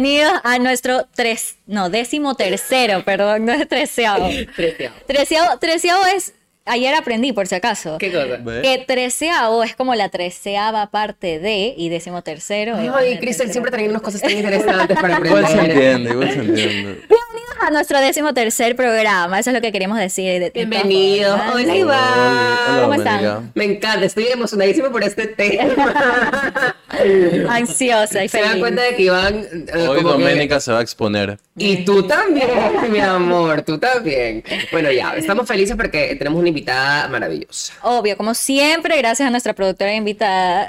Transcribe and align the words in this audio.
Bienvenidos 0.00 0.40
a 0.44 0.60
nuestro 0.60 1.08
tres, 1.12 1.56
no, 1.66 1.90
décimo 1.90 2.36
tercero, 2.36 3.04
perdón, 3.04 3.46
no 3.46 3.52
es 3.52 3.66
treceavo. 3.66 4.28
Treceavo. 4.56 4.94
Treceavo, 5.08 5.58
treceavo 5.58 6.06
es, 6.06 6.34
ayer 6.68 6.94
aprendí 6.94 7.32
por 7.32 7.46
si 7.46 7.54
acaso. 7.54 7.98
¿Qué 7.98 8.12
cosa? 8.12 8.38
Que 8.62 8.84
treceavo 8.86 9.62
es 9.64 9.74
como 9.74 9.94
la 9.94 10.08
treceava 10.08 10.90
parte 10.90 11.38
de 11.38 11.74
y 11.76 11.88
décimo 11.88 12.22
tercero. 12.22 12.76
Ay, 12.94 13.18
tercera. 13.18 13.50
siempre 13.50 13.70
trayendo 13.70 13.92
unas 13.94 14.02
cosas 14.02 14.20
tan 14.22 14.30
interesantes 14.32 14.96
para 14.98 15.18
Igual 15.24 15.46
se 15.46 15.52
aprender. 15.54 15.76
entiende, 15.76 16.10
igual 16.10 16.28
se 16.32 16.38
entiende. 16.40 16.84
Bienvenidos 17.08 17.56
a 17.60 17.70
nuestro 17.70 18.00
décimo 18.00 18.32
tercer 18.34 18.76
programa, 18.76 19.38
eso 19.38 19.50
es 19.50 19.54
lo 19.54 19.60
que 19.60 19.72
queremos 19.72 19.98
decir. 19.98 20.24
de- 20.32 20.38
de 20.40 20.50
todas 20.50 20.68
Bienvenido. 20.68 21.36
formas. 21.36 21.54
Hola, 21.54 21.76
Iván. 21.76 22.80
¿Cómo 22.82 22.94
están? 22.94 23.52
Me 23.54 23.64
encanta, 23.64 24.04
estoy 24.06 24.26
emocionadísima 24.28 24.90
por 24.90 25.02
este 25.04 25.26
tema. 25.26 26.74
Ansiosa 27.50 28.24
y 28.24 28.28
Se 28.28 28.38
dan 28.38 28.48
feliz. 28.50 28.60
cuenta 28.62 28.82
de 28.82 28.96
que 28.96 29.02
Iván. 29.02 29.44
eh, 29.44 29.86
Hoy 29.88 30.02
como 30.02 30.16
que- 30.16 30.24
Doménica 30.24 30.60
se 30.60 30.72
va 30.72 30.78
a 30.78 30.82
exponer. 30.82 31.38
Y 31.56 31.84
tú 31.84 32.04
también, 32.06 32.48
mi 32.90 33.00
amor, 33.00 33.62
tú 33.62 33.78
también. 33.78 34.44
Bueno, 34.72 34.90
ya, 34.92 35.14
estamos 35.16 35.46
felices 35.46 35.76
porque 35.76 36.14
tenemos 36.16 36.38
una 36.38 36.48
maravillosa. 37.08 37.74
Obvio, 37.82 38.16
como 38.16 38.34
siempre, 38.34 38.96
gracias 38.98 39.26
a 39.26 39.30
nuestra 39.30 39.54
productora 39.54 39.94
invitada. 39.94 40.68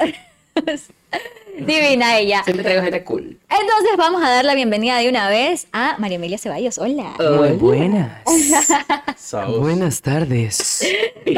Divina 1.66 2.18
ella. 2.18 2.44
Siempre 2.44 2.64
traigo 2.64 2.82
gente 2.84 3.04
cool. 3.04 3.38
Entonces 3.50 3.98
vamos 3.98 4.22
a 4.24 4.30
dar 4.30 4.46
la 4.46 4.56
bienvenida 4.56 4.98
de 4.98 5.10
una 5.10 5.30
vez 5.30 5.68
a 5.74 5.96
María 5.98 6.16
Emilia 6.16 6.38
Ceballos. 6.38 6.78
Hola. 6.78 7.14
Muy 7.20 7.50
buenas. 7.54 8.22
Buenas 9.60 10.02
tardes. 10.02 10.82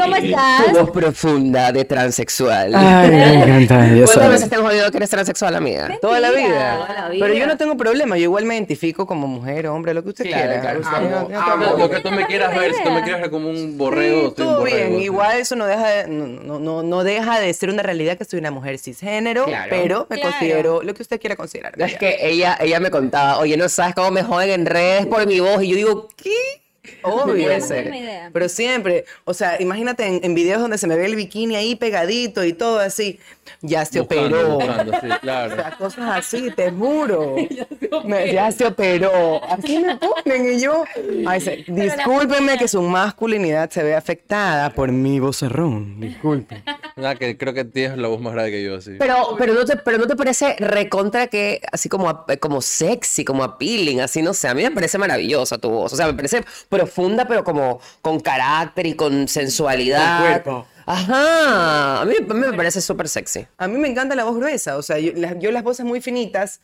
¿Cómo 0.00 0.16
Tu 0.16 0.24
estás? 0.26 0.72
voz 0.72 0.90
profunda 0.90 1.72
de 1.72 1.84
transexual. 1.84 2.72
Ay, 2.74 3.10
me 3.10 3.34
encanta, 3.42 3.86
ya 3.94 4.04
¿Cuántas 4.04 4.30
veces 4.30 4.48
te 4.48 4.56
han 4.56 4.62
jodido 4.62 4.90
que 4.90 4.96
eres 4.96 5.10
transexual, 5.10 5.54
amiga? 5.56 5.90
Toda 6.00 6.20
la 6.20 6.30
Mentira. 6.30 6.48
vida. 6.48 6.76
Toda 6.86 6.94
la 7.02 7.08
vida. 7.08 7.26
Pero 7.26 7.38
yo 7.38 7.46
no 7.46 7.56
tengo 7.56 7.76
problema, 7.76 8.16
yo 8.16 8.24
igual 8.24 8.44
me 8.44 8.54
identifico 8.54 9.06
como 9.06 9.26
mujer, 9.26 9.66
hombre, 9.66 9.92
lo 9.94 10.02
que 10.02 10.10
usted 10.10 10.26
Claro, 10.26 10.44
quiera. 10.46 10.60
claro, 10.60 10.80
amo, 10.86 11.64
tengo- 11.66 11.78
Lo 11.78 11.90
que 11.90 12.00
tú 12.00 12.10
me 12.10 12.26
quieras 12.26 12.56
ver, 12.58 12.72
si 12.74 12.82
tú 12.82 12.90
me 12.90 13.02
quieres 13.02 13.20
ver 13.20 13.30
como 13.30 13.48
un 13.50 13.76
borrego, 13.76 14.28
Sí, 14.30 14.34
todo 14.36 14.58
borrego, 14.60 14.76
bien, 14.90 14.98
sí. 14.98 15.04
igual 15.04 15.38
eso 15.38 15.56
no 15.56 15.66
deja, 15.66 15.86
de, 15.88 16.08
no, 16.08 16.26
no, 16.26 16.58
no, 16.58 16.82
no 16.82 17.04
deja 17.04 17.40
de 17.40 17.52
ser 17.52 17.68
una 17.70 17.82
realidad 17.82 18.16
que 18.16 18.24
soy 18.24 18.38
una 18.38 18.50
mujer 18.50 18.78
cisgénero, 18.78 19.44
Claro. 19.44 19.66
pero 19.70 20.06
me 20.12 20.20
Claro. 20.20 20.36
considero 20.38 20.82
lo 20.82 20.94
que 20.94 21.02
usted 21.02 21.20
quiera 21.20 21.36
considerar. 21.36 21.74
Es 21.80 21.96
que 21.98 22.16
ella, 22.20 22.56
ella 22.60 22.80
me 22.80 22.90
contaba, 22.90 23.38
oye, 23.38 23.56
no 23.56 23.68
sabes 23.68 23.94
cómo 23.94 24.10
me 24.10 24.22
joden 24.22 24.50
en 24.50 24.66
redes 24.66 25.06
por 25.06 25.26
mi 25.26 25.40
voz. 25.40 25.62
Y 25.62 25.68
yo 25.68 25.76
digo, 25.76 26.08
¿qué? 26.16 26.61
Obvio. 27.02 27.36
idea. 27.36 28.30
Pero 28.32 28.48
siempre, 28.48 29.04
o 29.24 29.34
sea, 29.34 29.60
imagínate 29.60 30.04
en, 30.06 30.20
en 30.22 30.34
videos 30.34 30.60
donde 30.60 30.78
se 30.78 30.86
me 30.86 30.96
ve 30.96 31.06
el 31.06 31.16
bikini 31.16 31.54
ahí 31.56 31.76
pegadito 31.76 32.44
y 32.44 32.52
todo 32.52 32.78
así, 32.80 33.20
ya 33.60 33.84
se 33.84 34.00
Buscando, 34.00 34.26
operó. 34.36 34.54
buscando, 34.56 34.92
sí, 35.00 35.06
O 35.22 35.54
sea, 35.54 35.76
cosas 35.78 36.04
así, 36.18 36.50
te 36.50 36.70
juro. 36.70 37.36
Me- 38.04 38.32
ya 38.32 38.50
se 38.50 38.66
operó. 38.66 39.40
Así 39.44 39.78
me 39.78 39.96
ponen 39.96 40.54
y 40.54 40.60
yo. 40.60 40.84
Ay, 41.26 41.40
se- 41.40 41.64
discúlpenme 41.68 42.58
que 42.58 42.66
su 42.68 42.82
masculinidad 42.82 43.70
se 43.70 43.82
ve 43.82 43.94
afectada 43.94 44.70
por 44.70 44.90
mi 44.90 45.20
vocerrón. 45.20 46.00
Disculpen. 46.00 46.62
Nada, 46.96 47.14
que 47.14 47.36
creo 47.38 47.54
que 47.54 47.64
tienes 47.64 47.96
la 47.98 48.08
voz 48.08 48.20
más 48.20 48.32
grave 48.34 48.50
que 48.50 48.62
yo, 48.64 48.76
así. 48.76 48.92
Pero, 48.98 49.36
pero, 49.38 49.54
no 49.54 49.64
te, 49.64 49.76
pero 49.76 49.98
no 49.98 50.06
te 50.06 50.16
parece 50.16 50.56
recontra 50.58 51.26
que, 51.28 51.60
así 51.70 51.88
como, 51.88 52.24
como 52.40 52.60
sexy, 52.60 53.24
como 53.24 53.44
appealing, 53.44 54.00
así, 54.00 54.20
no 54.22 54.34
sé. 54.34 54.48
A 54.48 54.54
mí 54.54 54.62
me 54.62 54.70
parece 54.70 54.98
maravillosa 54.98 55.58
tu 55.58 55.70
voz. 55.70 55.92
O 55.92 55.96
sea, 55.96 56.06
me 56.06 56.14
parece 56.14 56.42
profunda, 56.72 57.28
pero 57.28 57.44
como 57.44 57.80
con 58.00 58.18
carácter 58.18 58.86
y 58.86 58.94
con 58.94 59.28
sensualidad. 59.28 60.18
Con 60.18 60.26
cuerpo. 60.26 60.66
Ajá. 60.86 62.00
A 62.00 62.04
mí, 62.06 62.14
a 62.18 62.34
mí 62.34 62.40
me 62.40 62.54
parece 62.54 62.80
súper 62.80 63.10
sexy. 63.10 63.46
A 63.58 63.68
mí 63.68 63.76
me 63.76 63.88
encanta 63.88 64.14
la 64.14 64.24
voz 64.24 64.36
gruesa. 64.36 64.78
O 64.78 64.82
sea, 64.82 64.98
yo 64.98 65.52
las 65.52 65.62
voces 65.62 65.84
muy 65.84 66.00
finitas 66.00 66.60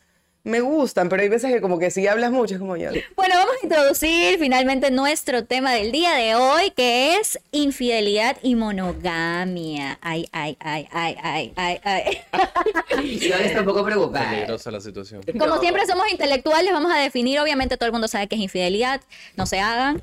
me 0.48 0.60
gustan, 0.60 1.09
pero 1.09 1.22
hay 1.22 1.28
veces 1.28 1.53
que 1.53 1.60
como 1.60 1.78
que 1.78 1.91
si 1.91 2.06
hablas 2.06 2.31
mucho 2.31 2.54
es 2.54 2.60
como 2.60 2.76
ya. 2.76 2.91
Bueno, 3.16 3.34
vamos 3.36 3.54
a 3.62 3.64
introducir 3.66 4.38
finalmente 4.38 4.91
nuestro 4.91 5.44
tema 5.44 5.72
del 5.72 5.92
día 5.92 6.14
de 6.14 6.34
hoy, 6.34 6.70
que 6.72 7.16
es 7.16 7.38
infidelidad 7.53 8.36
y 8.42 8.54
monogamia. 8.54 9.98
Ay, 10.00 10.28
ay, 10.32 10.56
ay, 10.60 10.88
ay, 10.92 11.16
ay, 11.22 11.53
ay, 11.56 11.81
ay. 11.84 12.19
Iván 13.26 13.42
está 13.42 13.60
un 13.60 13.66
poco 13.66 13.84
preocupada. 13.84 14.31
Peligrosa 14.31 14.70
la 14.70 14.81
situación. 14.81 15.22
Como 15.38 15.47
No. 15.47 15.60
siempre 15.60 15.87
somos 15.87 16.10
intelectuales, 16.10 16.72
vamos 16.72 16.92
a 16.92 16.98
definir, 16.98 17.38
obviamente 17.41 17.76
todo 17.76 17.87
el 17.87 17.92
mundo 17.92 18.08
sabe 18.08 18.26
que 18.26 18.34
es 18.37 18.41
infidelidad, 18.42 19.00
no 19.37 19.47
se 19.47 19.60
hagan. 19.60 20.03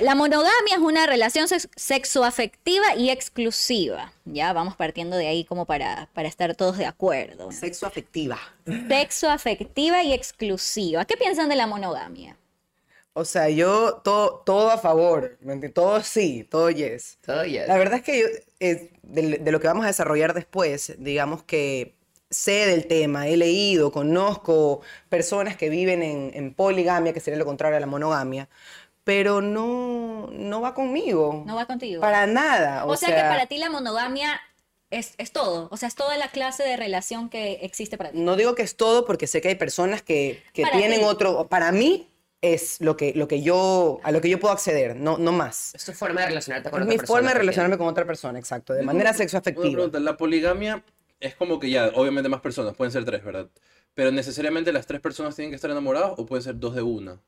La 0.00 0.14
monogamia 0.14 0.74
es 0.74 0.78
una 0.78 1.06
relación 1.06 1.48
sex- 1.48 1.68
sexoafectiva 1.76 2.96
y 2.96 3.10
exclusiva. 3.10 4.11
Ya 4.24 4.52
vamos 4.52 4.76
partiendo 4.76 5.16
de 5.16 5.26
ahí 5.26 5.44
como 5.44 5.66
para, 5.66 6.08
para 6.12 6.28
estar 6.28 6.54
todos 6.54 6.78
de 6.78 6.86
acuerdo. 6.86 7.50
Sexo 7.50 7.86
afectiva. 7.86 8.38
Sexoafectiva 8.66 10.02
y 10.02 10.12
exclusiva. 10.12 11.04
¿Qué 11.04 11.16
piensan 11.16 11.48
de 11.48 11.56
la 11.56 11.66
monogamia? 11.66 12.36
O 13.14 13.24
sea, 13.24 13.50
yo 13.50 14.00
todo, 14.04 14.42
todo 14.46 14.70
a 14.70 14.78
favor. 14.78 15.38
Todo 15.74 16.02
sí, 16.02 16.46
todo 16.50 16.70
yes. 16.70 17.18
Oh, 17.28 17.44
yes. 17.44 17.68
La 17.68 17.76
verdad 17.76 17.96
es 17.96 18.02
que 18.02 18.20
yo, 18.20 18.26
eh, 18.60 18.90
de, 19.02 19.38
de 19.38 19.52
lo 19.52 19.60
que 19.60 19.66
vamos 19.66 19.84
a 19.84 19.88
desarrollar 19.88 20.34
después, 20.34 20.94
digamos 20.98 21.42
que 21.42 21.94
sé 22.30 22.66
del 22.66 22.86
tema, 22.86 23.28
he 23.28 23.36
leído, 23.36 23.92
conozco 23.92 24.80
personas 25.10 25.56
que 25.56 25.68
viven 25.68 26.02
en, 26.02 26.30
en 26.34 26.54
poligamia, 26.54 27.12
que 27.12 27.20
sería 27.20 27.38
lo 27.38 27.44
contrario 27.44 27.76
a 27.76 27.80
la 27.80 27.86
monogamia, 27.86 28.48
pero 29.04 29.40
no, 29.40 30.28
no 30.32 30.60
va 30.60 30.74
conmigo. 30.74 31.42
¿No 31.46 31.56
va 31.56 31.66
contigo? 31.66 32.00
Para 32.00 32.26
nada. 32.26 32.84
O, 32.84 32.96
sea, 32.96 33.08
que 33.08 33.22
para 33.22 33.46
ti 33.46 33.58
la 33.58 33.70
monogamia 33.70 34.40
es, 34.90 35.14
es 35.18 35.32
todo. 35.32 35.68
O 35.70 35.76
sea, 35.76 35.88
es 35.88 35.94
toda 35.94 36.16
la 36.16 36.28
clase 36.28 36.62
de 36.62 36.76
relación 36.76 37.28
que 37.28 37.60
existe 37.62 37.98
para 37.98 38.12
ti. 38.12 38.18
No 38.20 38.36
digo 38.36 38.54
que 38.54 38.62
es 38.62 38.76
todo 38.76 39.04
porque 39.04 39.26
sé 39.26 39.40
que 39.40 39.48
hay 39.48 39.54
personas 39.56 40.02
que, 40.02 40.42
que 40.52 40.64
tienen 40.66 41.00
ti. 41.00 41.04
otro. 41.04 41.48
Para 41.48 41.72
mí 41.72 42.08
es 42.42 42.80
lo 42.80 42.96
que, 42.96 43.12
lo 43.14 43.28
que 43.28 43.42
yo, 43.42 44.00
a 44.02 44.10
lo 44.12 44.20
que 44.20 44.28
yo 44.28 44.38
puedo 44.40 44.52
acceder, 44.52 44.96
no, 44.96 45.16
no 45.16 45.32
más. 45.32 45.74
Es 45.74 45.84
tu 45.84 45.92
forma 45.92 46.20
de 46.22 46.26
relacionarte 46.28 46.70
con 46.70 46.80
Es 46.80 46.84
otra 46.84 46.90
mi 46.92 46.98
persona. 46.98 47.16
forma 47.16 47.28
de 47.28 47.34
¿te 47.34 47.38
relacionarme 47.38 47.78
con 47.78 47.86
otra 47.86 48.04
persona, 48.04 48.38
exacto, 48.38 48.72
de 48.74 48.82
manera 48.82 49.10
Una 49.10 49.18
sexoafectiva. 49.18 49.70
pregunta, 49.72 50.00
la 50.00 50.16
poligamia 50.16 50.84
es 51.20 51.36
como 51.36 51.60
que 51.60 51.70
ya, 51.70 51.88
obviamente 51.94 52.28
más 52.28 52.40
personas, 52.40 52.74
pueden 52.76 52.90
ser 52.92 53.04
tres, 53.04 53.22
¿verdad? 53.24 53.48
Pero 53.94 54.10
necesariamente 54.10 54.72
las 54.72 54.86
tres 54.86 55.00
personas 55.00 55.36
tienen 55.36 55.50
que 55.50 55.56
estar 55.56 55.70
enamoradas 55.70 56.14
o 56.16 56.26
pueden 56.26 56.42
ser 56.42 56.58
dos 56.58 56.74
de 56.74 56.82
una. 56.82 57.20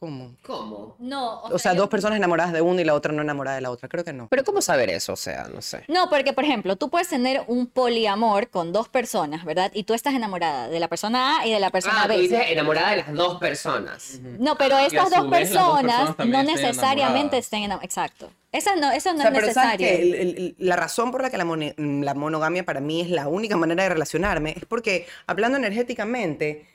¿Cómo? 0.00 0.34
¿Cómo? 0.44 0.96
No, 0.98 1.42
O 1.42 1.58
sea, 1.58 1.72
yo- 1.72 1.80
dos 1.80 1.88
personas 1.88 2.16
enamoradas 2.18 2.52
de 2.52 2.60
una 2.60 2.80
y 2.80 2.84
la 2.84 2.94
otra 2.94 3.12
no 3.12 3.22
enamorada 3.22 3.56
de 3.56 3.62
la 3.62 3.70
otra. 3.70 3.88
Creo 3.88 4.04
que 4.04 4.12
no. 4.12 4.28
Pero 4.28 4.44
¿cómo 4.44 4.60
saber 4.62 4.90
eso? 4.90 5.12
O 5.12 5.16
sea, 5.16 5.48
no 5.54 5.62
sé. 5.62 5.84
No, 5.88 6.08
porque 6.10 6.32
por 6.32 6.44
ejemplo, 6.44 6.76
tú 6.76 6.88
puedes 6.90 7.08
tener 7.08 7.42
un 7.46 7.66
poliamor 7.66 8.48
con 8.48 8.72
dos 8.72 8.88
personas, 8.88 9.44
¿verdad? 9.44 9.70
Y 9.74 9.84
tú 9.84 9.94
estás 9.94 10.14
enamorada 10.14 10.68
de 10.68 10.80
la 10.80 10.88
persona 10.88 11.40
A 11.40 11.46
y 11.46 11.52
de 11.52 11.60
la 11.60 11.70
persona 11.70 11.94
Ah, 12.02 12.02
tú 12.08 12.14
B. 12.14 12.20
dices 12.22 12.40
enamorada 12.48 12.90
de 12.90 12.96
las 12.98 13.12
dos 13.14 13.38
personas. 13.38 14.18
No, 14.38 14.56
pero 14.56 14.80
Y 14.80 14.86
estas 14.86 15.10
dos 15.10 15.30
vez, 15.30 15.50
las 15.52 15.64
dos 15.64 15.80
personas 15.80 16.18
no 16.26 16.42
necesariamente 16.42 17.38
estén 17.38 17.62
enamoradas. 17.64 17.84
Exacto. 17.84 18.30
Eso 18.52 18.70
no, 18.76 18.92
eso 18.92 19.12
no 19.12 19.18
O 19.18 19.22
sea, 19.22 19.30
es 19.30 19.34
pero 19.34 19.52
¿sabes 19.52 19.80
necesario. 19.80 19.88
el- 19.98 20.14
el- 20.38 20.56
la 20.58 20.76
razón 20.76 21.10
por 21.10 21.22
la 21.22 21.30
que 21.30 21.36
la 21.38 22.14
monogamia 22.14 22.64
para 22.64 22.80
mí 22.80 23.00
es 23.00 23.10
la 23.10 23.26
única 23.26 23.56
manera 23.56 23.82
de 23.82 23.88
relacionarme 23.88 24.54
es 24.56 24.64
porque, 24.66 25.06
hablando 25.26 25.58
energéticamente, 25.58 26.66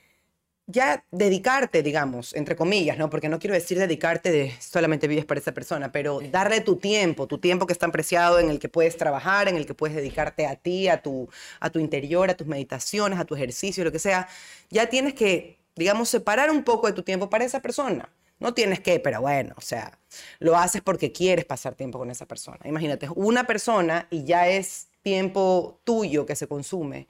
ya 0.70 1.04
dedicarte, 1.10 1.82
digamos, 1.82 2.34
entre 2.34 2.56
comillas, 2.56 2.98
¿no? 2.98 3.10
Porque 3.10 3.28
no 3.28 3.38
quiero 3.38 3.54
decir 3.54 3.78
dedicarte 3.78 4.30
de 4.30 4.54
solamente 4.60 5.08
vives 5.08 5.24
para 5.24 5.40
esa 5.40 5.52
persona, 5.52 5.92
pero 5.92 6.20
darle 6.30 6.60
tu 6.60 6.76
tiempo, 6.76 7.26
tu 7.26 7.38
tiempo 7.38 7.66
que 7.66 7.72
es 7.72 7.78
tan 7.78 7.92
preciado 7.92 8.38
en 8.38 8.50
el 8.50 8.58
que 8.58 8.68
puedes 8.68 8.96
trabajar, 8.96 9.48
en 9.48 9.56
el 9.56 9.66
que 9.66 9.74
puedes 9.74 9.96
dedicarte 9.96 10.46
a 10.46 10.56
ti, 10.56 10.88
a 10.88 11.02
tu, 11.02 11.28
a 11.60 11.70
tu 11.70 11.78
interior, 11.78 12.30
a 12.30 12.34
tus 12.36 12.46
meditaciones, 12.46 13.18
a 13.18 13.24
tu 13.24 13.34
ejercicio, 13.34 13.84
lo 13.84 13.92
que 13.92 13.98
sea, 13.98 14.28
ya 14.70 14.88
tienes 14.88 15.14
que, 15.14 15.58
digamos, 15.76 16.08
separar 16.08 16.50
un 16.50 16.64
poco 16.64 16.86
de 16.86 16.92
tu 16.92 17.02
tiempo 17.02 17.30
para 17.30 17.44
esa 17.44 17.60
persona. 17.60 18.08
No 18.38 18.54
tienes 18.54 18.80
que, 18.80 18.98
pero 19.00 19.20
bueno, 19.20 19.54
o 19.58 19.60
sea, 19.60 19.98
lo 20.38 20.56
haces 20.56 20.80
porque 20.80 21.12
quieres 21.12 21.44
pasar 21.44 21.74
tiempo 21.74 21.98
con 21.98 22.10
esa 22.10 22.26
persona. 22.26 22.60
Imagínate, 22.64 23.08
una 23.14 23.44
persona 23.44 24.06
y 24.10 24.24
ya 24.24 24.48
es 24.48 24.88
tiempo 25.02 25.80
tuyo 25.84 26.26
que 26.26 26.36
se 26.36 26.46
consume. 26.46 27.06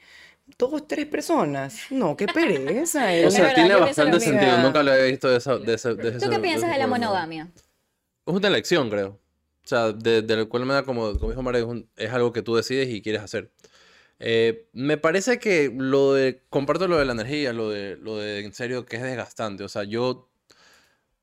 Dos, 0.59 0.87
tres 0.89 1.07
personas. 1.07 1.79
No, 1.91 2.17
qué 2.17 2.27
pereza. 2.27 3.15
eh. 3.17 3.27
O 3.27 3.31
sea, 3.31 3.41
verdad, 3.43 3.55
tiene 3.55 3.71
yo 3.71 3.77
pienso 3.85 3.87
bastante 4.03 4.17
mismo. 4.19 4.33
sentido. 4.41 4.59
Nunca 4.63 4.83
lo 4.83 4.93
había 4.93 5.05
visto 5.05 5.29
de 5.29 5.37
esa. 5.39 5.59
De 5.59 5.75
ese, 5.75 5.95
de 5.95 6.09
ese- 6.11 6.19
¿Tú 6.27 6.31
qué 6.31 6.39
piensas 6.39 6.65
esa 6.65 6.73
de 6.73 6.79
la 6.79 6.85
forma. 6.89 6.99
monogamia? 7.07 7.49
Es 8.27 8.35
una 8.35 8.49
elección, 8.49 8.91
creo. 8.91 9.09
O 9.65 9.69
sea, 9.71 9.93
de, 9.93 10.23
de 10.23 10.37
la 10.37 10.45
cual 10.47 10.65
manera, 10.67 10.85
como, 10.85 11.13
como 11.19 11.31
dijo 11.31 11.43
María, 11.43 11.61
es, 11.61 11.67
un- 11.67 11.89
es 11.97 12.11
algo 12.13 12.33
que 12.33 12.43
tú 12.43 12.57
decides 12.57 12.89
y 12.89 13.03
quieres 13.03 13.23
hacer. 13.23 13.51
Eh, 14.19 14.69
me 14.73 14.97
parece 14.99 15.39
que 15.39 15.73
lo 15.75 16.13
de. 16.15 16.43
Comparto 16.51 16.87
lo 16.89 16.99
de 16.99 17.05
la 17.07 17.13
energía, 17.13 17.53
lo 17.53 17.71
de, 17.71 17.97
lo 17.97 18.17
de 18.19 18.41
en 18.45 18.53
serio 18.53 18.85
que 18.87 18.97
es 18.97 19.03
desgastante. 19.03 19.65
O 19.65 19.69
sea, 19.69 19.85
yo. 19.85 20.29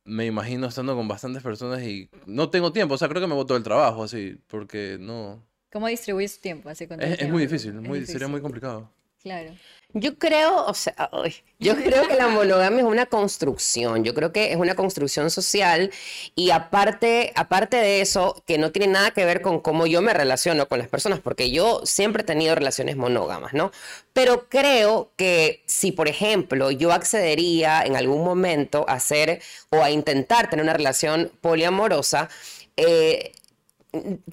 me 0.04 0.26
imagino 0.26 0.68
estando 0.68 0.96
con 0.96 1.08
bastantes 1.08 1.44
personas 1.44 1.84
y 1.84 2.10
no 2.26 2.50
tengo 2.50 2.72
tiempo. 2.72 2.96
O 2.96 2.98
sea, 2.98 3.10
creo 3.10 3.22
que 3.22 3.28
me 3.28 3.36
boto 3.36 3.54
del 3.56 3.64
trabajo 3.64 4.04
así, 4.06 4.38
porque 4.48 4.98
no... 5.00 5.46
¿Cómo 5.70 5.88
distribuir 5.88 6.30
su 6.30 6.40
tiempo? 6.40 6.70
Así 6.70 6.88
con 6.88 6.96
todo 6.98 7.06
el 7.06 7.12
Es, 7.12 7.18
tiempo? 7.20 7.34
muy, 7.34 7.46
difícil. 7.46 8.08
sería 8.08 8.28
muy 8.30 8.40
complicado. 8.40 8.90
Claro. 9.22 9.54
Yo 9.94 10.18
creo, 10.18 10.66
o 10.66 10.74
sea, 10.74 11.10
yo 11.60 11.76
creo 11.84 12.08
que 12.08 12.16
la 12.16 12.28
monogamia 12.28 12.80
es 12.80 12.86
una 12.86 13.06
construcción, 13.08 14.04
yo 14.04 14.14
creo 14.14 14.32
que 14.32 14.52
es 14.52 14.58
una 14.58 14.76
construcción 14.76 15.32
social 15.32 15.92
y 16.36 16.52
aparte, 16.52 17.32
aparte 17.36 17.78
de 17.78 18.02
eso, 18.02 18.44
que 18.46 18.58
no 18.58 18.72
tiene 18.72 18.94
nada 18.94 19.12
que 19.12 19.26
ver 19.26 19.42
con 19.42 19.60
cómo 19.60 19.88
yo 19.88 20.02
me 20.02 20.14
relaciono 20.14 20.68
con 20.68 20.80
las 20.80 20.88
personas, 20.88 21.20
porque 21.20 21.52
yo 21.52 21.82
siempre 21.86 22.22
he 22.22 22.26
tenido 22.26 22.54
relaciones 22.54 22.96
monógamas, 22.96 23.54
¿no? 23.54 23.72
Pero 24.14 24.48
creo 24.50 25.12
que 25.16 25.64
si, 25.66 25.92
por 25.92 26.08
ejemplo, 26.08 26.70
yo 26.70 26.92
accedería 26.92 27.82
en 27.84 27.96
algún 27.96 28.24
momento 28.24 28.86
a 28.88 28.94
hacer 28.94 29.42
o 29.70 29.82
a 29.82 29.90
intentar 29.90 30.50
tener 30.50 30.64
una 30.64 30.74
relación 30.74 31.32
poliamorosa, 31.42 32.30
eh, 32.76 33.32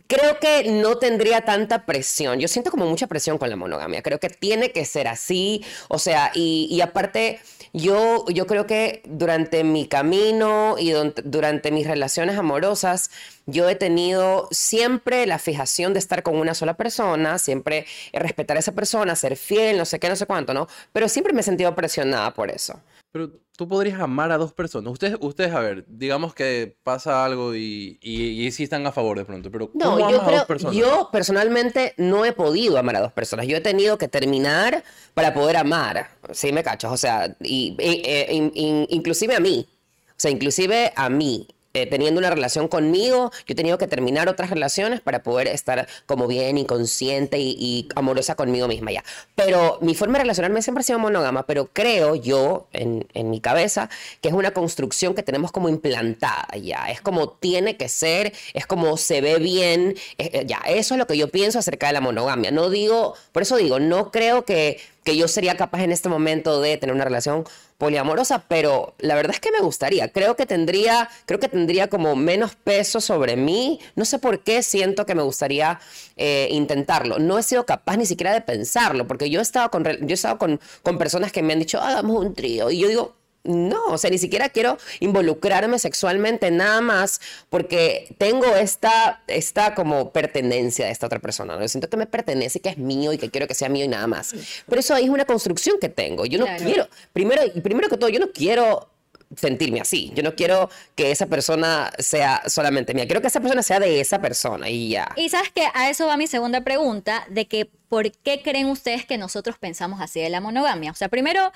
creo 0.07 0.39
que 0.41 0.71
no 0.71 0.99
tendría 0.99 1.43
tanta 1.43 1.87
presión. 1.87 2.41
Yo 2.41 2.49
siento 2.49 2.71
como 2.71 2.87
mucha 2.87 3.07
presión 3.07 3.39
con 3.39 3.51
la 3.51 3.57
monogamia. 3.57 4.03
Creo 4.03 4.19
que 4.19 4.29
tiene 4.29 4.73
que 4.73 4.85
ser 4.85 5.09
así. 5.09 5.65
O 5.89 5.99
sea, 5.99 6.33
y, 6.35 6.81
aparte, 6.81 7.41
yo, 7.73 8.25
yo 8.29 8.47
creo 8.47 8.67
que 8.67 9.03
durante 9.05 9.65
mi 9.65 9.87
camino 9.87 10.77
y 10.79 10.93
durante 11.25 11.71
mis 11.71 11.87
relaciones 11.87 12.37
amorosas, 12.37 13.11
yo 13.47 13.69
he 13.69 13.77
tenido 13.77 14.49
siempre 14.51 15.27
la 15.27 15.39
fijación 15.39 15.93
de 15.93 15.99
estar 15.99 16.23
con 16.23 16.37
una 16.37 16.55
sola 16.55 16.75
persona, 16.75 17.39
siempre 17.39 17.87
respetar 18.13 18.57
a 18.57 18.61
esa 18.61 18.73
persona, 18.73 19.17
ser 19.17 19.37
fiel, 19.37 19.79
no 19.79 19.85
sé 19.85 19.99
qué, 19.99 20.09
no 20.09 20.17
sé 20.17 20.27
cuánto, 20.27 20.55
¿no? 20.55 20.67
Pero 20.93 21.09
siempre 21.09 21.33
me 21.33 21.41
he 21.41 21.45
sentido 21.45 21.75
presionada 21.75 22.33
por 22.33 22.51
eso. 22.51 22.81
Pero 23.13 23.31
tú 23.57 23.69
podrías 23.69 24.01
amar 24.01 24.33
a 24.33 24.39
dos 24.39 24.53
personas. 24.53 24.93
Ustedes, 24.93 25.17
ustedes 25.21 25.53
a 25.53 25.61
ver, 25.61 25.85
digamos 25.89 26.35
que 26.35 26.77
pasa 26.83 27.25
algo 27.25 27.55
y, 27.55 27.99
y, 28.03 28.45
y 28.47 28.51
sí 28.53 28.65
están 28.65 28.87
a 28.87 28.93
favor 28.93 29.17
de 29.19 29.25
pronto, 29.25 29.51
pero 29.51 29.71
No, 29.75 29.93
¿cómo 29.97 29.99
yo 30.11 30.17
amas 30.17 30.19
a 30.21 30.23
dos 30.23 30.29
creo, 30.31 30.47
personas? 30.47 30.77
yo 30.77 31.09
personalmente 31.13 31.95
no 31.97 32.25
he 32.25 32.33
podido 32.33 32.79
amar 32.79 32.97
a 32.97 33.01
dos 33.01 33.13
personas. 33.13 33.47
Yo 33.47 33.57
he 33.57 33.61
tenido 33.61 33.97
que 33.99 34.09
terminar 34.09 34.83
para 35.15 35.33
poder 35.35 35.57
amar. 35.57 36.11
Sí, 36.33 36.53
me 36.53 36.63
cachas. 36.65 36.91
O 36.93 36.97
sea, 36.97 37.37
y, 37.41 37.77
y- 37.79 38.53
in- 38.55 38.87
inclusive 38.91 39.35
a 39.37 39.41
mí. 39.41 39.67
O 40.11 40.15
sea, 40.17 40.31
inclusive 40.31 40.93
a 40.97 41.09
mí. 41.09 41.47
Eh, 41.75 41.87
teniendo 41.87 42.19
una 42.19 42.31
relación 42.31 42.69
conmigo, 42.69 43.31
yo 43.47 43.53
he 43.53 43.55
tenido 43.55 43.79
que 43.79 43.87
terminar 43.87 44.29
otras 44.29 44.51
relaciones 44.51 45.01
para 45.01 45.23
poder 45.23 45.49
estar 45.49 45.87
como 46.07 46.27
bien 46.27 46.57
y 46.57 46.65
consciente 46.65 47.39
y, 47.39 47.89
amorosa 47.97 48.35
conmigo 48.35 48.69
misma 48.69 48.93
ya. 48.93 49.05
Pero 49.35 49.79
mi 49.81 49.95
forma 49.95 50.19
de 50.19 50.23
relacionarme 50.23 50.63
siempre 50.63 50.81
ha 50.81 50.85
sido 50.85 50.99
monógama, 50.99 51.47
pero 51.47 51.69
creo 51.73 52.15
yo 52.15 52.69
en, 52.73 53.07
en 53.15 53.31
mi 53.31 53.41
cabeza 53.41 53.91
que 54.21 54.29
es 54.29 54.35
una 54.35 54.53
construcción 54.53 55.15
que 55.15 55.23
tenemos 55.23 55.53
como 55.53 55.69
implantada 55.69 56.49
ya. 56.57 56.87
Es 56.91 57.01
como 57.01 57.31
tiene 57.31 57.77
que 57.77 57.89
ser, 57.89 58.33
es 58.55 58.67
como 58.67 58.97
se 58.97 59.21
ve 59.21 59.39
bien, 59.39 59.97
eh, 60.19 60.31
eh, 60.33 60.45
ya. 60.47 60.59
Eso 60.67 60.95
es 60.95 60.99
lo 60.99 61.07
que 61.07 61.17
yo 61.17 61.29
pienso 61.29 61.59
acerca 61.59 61.89
de 61.89 61.93
la 61.93 62.01
monogamia. 62.01 62.51
No 62.51 62.71
digo, 62.71 63.15
por 63.33 63.43
eso 63.43 63.57
digo, 63.57 63.81
no 63.81 64.11
creo 64.11 64.45
que, 64.45 64.81
que 65.03 65.17
yo 65.17 65.29
sería 65.29 65.57
capaz 65.57 65.83
en 65.83 65.93
este 65.93 66.09
momento 66.09 66.61
de 66.61 66.77
tener 66.77 66.95
una 66.95 67.05
relación 67.05 67.45
poliamorosa, 67.79 68.45
pero 68.49 68.95
la 68.99 69.15
verdad 69.15 69.35
es 69.35 69.41
que 69.41 69.51
me 69.51 69.61
gustaría. 69.61 70.09
Creo 70.09 70.37
que 70.37 70.47
tendría, 70.47 71.09
creo 71.27 71.41
que 71.41 71.49
tendría 71.49 71.89
como 71.89 72.17
menos 72.17 72.55
peso 72.55 73.01
sobre 73.01 73.37
mí. 73.37 73.81
No 73.97 74.05
sé 74.05 74.19
por 74.19 74.43
qué 74.43 74.63
siento 74.63 75.07
que 75.07 75.15
me 75.15 75.23
gustaría 75.23 75.81
eh, 76.17 76.49
intentarlo. 76.51 77.19
No 77.19 77.39
he 77.39 77.43
sido 77.43 77.67
capaz 77.67 77.97
ni 77.97 78.07
siquiera 78.07 78.33
de 78.33 78.41
pensarlo, 78.41 79.07
porque 79.07 79.31
yo 79.31 79.41
he 79.41 79.43
estado 79.43 79.71
con, 79.71 79.85
yo 79.85 80.09
he 80.09 80.13
estado 80.13 80.39
con, 80.39 80.61
con 80.83 80.99
personas 80.99 81.33
que 81.33 81.43
me 81.43 81.53
han 81.53 81.59
dicho, 81.59 81.81
hagamos 81.81 82.25
un 82.25 82.35
trío. 82.35 82.71
Y 82.71 82.79
yo 82.79 82.89
digo, 82.89 83.15
no, 83.45 83.85
o 83.87 83.99
sea, 83.99 84.11
ni 84.11 84.19
siquiera 84.19 84.49
quiero 84.49 84.79
involucrarme 85.01 85.79
sexualmente 85.79 86.51
nada 86.51 86.81
más 86.81 87.21
porque 87.51 88.15
tengo 88.19 88.47
esta, 88.57 89.23
esta 89.27 89.75
como 89.75 90.11
pertenencia 90.13 90.87
de 90.87 90.93
esta 90.93 91.07
otra 91.07 91.19
persona. 91.21 91.55
¿no? 91.55 91.61
Yo 91.63 91.69
siento 91.69 91.89
que 91.91 91.97
me 91.97 92.07
pertenece 92.07 92.59
y 92.59 92.63
que 92.63 92.71
es 92.71 92.79
mío 92.79 93.13
y 93.13 93.19
que 93.19 93.31
quiero 93.31 93.47
que 93.47 93.55
sea 93.55 93.69
mío 93.69 93.85
y 93.85 93.89
nada 93.89 94.07
más. 94.07 94.35
Pero 94.67 94.81
eso 94.81 94.95
ahí 94.95 95.05
es 95.05 95.11
una 95.11 95.25
construcción 95.27 95.77
que 95.81 95.89
tengo. 95.89 96.27
Yo 96.27 96.39
no 96.39 96.47
Claro. 96.47 96.65
quiero, 96.65 96.89
primero, 97.13 97.43
primero 97.63 97.89
que 97.89 97.97
todo, 97.97 98.09
yo 98.11 98.19
no 98.21 98.31
quiero 98.33 98.89
sentirme 99.37 99.81
así. 99.81 100.13
Yo 100.15 100.23
no 100.23 100.35
quiero 100.37 100.71
que 100.95 101.11
esa 101.11 101.27
persona 101.27 101.91
sea 101.99 102.43
solamente 102.47 102.95
mía. 102.95 103.07
Quiero 103.07 103.21
que 103.21 103.27
esa 103.29 103.41
persona 103.41 103.63
sea 103.63 103.81
de 103.81 104.01
esa 104.01 104.21
persona 104.21 104.69
y 104.71 104.91
ya. 104.91 105.09
Y 105.17 105.29
sabes 105.29 105.51
que 105.53 105.67
a 105.75 105.91
eso 105.91 106.07
va 106.07 106.17
mi 106.17 106.27
segunda 106.27 106.61
pregunta, 106.63 107.27
de 107.31 107.47
que 107.47 107.69
¿por 107.89 108.11
qué 108.13 108.43
creen 108.43 108.67
ustedes 108.67 109.05
que 109.05 109.19
nosotros 109.19 109.57
pensamos 109.59 110.01
así 110.01 110.21
de 110.21 110.29
la 110.31 110.41
monogamia? 110.41 110.91
O 110.93 110.95
sea, 110.95 111.09
primero, 111.09 111.53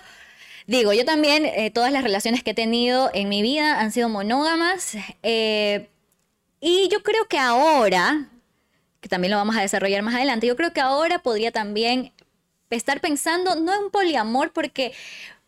digo, 0.69 0.93
yo 0.93 1.05
también, 1.05 1.45
eh, 1.45 1.71
todas 1.73 1.91
las 1.93 2.05
relaciones 2.05 2.45
que 2.45 2.51
he 2.53 2.55
tenido 2.55 3.11
en 3.15 3.29
mi 3.29 3.43
vida 3.43 3.81
han 3.81 3.91
sido 3.91 4.09
monógamas. 4.09 4.97
eh, 5.23 5.89
y 6.61 6.89
yo 6.89 7.03
creo 7.03 7.27
que 7.29 7.39
ahora, 7.39 8.29
que 9.01 9.09
también 9.09 9.31
lo 9.31 9.37
vamos 9.37 9.57
a 9.57 9.61
desarrollar 9.61 10.03
más 10.03 10.15
adelante, 10.15 10.47
yo 10.47 10.57
creo 10.57 10.73
que 10.73 10.81
ahora 10.81 11.21
podría 11.21 11.53
también 11.53 12.13
estar 12.71 13.01
pensando, 13.01 13.55
no 13.57 13.73
en 13.75 13.91
poliamor, 13.91 14.53
porque 14.53 14.93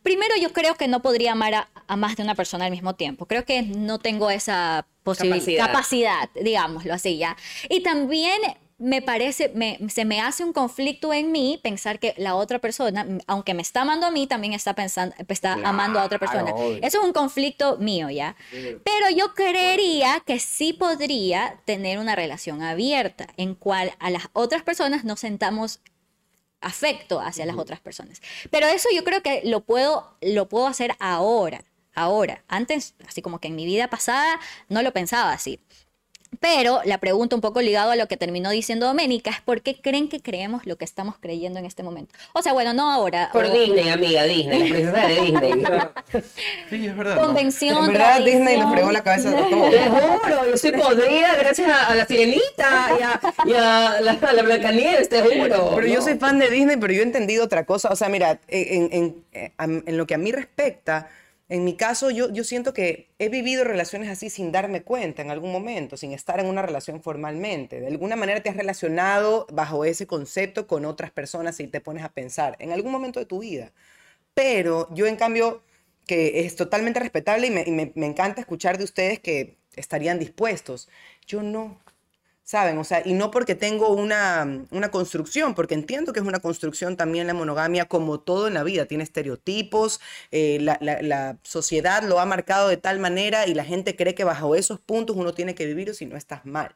primero 0.03 0.35
yo 0.41 0.53
creo 0.53 0.75
que 0.77 0.89
no 0.89 1.03
podría 1.03 1.33
amar 1.33 1.55
a, 1.55 1.69
a 1.87 1.97
más 1.97 2.17
de 2.17 2.23
una 2.23 2.35
persona 2.35 2.65
al 2.67 2.71
mismo 2.71 2.95
tiempo. 2.95 3.27
Creo 3.27 3.45
que 3.45 3.63
no 3.63 3.99
tengo 3.99 4.31
esa 4.31 4.87
posibilidad, 5.03 5.67
Capacidad. 5.67 6.21
capacidad, 6.21 6.43
digámoslo 6.45 6.95
así 6.95 7.19
ya. 7.19 7.37
Y 7.69 7.83
también 7.83 8.41
me 8.81 9.03
parece, 9.03 9.51
me- 9.55 9.79
se 9.91 10.05
me 10.05 10.21
hace 10.21 10.43
un 10.43 10.53
conflicto 10.53 11.13
en 11.13 11.31
mí 11.31 11.61
pensar 11.63 11.99
que 11.99 12.15
la 12.17 12.35
otra 12.35 12.59
persona, 12.59 13.07
aunque 13.27 13.53
me 13.55 13.61
está 13.63 13.83
amando 13.83 14.07
a 14.07 14.11
mí, 14.11 14.27
también 14.27 14.55
está 14.55 14.75
pensando, 14.75 15.15
está 15.29 15.53
amando 15.65 16.01
a 16.01 16.05
otra 16.05 16.19
persona. 16.19 16.51
obvio. 16.55 16.79
Eso 16.83 16.99
es 16.99 17.05
un 17.05 17.13
conflicto 17.13 17.77
mío 17.77 18.09
ya. 18.11 18.35
Pero 18.51 19.11
yo 19.15 19.35
creería 19.35 20.23
que 20.27 20.41
sí 20.41 20.73
podría 20.73 21.61
tener 21.67 21.99
una 21.99 22.17
relación 22.17 22.63
abierta 22.63 23.29
en 23.37 23.55
cual 23.55 23.93
a 24.01 24.11
las 24.11 24.25
otras 24.33 24.63
personas 24.63 25.05
nos 25.05 25.21
sentamos 25.21 25.81
afecto 26.61 27.21
hacia 27.21 27.47
las 27.47 27.57
otras 27.57 27.81
personas. 27.81 28.21
Pero 28.51 28.67
eso 28.67 28.89
yo 28.95 29.05
creo 29.05 29.23
que 29.23 29.43
lo 29.45 29.61
puedo, 29.61 30.17
lo 30.21 30.49
puedo 30.49 30.67
hacer 30.67 30.95
ahora, 31.01 31.65
ahora. 31.95 32.45
Antes, 32.49 32.95
así 33.09 33.23
como 33.23 33.39
que 33.41 33.49
en 33.49 33.57
mi 33.57 33.65
vida 33.65 33.89
pasada, 33.89 34.39
no 34.69 34.83
lo 34.83 34.93
pensaba 34.93 35.33
así. 35.33 35.61
Pero 36.39 36.81
la 36.85 36.99
pregunta 36.99 37.35
un 37.35 37.41
poco 37.41 37.61
ligado 37.61 37.91
a 37.91 37.97
lo 37.97 38.07
que 38.07 38.17
terminó 38.17 38.51
diciendo 38.51 38.87
Doménica 38.87 39.31
es 39.31 39.41
por 39.41 39.63
qué 39.63 39.75
creen 39.81 40.09
que 40.09 40.21
creemos 40.21 40.65
lo 40.65 40.77
que 40.77 40.85
estamos 40.85 41.17
creyendo 41.19 41.59
en 41.59 41.67
este 41.67 41.83
momento. 41.83 42.15
O 42.35 42.41
sea, 42.43 42.53
bueno, 42.53 42.73
no 42.73 42.89
ahora. 42.91 43.31
Por 43.33 43.47
o- 43.47 43.51
Disney, 43.53 43.89
amiga, 43.89 44.23
Disney, 44.25 44.59
la 44.61 44.75
princesa 44.93 45.07
de 45.09 45.21
Disney. 45.23 45.65
Sí, 46.71 46.87
es 46.87 46.97
verdad. 46.97 47.17
¿no? 47.17 47.23
Convención. 47.27 47.85
En 47.87 47.93
verdad, 47.93 48.21
Disney 48.25 48.59
nos 48.59 48.73
fregó 48.73 48.93
la 48.93 49.03
cabeza 49.03 49.31
de 49.31 49.43
todo. 49.43 49.71
Te 49.71 49.89
juro, 49.89 50.47
yo 50.51 50.57
soy 50.57 50.73
podrida 50.73 51.35
gracias 51.35 51.69
a, 51.69 51.87
a 51.89 51.95
la 51.97 52.07
sirenita 52.07 52.91
y 52.99 53.03
a, 53.03 53.21
y 53.47 53.53
a 53.55 54.01
la, 54.01 54.13
a 54.13 54.33
la 54.33 54.43
Blancanieves, 54.43 55.09
te 55.09 55.21
juro. 55.23 55.73
Pero 55.75 55.87
yo 55.89 55.97
No. 55.97 56.03
soy 56.03 56.17
fan 56.19 56.39
de 56.39 56.49
Disney, 56.49 56.77
pero 56.77 56.93
yo 56.93 57.01
he 57.01 57.05
entendido 57.05 57.45
otra 57.45 57.65
cosa. 57.67 57.89
O 57.91 57.97
sea, 57.97 58.09
mira, 58.09 58.39
en, 58.49 58.89
en- 58.93 59.85
en 59.87 59.97
lo 59.97 60.07
que 60.07 60.15
a 60.15 60.19
mí 60.19 60.31
respecta, 60.33 61.09
en 61.51 61.65
mi 61.65 61.77
caso, 61.77 62.11
yo, 62.11 62.33
yo 62.33 62.45
siento 62.45 62.73
que 62.75 63.11
he 63.19 63.29
vivido 63.29 63.65
relaciones 63.65 64.09
así 64.09 64.31
sin 64.31 64.53
darme 64.53 64.83
cuenta 64.83 65.23
en 65.23 65.31
algún 65.33 65.53
momento, 65.53 65.97
sin 65.99 66.13
estar 66.13 66.41
en 66.41 66.47
una 66.47 66.63
relación 66.63 67.03
formalmente. 67.03 67.81
De 67.81 67.89
alguna 67.89 68.17
manera 68.17 68.43
te 68.43 68.51
has 68.51 68.57
relacionado 68.57 69.47
bajo 69.53 69.85
ese 69.85 70.07
concepto 70.07 70.67
con 70.69 70.85
otras 70.87 71.11
personas 71.13 71.61
y 71.61 71.69
te 71.69 71.81
pones 71.83 72.05
a 72.05 72.13
pensar 72.13 72.57
en 72.61 72.73
algún 72.73 72.93
momento 72.93 73.21
de 73.21 73.27
tu 73.27 73.41
vida. 73.41 73.73
Pero 74.35 74.89
yo, 74.95 75.07
en 75.07 75.17
cambio, 75.17 75.63
que 76.07 76.41
es 76.47 76.57
totalmente 76.57 77.01
respetable 77.01 77.47
y 77.49 77.51
me, 77.51 77.65
me- 77.67 77.93
me 77.95 78.07
encanta 78.07 78.41
escuchar 78.41 78.79
de 78.79 78.85
ustedes 78.85 79.21
que 79.21 79.59
estarían 79.77 80.19
dispuestos. 80.19 80.89
Yo 81.27 81.43
no. 81.43 81.81
¿Saben? 82.51 82.79
O 82.79 82.83
sea, 82.85 83.01
y 83.05 83.13
no 83.13 83.31
porque 83.31 83.55
tengo 83.55 83.91
una, 83.91 84.65
una 84.73 84.91
construcción, 84.91 85.55
porque 85.55 85.75
entiendo 85.75 86.13
que 86.13 86.19
es 86.19 86.27
una 86.27 86.41
construcción 86.41 86.97
también 86.97 87.29
la 87.29 87.33
monogamia, 87.33 87.85
como 87.85 88.19
todo 88.19 88.49
en 88.49 88.55
la 88.55 88.65
vida, 88.65 88.87
tiene 88.87 89.05
estereotipos, 89.05 90.01
eh, 90.33 90.59
la, 90.61 90.77
la- 90.81 91.01
la 91.01 91.37
sociedad 91.45 92.03
lo 92.03 92.19
ha 92.19 92.27
marcado 92.27 92.69
de 92.69 92.77
tal 92.77 92.99
manera 92.99 93.47
y 93.47 93.55
la 93.55 93.63
gente 93.65 93.95
cree 93.95 94.17
que 94.17 94.25
bajo 94.25 94.57
esos 94.57 94.81
puntos 94.81 95.15
uno 95.17 95.33
tiene 95.33 95.55
que 95.55 95.65
vivir 95.65 95.91
o 95.91 95.95
si 95.95 96.07
no 96.07 96.17
estás 96.17 96.45
mal. 96.45 96.75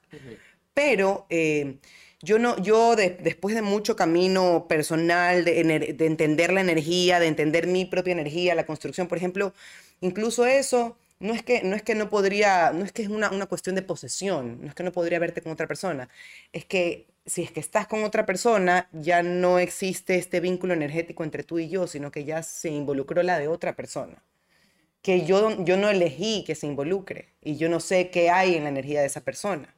Pero 0.75 1.27
eh, 1.29 1.79
yo 2.23 2.39
no, 2.39 2.57
yo 2.63 2.95
de- 2.95 3.11
después 3.21 3.57
de 3.57 3.63
mucho 3.63 3.97
camino 3.97 4.67
personal, 4.69 5.45
de, 5.45 5.61
ener- 5.61 5.97
de 5.97 6.07
entender 6.07 6.53
la 6.53 6.61
energía, 6.61 7.19
de 7.19 7.27
entender 7.27 7.67
mi 7.67 7.85
propia 7.85 8.13
energía, 8.13 8.55
la 8.55 8.65
construcción, 8.65 9.09
por 9.09 9.19
ejemplo, 9.19 9.53
incluso 10.01 10.47
eso, 10.47 10.97
no 11.25 11.35
es 11.35 11.43
que 11.43 11.63
no, 11.63 11.77
es 11.77 11.83
que 11.83 11.95
no 11.95 12.09
podría, 12.11 12.73
no 12.73 12.85
es 12.85 12.93
que 12.93 13.03
es 13.03 13.09
una, 13.09 13.31
una 13.31 13.47
cuestión 13.47 13.75
de 13.75 13.83
posesión, 13.83 14.61
no 14.63 14.69
es 14.69 14.75
que 14.75 14.83
no 14.83 14.93
podría 14.93 15.19
verte 15.19 15.43
con 15.43 15.53
otra 15.53 15.67
persona, 15.67 16.09
es 16.53 16.65
que 16.65 17.07
si 17.27 17.43
es 17.43 17.51
que 17.51 17.61
estás 17.61 17.87
con 17.87 18.05
otra 18.05 18.27
persona, 18.27 18.89
ya 18.93 19.23
no 19.23 19.59
existe 19.59 20.17
este 20.17 20.41
vínculo 20.41 20.75
energético 20.75 21.25
entre 21.25 21.43
tú 21.43 21.59
y 21.59 21.69
yo, 21.69 21.87
sino 21.87 22.11
que 22.11 22.25
ya 22.25 22.43
se 22.43 22.71
involucró 22.71 23.23
la 23.23 23.39
de 23.39 23.49
otra 23.49 23.75
persona 23.75 24.23
que 25.05 25.27
yo, 25.27 25.63
yo 25.65 25.77
no 25.77 25.91
elegí 25.91 26.45
que 26.47 26.55
se 26.55 26.67
involucre 26.67 27.29
y 27.43 27.57
yo 27.57 27.69
no 27.69 27.79
sé 27.79 28.09
qué 28.09 28.31
hay 28.31 28.55
en 28.55 28.63
la 28.65 28.71
energía 28.71 29.03
de 29.03 29.07
esa 29.07 29.21
persona. 29.21 29.69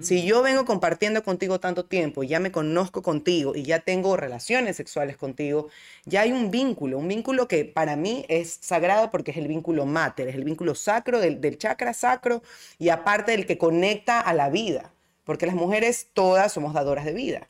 Si 0.00 0.26
yo 0.26 0.42
vengo 0.42 0.64
compartiendo 0.66 1.22
contigo 1.22 1.58
tanto 1.58 1.86
tiempo, 1.86 2.22
ya 2.22 2.38
me 2.38 2.52
conozco 2.52 3.02
contigo 3.02 3.54
y 3.54 3.62
ya 3.62 3.80
tengo 3.80 4.16
relaciones 4.16 4.76
sexuales 4.76 5.16
contigo, 5.16 5.68
ya 6.04 6.20
hay 6.20 6.32
un 6.32 6.50
vínculo, 6.50 6.98
un 6.98 7.08
vínculo 7.08 7.48
que 7.48 7.64
para 7.64 7.96
mí 7.96 8.26
es 8.28 8.58
sagrado 8.60 9.10
porque 9.10 9.30
es 9.30 9.38
el 9.38 9.48
vínculo 9.48 9.86
mater, 9.86 10.28
es 10.28 10.34
el 10.34 10.44
vínculo 10.44 10.74
sacro 10.74 11.18
del, 11.18 11.40
del 11.40 11.56
chakra 11.56 11.94
sacro 11.94 12.42
y 12.78 12.90
aparte 12.90 13.32
del 13.32 13.46
que 13.46 13.56
conecta 13.56 14.20
a 14.20 14.34
la 14.34 14.50
vida, 14.50 14.92
porque 15.24 15.46
las 15.46 15.54
mujeres 15.54 16.08
todas 16.12 16.52
somos 16.52 16.74
dadoras 16.74 17.06
de 17.06 17.14
vida. 17.14 17.48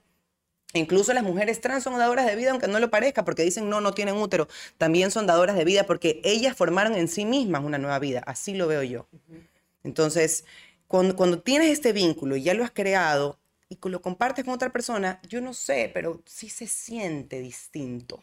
Incluso 0.75 1.15
las 1.15 1.23
mujeres 1.23 1.61
trans 1.61 1.85
son 1.85 1.97
dadoras 1.99 2.27
de 2.27 2.35
vida, 2.35 2.51
aunque 2.51 2.67
no 2.67 2.81
lo 2.81 2.91
parezca, 2.91 3.25
porque 3.25 3.43
dicen 3.43 3.69
no, 3.69 3.81
no 3.81 3.93
tienen 3.93 4.17
útero. 4.17 4.49
También 4.77 5.13
son 5.13 5.27
dadoras 5.27 5.57
de 5.57 5.65
vida 5.65 5.85
porque 5.85 6.21
ellas 6.25 6.57
formaron 6.57 6.97
en 6.97 7.07
sí 7.07 7.25
mismas 7.25 7.63
una 7.63 7.79
nueva 7.79 7.99
vida. 8.01 8.23
Así 8.27 8.55
lo 8.55 8.67
veo 8.67 8.83
yo. 8.83 9.07
Entonces, 9.85 10.45
cuando, 10.95 11.43
tienes 11.43 11.71
este 11.71 11.93
vínculo 11.93 12.37
y 12.37 12.45
ya 12.45 12.55
lo 12.55 12.63
has 12.63 12.71
creado 12.71 13.41
y 13.69 13.79
lo 13.89 14.01
compartes 14.01 14.45
con 14.45 14.55
otra 14.55 14.71
persona, 14.71 15.21
yo 15.29 15.41
no 15.41 15.53
sé, 15.53 15.91
pero 15.93 16.23
sí 16.25 16.49
se 16.49 16.69
siente 16.69 17.41
distinto 17.41 18.23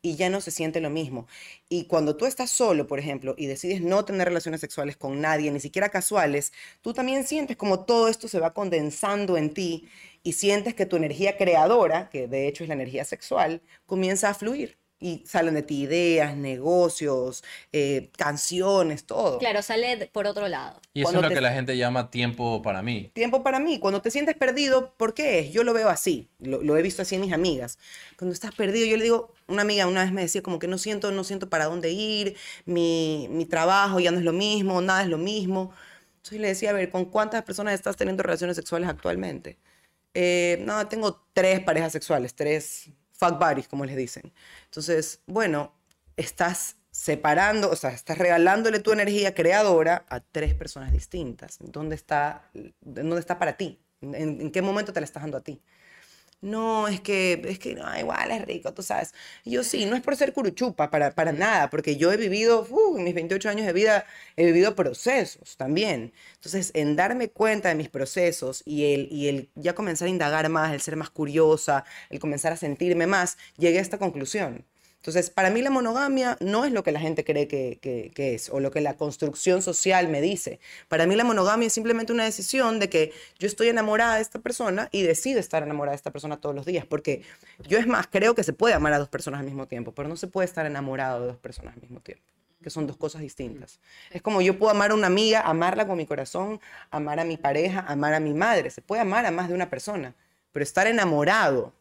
y 0.00 0.16
ya 0.16 0.30
no 0.30 0.40
se 0.40 0.50
siente 0.50 0.80
lo 0.80 0.88
mismo. 0.88 1.26
Y 1.68 1.84
cuando 1.84 2.16
tú 2.16 2.24
estás 2.24 2.50
solo, 2.50 2.86
por 2.86 2.98
ejemplo, 2.98 3.34
y 3.36 3.46
decides 3.46 3.82
no 3.82 4.06
tener 4.06 4.28
relaciones 4.28 4.62
sexuales 4.62 4.96
con 4.96 5.20
nadie, 5.20 5.50
ni 5.50 5.60
siquiera 5.60 5.90
casuales, 5.90 6.54
tú 6.80 6.94
también 6.94 7.26
sientes 7.26 7.58
como 7.58 7.84
todo 7.84 8.08
esto 8.08 8.28
se 8.28 8.40
va 8.40 8.54
condensando 8.54 9.36
en 9.36 9.52
ti 9.52 9.86
y 10.22 10.32
sientes 10.32 10.74
que 10.74 10.86
tu 10.86 10.96
energía 10.96 11.36
creadora, 11.36 12.08
que 12.08 12.28
de 12.28 12.48
hecho 12.48 12.64
es 12.64 12.68
la 12.68 12.74
energía 12.74 13.04
sexual, 13.04 13.60
comienza 13.84 14.30
a 14.30 14.34
fluir. 14.34 14.78
Y 14.98 15.22
salen 15.26 15.52
de 15.54 15.62
ti 15.62 15.82
ideas, 15.82 16.36
negocios, 16.36 17.44
eh, 17.72 18.08
canciones, 18.16 19.04
todo. 19.04 19.38
Claro, 19.38 19.60
sale 19.60 19.94
de- 19.96 20.06
por 20.06 20.26
otro 20.26 20.48
lado. 20.48 20.80
Y 20.94 21.02
eso 21.02 21.10
es 21.10 21.16
lo 21.22 21.28
te- 21.28 21.34
que 21.34 21.40
la 21.42 21.52
gente 21.52 21.76
llama 21.76 22.10
tiempo 22.10 22.62
para 22.62 22.80
mí. 22.80 23.10
tiempo 23.12 23.42
para 23.42 23.58
mí. 23.60 23.78
Cuando 23.78 24.00
te 24.00 24.10
sientes 24.10 24.34
perdido, 24.36 24.94
¿por 24.96 25.12
qué 25.12 25.40
es? 25.40 25.52
Yo 25.52 25.64
lo 25.64 25.74
veo 25.74 25.90
así, 25.90 26.30
lo, 26.38 26.62
lo 26.62 26.78
he 26.78 26.82
visto 26.82 27.02
así 27.02 27.14
en 27.14 27.20
mis 27.20 27.34
amigas. 27.34 27.78
Cuando 28.18 28.32
estás 28.32 28.54
perdido, 28.54 28.86
yo 28.86 28.96
le 28.96 29.02
digo, 29.04 29.34
una 29.48 29.62
amiga 29.62 29.86
una 29.86 30.02
vez 30.02 30.12
me 30.12 30.22
decía 30.22 30.40
como 30.42 30.58
que 30.58 30.66
no 30.66 30.78
siento, 30.78 31.12
no 31.12 31.24
siento 31.24 31.50
para 31.50 31.66
dónde 31.66 31.90
ir, 31.90 32.34
mi, 32.64 33.28
mi 33.30 33.44
trabajo 33.44 34.00
ya 34.00 34.10
no 34.12 34.18
es 34.18 34.24
lo 34.24 34.32
mismo, 34.32 34.80
nada 34.80 35.02
es 35.02 35.08
lo 35.08 35.18
mismo. 35.18 35.72
Entonces 36.16 36.40
le 36.40 36.48
decía, 36.48 36.70
a 36.70 36.72
ver, 36.72 36.88
¿con 36.90 37.04
cuántas 37.04 37.42
personas 37.44 37.74
estás 37.74 37.96
teniendo 37.96 38.22
relaciones 38.22 38.56
sexuales 38.56 38.88
actualmente? 38.88 39.58
Eh, 40.14 40.62
no, 40.64 40.88
tengo 40.88 41.22
tres 41.34 41.60
parejas 41.60 41.92
sexuales, 41.92 42.34
tres 42.34 42.88
fuck 43.18 43.38
buddies, 43.38 43.68
como 43.68 43.84
les 43.84 43.96
dicen. 43.96 44.32
Entonces, 44.64 45.20
bueno, 45.26 45.72
estás 46.16 46.76
separando, 46.90 47.70
o 47.70 47.76
sea, 47.76 47.90
estás 47.90 48.18
regalándole 48.18 48.80
tu 48.80 48.92
energía 48.92 49.34
creadora 49.34 50.06
a 50.08 50.20
tres 50.20 50.54
personas 50.54 50.92
distintas. 50.92 51.58
¿Dónde 51.60 51.94
está, 51.94 52.50
dónde 52.80 53.20
está 53.20 53.38
para 53.38 53.56
ti? 53.56 53.78
¿En, 54.00 54.40
en 54.40 54.50
qué 54.50 54.62
momento 54.62 54.92
te 54.92 55.00
la 55.00 55.04
estás 55.04 55.22
dando 55.22 55.38
a 55.38 55.42
ti? 55.42 55.60
No, 56.42 56.86
es 56.86 57.00
que, 57.00 57.42
es 57.46 57.58
que 57.58 57.74
no, 57.74 57.84
igual 57.98 58.30
es 58.30 58.44
rico, 58.46 58.72
tú 58.72 58.82
sabes. 58.82 59.12
Yo 59.44 59.64
sí, 59.64 59.86
no 59.86 59.96
es 59.96 60.02
por 60.02 60.16
ser 60.16 60.32
curuchupa, 60.32 60.90
para, 60.90 61.10
para 61.12 61.32
nada, 61.32 61.70
porque 61.70 61.96
yo 61.96 62.12
he 62.12 62.16
vivido, 62.16 62.66
uh, 62.70 62.98
en 62.98 63.04
mis 63.04 63.14
28 63.14 63.48
años 63.48 63.66
de 63.66 63.72
vida, 63.72 64.04
he 64.36 64.44
vivido 64.46 64.74
procesos 64.76 65.56
también. 65.56 66.12
Entonces, 66.34 66.70
en 66.74 66.94
darme 66.94 67.30
cuenta 67.30 67.70
de 67.70 67.74
mis 67.74 67.88
procesos 67.88 68.62
y 68.64 68.92
el, 68.94 69.08
y 69.10 69.28
el 69.28 69.50
ya 69.54 69.74
comenzar 69.74 70.06
a 70.06 70.10
indagar 70.10 70.48
más, 70.48 70.72
el 70.72 70.80
ser 70.80 70.96
más 70.96 71.10
curiosa, 71.10 71.84
el 72.10 72.20
comenzar 72.20 72.52
a 72.52 72.56
sentirme 72.56 73.06
más, 73.06 73.38
llegué 73.56 73.78
a 73.78 73.82
esta 73.82 73.98
conclusión. 73.98 74.64
Entonces, 75.06 75.30
para 75.30 75.50
mí 75.50 75.62
la 75.62 75.70
monogamia 75.70 76.36
no 76.40 76.64
es 76.64 76.72
lo 76.72 76.82
que 76.82 76.90
la 76.90 76.98
gente 76.98 77.22
cree 77.22 77.46
que, 77.46 77.78
que- 77.80 78.10
que 78.12 78.34
es 78.34 78.50
o 78.50 78.58
lo 78.58 78.72
que 78.72 78.80
la 78.80 78.96
construcción 78.96 79.62
social 79.62 80.08
me 80.08 80.20
dice. 80.20 80.58
Para 80.88 81.06
mí 81.06 81.14
la 81.14 81.22
monogamia 81.22 81.68
es 81.68 81.72
simplemente 81.72 82.12
una 82.12 82.24
decisión 82.24 82.80
de 82.80 82.90
que 82.90 83.12
yo 83.38 83.46
estoy 83.46 83.68
enamorada 83.68 84.16
de 84.16 84.22
esta 84.22 84.40
persona 84.40 84.88
y 84.90 85.02
decido 85.02 85.38
estar 85.38 85.62
enamorada 85.62 85.92
de 85.92 85.96
esta 85.98 86.10
persona 86.10 86.38
todos 86.40 86.56
los 86.56 86.66
días. 86.66 86.84
Porque 86.86 87.22
yo 87.68 87.78
es 87.78 87.86
más, 87.86 88.08
creo 88.08 88.34
que 88.34 88.42
se 88.42 88.52
puede 88.52 88.74
amar 88.74 88.94
a 88.94 88.98
dos 88.98 89.08
personas 89.08 89.38
al 89.38 89.46
mismo 89.46 89.68
tiempo, 89.68 89.92
pero 89.92 90.08
no 90.08 90.16
se 90.16 90.26
puede 90.26 90.46
estar 90.46 90.66
enamorado 90.66 91.20
de 91.20 91.26
dos 91.28 91.36
personas 91.36 91.74
al 91.74 91.80
mismo 91.82 92.00
tiempo 92.00 92.24
que 92.60 92.70
son 92.70 92.88
dos 92.88 92.96
cosas 92.96 93.20
distintas. 93.20 93.78
Es 94.10 94.22
como 94.22 94.40
yo 94.42 94.58
puedo 94.58 94.72
amar 94.72 94.90
a 94.90 94.94
una 94.94 95.06
amiga, 95.06 95.40
amarla 95.42 95.86
con 95.86 95.96
mi 95.96 96.04
corazón, 96.04 96.58
amar 96.90 97.20
a 97.20 97.24
mi 97.24 97.36
pareja, 97.36 97.84
amar 97.86 98.12
a 98.12 98.18
mi 98.18 98.34
madre. 98.34 98.70
Se 98.70 98.82
puede 98.82 99.02
amar 99.02 99.24
a 99.24 99.30
más 99.30 99.46
de 99.46 99.54
una 99.54 99.70
persona, 99.70 100.16
pero 100.50 100.64
estar 100.64 100.88
enamorado 100.88 101.72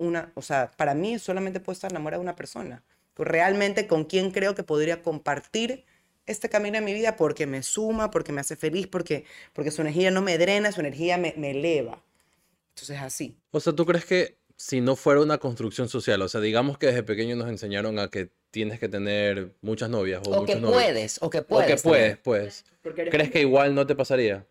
una, 0.00 0.32
o 0.34 0.42
sea, 0.42 0.72
para 0.76 0.94
mí 0.94 1.18
solamente 1.18 1.60
puedo 1.60 1.74
estar 1.74 1.92
enamorada 1.92 2.18
de 2.18 2.24
una 2.24 2.36
persona. 2.36 2.82
Realmente 3.16 3.86
con 3.86 4.04
quien 4.04 4.30
creo 4.30 4.54
que 4.54 4.62
podría 4.62 5.02
compartir 5.02 5.84
este 6.26 6.48
camino 6.48 6.78
en 6.78 6.84
mi 6.84 6.94
vida 6.94 7.16
porque 7.16 7.46
me 7.46 7.62
suma, 7.62 8.10
porque 8.10 8.32
me 8.32 8.40
hace 8.40 8.56
feliz, 8.56 8.86
porque, 8.86 9.24
porque 9.52 9.70
su 9.70 9.82
energía 9.82 10.10
no 10.10 10.22
me 10.22 10.38
drena, 10.38 10.72
su 10.72 10.80
energía 10.80 11.18
me, 11.18 11.34
me 11.36 11.50
eleva. 11.50 12.02
Entonces 12.70 12.98
así. 12.98 13.36
O 13.50 13.60
sea, 13.60 13.74
¿tú 13.74 13.84
crees 13.84 14.06
que 14.06 14.38
si 14.56 14.80
no 14.80 14.96
fuera 14.96 15.20
una 15.20 15.38
construcción 15.38 15.88
social, 15.88 16.20
o 16.22 16.28
sea, 16.28 16.40
digamos 16.40 16.78
que 16.78 16.86
desde 16.86 17.02
pequeño 17.02 17.36
nos 17.36 17.48
enseñaron 17.48 17.98
a 17.98 18.08
que 18.08 18.30
tienes 18.50 18.78
que 18.78 18.88
tener 18.88 19.54
muchas 19.60 19.90
novias 19.90 20.22
o, 20.26 20.30
O 20.30 20.44
que 20.44 20.56
muchos 20.56 20.60
novios, 20.60 20.82
puedes, 20.82 21.18
o 21.22 21.30
que 21.30 21.38
o 21.38 21.46
puedes. 21.46 21.66
que 21.66 21.88
también. 21.88 22.18
puedes, 22.22 22.64
pues, 22.82 22.94
¿crees 23.10 23.30
que 23.30 23.40
igual 23.40 23.74
no 23.74 23.86
te 23.86 23.94
pasaría? 23.94 24.46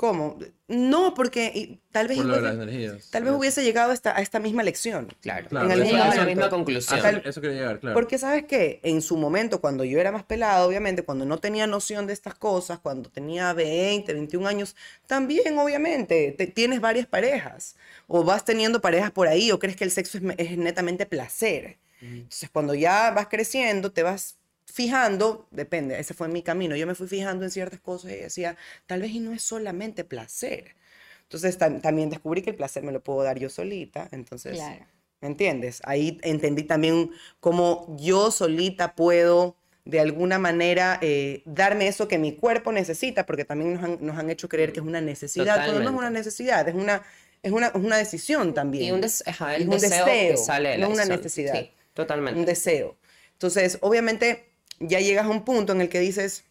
¿Cómo? 0.00 0.38
No, 0.66 1.12
porque 1.12 1.52
y 1.54 1.78
tal 1.92 2.08
vez, 2.08 2.16
Por 2.16 2.24
lo 2.24 2.32
de 2.32 2.40
hubiese- 2.40 2.56
las 2.56 2.62
energías. 2.68 3.10
tal 3.10 3.22
vez 3.24 3.34
hubiese 3.34 3.62
llegado 3.62 3.90
a 3.90 3.94
esta, 3.94 4.16
a 4.16 4.22
esta 4.22 4.38
misma 4.40 4.62
lección. 4.62 5.08
Claro. 5.20 5.46
Claro, 5.50 5.66
en 5.66 5.72
algún 5.72 5.94
a 5.96 6.14
la 6.14 6.24
misma 6.24 6.48
conclusión. 6.48 7.20
Eso 7.22 7.40
quería 7.42 7.58
llegar, 7.58 7.80
claro. 7.80 7.92
Porque 7.94 8.16
sabes 8.16 8.44
que 8.46 8.80
en 8.82 9.02
su 9.02 9.18
momento, 9.18 9.60
cuando 9.60 9.84
yo 9.84 10.00
era 10.00 10.10
más 10.10 10.22
pelado, 10.24 10.66
obviamente, 10.66 11.02
cuando 11.02 11.26
no 11.26 11.36
tenía 11.36 11.66
noción 11.66 12.06
de 12.06 12.14
estas 12.14 12.34
cosas, 12.34 12.78
cuando 12.78 13.10
tenía 13.10 13.52
20, 13.52 14.14
21 14.14 14.46
años, 14.46 14.74
también 15.06 15.58
obviamente 15.58 16.32
te- 16.32 16.46
tienes 16.46 16.80
varias 16.80 17.06
parejas 17.06 17.76
o 18.06 18.24
vas 18.24 18.46
teniendo 18.46 18.80
parejas 18.80 19.10
por 19.10 19.28
ahí 19.28 19.50
o 19.52 19.58
crees 19.58 19.76
que 19.76 19.84
el 19.84 19.90
sexo 19.90 20.16
es, 20.16 20.24
es 20.38 20.56
netamente 20.56 21.04
placer. 21.04 21.76
Entonces, 22.00 22.48
cuando 22.48 22.74
ya 22.74 23.10
vas 23.10 23.26
creciendo, 23.28 23.92
te 23.92 24.02
vas 24.02 24.38
fijando, 24.70 25.46
depende, 25.50 25.98
ese 25.98 26.14
fue 26.14 26.28
mi 26.28 26.42
camino, 26.42 26.76
yo 26.76 26.86
me 26.86 26.94
fui 26.94 27.06
fijando 27.08 27.44
en 27.44 27.50
ciertas 27.50 27.80
cosas 27.80 28.12
y 28.12 28.16
decía, 28.16 28.56
tal 28.86 29.02
vez 29.02 29.10
y 29.12 29.20
no 29.20 29.32
es 29.32 29.42
solamente 29.42 30.04
placer. 30.04 30.74
Entonces, 31.22 31.58
tam- 31.58 31.80
también 31.80 32.10
descubrí 32.10 32.42
que 32.42 32.50
el 32.50 32.56
placer 32.56 32.82
me 32.82 32.92
lo 32.92 33.02
puedo 33.02 33.22
dar 33.22 33.38
yo 33.38 33.48
solita, 33.48 34.08
entonces... 34.12 34.54
Claro. 34.54 34.84
¿Me 35.22 35.28
entiendes? 35.28 35.82
Ahí 35.84 36.18
entendí 36.22 36.62
también 36.62 37.10
cómo 37.40 37.94
yo 38.00 38.30
solita 38.30 38.94
puedo 38.94 39.54
de 39.84 40.00
alguna 40.00 40.38
manera 40.38 40.98
eh, 41.02 41.42
darme 41.44 41.88
eso 41.88 42.08
que 42.08 42.16
mi 42.16 42.32
cuerpo 42.36 42.72
necesita, 42.72 43.26
porque 43.26 43.44
también 43.44 43.74
nos 43.74 43.84
han, 43.84 43.98
nos 44.00 44.16
han 44.16 44.30
hecho 44.30 44.48
creer 44.48 44.72
que 44.72 44.80
es 44.80 44.86
una 44.86 45.02
necesidad, 45.02 45.62
pero 45.66 45.80
no 45.80 45.90
es 45.90 45.94
una 45.96 46.08
necesidad, 46.08 46.66
es 46.66 46.74
una, 46.74 47.02
es 47.42 47.52
una, 47.52 47.66
es 47.66 47.74
una 47.74 47.98
decisión 47.98 48.54
también. 48.54 48.84
Y 48.84 48.92
un, 48.92 49.02
des- 49.02 49.22
ajá, 49.26 49.56
el 49.56 49.62
Es 49.62 49.68
un 49.68 49.74
deseo, 49.78 50.04
que 50.06 50.10
deseo, 50.10 50.36
sale 50.38 50.68
de 50.70 50.78
la 50.78 50.86
no 50.86 50.92
una 50.94 51.02
decisión. 51.04 51.18
necesidad. 51.18 51.54
Sí, 51.60 51.70
totalmente. 51.92 52.40
un 52.40 52.46
deseo. 52.46 52.96
Entonces, 53.34 53.76
obviamente, 53.82 54.49
ya 54.80 55.00
llegas 55.00 55.26
a 55.26 55.28
un 55.28 55.44
punto 55.44 55.72
en 55.72 55.80
el 55.80 55.88
que 55.88 56.00
dices, 56.00 56.44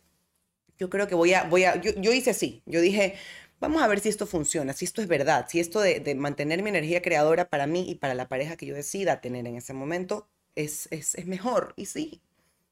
yo 0.77 0.89
creo 0.89 1.07
que 1.07 1.15
voy 1.15 1.33
a, 1.33 1.43
voy 1.43 1.65
a, 1.65 1.75
yo, 1.81 1.91
yo 1.97 2.13
hice 2.13 2.29
así, 2.29 2.61
yo 2.65 2.79
dije, 2.79 3.15
vamos 3.59 3.81
a 3.81 3.87
ver 3.87 3.99
si 3.99 4.09
esto 4.09 4.25
funciona, 4.25 4.73
si 4.73 4.85
esto 4.85 5.01
es 5.01 5.07
verdad, 5.07 5.47
si 5.49 5.59
esto 5.59 5.81
de, 5.81 5.99
de 5.99 6.15
mantener 6.15 6.63
mi 6.63 6.69
energía 6.69 7.01
creadora 7.01 7.49
para 7.49 7.67
mí 7.67 7.89
y 7.89 7.95
para 7.95 8.13
la 8.13 8.27
pareja 8.27 8.55
que 8.55 8.65
yo 8.65 8.75
decida 8.75 9.21
tener 9.21 9.45
en 9.47 9.57
ese 9.57 9.73
momento 9.73 10.27
es, 10.55 10.87
es, 10.91 11.15
es 11.15 11.25
mejor. 11.25 11.73
Y 11.75 11.85
sí, 11.85 12.21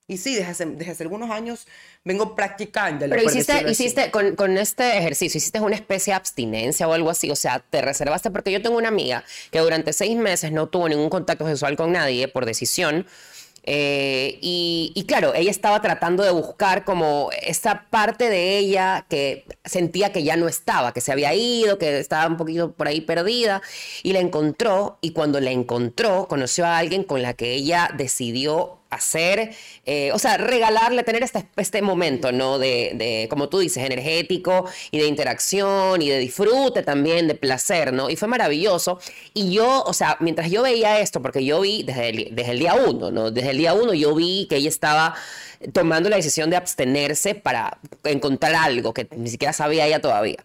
y 0.10 0.18
sí, 0.18 0.36
desde 0.36 0.52
hace, 0.52 0.66
desde 0.66 0.92
hace 0.92 1.04
algunos 1.04 1.30
años 1.32 1.68
vengo 2.06 2.34
practicando. 2.34 3.06
Pero 3.10 3.22
hiciste, 3.24 3.70
hiciste 3.70 4.10
con, 4.10 4.38
con 4.38 4.58
este 4.58 4.98
ejercicio, 4.98 5.38
hiciste 5.38 5.60
una 5.60 5.76
especie 5.76 6.12
de 6.12 6.16
abstinencia 6.16 6.88
o 6.88 6.94
algo 6.94 7.10
así, 7.10 7.30
o 7.30 7.36
sea, 7.36 7.60
te 7.60 7.82
reservaste, 7.82 8.32
porque 8.32 8.54
yo 8.54 8.62
tengo 8.62 8.78
una 8.78 8.88
amiga 8.88 9.26
que 9.52 9.60
durante 9.60 9.92
seis 9.92 10.18
meses 10.18 10.54
no 10.54 10.70
tuvo 10.70 10.88
ningún 10.88 11.10
contacto 11.10 11.46
sexual 11.46 11.76
con 11.76 11.92
nadie 11.92 12.30
por 12.30 12.46
decisión. 12.46 13.06
Eh, 13.70 14.40
y, 14.42 14.94
y 14.96 15.04
claro, 15.04 15.34
ella 15.36 15.52
estaba 15.52 15.82
tratando 15.82 16.24
de 16.24 16.32
buscar 16.32 16.86
como 16.86 17.30
esa 17.42 17.86
parte 17.90 18.30
de 18.30 18.58
ella 18.58 19.06
que 19.10 19.46
sentía 19.66 20.14
que 20.14 20.24
ya 20.24 20.38
no 20.38 20.48
estaba, 20.48 20.94
que 20.94 21.02
se 21.02 21.12
había 21.12 21.34
ido, 21.34 21.78
que 21.78 22.00
estaba 22.00 22.26
un 22.28 22.38
poquito 22.38 22.72
por 22.72 22.88
ahí 22.88 23.02
perdida, 23.02 23.62
y 24.04 24.14
la 24.14 24.20
encontró, 24.20 24.98
y 25.02 25.12
cuando 25.12 25.42
la 25.42 25.52
encontró, 25.52 26.30
conoció 26.30 26.66
a 26.66 26.78
alguien 26.78 27.04
con 27.04 27.22
la 27.22 27.34
que 27.34 27.56
ella 27.56 27.90
decidió 27.94 28.78
hacer, 28.90 29.52
eh, 29.86 30.12
o 30.14 30.20
sea, 30.20 30.38
regalarle, 30.38 31.04
tener 31.04 31.24
este, 31.24 31.46
este 31.58 31.82
momento, 31.82 32.32
¿no? 32.32 32.60
De, 32.60 32.92
de, 32.96 33.28
como 33.30 33.50
tú 33.50 33.60
dices, 33.60 33.84
energético 33.84 34.66
y 34.92 35.00
de 35.00 35.08
interacción 35.08 36.02
y 36.02 36.10
de 36.10 36.20
disfrute 36.20 36.84
también, 36.84 37.28
de 37.28 37.36
placer, 37.36 37.94
¿no? 37.94 38.10
Y 38.10 38.16
fue 38.16 38.28
maravilloso. 38.28 39.00
Y 39.34 39.52
yo, 39.52 39.84
o 39.84 39.94
sea, 39.94 40.18
mientras 40.20 40.50
yo 40.50 40.64
veía 40.64 41.00
esto, 41.00 41.22
porque 41.22 41.44
yo 41.44 41.62
vi 41.62 41.84
desde 41.84 42.10
el, 42.10 42.36
desde 42.36 42.52
el 42.52 42.60
día 42.60 42.76
uno, 42.76 43.12
¿no? 43.12 43.32
Desde 43.32 43.52
el 43.52 43.58
día 43.58 43.74
uno 43.74 43.94
yo 43.94 44.16
vi 44.16 44.48
que 44.50 44.58
ella 44.58 44.70
estaba 44.70 45.16
tomando 45.74 46.10
la 46.10 46.18
decisión 46.18 46.50
de 46.50 46.56
abstenerse 46.56 47.36
para 47.36 47.80
encontrar 48.04 48.56
algo 48.56 48.94
que 48.94 49.08
ni 49.16 49.30
siquiera 49.30 49.54
sabía 49.54 49.86
ella 49.88 50.02
todavía. 50.02 50.38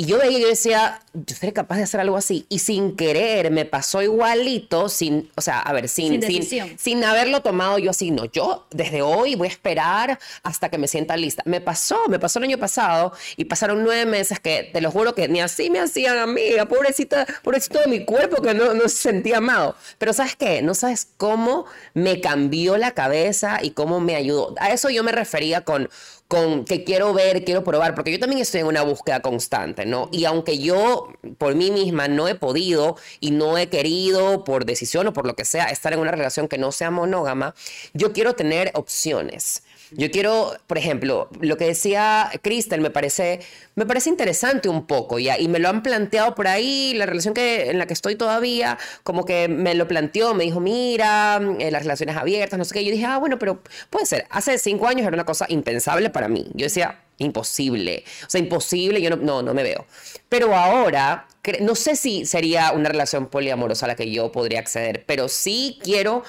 Y 0.00 0.06
yo 0.06 0.16
veía 0.16 0.38
y 0.38 0.40
yo 0.40 0.48
decía, 0.48 1.02
yo 1.12 1.36
seré 1.36 1.52
capaz 1.52 1.76
de 1.76 1.82
hacer 1.82 2.00
algo 2.00 2.16
así. 2.16 2.46
Y 2.48 2.60
sin 2.60 2.96
querer 2.96 3.50
me 3.50 3.66
pasó 3.66 4.00
igualito, 4.00 4.88
sin, 4.88 5.30
o 5.36 5.42
sea, 5.42 5.60
a 5.60 5.74
ver, 5.74 5.90
sin, 5.90 6.22
Sin 6.22 6.78
sin, 6.78 7.04
haberlo 7.04 7.42
tomado 7.42 7.76
yo 7.76 7.90
así, 7.90 8.10
no, 8.10 8.24
yo 8.24 8.66
desde 8.70 9.02
hoy 9.02 9.34
voy 9.34 9.48
a 9.48 9.50
esperar 9.50 10.18
hasta 10.42 10.70
que 10.70 10.78
me 10.78 10.88
sienta 10.88 11.18
lista. 11.18 11.42
Me 11.44 11.60
pasó, 11.60 12.08
me 12.08 12.18
pasó 12.18 12.38
el 12.38 12.46
año 12.46 12.56
pasado 12.56 13.12
y 13.36 13.44
pasaron 13.44 13.84
nueve 13.84 14.06
meses 14.06 14.40
que 14.40 14.70
te 14.72 14.80
lo 14.80 14.90
juro 14.90 15.14
que 15.14 15.28
ni 15.28 15.42
así 15.42 15.68
me 15.68 15.80
hacían 15.80 16.16
amiga, 16.16 16.64
pobrecita, 16.64 17.26
pobrecito 17.42 17.80
de 17.80 17.88
mi 17.88 18.06
cuerpo 18.06 18.40
que 18.40 18.54
no, 18.54 18.72
no 18.72 18.84
se 18.84 18.96
sentía 18.96 19.36
amado. 19.36 19.76
Pero 19.98 20.14
¿sabes 20.14 20.34
qué? 20.34 20.62
No 20.62 20.72
sabes 20.72 21.08
cómo 21.18 21.66
me 21.92 22.22
cambió 22.22 22.78
la 22.78 22.92
cabeza 22.92 23.58
y 23.62 23.72
cómo 23.72 24.00
me 24.00 24.16
ayudó. 24.16 24.54
A 24.60 24.70
eso 24.70 24.88
yo 24.88 25.04
me 25.04 25.12
refería 25.12 25.60
con 25.60 25.90
con 26.30 26.64
que 26.64 26.84
quiero 26.84 27.12
ver, 27.12 27.44
quiero 27.44 27.64
probar, 27.64 27.96
porque 27.96 28.12
yo 28.12 28.20
también 28.20 28.40
estoy 28.40 28.60
en 28.60 28.68
una 28.68 28.82
búsqueda 28.82 29.18
constante, 29.18 29.84
¿no? 29.84 30.08
Y 30.12 30.26
aunque 30.26 30.58
yo 30.58 31.08
por 31.38 31.56
mí 31.56 31.72
misma 31.72 32.06
no 32.06 32.28
he 32.28 32.36
podido 32.36 32.96
y 33.18 33.32
no 33.32 33.58
he 33.58 33.68
querido 33.68 34.44
por 34.44 34.64
decisión 34.64 35.08
o 35.08 35.12
por 35.12 35.26
lo 35.26 35.34
que 35.34 35.44
sea 35.44 35.64
estar 35.64 35.92
en 35.92 35.98
una 35.98 36.12
relación 36.12 36.46
que 36.46 36.56
no 36.56 36.70
sea 36.70 36.92
monógama, 36.92 37.56
yo 37.94 38.12
quiero 38.12 38.34
tener 38.34 38.70
opciones. 38.74 39.64
Yo 39.92 40.10
quiero, 40.10 40.56
por 40.66 40.78
ejemplo, 40.78 41.28
lo 41.40 41.56
que 41.56 41.66
decía 41.66 42.30
Crystal 42.42 42.80
me 42.80 42.90
parece, 42.90 43.40
me 43.74 43.86
parece 43.86 44.10
interesante 44.10 44.68
un 44.68 44.86
poco 44.86 45.18
ya, 45.18 45.38
y 45.38 45.48
me 45.48 45.58
lo 45.58 45.68
han 45.68 45.82
planteado 45.82 46.34
por 46.34 46.46
ahí, 46.46 46.94
la 46.94 47.06
relación 47.06 47.34
que, 47.34 47.70
en 47.70 47.78
la 47.78 47.86
que 47.86 47.94
estoy 47.94 48.16
todavía, 48.16 48.78
como 49.02 49.24
que 49.24 49.48
me 49.48 49.74
lo 49.74 49.88
planteó, 49.88 50.34
me 50.34 50.44
dijo, 50.44 50.60
mira, 50.60 51.40
eh, 51.58 51.70
las 51.70 51.82
relaciones 51.82 52.16
abiertas, 52.16 52.58
no 52.58 52.64
sé 52.64 52.74
qué. 52.74 52.84
Yo 52.84 52.92
dije, 52.92 53.06
ah, 53.06 53.18
bueno, 53.18 53.38
pero 53.38 53.62
puede 53.90 54.06
ser. 54.06 54.26
Hace 54.30 54.58
cinco 54.58 54.86
años 54.86 55.06
era 55.06 55.14
una 55.14 55.24
cosa 55.24 55.46
impensable 55.48 56.10
para 56.10 56.28
mí. 56.28 56.46
Yo 56.54 56.66
decía, 56.66 57.00
imposible. 57.18 58.04
O 58.26 58.30
sea, 58.30 58.40
imposible, 58.40 59.00
yo 59.00 59.10
no, 59.10 59.16
no, 59.16 59.42
no 59.42 59.54
me 59.54 59.62
veo. 59.62 59.86
Pero 60.28 60.54
ahora, 60.54 61.26
no 61.60 61.74
sé 61.74 61.96
si 61.96 62.26
sería 62.26 62.72
una 62.72 62.88
relación 62.88 63.26
poliamorosa 63.26 63.86
a 63.86 63.88
la 63.88 63.96
que 63.96 64.10
yo 64.10 64.32
podría 64.32 64.60
acceder, 64.60 65.04
pero 65.06 65.28
sí 65.28 65.78
quiero 65.82 66.22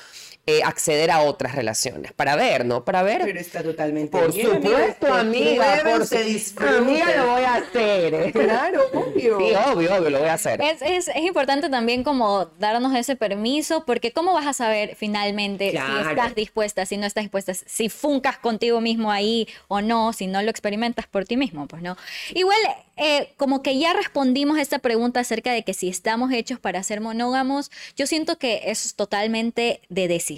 eh, 0.48 0.64
acceder 0.64 1.12
a 1.12 1.22
otras 1.22 1.56
relaciones 1.56 2.14
para 2.14 2.36
ver, 2.36 2.66
¿no? 2.66 2.84
Para 2.84 3.04
ver. 3.04 3.22
Pero 3.24 3.40
está 3.40 3.62
totalmente 3.62 4.18
Por 4.18 4.34
bien, 4.34 4.48
supuesto, 4.48 5.14
amiga. 5.14 5.82
Por 5.84 6.06
se 6.08 6.24
su... 6.24 6.30
disfruten. 6.30 6.76
Amiga, 6.76 7.16
lo 7.16 7.28
voy 7.32 7.44
a 7.44 7.56
hacer. 7.56 8.14
¿eh? 8.14 8.32
Claro, 8.32 8.82
obvio. 8.94 9.38
Sí, 9.40 9.54
obvio, 9.72 9.96
obvio, 9.96 10.10
lo 10.10 10.20
voy 10.20 10.30
a 10.30 10.34
hacer. 10.34 10.62
Es, 10.62 10.82
es, 10.82 11.08
es 11.10 11.24
importante 11.24 11.70
también 11.70 12.04
como 12.04 12.46
darnos 12.60 12.96
ese 12.96 13.16
permiso, 13.16 13.86
porque 13.86 14.12
¿cómo 14.12 14.34
vas 14.34 14.48
a 14.48 14.54
saber 14.54 14.96
finalmente 14.96 15.72
Claro. 15.72 16.04
si 16.04 16.10
estás 16.10 16.36
dispuesta, 16.36 16.86
si 16.86 16.98
no 16.98 17.06
estás 17.06 17.24
dispuesta, 17.24 17.54
si 17.54 17.90
funcas 17.90 18.38
contigo 18.38 18.82
mismo 18.82 19.12
ahí 19.12 19.48
o 19.68 19.82
no, 19.82 20.12
si 20.12 20.28
no 20.28 20.42
lo 20.42 20.50
experimentas 20.50 21.06
por 21.08 21.26
ti 21.26 21.38
mismo? 21.38 21.68
Pues 21.68 21.82
no. 21.84 21.98
Igual, 22.34 22.58
eh, 22.98 23.34
como 23.38 23.62
que 23.62 23.78
ya 23.78 23.94
respondimos 23.94 24.58
a 24.58 24.62
esta 24.62 24.80
pregunta 24.80 25.20
acerca 25.20 25.52
de 25.54 25.64
que 25.64 25.74
si 25.74 25.88
estamos 25.88 26.32
hechos 26.32 26.60
para 26.60 26.82
ser 26.84 27.00
monógamos, 27.02 27.72
yo 27.96 28.08
siento 28.08 28.38
que 28.38 28.62
eso 28.66 28.88
es 28.88 28.96
totalmente 28.96 29.82
de 29.90 30.08
decisión, 30.08 30.32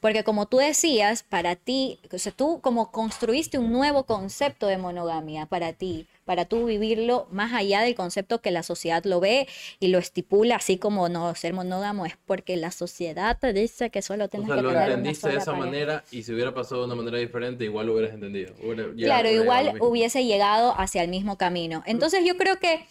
porque 0.00 0.24
como 0.24 0.46
tú 0.46 0.58
decías, 0.58 1.22
para 1.22 1.56
ti, 1.56 1.98
o 2.12 2.18
sea, 2.18 2.32
tú 2.32 2.60
como 2.60 2.90
construiste 2.90 3.58
un 3.58 3.72
nuevo 3.72 4.04
concepto 4.04 4.66
de 4.66 4.78
monogamia 4.78 5.46
para 5.46 5.72
ti, 5.72 6.06
para 6.24 6.44
tú 6.44 6.66
vivirlo 6.66 7.26
más 7.32 7.52
allá 7.52 7.80
del 7.80 7.94
concepto 7.94 8.40
que 8.40 8.52
la 8.52 8.62
sociedad 8.62 9.02
lo 9.04 9.18
ve 9.18 9.48
y 9.80 9.88
lo 9.88 9.98
estipula, 9.98 10.56
así 10.56 10.78
como 10.78 11.08
no 11.08 11.34
ser 11.34 11.52
monógamo 11.52 12.06
es 12.06 12.16
porque 12.24 12.56
la 12.56 12.70
sociedad 12.70 13.36
te 13.40 13.52
dice 13.52 13.90
que 13.90 14.00
solo 14.00 14.26
O 14.26 14.28
tienes 14.28 14.46
sea, 14.46 14.56
que 14.56 14.62
lo 14.62 14.68
tener 14.68 14.84
una 14.84 14.94
entendiste 14.94 15.28
de 15.28 15.36
esa 15.38 15.52
pareja. 15.52 15.66
manera 15.66 16.04
y 16.12 16.22
si 16.22 16.32
hubiera 16.32 16.54
pasado 16.54 16.82
de 16.82 16.86
una 16.86 16.94
manera 16.94 17.18
diferente, 17.18 17.64
igual 17.64 17.86
lo 17.86 17.94
hubieras 17.94 18.14
entendido. 18.14 18.54
Hubiera 18.62 18.92
Claro, 18.94 19.30
igual 19.30 19.74
hubiese 19.80 20.24
llegado 20.24 20.72
hacia 20.78 21.02
el 21.02 21.08
mismo 21.08 21.36
camino. 21.36 21.82
Entonces 21.86 22.24
yo 22.24 22.36
creo 22.36 22.58
que 22.60 22.86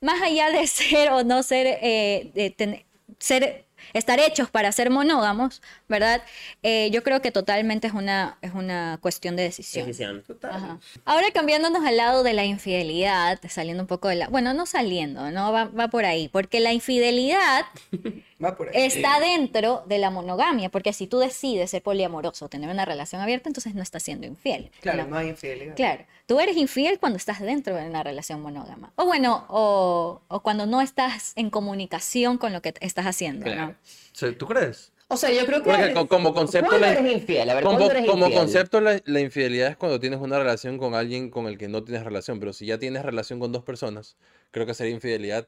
más 0.00 0.22
allá 0.22 0.50
de 0.50 0.66
ser 0.68 1.10
o 1.10 1.24
no 1.24 1.42
ser, 1.42 1.66
eh, 1.82 2.30
de 2.34 2.84
ser 3.18 3.64
estar 3.92 4.18
hechos 4.20 4.50
para 4.50 4.70
ser 4.72 4.90
monógamos, 4.90 5.62
¿verdad? 5.88 6.22
Eh, 6.62 6.90
yo 6.92 7.02
creo 7.02 7.20
que 7.22 7.30
totalmente 7.30 7.86
es 7.86 7.92
una, 7.92 8.38
es 8.42 8.52
una 8.54 8.98
cuestión 9.00 9.36
de 9.36 9.44
decisión. 9.44 9.86
Decisión. 9.86 10.24
Ajá. 10.42 10.78
Ahora 11.04 11.26
cambiándonos 11.32 11.84
al 11.84 11.96
lado 11.96 12.22
de 12.22 12.32
la 12.32 12.44
infidelidad, 12.44 13.40
saliendo 13.48 13.82
un 13.82 13.86
poco 13.86 14.08
de 14.08 14.16
la... 14.16 14.28
Bueno, 14.28 14.54
no 14.54 14.66
saliendo, 14.66 15.30
¿no? 15.30 15.52
Va, 15.52 15.66
va 15.66 15.88
por 15.88 16.04
ahí, 16.04 16.28
porque 16.28 16.60
la 16.60 16.72
infidelidad 16.72 17.66
Va 18.44 18.56
por 18.56 18.68
ahí. 18.68 18.74
está 18.76 19.18
dentro 19.20 19.82
de 19.86 19.98
la 19.98 20.10
monogamia, 20.10 20.68
porque 20.68 20.92
si 20.92 21.06
tú 21.06 21.18
decides 21.18 21.70
ser 21.70 21.82
poliamoroso, 21.82 22.48
tener 22.48 22.68
una 22.68 22.84
relación 22.84 23.22
abierta, 23.22 23.48
entonces 23.48 23.74
no 23.74 23.82
estás 23.82 24.02
siendo 24.02 24.26
infiel. 24.26 24.70
Claro, 24.80 25.04
¿no? 25.04 25.10
no 25.10 25.16
hay 25.16 25.28
infidelidad. 25.28 25.74
Claro, 25.76 26.04
tú 26.26 26.38
eres 26.40 26.56
infiel 26.56 26.98
cuando 26.98 27.16
estás 27.16 27.40
dentro 27.40 27.74
de 27.76 27.86
una 27.88 28.02
relación 28.02 28.42
monógama. 28.42 28.92
O 28.96 29.06
bueno, 29.06 29.46
o, 29.48 30.20
o 30.28 30.40
cuando 30.42 30.66
no 30.66 30.80
estás 30.80 31.32
en 31.36 31.50
comunicación 31.50 32.38
con 32.38 32.52
lo 32.52 32.60
que 32.62 32.74
estás 32.80 33.06
haciendo, 33.06 33.44
Claro. 33.46 33.66
¿no? 33.68 33.74
Sí, 34.12 34.32
¿Tú 34.32 34.46
crees? 34.46 34.92
O 35.08 35.16
sea, 35.18 35.30
yo 35.30 35.44
creo 35.44 35.62
que. 35.62 35.70
Porque 35.70 35.92
co- 35.92 36.08
como 36.08 36.32
concepto 36.32 36.68
¿Cuándo 36.70 36.86
la- 36.86 36.92
eres 36.94 37.12
infiel? 37.12 37.48
A 37.50 37.54
ver, 37.54 37.62
Como, 37.62 37.76
¿cuándo 37.78 37.94
eres 37.94 38.10
como 38.10 38.24
infiel? 38.26 38.40
concepto, 38.40 38.80
la, 38.80 39.00
la 39.04 39.20
infidelidad 39.20 39.68
es 39.68 39.76
cuando 39.76 40.00
tienes 40.00 40.18
una 40.18 40.38
relación 40.38 40.78
con 40.78 40.94
alguien 40.94 41.30
con 41.30 41.46
el 41.46 41.58
que 41.58 41.68
no 41.68 41.84
tienes 41.84 42.04
relación, 42.04 42.40
pero 42.40 42.52
si 42.54 42.64
ya 42.66 42.78
tienes 42.78 43.02
relación 43.02 43.38
con 43.38 43.52
dos 43.52 43.62
personas, 43.64 44.16
creo 44.50 44.64
que 44.66 44.72
sería 44.74 44.94
infidelidad 44.94 45.46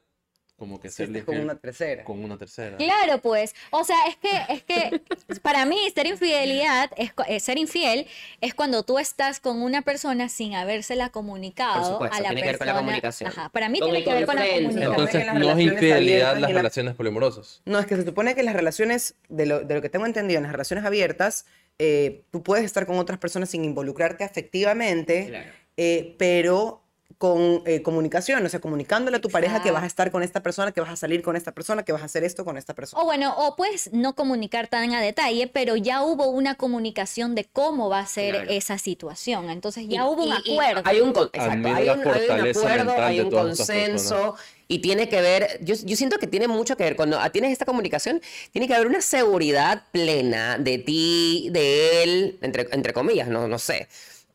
como 0.57 0.79
que 0.79 0.89
Si 0.89 1.05
ser 1.05 1.23
con 1.23 1.37
una 1.39 1.55
tercera. 1.55 2.03
con 2.03 2.23
una 2.23 2.37
tercera. 2.37 2.77
Claro, 2.77 3.19
pues, 3.21 3.53
o 3.69 3.83
sea, 3.83 3.95
es 4.07 4.15
que, 4.17 4.29
es 4.53 4.63
que 4.63 5.01
para 5.43 5.65
mí 5.67 5.77
ser 5.93 6.07
infidelidad, 6.07 6.89
es, 6.97 7.11
eh, 7.27 7.39
ser 7.39 7.57
infiel 7.59 8.07
es 8.41 8.55
cuando 8.55 8.81
tú 8.83 8.97
estás 8.97 9.39
con 9.39 9.61
una 9.61 9.83
persona 9.83 10.29
sin 10.29 10.55
habérsela 10.55 11.09
comunicado 11.09 11.75
Por 11.81 11.91
supuesto, 11.91 12.17
a 12.17 12.21
la 12.21 12.29
tiene 12.29 12.41
que 12.41 12.47
ver 12.47 12.57
con 12.57 12.65
la 12.67 12.73
persona. 12.73 12.85
comunicación. 12.85 13.29
Ajá, 13.29 13.49
para 13.49 13.69
mí 13.69 13.79
tiene 13.79 14.03
que 14.03 14.11
ver 14.13 14.25
con 14.25 14.35
la 14.35 14.45
comunicación. 14.47 14.83
Entonces 14.83 15.25
no 15.33 15.51
es 15.51 15.59
infidelidad 15.59 16.33
las 16.37 16.49
la- 16.51 16.57
relaciones 16.57 16.95
poliamorosas. 16.95 17.61
No, 17.65 17.77
es 17.79 17.85
que 17.85 17.95
se 17.95 18.03
supone 18.03 18.33
que 18.33 18.41
las 18.43 18.55
relaciones, 18.55 19.15
de 19.29 19.45
lo, 19.45 19.59
de 19.59 19.75
lo 19.75 19.81
que 19.83 19.89
tengo 19.89 20.05
entendido, 20.07 20.37
en 20.39 20.43
las 20.43 20.51
relaciones 20.51 20.83
abiertas, 20.85 21.45
eh, 21.77 22.23
tú 22.31 22.41
puedes 22.41 22.65
estar 22.65 22.87
con 22.87 22.97
otras 22.97 23.19
personas 23.19 23.49
sin 23.49 23.63
involucrarte 23.63 24.23
afectivamente, 24.23 25.27
Claro. 25.27 25.49
eh, 25.77 26.15
pero 26.17 26.81
con 27.17 27.63
eh, 27.65 27.81
comunicación, 27.81 28.45
o 28.45 28.49
sea, 28.49 28.59
comunicándole 28.59 29.17
a 29.17 29.21
tu 29.21 29.29
pareja 29.29 29.63
que 29.63 29.71
vas 29.71 29.81
a 29.81 29.87
estar 29.87 30.11
con 30.11 30.21
esta 30.21 30.43
persona, 30.43 30.71
que 30.71 30.81
vas 30.81 30.91
a 30.91 30.95
salir 30.95 31.23
con 31.23 31.35
esta 31.35 31.51
persona, 31.51 31.81
que 31.83 31.91
vas 31.91 32.03
a 32.03 32.05
hacer 32.05 32.23
esto 32.23 32.45
con 32.45 32.57
esta 32.57 32.75
persona. 32.75 33.01
O 33.01 33.05
bueno, 33.05 33.33
o 33.37 33.55
puedes 33.55 33.91
no 33.91 34.13
comunicar 34.13 34.67
tan 34.67 34.93
a 34.93 35.01
detalle, 35.01 35.47
pero 35.47 35.75
ya 35.75 36.03
hubo 36.03 36.27
una 36.27 36.55
comunicación 36.55 37.33
de 37.33 37.45
cómo 37.45 37.89
va 37.89 37.99
a 38.01 38.05
ser 38.05 38.35
Claro. 38.35 38.51
esa 38.51 38.77
situación. 38.77 39.49
Entonces 39.49 39.87
ya 39.87 40.01
Y- 40.01 40.05
hubo 40.05 40.23
un 40.25 40.29
y- 40.45 40.51
acuerdo. 40.53 40.81
Hay 40.85 40.99
un, 41.01 41.09
exacto, 41.09 41.31
hay 41.43 41.49
un, 41.57 41.65
hay 41.65 41.89
un 41.89 42.03
fortaleza 42.03 42.59
acuerdo, 42.59 42.91
hay 43.01 43.19
un 43.21 43.31
consenso 43.31 44.35
y 44.67 44.79
tiene 44.79 45.09
que 45.09 45.19
ver, 45.21 45.59
yo, 45.63 45.73
yo 45.73 45.95
siento 45.95 46.17
que 46.19 46.27
tiene 46.27 46.47
mucho 46.47 46.77
que 46.77 46.83
ver, 46.83 46.95
cuando 46.95 47.17
tienes 47.31 47.51
esta 47.51 47.65
comunicación, 47.65 48.21
tiene 48.51 48.67
que 48.67 48.75
haber 48.75 48.85
una 48.85 49.01
seguridad 49.01 49.83
plena 49.91 50.57
de 50.59 50.77
ti, 50.77 51.49
de 51.51 52.03
él, 52.03 52.37
entre, 52.41 52.67
entre 52.71 52.93
comillas, 52.93 53.27
no, 53.27 53.47
no 53.47 53.57
sé. 53.57 53.87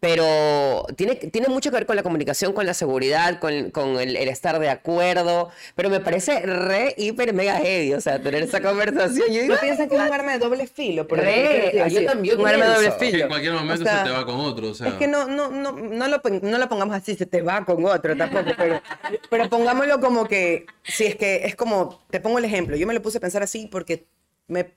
Pero 0.02 0.84
tiene, 0.96 1.14
tiene 1.14 1.46
mucho 1.46 1.70
que 1.70 1.76
ver 1.76 1.86
con 1.86 1.94
la 1.94 2.02
comunicación, 2.02 2.52
con 2.52 2.66
la 2.66 2.74
seguridad, 2.74 3.38
con, 3.38 3.70
con 3.70 4.00
el, 4.00 4.16
el 4.16 4.28
estar 4.28 4.58
de 4.58 4.68
acuerdo. 4.68 5.50
Pero 5.76 5.90
me 5.90 6.00
parece 6.00 6.40
re, 6.40 6.92
hiper, 6.98 7.32
mega 7.32 7.54
heavy, 7.58 7.94
o 7.94 8.00
sea, 8.00 8.20
tener 8.20 8.42
esa 8.42 8.60
conversación. 8.60 9.28
Yo 9.28 9.42
digo, 9.42 9.54
¿No 9.54 9.60
piensas 9.60 9.88
que 9.88 9.94
es 9.94 10.00
un 10.00 10.12
arma 10.12 10.32
de 10.32 10.40
doble 10.40 10.66
filo? 10.66 11.06
Por 11.06 11.20
Re, 11.20 11.68
ejemplo, 11.68 12.00
yo 12.00 12.04
también 12.04 12.40
Un 12.40 12.48
arma 12.48 12.64
de 12.64 12.74
doble. 12.74 12.92
Que 12.98 13.06
filo. 13.12 13.22
en 13.22 13.28
cualquier 13.28 13.52
momento 13.52 13.82
O 13.84 13.86
sea, 13.86 13.98
se 13.98 14.04
te 14.06 14.10
va 14.10 14.26
con 14.26 14.40
otro, 14.40 14.70
o 14.70 14.74
sea. 14.74 14.88
Es 14.88 14.94
que 14.94 15.06
no, 15.06 15.28
no, 15.28 15.50
no, 15.50 15.70
no, 15.70 16.08
lo, 16.08 16.20
no 16.42 16.58
lo 16.58 16.68
pongamos 16.68 16.96
así, 16.96 17.14
se 17.14 17.26
te 17.26 17.40
va 17.40 17.64
con 17.64 17.84
otro 17.84 18.16
tampoco, 18.16 18.50
pero, 18.56 18.82
pero 19.30 19.48
pongámoslo 19.48 20.00
como 20.00 20.26
que, 20.26 20.66
si 20.82 21.04
es 21.04 21.14
que 21.14 21.42
es 21.44 21.54
como, 21.54 22.02
te 22.10 22.18
pongo 22.18 22.38
el 22.38 22.44
ejemplo, 22.44 22.74
yo 22.74 22.88
me 22.88 22.94
lo 22.94 23.02
puse 23.02 23.18
a 23.18 23.20
pensar 23.20 23.44
así 23.44 23.68
porque 23.70 24.04
me 24.48 24.72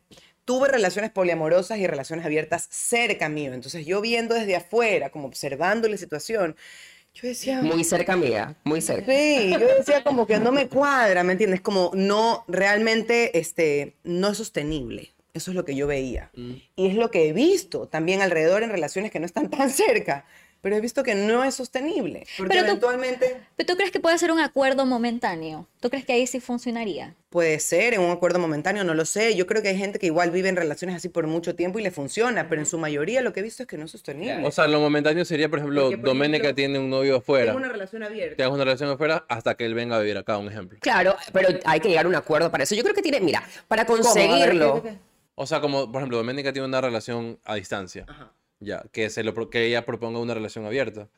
tuve 0.45 0.69
relaciones 0.69 1.11
poliamorosas 1.11 1.77
y 1.79 1.87
relaciones 1.87 2.25
abiertas 2.25 2.67
cerca 2.69 3.27
mío, 3.29 3.53
entonces 3.53 3.85
yo 3.85 3.99
viendo 3.99 4.35
desde 4.35 4.55
afuera, 4.55 5.09
como 5.09 5.27
observando 5.27 5.87
la 5.89 5.97
situación, 5.97 6.55
yo 7.15 7.29
decía, 7.29 7.61
muy 7.61 7.83
cerca 7.85 8.17
mía, 8.17 8.57
muy 8.65 8.81
cerca. 8.81 9.11
Sí, 9.11 9.49
yo 9.51 9.67
decía 9.77 10.03
como 10.03 10.27
que 10.27 10.37
no 10.37 10.51
me 10.51 10.67
cuadra, 10.67 11.23
¿me 11.23 11.31
entiendes? 11.31 11.61
Como 11.61 11.91
no, 11.93 12.43
realmente, 12.47 13.39
este, 13.39 13.95
no 14.03 14.29
es 14.29 14.37
sostenible. 14.37 15.13
Eso 15.33 15.51
es 15.51 15.55
lo 15.55 15.65
que 15.65 15.75
yo 15.75 15.87
veía. 15.87 16.31
Y 16.75 16.87
es 16.87 16.95
lo 16.95 17.11
que 17.11 17.27
he 17.27 17.33
visto 17.33 17.87
también 17.87 18.21
alrededor 18.21 18.63
en 18.63 18.69
relaciones 18.69 19.11
que 19.11 19.19
no 19.19 19.25
están 19.25 19.49
tan 19.49 19.69
cerca. 19.69 20.25
Pero 20.65 20.77
he 20.77 20.81
visto 20.81 21.03
que 21.03 21.13
no 21.13 21.43
es 21.43 21.53
sostenible. 21.53 22.25
Porque 22.37 22.49
Pero 22.49 22.61
tú- 22.63 22.69
eventualmente 22.69 23.37
¿Pero 23.55 23.67
tú 23.67 23.75
crees 23.75 23.91
que 23.91 23.99
puede 23.99 24.17
ser 24.17 24.31
un 24.31 24.39
acuerdo 24.39 24.87
momentáneo? 24.87 25.67
¿Tú 25.79 25.91
crees 25.91 26.05
que 26.05 26.13
ahí 26.13 26.25
sí 26.25 26.39
funcionaría? 26.39 27.13
puede 27.29 27.59
ser 27.59 27.93
en 27.93 27.99
un 28.01 28.09
acuerdo 28.11 28.39
momentáneo, 28.39 28.83
no 28.85 28.93
lo 28.95 29.03
sé. 29.05 29.35
Yo 29.35 29.45
creo 29.45 29.61
que 29.61 29.67
hay 29.67 29.77
gente 29.77 29.99
que 29.99 30.05
igual 30.07 30.31
vive 30.31 30.47
en 30.49 30.55
relaciones 30.55 30.95
así 30.95 31.09
por 31.09 31.27
mucho 31.27 31.53
tiempo 31.53 31.77
y 31.77 31.83
le 31.83 31.91
funciona, 31.91 32.47
pero 32.49 32.61
en 32.61 32.65
su 32.65 32.77
mayoría 32.79 33.21
lo 33.21 33.31
que 33.33 33.41
he 33.41 33.43
visto 33.43 33.61
es 33.61 33.67
que 33.67 33.77
no 33.77 33.85
es 33.85 33.91
sostenible. 33.91 34.41
O 34.43 34.49
sea, 34.51 34.65
lo 34.67 34.79
momentáneo 34.79 35.23
sería, 35.25 35.49
por 35.49 35.59
ejemplo, 35.59 35.81
Porque, 35.83 35.97
por 35.97 36.05
Doménica 36.07 36.45
ejemplo, 36.45 36.55
tiene 36.55 36.79
un 36.79 36.89
novio 36.89 37.17
afuera. 37.17 37.47
Tengo 37.51 37.57
una 37.59 37.67
relación 37.71 38.01
abierta. 38.01 38.41
Hagas 38.43 38.55
una 38.55 38.63
relación 38.63 38.89
afuera 38.89 39.23
hasta 39.29 39.53
que 39.55 39.65
él 39.65 39.75
venga 39.75 39.97
a 39.97 39.99
vivir 39.99 40.17
acá, 40.17 40.37
un 40.39 40.47
ejemplo. 40.47 40.79
Claro, 40.81 41.15
pero 41.31 41.49
hay 41.65 41.79
que 41.81 41.89
llegar 41.89 42.05
a 42.05 42.09
un 42.09 42.15
acuerdo 42.15 42.49
para 42.49 42.63
eso. 42.63 42.73
Yo 42.73 42.81
creo 42.81 42.95
que 42.95 43.01
tiene, 43.03 43.19
mira, 43.19 43.43
para 43.67 43.83
ver, 43.83 43.95
conseguirlo. 43.97 44.75
¿qué- 44.81 44.81
qué- 44.89 44.95
qué? 44.95 44.99
O 45.35 45.45
sea, 45.45 45.59
como, 45.61 45.91
por 45.91 45.99
ejemplo, 46.01 46.17
Doménica 46.17 46.51
tiene 46.53 46.67
una 46.67 46.79
relación 46.81 47.37
a 47.43 47.53
distancia. 47.55 48.05
Ya, 48.59 48.83
que, 48.91 49.09
se 49.09 49.23
lo, 49.23 49.49
que 49.49 49.65
ella 49.65 49.85
proponga 49.85 50.19
una 50.19 50.33
relación 50.33 50.65
abierta. 50.65 51.09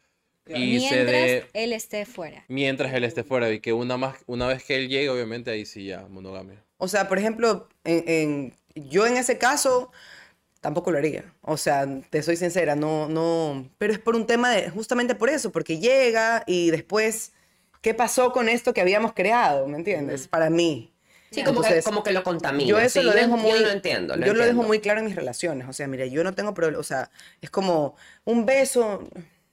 Y 0.48 0.80
se 0.80 0.96
mientras 0.96 1.06
dé- 1.06 1.46
él 1.54 1.74
esté 1.74 2.06
fuera. 2.06 2.46
mientras 2.48 2.94
él 2.94 3.04
esté 3.04 3.24
fuera 3.24 3.52
y 3.52 3.60
que 3.60 3.74
una, 3.74 3.98
más, 3.98 4.16
una 4.28 4.48
vez 4.48 4.64
que 4.64 4.76
él 4.76 4.88
llegue, 4.88 5.10
obviamente 5.10 5.52
ahí 5.52 5.66
sí 5.66 5.86
ya, 5.86 6.08
monogamia. 6.08 6.64
O 6.78 6.88
sea, 6.88 7.08
por 7.10 7.18
ejemplo, 7.18 7.68
en, 7.84 8.04
en- 8.08 8.54
yo 8.76 9.06
en 9.08 9.18
ese 9.18 9.38
caso 9.38 9.92
tampoco 10.62 10.92
lo 10.92 10.98
haría. 10.98 11.34
O 11.42 11.58
sea, 11.58 11.86
te 12.10 12.24
soy 12.24 12.38
sincera, 12.38 12.76
no, 12.76 13.08
no. 13.10 13.70
Pero 13.78 13.94
es 13.94 14.00
por 14.00 14.16
un 14.16 14.26
tema 14.26 14.52
de, 14.52 14.70
justamente 14.70 15.16
por 15.16 15.30
eso, 15.30 15.52
porque 15.52 15.80
llega 15.80 16.44
y 16.48 16.72
después, 16.72 17.34
¿qué 17.82 17.94
pasó 17.94 18.32
con 18.32 18.50
esto 18.50 18.74
que 18.74 18.82
habíamos 18.82 19.14
creado? 19.14 19.68
¿Me 19.68 19.78
entiendes? 19.78 20.28
Para 20.28 20.50
mí. 20.50 20.92
Sí, 21.30 21.44
como, 21.44 21.62
que, 21.62 21.68
Entonces, 21.68 21.84
como 21.86 22.04
que 22.04 22.12
lo 22.14 22.24
contamina. 22.24 22.70
Yo 22.70 22.80
eso 22.80 23.00
Sí, 23.02 23.06
lo 23.06 23.14
dejo 23.14 23.36
muy, 23.38 23.60
lo 23.60 23.70
entiendo. 23.70 24.16
lo 24.16 24.26
yo 24.26 24.34
lo 24.34 24.46
dejo 24.46 24.64
muy 24.64 24.80
claro 24.80 25.00
en 25.02 25.06
mis 25.08 25.16
relaciones. 25.16 25.68
O 25.68 25.74
sea, 25.74 25.88
mira, 25.88 26.06
yo 26.06 26.24
no 26.24 26.34
tengo 26.34 26.54
problema. 26.54 26.80
O 26.80 26.84
sea, 26.84 27.10
es 27.42 27.50
como 27.50 27.96
un 28.26 28.46
beso, 28.46 29.04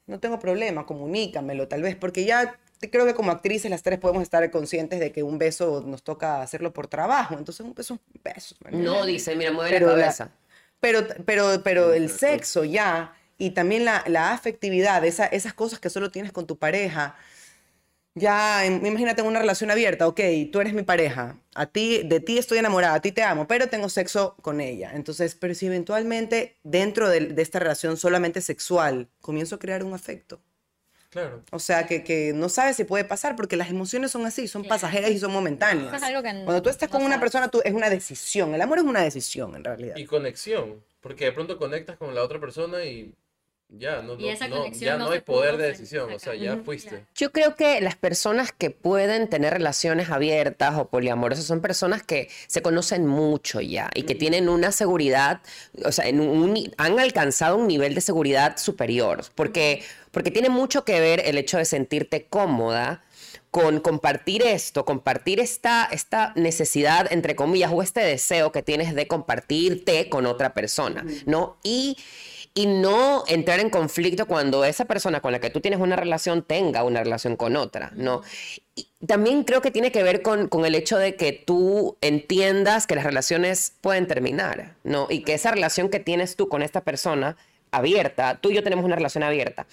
no 0.07 0.21
tengo 0.21 0.39
problema, 0.39 0.87
comunícamelo 0.87 1.67
tal 1.69 1.83
vez, 1.83 1.97
porque 1.97 2.25
ya 2.25 2.59
creo 2.93 3.07
que 3.07 3.15
como 3.15 3.33
actrices 3.33 3.71
las 3.71 3.83
tres 3.83 3.99
podemos 3.99 4.23
estar 4.23 4.49
conscientes 4.51 5.01
de 5.01 5.11
que 5.11 5.23
un 5.23 5.39
beso 5.39 5.83
nos 5.87 6.03
toca 6.05 6.43
hacerlo 6.43 6.73
por 6.73 6.87
trabajo. 6.87 7.37
Entonces 7.39 7.65
un 7.67 7.75
beso 7.75 7.95
es 7.95 8.01
un 8.15 8.21
beso. 8.23 8.57
No, 8.71 9.05
dice, 9.05 9.35
mira, 9.35 9.51
mueve 9.53 9.71
Pero 9.71 9.89
la 9.89 9.93
la- 9.97 10.03
cabeza. 10.03 10.31
Pero, 10.81 11.07
pero, 11.25 11.63
pero 11.65 11.93
el 11.95 12.11
sexo 12.11 12.65
ya 12.65 13.15
y 13.39 13.51
también 13.51 13.85
la, 13.85 14.05
la 14.07 14.33
afectividad, 14.33 15.05
esa- 15.05 15.27
esas 15.27 15.55
cosas 15.55 15.81
que 15.81 15.91
solo 15.91 16.11
tienes 16.11 16.31
con 16.31 16.47
tu 16.47 16.57
pareja. 16.59 17.17
Ya, 18.17 18.65
im- 18.65 18.87
imagínate 18.87 19.23
una 19.23 19.41
relación 19.41 19.71
abierta, 19.73 20.07
ok, 20.07 20.21
tú 20.53 20.61
eres 20.61 20.73
mi 20.73 20.83
pareja, 20.83 21.37
a 21.55 21.67
ti, 21.67 22.03
de 22.05 22.21
ti 22.21 22.39
estoy 22.39 22.59
enamorada, 22.59 22.95
a 22.95 23.01
ti 23.01 23.11
te 23.11 23.23
amo, 23.25 23.49
pero 23.49 23.69
tengo 23.69 23.89
sexo 23.89 24.37
con 24.41 24.61
ella. 24.61 24.93
Entonces, 24.95 25.35
pero 25.35 25.53
si 25.55 25.67
eventualmente 25.67 26.57
dentro 26.63 27.09
de, 27.09 27.21
de 27.27 27.43
esta 27.43 27.59
relación 27.59 27.97
solamente 27.97 28.41
sexual 28.41 29.09
comienzo 29.21 29.57
a 29.57 29.59
crear 29.59 29.83
un 29.83 29.95
afecto, 29.95 30.41
Claro. 31.11 31.43
o 31.53 31.59
sea, 31.61 31.87
que, 31.87 32.03
que 32.03 32.33
no 32.35 32.49
sabes 32.49 32.77
si 32.77 32.83
puede 32.85 33.05
pasar 33.05 33.37
porque 33.37 33.57
las 33.57 33.71
emociones 33.71 34.11
son 34.13 34.27
así, 34.27 34.49
son 34.49 34.65
pasajeras 34.65 35.11
y 35.13 35.19
son 35.19 35.33
momentáneas. 35.33 35.95
Es 35.95 36.03
algo 36.03 36.23
que 36.23 36.31
n- 36.31 36.45
Cuando 36.45 36.61
tú 36.63 36.71
estás 36.71 36.89
no 36.89 36.93
con 36.93 37.03
una 37.03 37.15
sabes. 37.17 37.21
persona, 37.21 37.49
tú, 37.49 37.61
es 37.65 37.73
una 37.73 37.89
decisión. 37.91 38.53
El 38.55 38.61
amor 38.63 38.79
es 38.79 38.85
una 38.85 39.01
decisión, 39.03 39.55
en 39.55 39.63
realidad. 39.65 39.97
Y 39.97 40.07
conexión, 40.07 40.83
porque 41.01 41.27
de 41.27 41.33
pronto 41.33 41.57
conectas 41.57 41.97
con 41.99 42.15
la 42.17 42.23
otra 42.23 42.41
persona 42.41 42.85
y 42.85 43.13
ya, 43.69 44.03
no, 44.03 44.15
Y 44.15 44.23
no- 44.25 44.31
esa 44.31 44.47
no- 44.49 44.59
conexión 44.59 44.85
ya 44.85 44.97
no 44.99 45.11
hay 45.11 45.21
poder 45.21 45.57
de 45.57 45.65
sacar. 45.65 45.73
decisión, 45.79 46.13
o 46.13 46.19
sea, 46.19 46.35
ya 46.35 46.59
fuiste. 46.59 47.05
Yo 47.17 47.33
creo 47.33 47.57
que 47.57 47.81
las 47.81 47.97
personas 47.97 48.53
que 48.53 48.71
pueden 48.71 49.29
tener 49.29 49.53
relaciones 49.53 50.11
abiertas 50.11 50.79
o 50.79 50.89
poliamorosas 50.89 51.45
son 51.45 51.61
personas 51.61 52.03
que 52.03 52.29
se 52.47 52.63
conocen 52.63 53.07
mucho 53.07 53.61
ya 53.61 53.91
y 53.95 54.03
que 54.05 54.15
tienen 54.15 54.49
una 54.49 54.71
seguridad, 54.71 55.41
o 55.85 55.91
sea, 55.93 56.07
en 56.09 56.21
un- 56.21 56.73
han 56.77 56.99
alcanzado 57.01 57.57
un 57.57 57.67
nivel 57.67 57.95
de 57.95 58.01
seguridad 58.01 58.57
superior, 58.59 59.25
porque, 59.35 59.83
porque 60.13 60.31
tiene 60.31 60.51
mucho 60.51 60.85
que 60.85 61.01
ver 61.01 61.23
el 61.25 61.37
hecho 61.39 61.59
de 61.59 61.65
sentirte 61.65 62.27
cómoda 62.27 63.03
con 63.51 63.79
compartir 63.81 64.43
esto, 64.43 64.85
compartir 64.85 65.39
esta, 65.39 65.89
esta 65.93 66.33
necesidad, 66.35 67.07
entre 67.13 67.37
comillas, 67.37 67.71
o 67.73 67.83
este 67.83 68.01
deseo 68.01 68.51
que 68.51 68.63
tienes 68.63 68.95
de 68.97 69.07
compartirte 69.07 70.09
con 70.09 70.27
otra 70.27 70.55
persona, 70.55 71.05
¿no? 71.27 71.57
Y, 71.63 71.97
y 72.55 72.67
no 72.67 73.25
entrar 73.27 73.59
en 73.59 73.69
conflicto 73.69 74.27
cuando 74.27 74.65
esa 74.65 74.85
persona 74.85 75.21
con 75.21 75.33
la 75.33 75.41
que 75.41 75.51
tú 75.51 75.61
tienes 75.61 75.81
una 75.81 75.97
relación 75.97 76.43
tenga 76.43 76.85
una 76.85 77.03
relación 77.03 77.37
con 77.37 77.57
otra, 77.57 77.91
¿no? 77.97 78.23
Y 78.77 78.89
también 79.07 79.43
creo 79.43 79.61
que 79.61 79.73
tiene 79.73 79.91
que 79.91 80.05
ver 80.05 80.23
con, 80.23 80.49
con 80.49 80.65
el 80.65 80.77
hecho 80.77 80.97
de 80.97 81.17
que 81.17 81.33
tú 81.33 81.97
entiendas 82.01 82.87
que 82.87 82.95
las 82.95 83.05
relaciones 83.05 83.73
pueden 83.81 84.07
terminar, 84.07 84.77
¿no? 84.85 85.09
Y 85.11 85.23
que 85.23 85.35
esa 85.35 85.51
relación 85.51 85.89
que 85.89 85.99
tienes 85.99 86.37
tú 86.37 86.49
con 86.49 86.63
esta 86.63 86.83
persona 86.83 87.37
abierta, 87.73 88.39
tú 88.41 88.51
y 88.51 88.55
yo 88.55 88.63
tenemos 88.63 88.85
una 88.85 88.95
relación 88.95 89.25
abierta, 89.25 89.67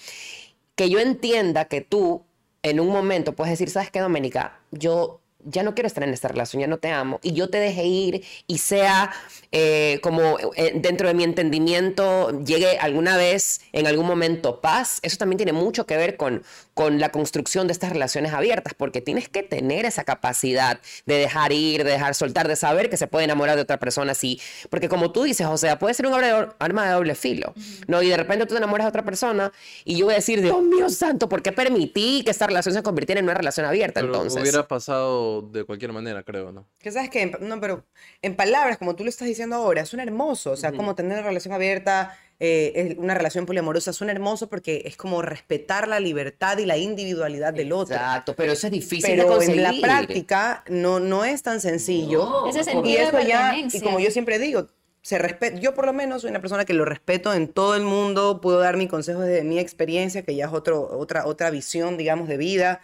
que 0.74 0.90
yo 0.90 0.98
entienda 0.98 1.66
que 1.66 1.82
tú 1.82 2.24
en 2.64 2.80
un 2.80 2.88
momento 2.88 3.34
puedes 3.34 3.52
decir, 3.52 3.70
¿sabes 3.70 3.90
qué, 3.90 4.00
Doménica? 4.00 4.60
Yo 4.72 5.21
ya 5.44 5.62
no 5.62 5.74
quiero 5.74 5.86
estar 5.86 6.02
en 6.02 6.10
esta 6.10 6.28
relación, 6.28 6.60
ya 6.60 6.66
no 6.66 6.78
te 6.78 6.90
amo, 6.90 7.18
y 7.22 7.32
yo 7.32 7.50
te 7.50 7.58
deje 7.58 7.84
ir 7.84 8.24
y 8.46 8.58
sea 8.58 9.12
eh, 9.50 9.98
como 10.02 10.38
eh, 10.56 10.72
dentro 10.76 11.08
de 11.08 11.14
mi 11.14 11.24
entendimiento 11.24 12.42
llegue 12.44 12.78
alguna 12.78 13.16
vez, 13.16 13.60
en 13.72 13.86
algún 13.86 14.06
momento, 14.06 14.60
paz, 14.60 14.98
eso 15.02 15.16
también 15.16 15.38
tiene 15.38 15.52
mucho 15.52 15.86
que 15.86 15.96
ver 15.96 16.16
con, 16.16 16.42
con 16.74 16.98
la 16.98 17.10
construcción 17.10 17.66
de 17.66 17.72
estas 17.72 17.90
relaciones 17.90 18.32
abiertas, 18.32 18.74
porque 18.74 19.00
tienes 19.00 19.28
que 19.28 19.42
tener 19.42 19.84
esa 19.84 20.04
capacidad 20.04 20.80
de 21.06 21.14
dejar 21.16 21.52
ir, 21.52 21.84
de 21.84 21.92
dejar 21.92 22.14
soltar, 22.14 22.48
de 22.48 22.56
saber 22.56 22.88
que 22.90 22.96
se 22.96 23.06
puede 23.06 23.24
enamorar 23.24 23.56
de 23.56 23.62
otra 23.62 23.78
persona 23.78 24.12
así, 24.12 24.40
porque 24.70 24.88
como 24.88 25.12
tú 25.12 25.24
dices, 25.24 25.46
o 25.46 25.56
sea, 25.56 25.78
puede 25.78 25.94
ser 25.94 26.06
un 26.06 26.14
arma 26.14 26.86
de, 26.86 26.92
doble 26.92 27.14
filo, 27.14 27.54
¿no? 27.86 28.02
Y 28.02 28.08
de 28.08 28.16
repente 28.16 28.46
tú 28.46 28.54
te 28.54 28.58
enamoras 28.58 28.86
de 28.86 28.88
otra 28.88 29.04
persona 29.04 29.52
y 29.84 29.96
yo 29.96 30.06
voy 30.06 30.14
a 30.14 30.16
decir, 30.16 30.40
Dios 30.42 30.62
mío 30.62 30.88
santo, 30.88 31.28
¿por 31.28 31.42
qué 31.42 31.52
permití 31.52 32.22
que 32.24 32.30
esta 32.30 32.46
relación 32.46 32.74
se 32.74 32.82
convirtiera 32.82 33.18
en 33.18 33.24
una 33.24 33.34
relación 33.34 33.66
abierta 33.66 34.00
Pero 34.00 34.14
entonces? 34.14 34.40
hubiera 34.40 34.66
pasado 34.66 35.42
de 35.42 35.64
cualquier 35.64 35.92
manera, 35.92 36.22
creo, 36.22 36.52
¿no? 36.52 36.66
Que 36.78 36.90
sabes 36.90 37.10
que, 37.10 37.32
no, 37.40 37.60
pero 37.60 37.84
en 38.22 38.36
palabras, 38.36 38.78
como 38.78 38.96
tú 38.96 39.04
lo 39.04 39.10
estás 39.10 39.28
diciendo 39.28 39.56
ahora, 39.56 39.84
suena 39.86 40.02
hermoso. 40.02 40.52
O 40.52 40.56
sea, 40.56 40.72
como 40.72 40.94
tener 40.94 41.18
una 41.18 41.26
relación 41.26 41.54
abierta, 41.54 42.16
eh, 42.44 42.72
es 42.74 42.98
una 42.98 43.14
relación 43.14 43.46
poliamorosa, 43.46 43.92
suena 43.92 44.12
hermoso 44.12 44.48
porque 44.48 44.82
es 44.84 44.96
como 44.96 45.22
respetar 45.22 45.86
la 45.86 46.00
libertad 46.00 46.58
y 46.58 46.66
la 46.66 46.76
individualidad 46.76 47.54
del 47.54 47.72
otro. 47.72 47.94
Exacto, 47.94 48.34
pero 48.34 48.50
eso 48.50 48.66
es 48.66 48.72
difícil 48.72 49.12
de 49.12 49.22
Pero 49.22 49.28
conseguir. 49.28 49.58
en 49.58 49.62
la 49.62 49.80
práctica 49.80 50.64
no, 50.68 50.98
no 50.98 51.24
es 51.24 51.44
tan 51.44 51.60
sencillo. 51.60 52.48
Ese 52.48 52.62
y 52.62 52.64
sentido 52.64 52.98
de 52.98 53.04
eso 53.04 53.20
ya, 53.20 53.56
y 53.56 53.80
como 53.80 54.00
yo 54.00 54.10
siempre 54.10 54.40
digo, 54.40 54.66
se 55.02 55.18
respeta, 55.18 55.56
yo 55.60 55.72
por 55.72 55.86
lo 55.86 55.92
menos 55.92 56.22
soy 56.22 56.30
una 56.30 56.40
persona 56.40 56.64
que 56.64 56.74
lo 56.74 56.84
respeto 56.84 57.32
en 57.32 57.46
todo 57.46 57.76
el 57.76 57.84
mundo, 57.84 58.40
puedo 58.40 58.58
dar 58.58 58.76
mi 58.76 58.88
consejo 58.88 59.20
desde 59.20 59.44
mi 59.44 59.60
experiencia, 59.60 60.22
que 60.22 60.34
ya 60.34 60.46
es 60.46 60.52
otro, 60.52 60.98
otra, 60.98 61.26
otra 61.26 61.48
visión, 61.50 61.96
digamos, 61.96 62.26
de 62.26 62.38
vida, 62.38 62.80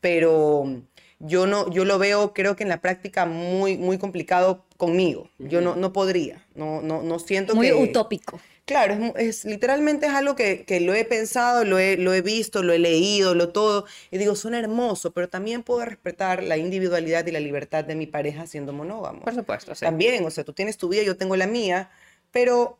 pero 0.00 0.82
yo 1.18 1.48
no, 1.48 1.68
yo 1.72 1.84
lo 1.84 1.98
veo, 1.98 2.32
creo 2.32 2.54
que 2.54 2.62
en 2.62 2.68
la 2.68 2.80
práctica 2.80 3.26
muy, 3.26 3.76
muy 3.76 3.98
complicado 3.98 4.66
conmigo. 4.76 5.28
Yo 5.40 5.60
no, 5.60 5.74
no 5.74 5.92
podría, 5.92 6.46
no, 6.54 6.80
no, 6.80 7.02
no 7.02 7.18
siento 7.18 7.56
Muy 7.56 7.66
que... 7.66 7.74
utópico. 7.74 8.40
Claro, 8.70 8.94
es, 9.16 9.44
literalmente 9.44 10.06
es 10.06 10.12
algo 10.12 10.36
que, 10.36 10.64
que 10.64 10.78
lo 10.78 10.94
he 10.94 11.04
pensado, 11.04 11.64
lo 11.64 11.80
he, 11.80 11.96
lo 11.96 12.14
he 12.14 12.22
visto, 12.22 12.62
lo 12.62 12.72
he 12.72 12.78
leído, 12.78 13.34
lo 13.34 13.48
todo, 13.48 13.84
y 14.12 14.18
digo, 14.18 14.36
son 14.36 14.54
hermosos, 14.54 15.10
pero 15.12 15.28
también 15.28 15.64
puedo 15.64 15.84
respetar 15.84 16.44
la 16.44 16.56
individualidad 16.56 17.26
y 17.26 17.32
la 17.32 17.40
libertad 17.40 17.82
de 17.82 17.96
mi 17.96 18.06
pareja 18.06 18.46
siendo 18.46 18.72
monógamo. 18.72 19.22
Por 19.22 19.34
supuesto, 19.34 19.74
sí. 19.74 19.84
También, 19.84 20.24
o 20.24 20.30
sea, 20.30 20.44
tú 20.44 20.52
tienes 20.52 20.76
tu 20.78 20.88
vida, 20.88 21.02
yo 21.02 21.16
tengo 21.16 21.34
la 21.34 21.48
mía, 21.48 21.90
pero 22.30 22.78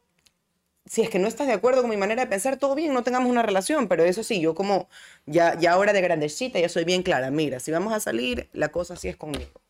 si 0.87 1.03
es 1.03 1.11
que 1.11 1.19
no 1.19 1.27
estás 1.27 1.49
de 1.49 1.55
acuerdo 1.55 1.81
con 1.81 1.91
mi 1.91 1.97
manera 1.97 2.23
de 2.23 2.29
pensar, 2.29 2.57
todo 2.57 2.77
bien, 2.77 2.95
no 2.95 3.03
tengamos 3.03 3.29
una 3.29 3.43
relación, 3.43 3.89
pero 3.89 4.05
eso 4.05 4.23
sí, 4.23 4.41
yo 4.41 4.55
como 4.55 4.89
ya, 5.27 5.59
ya 5.59 5.73
ahora 5.73 5.93
de 5.93 6.03
grandecita 6.03 6.61
ya 6.61 6.69
soy 6.69 6.85
bien 6.85 7.03
clara, 7.03 7.33
mira, 7.33 7.59
si 7.59 7.73
vamos 7.73 7.93
a 7.93 7.99
salir, 7.99 8.49
la 8.53 8.69
cosa 8.69 8.95
sí 8.95 9.09
es 9.09 9.17
conmigo. 9.17 9.61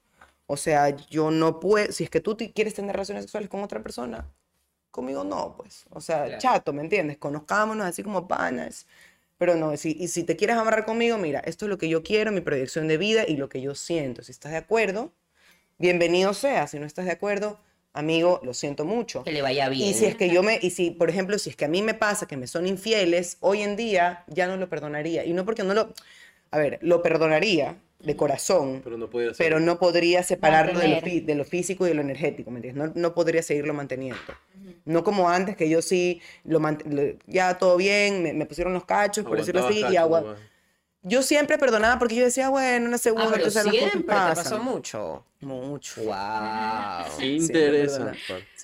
O 0.47 0.59
sea, 0.59 0.91
yo 0.91 1.31
no 1.31 1.61
puedo, 1.61 1.91
si 1.93 2.05
es 2.05 2.11
que 2.11 2.21
tú 2.21 2.37
quieres 2.55 2.75
tener 2.75 2.93
relaciones 2.93 3.25
sexuales 3.25 3.49
con 3.49 3.63
otra 3.63 3.83
persona, 3.83 4.29
conmigo 4.91 5.25
no, 5.25 5.55
pues. 5.57 5.85
O 5.91 6.01
sea, 6.01 6.25
Claro. 6.25 6.41
chato, 6.41 6.73
¿me 6.73 6.83
entiendes? 6.83 7.19
Conozcámonos 7.19 7.87
así 7.87 8.03
como 8.03 8.27
panas. 8.29 8.87
Pero 9.39 9.57
no, 9.57 9.75
si, 9.77 9.97
y 9.99 10.09
si 10.09 10.25
te 10.25 10.37
quieres 10.37 10.57
amarrar 10.57 10.85
conmigo, 10.85 11.17
mira, 11.17 11.41
esto 11.41 11.65
es 11.65 11.71
lo 11.71 11.79
que 11.79 11.89
yo 11.89 12.03
quiero, 12.03 12.31
mi 12.31 12.43
proyección 12.43 12.89
de 12.89 12.99
vida 12.99 13.25
y 13.27 13.37
lo 13.37 13.49
que 13.49 13.63
yo 13.63 13.75
siento. 13.75 14.23
Si 14.23 14.33
estás 14.33 14.53
de 14.53 14.59
acuerdo, 14.59 15.13
bienvenido 15.79 16.35
sea. 16.35 16.67
Si 16.67 16.79
no 16.79 16.85
estás 16.85 17.07
de 17.07 17.13
acuerdo, 17.13 17.59
amigo, 17.95 18.41
lo 18.43 18.53
siento 18.53 18.85
mucho. 18.85 19.25
Que 19.25 19.33
le 19.33 19.41
vaya 19.41 19.71
bien. 19.71 19.89
Y 19.89 19.95
si 19.95 20.05
es 20.05 20.15
que 20.17 20.29
yo 20.29 20.43
me, 20.43 20.59
y 20.61 20.71
si, 20.71 20.91
por 20.91 21.09
ejemplo, 21.09 21.39
si 21.39 21.49
es 21.51 21.57
que 21.57 21.65
a 21.65 21.69
mí 21.69 21.81
me 21.81 21.95
pasa 21.95 22.27
que 22.27 22.37
me 22.37 22.47
son 22.47 22.67
infieles, 22.67 23.39
hoy 23.41 23.63
en 23.63 23.77
día 23.77 24.25
ya 24.27 24.47
no 24.47 24.59
lo 24.59 24.69
perdonaría. 24.69 25.25
Y 25.25 25.33
no 25.33 25.47
porque 25.47 25.63
no 25.65 25.73
lo, 25.73 25.95
a 26.51 26.59
ver, 26.59 26.79
lo 26.83 27.03
perdonaría 27.03 27.77
de 28.03 28.17
corazón, 28.17 28.81
Pero 28.83 28.97
no 28.97 29.09
ser. 29.11 29.35
pero 29.37 29.61
no 29.61 29.79
podría 29.79 30.23
separarlo 30.23 30.79
de 30.79 30.89
lo, 30.89 31.01
fi- 31.01 31.21
de 31.21 31.35
lo 31.35 31.45
físico 31.45 31.85
y 31.87 31.91
de 31.91 31.95
lo 31.95 32.01
energético, 32.03 32.51
¿me 32.51 32.59
entiendes? 32.59 32.95
No, 32.95 33.01
no 33.01 33.15
podría 33.15 33.43
seguirlo 33.43 33.75
manteniendo. 33.75 34.21
No 34.85 35.05
como 35.05 35.29
antes, 35.29 35.57
que 35.57 35.69
yo 35.69 35.83
sí, 35.83 36.21
lo 36.45 36.61
mant- 36.61 36.85
lo- 36.85 37.19
ya 37.27 37.59
todo 37.59 37.77
bien, 37.77 38.23
me, 38.23 38.33
me 38.33 38.47
pusieron 38.47 38.73
los 38.73 38.85
cachos, 38.85 39.25
por 39.25 39.37
decirlo 39.39 39.67
así, 39.67 39.85
y 39.91 39.97
agua. 39.97 40.21
nomás. 40.23 40.39
Yo 41.03 41.23
siempre 41.23 41.57
perdonaba 41.57 41.99
porque 41.99 42.15
yo 42.15 42.25
decía, 42.25 42.51
bueno, 42.51 42.87
una 42.87 42.99
segunda, 42.99 43.27
Ah, 43.29 43.31
las 43.31 43.43
cosas 43.43 43.63
siempre 43.63 44.01
te 44.01 44.05
pasó 44.35 44.59
mucho. 44.63 45.25
Mucho. 45.41 46.03
Wow. 46.03 47.21
Interesante. 47.23 48.19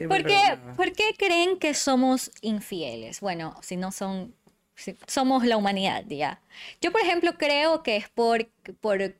¿Por 0.06 0.22
qué, 0.24 0.40
por 0.76 0.92
qué 0.92 1.14
creen 1.16 1.58
que 1.58 1.72
somos 1.72 2.30
infieles? 2.42 3.20
Bueno, 3.20 3.54
si 3.62 3.76
no 3.76 3.90
son, 3.90 4.34
si 4.74 4.96
somos 5.06 5.46
la 5.46 5.56
humanidad, 5.56 6.04
ya. 6.08 6.40
Yo, 6.82 6.92
por 6.92 7.00
ejemplo, 7.00 7.32
creo 7.38 7.82
que 7.82 7.96
es 7.96 8.08
por, 8.10 8.46
por, 8.80 9.14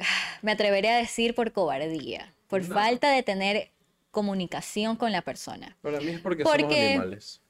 me 0.42 0.52
atreveré 0.52 0.90
a 0.90 0.96
decir 0.96 1.34
por 1.34 1.52
cobardía, 1.52 2.32
por 2.48 2.62
falta 2.64 3.10
de 3.10 3.22
tener 3.22 3.70
comunicación 4.10 4.96
con 4.96 5.12
la 5.12 5.22
persona. 5.22 5.76
Para 5.82 6.00
mí 6.00 6.08
es 6.10 6.20
porque, 6.20 6.42
somos 6.42 6.64
animales. 6.64 7.40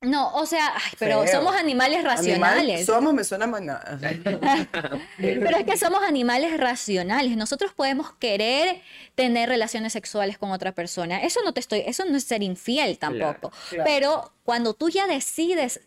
No, 0.00 0.32
o 0.34 0.46
sea, 0.46 0.74
ay, 0.76 0.92
pero 1.00 1.24
Feo. 1.24 1.32
somos 1.40 1.56
animales 1.56 1.98
Animal, 1.98 2.16
racionales. 2.16 2.86
somos, 2.86 3.12
me 3.12 3.24
suena 3.24 3.48
maná. 3.48 3.80
Pero 5.18 5.56
es 5.56 5.64
que 5.64 5.76
somos 5.76 6.04
animales 6.04 6.56
racionales. 6.56 7.36
Nosotros 7.36 7.72
podemos 7.74 8.12
querer 8.12 8.80
tener 9.16 9.48
relaciones 9.48 9.92
sexuales 9.92 10.38
con 10.38 10.52
otra 10.52 10.70
persona. 10.70 11.20
Eso 11.24 11.40
no 11.44 11.52
te 11.52 11.58
estoy, 11.58 11.82
eso 11.84 12.04
no 12.04 12.16
es 12.16 12.22
ser 12.22 12.44
infiel 12.44 12.96
tampoco. 12.98 13.50
claro. 13.70 13.84
Pero 13.84 14.32
cuando 14.44 14.72
tú 14.72 14.88
ya 14.88 15.08
decides 15.08 15.80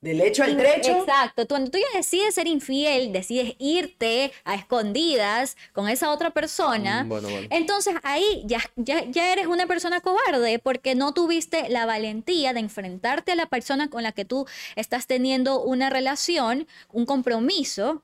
Del 0.00 0.20
hecho 0.22 0.42
al 0.44 0.56
trecho. 0.56 0.92
Exacto. 1.00 1.44
Tú- 1.46 1.48
Cuando 1.54 1.70
tú 1.70 1.76
ya 1.78 1.98
decides 1.98 2.34
ser 2.34 2.46
infiel, 2.46 3.12
decides 3.12 3.54
irte 3.58 4.32
a 4.44 4.54
escondidas 4.54 5.58
con 5.74 5.90
esa 5.90 6.10
otra 6.10 6.30
persona, 6.30 7.04
Mm, 7.04 7.08
bueno, 7.10 7.28
bueno. 7.28 7.48
entonces 7.50 7.94
ahí 8.02 8.42
ya, 8.46 8.60
ya, 8.76 9.04
ya 9.04 9.30
eres 9.30 9.46
una 9.46 9.66
persona 9.66 10.00
cobarde 10.00 10.58
porque 10.58 10.94
no 10.94 11.12
tuviste 11.12 11.68
la 11.68 11.84
valentía 11.84 12.54
de 12.54 12.60
enfrentarte 12.60 13.32
a 13.32 13.34
la 13.34 13.44
persona 13.46 13.90
con 13.90 14.02
la 14.02 14.12
que 14.12 14.24
tú 14.24 14.46
estás 14.74 15.06
teniendo 15.06 15.60
una 15.62 15.90
relación, 15.90 16.66
un 16.90 17.04
compromiso, 17.04 18.02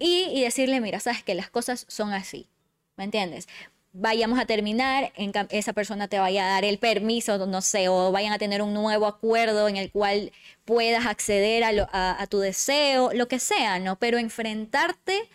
y, 0.00 0.24
y 0.32 0.40
decirle, 0.42 0.80
mira, 0.80 0.98
sabes 0.98 1.22
que 1.22 1.34
las 1.34 1.48
cosas 1.50 1.84
son 1.88 2.12
así. 2.12 2.48
¿Me 2.96 3.04
entiendes? 3.04 3.46
Vayamos 3.92 4.38
a 4.38 4.46
terminar, 4.46 5.12
en 5.16 5.32
esa 5.50 5.72
persona 5.72 6.06
te 6.06 6.20
vaya 6.20 6.44
a 6.46 6.48
dar 6.50 6.64
el 6.64 6.78
permiso, 6.78 7.44
no 7.46 7.60
sé, 7.60 7.88
o 7.88 8.12
vayan 8.12 8.32
a 8.32 8.38
tener 8.38 8.62
un 8.62 8.72
nuevo 8.72 9.06
acuerdo 9.06 9.66
en 9.68 9.76
el 9.76 9.90
cual 9.90 10.30
puedas 10.64 11.06
acceder 11.06 11.64
a, 11.64 11.72
lo- 11.72 11.88
a- 11.92 12.20
a 12.22 12.26
tu 12.28 12.38
deseo, 12.38 13.12
lo 13.12 13.26
que 13.26 13.40
sea, 13.40 13.80
¿no? 13.80 13.98
Pero 13.98 14.18
enfrentarte 14.18 15.28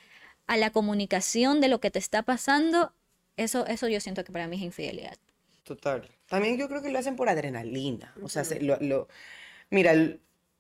a 0.48 0.56
la 0.56 0.70
comunicación 0.70 1.60
de 1.60 1.68
lo 1.68 1.82
que 1.82 1.92
te 1.92 2.00
está 2.00 2.24
pasando, 2.24 2.94
eso, 3.36 3.66
eso 3.68 3.90
yo 3.90 4.00
siento 4.00 4.24
que 4.24 4.32
para 4.32 4.48
mí 4.48 4.56
es 4.56 4.62
infidelidad. 4.62 5.18
Total. 5.64 6.08
También 6.30 6.58
yo 6.58 6.70
creo 6.70 6.82
que 6.82 6.90
lo 6.92 7.00
hacen 7.00 7.18
por 7.18 7.28
adrenalina. 7.28 8.14
O 8.24 8.30
sea, 8.30 8.46
se- 8.46 8.62
lo, 8.62 8.78
lo- 8.80 9.10
mira, 9.70 9.94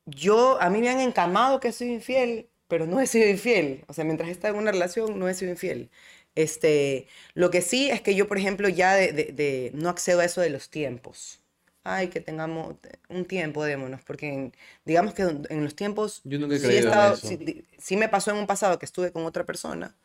yo, 0.06 0.62
a 0.62 0.70
mí 0.70 0.80
me 0.82 0.90
han 0.90 1.00
encamado 1.00 1.60
que 1.60 1.72
soy 1.72 1.94
infiel, 1.94 2.50
pero 2.68 2.88
no 2.88 3.00
he 3.00 3.08
sido 3.08 3.30
infiel. 3.30 3.84
O 3.88 3.94
sea, 3.94 4.04
mientras 4.06 4.30
he 4.30 4.32
estado 4.32 4.56
en 4.56 4.62
una 4.62 4.72
relación, 4.72 5.18
no 5.20 5.28
he 5.30 5.34
sido 5.34 5.52
infiel. 5.52 5.90
Este, 6.36 7.08
lo 7.34 7.50
que 7.52 7.62
sí 7.62 7.90
es 7.90 8.02
que 8.02 8.16
yo, 8.16 8.28
por 8.28 8.38
ejemplo, 8.38 8.70
ya 8.70 8.94
de, 8.96 9.14
de- 9.14 9.32
de- 9.34 9.72
no 9.74 9.90
accedo 9.90 10.20
a 10.22 10.26
eso 10.26 10.42
de 10.42 10.50
los 10.50 10.70
tiempos. 10.70 11.42
Ay, 11.84 12.10
que 12.10 12.20
tengamos 12.22 12.76
un 13.10 13.26
tiempo, 13.26 13.64
démonos, 13.64 14.02
porque 14.04 14.34
en- 14.34 14.54
digamos 14.86 15.14
que 15.14 15.24
en 15.24 15.64
los 15.64 15.76
tiempos 15.76 16.24
Yo 16.24 16.38
nunca 16.40 16.56
he 16.56 16.60
sí, 16.60 16.76
he 16.78 16.82
en 16.82 17.02
eso. 17.14 17.40
sí, 17.78 17.98
me 17.98 18.10
pasó 18.10 18.32
en 18.32 18.38
un 18.38 18.48
pasado 18.48 18.80
que 18.80 18.86
estuve 18.86 19.12
con 19.12 19.26
otra 19.26 19.46
persona 19.46 19.96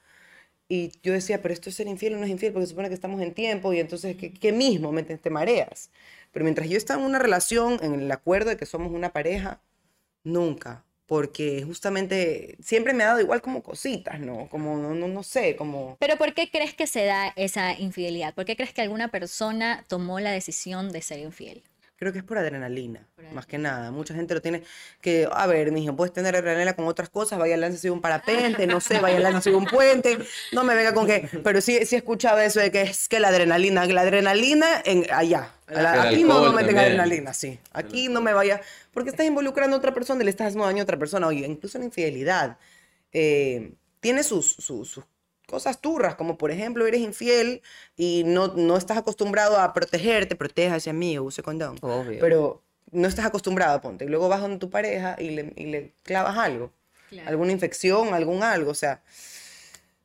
y 0.69 0.93
yo 1.03 1.13
decía, 1.13 1.43
pero 1.43 1.53
esto 1.55 1.69
es 1.71 1.77
ser 1.77 1.89
infiel 1.89 2.15
o 2.15 2.19
no 2.19 2.25
es 2.25 2.31
infiel, 2.31 2.53
porque 2.53 2.67
se 2.67 2.71
supone 2.71 2.89
que 2.89 2.95
estamos 2.95 3.21
en 3.21 3.35
tiempo 3.35 3.73
y 3.73 3.81
entonces, 3.81 4.17
¿qué, 4.17 4.33
qué 4.33 4.53
mismo? 4.53 4.93
¿Me? 4.93 5.03
Te 5.03 5.31
mareas. 5.31 5.91
Pero 6.33 6.45
mientras 6.45 6.69
yo 6.69 6.77
estaba 6.77 7.01
en 7.01 7.07
una 7.07 7.19
relación, 7.19 7.79
en 7.83 7.95
el 8.01 8.13
acuerdo 8.13 8.51
de 8.51 8.57
que 8.57 8.67
somos 8.67 8.93
una 8.93 9.13
pareja, 9.13 9.61
nunca. 10.25 10.85
Porque 11.11 11.65
justamente 11.67 12.57
siempre 12.63 12.95
me 12.95 13.03
ha 13.03 13.09
dado 13.09 13.21
igual 13.21 13.43
como 13.43 13.65
cositas, 13.65 14.21
¿no? 14.21 14.49
Como, 14.49 14.77
no, 14.77 14.95
no, 14.95 15.09
no 15.09 15.25
sé, 15.25 15.57
como... 15.57 15.97
Pero 15.99 16.17
¿por 16.17 16.35
qué 16.35 16.49
crees 16.53 16.73
que 16.73 16.87
se 16.87 17.05
da 17.05 17.33
esa 17.35 17.77
infidelidad? 17.77 18.33
¿Por 18.33 18.45
qué 18.45 18.55
crees 18.55 18.73
que 18.73 18.83
alguna 18.83 19.09
persona 19.09 19.85
tomó 19.89 20.21
la 20.21 20.31
decisión 20.31 20.93
de 20.93 21.03
ser 21.03 21.19
infiel? 21.19 21.65
Creo 22.01 22.15
que 22.15 22.19
es 22.21 22.25
por 22.25 22.39
adrenalina, 22.39 23.07
más 23.35 23.45
que 23.45 23.59
nada. 23.59 23.91
Mucha 23.91 24.15
gente 24.15 24.33
lo 24.33 24.41
tiene 24.41 24.63
que, 25.03 25.29
a 25.31 25.47
ver, 25.47 25.71
mijo, 25.71 25.95
puedes 25.95 26.15
tener 26.15 26.35
adrenalina 26.35 26.73
con 26.73 26.87
otras 26.87 27.11
cosas, 27.11 27.39
vaya 27.39 27.59
lance 27.59 27.91
un 27.91 28.01
parapente, 28.01 28.67
no 28.67 28.81
sé, 28.81 29.01
vaya 29.01 29.21
lance 29.21 29.55
un 29.55 29.67
puente, 29.67 30.17
no 30.53 30.65
me 30.65 30.75
venga 30.75 30.95
con 30.95 31.07
que, 31.07 31.29
pero 31.45 31.61
sí, 31.61 31.85
sí 31.85 31.97
he 31.97 31.99
escuchado 31.99 32.41
eso 32.41 32.59
de 32.59 32.71
que 32.71 32.81
es 32.81 33.07
que 33.07 33.21
la 33.21 33.29
adrenalina, 33.29 33.85
la 33.85 34.01
adrenalina 34.01 34.81
en 34.87 35.05
allá. 35.13 35.53
La- 35.69 36.05
aquí 36.05 36.25
no, 36.25 36.41
me 36.41 36.65
tenga 36.65 36.81
también. 36.81 36.81
adrenalina, 36.87 37.35
sí. 37.35 37.59
Aquí 37.75 38.09
no 38.09 38.23
me 38.23 38.33
vaya, 38.33 38.63
porque 38.95 39.11
estás 39.11 39.27
involucrando 39.27 39.77
a 39.77 39.79
otra 39.79 39.93
persona 39.93 40.23
y 40.23 40.25
le 40.25 40.31
estás 40.31 40.47
haciendo 40.47 40.65
daño 40.65 40.81
a 40.81 40.85
otra 40.85 40.99
persona. 40.99 41.27
Oye, 41.27 41.47
incluso 41.47 41.79
la 41.79 41.85
infidelidad 41.85 42.57
eh, 43.13 43.73
tiene 44.01 44.23
sus, 44.23 44.47
sus, 44.53 44.89
sus 44.89 45.05
cosas 45.51 45.81
turras, 45.81 46.15
como 46.15 46.39
por 46.39 46.51
ejemplo, 46.51 46.87
eres 46.87 47.01
infiel 47.01 47.61
y 47.97 48.23
no, 48.25 48.49
no 48.49 48.77
estás 48.77 48.97
acostumbrado 48.97 49.59
a 49.59 49.73
protegerte, 49.75 50.37
proteja 50.37 50.75
a 50.75 50.77
ese 50.79 50.91
amigo, 50.91 51.25
use 51.25 51.43
condón. 51.43 51.77
Obvio. 51.83 52.19
Pero 52.21 52.63
no 52.93 53.09
estás 53.09 53.27
acostumbrado, 53.27 53.81
ponte. 53.81 54.05
Y 54.05 54.09
luego 54.09 54.29
vas 54.29 54.41
donde 54.41 54.59
tu 54.59 54.71
pareja 54.71 55.17
y 55.19 55.31
le, 55.31 55.53
y 55.57 55.65
le 55.67 55.93
clavas 56.03 56.39
algo. 56.39 56.73
Alguna 57.27 57.51
infección, 57.53 58.15
algún 58.15 58.43
algo. 58.45 58.71
O 58.71 58.75
sea, 58.75 59.03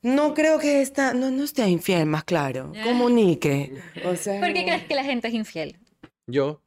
no 0.01 0.34
creo 0.34 0.60
que 0.60 0.81
esta, 0.81 1.13
no, 1.13 1.31
no 1.31 1.43
esté 1.43 1.67
infiel, 1.67 2.05
más 2.05 2.23
claro. 2.23 2.73
Comunique. 2.84 3.71
O 4.05 4.15
sea, 4.15 4.39
¿Por 4.39 4.53
qué 4.53 4.63
crees 4.65 4.84
que 4.86 4.95
la 4.95 5.03
gente 5.03 5.27
es 5.27 5.34
infiel? 5.34 5.77
Yo, 6.27 6.62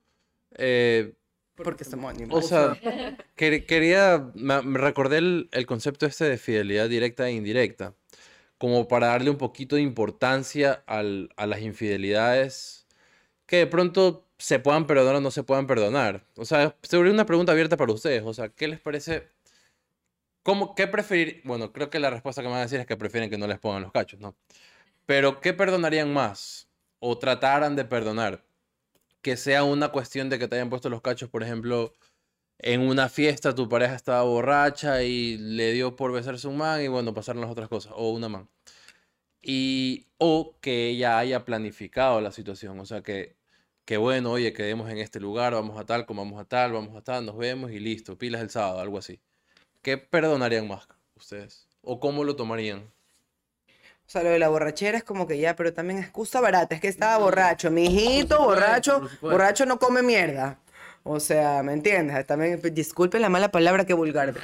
eh, 0.56 1.12
Porque 1.56 1.84
somos 1.84 2.14
o 2.30 2.42
sea, 2.42 2.76
quer- 3.36 3.66
quería, 3.66 4.30
me, 4.34 4.62
me 4.62 4.78
recordé 4.78 5.18
el, 5.18 5.48
el 5.52 5.66
concepto 5.66 6.06
este 6.06 6.24
de 6.24 6.38
fidelidad 6.38 6.88
directa 6.88 7.28
e 7.28 7.32
indirecta, 7.32 7.94
como 8.59 8.88
para 8.88 9.09
darle 9.09 9.31
un 9.31 9.38
poquito 9.38 9.77
de 9.77 9.83
importancia 9.83 10.83
al- 10.87 11.31
a 11.37 11.47
las 11.47 11.61
infidelidades 11.62 12.87
que 13.47 13.57
de 13.59 13.66
pronto 13.66 14.27
se 14.38 14.59
puedan 14.59 14.87
perdonar 14.87 15.16
o 15.16 15.21
no 15.21 15.31
se 15.31 15.42
puedan 15.42 15.66
perdonar. 15.66 16.25
O 16.37 16.44
sea, 16.44 16.77
sobre 16.83 17.11
una 17.11 17.27
pregunta 17.27 17.53
abierta 17.53 17.77
para 17.77 17.92
ustedes, 17.92 18.23
o 18.25 18.35
sea, 18.35 18.49
¿qué 18.51 18.68
les 18.68 18.81
parece? 18.81 19.29
¿Cómo, 20.42 20.75
qué 20.75 20.87
preferir? 20.87 21.42
Bueno, 21.44 21.73
creo 21.73 21.90
que 21.90 21.99
la 21.99 22.11
respuesta 22.11 22.42
que 22.42 22.49
me 22.49 22.53
van 22.53 22.61
a 22.61 22.64
decir 22.64 22.81
es 22.81 22.87
que 22.87 22.97
prefieren 22.97 23.31
que 23.31 23.38
no 23.38 23.47
les 23.47 23.59
pongan 23.59 23.83
los 23.83 23.92
cachos, 23.92 24.21
¿no? 24.21 24.35
Pero 25.07 25.40
¿qué 25.40 25.53
perdonarían 25.55 26.12
más? 26.12 26.68
O 27.01 27.18
trataran 27.18 27.77
de 27.77 27.85
perdonar. 27.85 28.44
Que 29.23 29.37
sea 29.37 29.64
una 29.64 29.88
cuestión 29.90 30.31
de 30.31 30.38
que 30.38 30.49
te 30.49 30.57
hayan 30.57 30.71
puesto 30.71 30.88
los 30.90 31.03
cachos, 31.03 31.29
por 31.29 31.42
ejemplo, 31.42 31.92
en 32.59 32.81
una 32.81 33.09
fiesta 33.09 33.55
tu 33.55 33.68
pareja 33.68 33.94
estaba 33.94 34.23
borracha 34.23 35.03
y 35.03 35.37
le 35.38 35.73
dio 35.73 35.97
por 35.97 36.12
besarse 36.12 36.49
un 36.49 36.57
man 36.57 36.83
y 36.83 36.88
bueno, 36.88 37.14
pasaron 37.14 37.40
las 37.42 37.51
otras 37.51 37.68
cosas, 37.68 37.92
o 37.97 38.11
una 38.11 38.29
man. 38.29 38.49
Y, 39.40 40.07
o 40.18 40.57
que 40.61 40.88
ella 40.88 41.18
haya 41.18 41.44
planificado 41.44 42.21
la 42.21 42.33
situación, 42.33 42.79
o 42.81 42.87
sea, 42.87 43.03
que, 43.03 43.37
que 43.85 43.97
bueno, 43.97 44.33
oye, 44.33 44.53
quedemos 44.53 44.90
en 44.90 44.99
este 44.99 45.21
lugar, 45.21 45.55
vamos 45.55 45.79
a 45.79 45.87
tal, 45.87 46.07
comamos 46.07 46.40
a 46.40 46.44
tal, 46.44 46.73
vamos 46.73 46.97
a 46.97 47.03
tal, 47.03 47.25
nos 47.25 47.37
vemos 47.37 47.71
y 47.71 47.79
listo, 47.79 48.18
pilas 48.18 48.42
el 48.42 48.51
sábado, 48.51 48.81
algo 48.81 48.99
así. 48.99 49.21
¿Qué 49.83 49.97
perdonarían 49.97 50.66
más 50.66 50.88
ustedes? 51.16 51.68
¿O 51.83 52.01
cómo 52.01 52.25
lo 52.25 52.37
tomarían? 52.37 52.90
O 54.09 54.11
sea, 54.11 54.23
lo 54.23 54.31
de 54.31 54.38
la 54.38 54.49
borrachera 54.49 54.99
es 54.99 55.05
como 55.05 55.27
que 55.27 55.38
ya, 55.38 55.55
pero 55.55 55.73
también 55.75 55.99
excusa 55.99 56.40
barata. 56.40 56.75
Es 56.75 56.81
que 56.81 56.88
estaba 56.88 57.18
borracho. 57.18 57.71
Mi 57.71 57.85
hijito, 57.85 58.42
borracho, 58.42 59.07
borracho 59.21 59.66
no 59.66 59.79
come 59.79 60.03
mierda. 60.03 60.59
O 61.11 61.21
sea, 61.21 61.62
¿me 61.62 61.73
entiendes? 61.73 62.27
También, 62.27 62.61
pues, 62.61 62.75
disculpe 62.75 63.18
la 63.18 63.31
mala 63.31 63.51
palabra 63.51 63.87
que 63.87 63.94
vulgar 63.94 64.35
de, 64.35 64.40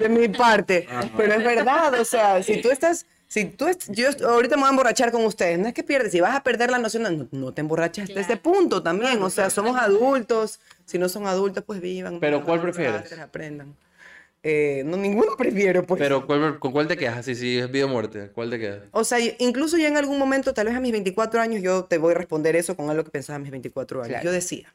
de 0.00 0.08
mi 0.08 0.26
parte. 0.28 0.88
Pero 1.16 1.34
es 1.34 1.44
verdad, 1.44 1.94
o 2.00 2.04
sea, 2.04 2.42
si 2.42 2.60
tú 2.60 2.70
estás, 2.72 3.06
si 3.28 3.44
tú, 3.44 3.68
est- 3.68 3.90
yo 3.92 4.08
est- 4.08 4.20
ahorita 4.22 4.56
me 4.56 4.62
voy 4.62 4.68
a 4.68 4.70
emborrachar 4.70 5.12
con 5.12 5.24
ustedes, 5.24 5.56
no 5.58 5.68
es 5.68 5.74
que 5.74 5.84
pierdes, 5.84 6.10
si 6.10 6.20
vas 6.20 6.34
a 6.34 6.42
perder 6.42 6.70
la 6.72 6.78
noción, 6.78 7.02
no, 7.04 7.28
no 7.30 7.52
te 7.54 7.60
emborrachas 7.60 8.08
hasta 8.08 8.20
ese 8.20 8.36
punto 8.36 8.82
también. 8.82 9.22
O 9.22 9.30
sea, 9.30 9.50
somos 9.50 9.76
adultos. 9.78 10.58
Si 10.84 10.98
no 10.98 11.08
son 11.08 11.28
adultos, 11.28 11.62
pues 11.64 11.80
vivan. 11.80 12.18
Pero, 12.18 12.40
no 12.40 12.44
¿cuál 12.44 12.60
prefieres? 12.60 13.16
Aprendan. 13.18 13.74
Eh, 14.42 14.82
no, 14.84 14.96
ninguno 14.96 15.36
prefiero, 15.38 15.84
pues. 15.86 16.00
Pero, 16.00 16.26
¿cuál- 16.26 16.58
¿con 16.58 16.72
cuál 16.72 16.88
te 16.88 16.96
quedas? 16.96 17.24
Si, 17.24 17.36
si 17.36 17.58
es 17.58 17.70
vida 17.70 17.84
o 17.84 17.88
muerte, 17.88 18.30
¿cuál 18.34 18.50
te 18.50 18.58
quedas? 18.58 18.80
O 18.90 19.04
sea, 19.04 19.18
incluso 19.38 19.78
ya 19.78 19.86
en 19.88 19.96
algún 19.96 20.18
momento, 20.18 20.52
tal 20.54 20.66
vez 20.66 20.74
a 20.74 20.80
mis 20.80 20.90
24 20.92 21.40
años, 21.40 21.62
yo 21.62 21.84
te 21.84 21.98
voy 21.98 22.14
a 22.14 22.18
responder 22.18 22.56
eso 22.56 22.76
con 22.76 22.90
algo 22.90 23.04
que 23.04 23.10
pensaba 23.10 23.36
a 23.36 23.38
mis 23.38 23.50
24 23.52 24.00
años. 24.00 24.08
Claro. 24.08 24.24
Yo 24.24 24.32
decía, 24.32 24.74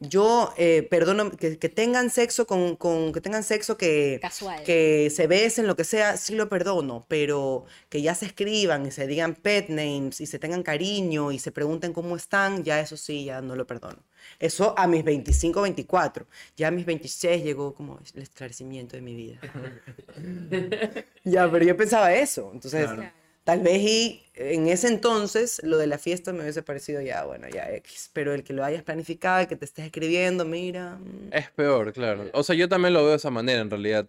yo 0.00 0.52
eh, 0.58 0.86
perdono 0.90 1.30
que, 1.30 1.58
que 1.58 1.68
tengan 1.68 2.10
sexo 2.10 2.46
con, 2.46 2.76
con- 2.76 3.12
que 3.12 3.20
tengan 3.20 3.42
sexo 3.42 3.76
que 3.78 4.18
Casual. 4.20 4.62
que 4.64 5.08
se 5.10 5.26
besen, 5.26 5.66
lo 5.66 5.74
que 5.76 5.84
sea, 5.84 6.16
sí 6.18 6.34
lo 6.34 6.48
perdono, 6.48 7.06
pero 7.08 7.64
que 7.88 8.02
ya 8.02 8.14
se 8.14 8.26
escriban 8.26 8.84
y 8.86 8.90
se 8.90 9.06
digan 9.06 9.34
pet 9.34 9.68
names 9.70 10.20
y 10.20 10.26
se 10.26 10.38
tengan 10.38 10.62
cariño 10.62 11.32
y 11.32 11.38
se 11.38 11.50
pregunten 11.52 11.92
cómo 11.94 12.14
están, 12.16 12.62
ya 12.62 12.80
eso 12.80 12.96
sí, 12.96 13.24
ya 13.24 13.40
no 13.40 13.56
lo 13.56 13.66
perdono. 13.66 14.02
Eso 14.38 14.74
a 14.76 14.86
mis 14.86 15.04
25, 15.04 15.62
24. 15.62 16.26
Ya 16.56 16.68
a 16.68 16.70
mis 16.70 16.84
26 16.84 17.44
llegó 17.44 17.74
como 17.74 18.00
el 18.14 18.22
esclarecimiento 18.22 18.96
de 18.96 19.02
mi 19.02 19.14
vida. 19.14 19.40
Ya, 21.24 21.50
pero 21.50 21.64
yo 21.64 21.76
pensaba 21.76 22.14
eso. 22.14 22.50
Entonces, 22.52 22.88
tal 23.46 23.60
vez 23.60 23.80
y 23.80 24.22
en 24.34 24.66
ese 24.66 24.88
entonces 24.88 25.60
lo 25.62 25.78
de 25.78 25.86
la 25.86 25.98
fiesta 25.98 26.32
me 26.32 26.40
hubiese 26.42 26.62
parecido 26.62 27.00
ya, 27.00 27.24
bueno, 27.24 27.48
ya 27.48 27.70
X. 27.76 28.10
Pero 28.12 28.34
el 28.34 28.42
que 28.42 28.52
lo 28.52 28.64
hayas 28.64 28.82
planificado, 28.82 29.40
el 29.40 29.46
que 29.46 29.54
te 29.56 29.64
estés 29.64 29.84
escribiendo, 29.86 30.44
mira. 30.44 30.96
mm, 30.96 31.28
Es 31.32 31.50
peor, 31.52 31.92
claro. 31.92 32.28
O 32.34 32.42
sea, 32.42 32.56
yo 32.56 32.68
también 32.68 32.92
lo 32.92 33.00
veo 33.02 33.10
de 33.10 33.16
esa 33.16 33.30
manera, 33.30 33.60
en 33.62 33.70
realidad. 33.70 34.08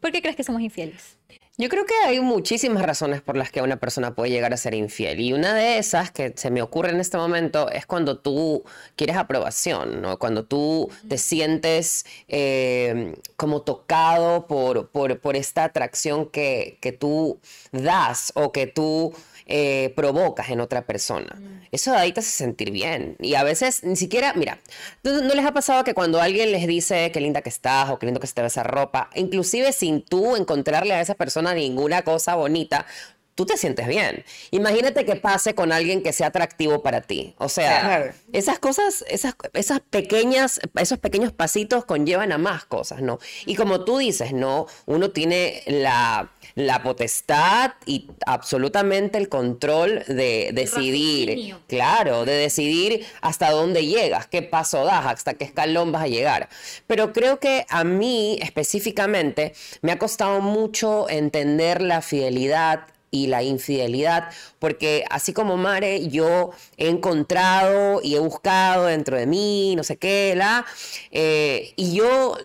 ¿Por 0.00 0.10
qué 0.12 0.20
crees 0.20 0.36
que 0.36 0.44
somos 0.44 0.60
infieles? 0.62 1.16
Yo 1.58 1.68
creo 1.68 1.84
que 1.84 1.94
hay 2.06 2.18
muchísimas 2.20 2.82
razones 2.82 3.20
por 3.20 3.36
las 3.36 3.50
que 3.50 3.60
una 3.60 3.76
persona 3.76 4.14
puede 4.14 4.30
llegar 4.30 4.54
a 4.54 4.56
ser 4.56 4.72
infiel. 4.72 5.20
Y 5.20 5.34
una 5.34 5.52
de 5.54 5.76
esas 5.76 6.10
que 6.10 6.32
se 6.34 6.50
me 6.50 6.62
ocurre 6.62 6.90
en 6.92 6.98
este 7.00 7.18
momento 7.18 7.68
es 7.70 7.84
cuando 7.84 8.18
tú 8.18 8.64
quieres 8.96 9.16
aprobación, 9.16 10.00
¿no? 10.00 10.18
Cuando 10.18 10.44
tú 10.46 10.90
te 11.08 11.18
sientes 11.18 12.06
eh, 12.28 13.14
como 13.36 13.60
tocado 13.62 14.46
por, 14.46 14.88
por, 14.88 15.20
por 15.20 15.36
esta 15.36 15.64
atracción 15.64 16.24
que, 16.26 16.78
que 16.80 16.92
tú 16.92 17.38
das 17.70 18.32
o 18.34 18.50
que 18.50 18.66
tú 18.66 19.12
eh, 19.54 19.92
provocas 19.94 20.48
en 20.48 20.60
otra 20.60 20.86
persona. 20.86 21.38
Eso 21.72 21.92
de 21.92 21.98
ahí 21.98 22.12
te 22.12 22.20
hace 22.20 22.30
sentir 22.30 22.70
bien. 22.70 23.18
Y 23.20 23.34
a 23.34 23.44
veces 23.44 23.84
ni 23.84 23.96
siquiera, 23.96 24.32
mira, 24.32 24.58
¿no, 25.02 25.20
no 25.20 25.34
les 25.34 25.44
ha 25.44 25.52
pasado 25.52 25.84
que 25.84 25.92
cuando 25.92 26.22
alguien 26.22 26.52
les 26.52 26.66
dice 26.66 27.10
qué 27.12 27.20
linda 27.20 27.42
que 27.42 27.50
estás 27.50 27.90
o 27.90 27.98
qué 27.98 28.06
lindo 28.06 28.18
que 28.18 28.26
se 28.26 28.32
te 28.32 28.40
ve 28.40 28.46
esa 28.46 28.62
ropa, 28.62 29.10
inclusive 29.14 29.74
sin 29.74 30.00
tú 30.00 30.36
encontrarle 30.36 30.94
a 30.94 31.02
esa 31.02 31.16
persona 31.16 31.52
ninguna 31.52 32.00
cosa 32.00 32.34
bonita, 32.34 32.86
tú 33.34 33.46
te 33.46 33.56
sientes 33.56 33.86
bien. 33.86 34.24
Imagínate 34.50 35.04
que 35.04 35.16
pase 35.16 35.54
con 35.54 35.72
alguien 35.72 36.02
que 36.02 36.12
sea 36.12 36.28
atractivo 36.28 36.82
para 36.82 37.00
ti. 37.00 37.34
O 37.38 37.48
sea, 37.48 37.80
Claro. 37.80 38.12
esas 38.32 38.58
cosas, 38.58 39.04
esas, 39.08 39.34
esas 39.54 39.80
pequeñas, 39.80 40.60
esos 40.76 40.98
pequeños 40.98 41.32
pasitos 41.32 41.84
conllevan 41.84 42.32
a 42.32 42.38
más 42.38 42.64
cosas, 42.64 43.00
¿no? 43.00 43.18
Y 43.46 43.54
como 43.54 43.84
tú 43.84 43.98
dices, 43.98 44.32
¿no? 44.32 44.66
Uno 44.86 45.10
tiene 45.10 45.62
la, 45.66 46.30
la 46.54 46.82
potestad 46.82 47.72
y 47.86 48.08
absolutamente 48.26 49.16
el 49.18 49.28
control 49.28 50.04
de 50.06 50.50
decidir. 50.52 51.56
Claro, 51.68 52.24
de 52.24 52.32
decidir 52.34 53.06
hasta 53.22 53.50
dónde 53.50 53.86
llegas, 53.86 54.26
qué 54.26 54.42
paso 54.42 54.84
das, 54.84 55.06
hasta 55.06 55.34
qué 55.34 55.44
escalón 55.44 55.90
vas 55.92 56.02
a 56.02 56.08
llegar. 56.08 56.48
Pero 56.86 57.12
creo 57.12 57.38
que 57.40 57.64
a 57.68 57.84
mí 57.84 58.38
específicamente 58.42 59.54
me 59.80 59.92
ha 59.92 59.98
costado 59.98 60.40
mucho 60.40 61.08
entender 61.08 61.80
la 61.82 62.02
fidelidad 62.02 62.86
y 63.12 63.28
la 63.28 63.44
infidelidad, 63.44 64.30
porque 64.58 65.04
así 65.10 65.32
como 65.32 65.56
Mare, 65.56 66.08
yo 66.08 66.50
he 66.78 66.88
encontrado 66.88 68.00
y 68.02 68.16
he 68.16 68.18
buscado 68.18 68.86
dentro 68.86 69.16
de 69.16 69.26
mí, 69.26 69.76
no 69.76 69.84
sé 69.84 69.98
qué, 69.98 70.34
la, 70.34 70.64
eh, 71.12 71.74
y 71.76 71.94
yo 71.94 72.36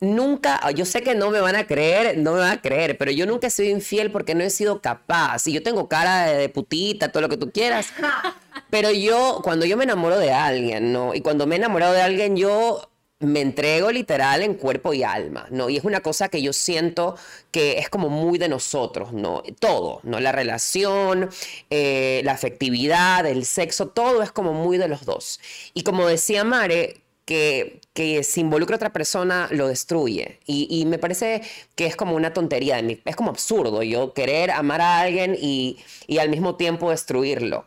nunca, 0.00 0.70
yo 0.72 0.86
sé 0.86 1.02
que 1.02 1.14
no 1.14 1.30
me 1.30 1.40
van 1.40 1.56
a 1.56 1.66
creer, 1.66 2.18
no 2.18 2.32
me 2.32 2.40
van 2.40 2.52
a 2.52 2.62
creer, 2.62 2.96
pero 2.96 3.10
yo 3.10 3.26
nunca 3.26 3.48
he 3.48 3.50
sido 3.50 3.70
infiel 3.70 4.10
porque 4.10 4.34
no 4.34 4.42
he 4.42 4.50
sido 4.50 4.80
capaz. 4.80 5.46
Y 5.46 5.52
yo 5.52 5.62
tengo 5.62 5.88
cara 5.88 6.26
de, 6.26 6.38
de 6.38 6.48
putita, 6.48 7.12
todo 7.12 7.20
lo 7.20 7.28
que 7.28 7.36
tú 7.36 7.50
quieras. 7.52 7.88
Pero 8.70 8.90
yo, 8.90 9.40
cuando 9.44 9.66
yo 9.66 9.76
me 9.76 9.84
enamoro 9.84 10.18
de 10.18 10.32
alguien, 10.32 10.92
¿no? 10.92 11.14
Y 11.14 11.20
cuando 11.20 11.46
me 11.46 11.54
he 11.54 11.58
enamorado 11.58 11.92
de 11.92 12.02
alguien, 12.02 12.36
yo 12.36 12.90
me 13.20 13.40
entrego 13.40 13.90
literal 13.90 14.42
en 14.42 14.54
cuerpo 14.54 14.92
y 14.92 15.02
alma, 15.02 15.46
¿no? 15.50 15.70
Y 15.70 15.76
es 15.76 15.84
una 15.84 16.00
cosa 16.00 16.28
que 16.28 16.42
yo 16.42 16.52
siento 16.52 17.16
que 17.50 17.78
es 17.78 17.88
como 17.88 18.08
muy 18.10 18.38
de 18.38 18.48
nosotros, 18.48 19.12
¿no? 19.12 19.42
Todo, 19.60 20.00
¿no? 20.02 20.20
La 20.20 20.32
relación, 20.32 21.30
eh, 21.70 22.20
la 22.24 22.32
afectividad, 22.32 23.26
el 23.26 23.44
sexo, 23.46 23.88
todo 23.88 24.22
es 24.22 24.32
como 24.32 24.52
muy 24.52 24.78
de 24.78 24.88
los 24.88 25.04
dos. 25.04 25.40
Y 25.74 25.84
como 25.84 26.06
decía 26.06 26.44
Mare, 26.44 27.00
que, 27.24 27.80
que 27.94 28.22
se 28.24 28.40
involucra 28.40 28.74
a 28.76 28.78
otra 28.78 28.92
persona 28.92 29.48
lo 29.50 29.68
destruye. 29.68 30.40
Y, 30.46 30.66
y 30.70 30.84
me 30.86 30.98
parece 30.98 31.42
que 31.76 31.86
es 31.86 31.96
como 31.96 32.16
una 32.16 32.32
tontería. 32.32 32.78
Es 33.04 33.16
como 33.16 33.30
absurdo 33.30 33.82
yo 33.82 34.12
querer 34.12 34.50
amar 34.50 34.80
a 34.80 35.00
alguien 35.00 35.36
y, 35.40 35.78
y 36.06 36.18
al 36.18 36.28
mismo 36.28 36.56
tiempo 36.56 36.90
destruirlo. 36.90 37.66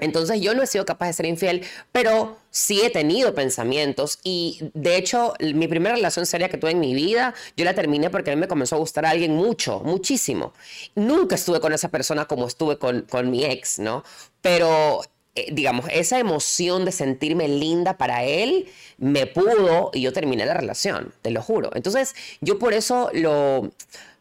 Entonces 0.00 0.40
yo 0.40 0.54
no 0.54 0.62
he 0.62 0.66
sido 0.66 0.84
capaz 0.84 1.06
de 1.08 1.12
ser 1.12 1.26
infiel, 1.26 1.64
pero 1.92 2.38
sí 2.50 2.80
he 2.82 2.90
tenido 2.90 3.34
pensamientos 3.34 4.18
y 4.24 4.70
de 4.74 4.96
hecho 4.96 5.34
mi 5.54 5.68
primera 5.68 5.94
relación 5.94 6.26
seria 6.26 6.48
que 6.48 6.58
tuve 6.58 6.72
en 6.72 6.80
mi 6.80 6.94
vida, 6.94 7.34
yo 7.56 7.64
la 7.64 7.74
terminé 7.74 8.10
porque 8.10 8.30
a 8.30 8.34
mí 8.34 8.40
me 8.40 8.48
comenzó 8.48 8.76
a 8.76 8.78
gustar 8.78 9.06
a 9.06 9.10
alguien 9.10 9.34
mucho, 9.34 9.80
muchísimo. 9.80 10.52
Nunca 10.94 11.34
estuve 11.34 11.60
con 11.60 11.72
esa 11.72 11.88
persona 11.88 12.26
como 12.26 12.46
estuve 12.46 12.78
con, 12.78 13.02
con 13.02 13.30
mi 13.30 13.44
ex, 13.44 13.78
¿no? 13.78 14.04
Pero 14.40 15.02
digamos, 15.52 15.86
esa 15.92 16.18
emoción 16.18 16.84
de 16.84 16.92
sentirme 16.92 17.48
linda 17.48 17.96
para 17.96 18.24
él 18.24 18.68
me 18.98 19.26
pudo 19.26 19.90
y 19.94 20.00
yo 20.02 20.12
terminé 20.12 20.44
la 20.46 20.54
relación, 20.54 21.12
te 21.22 21.30
lo 21.30 21.42
juro. 21.42 21.70
Entonces, 21.74 22.14
yo 22.40 22.58
por 22.58 22.72
eso 22.74 23.10
lo, 23.12 23.70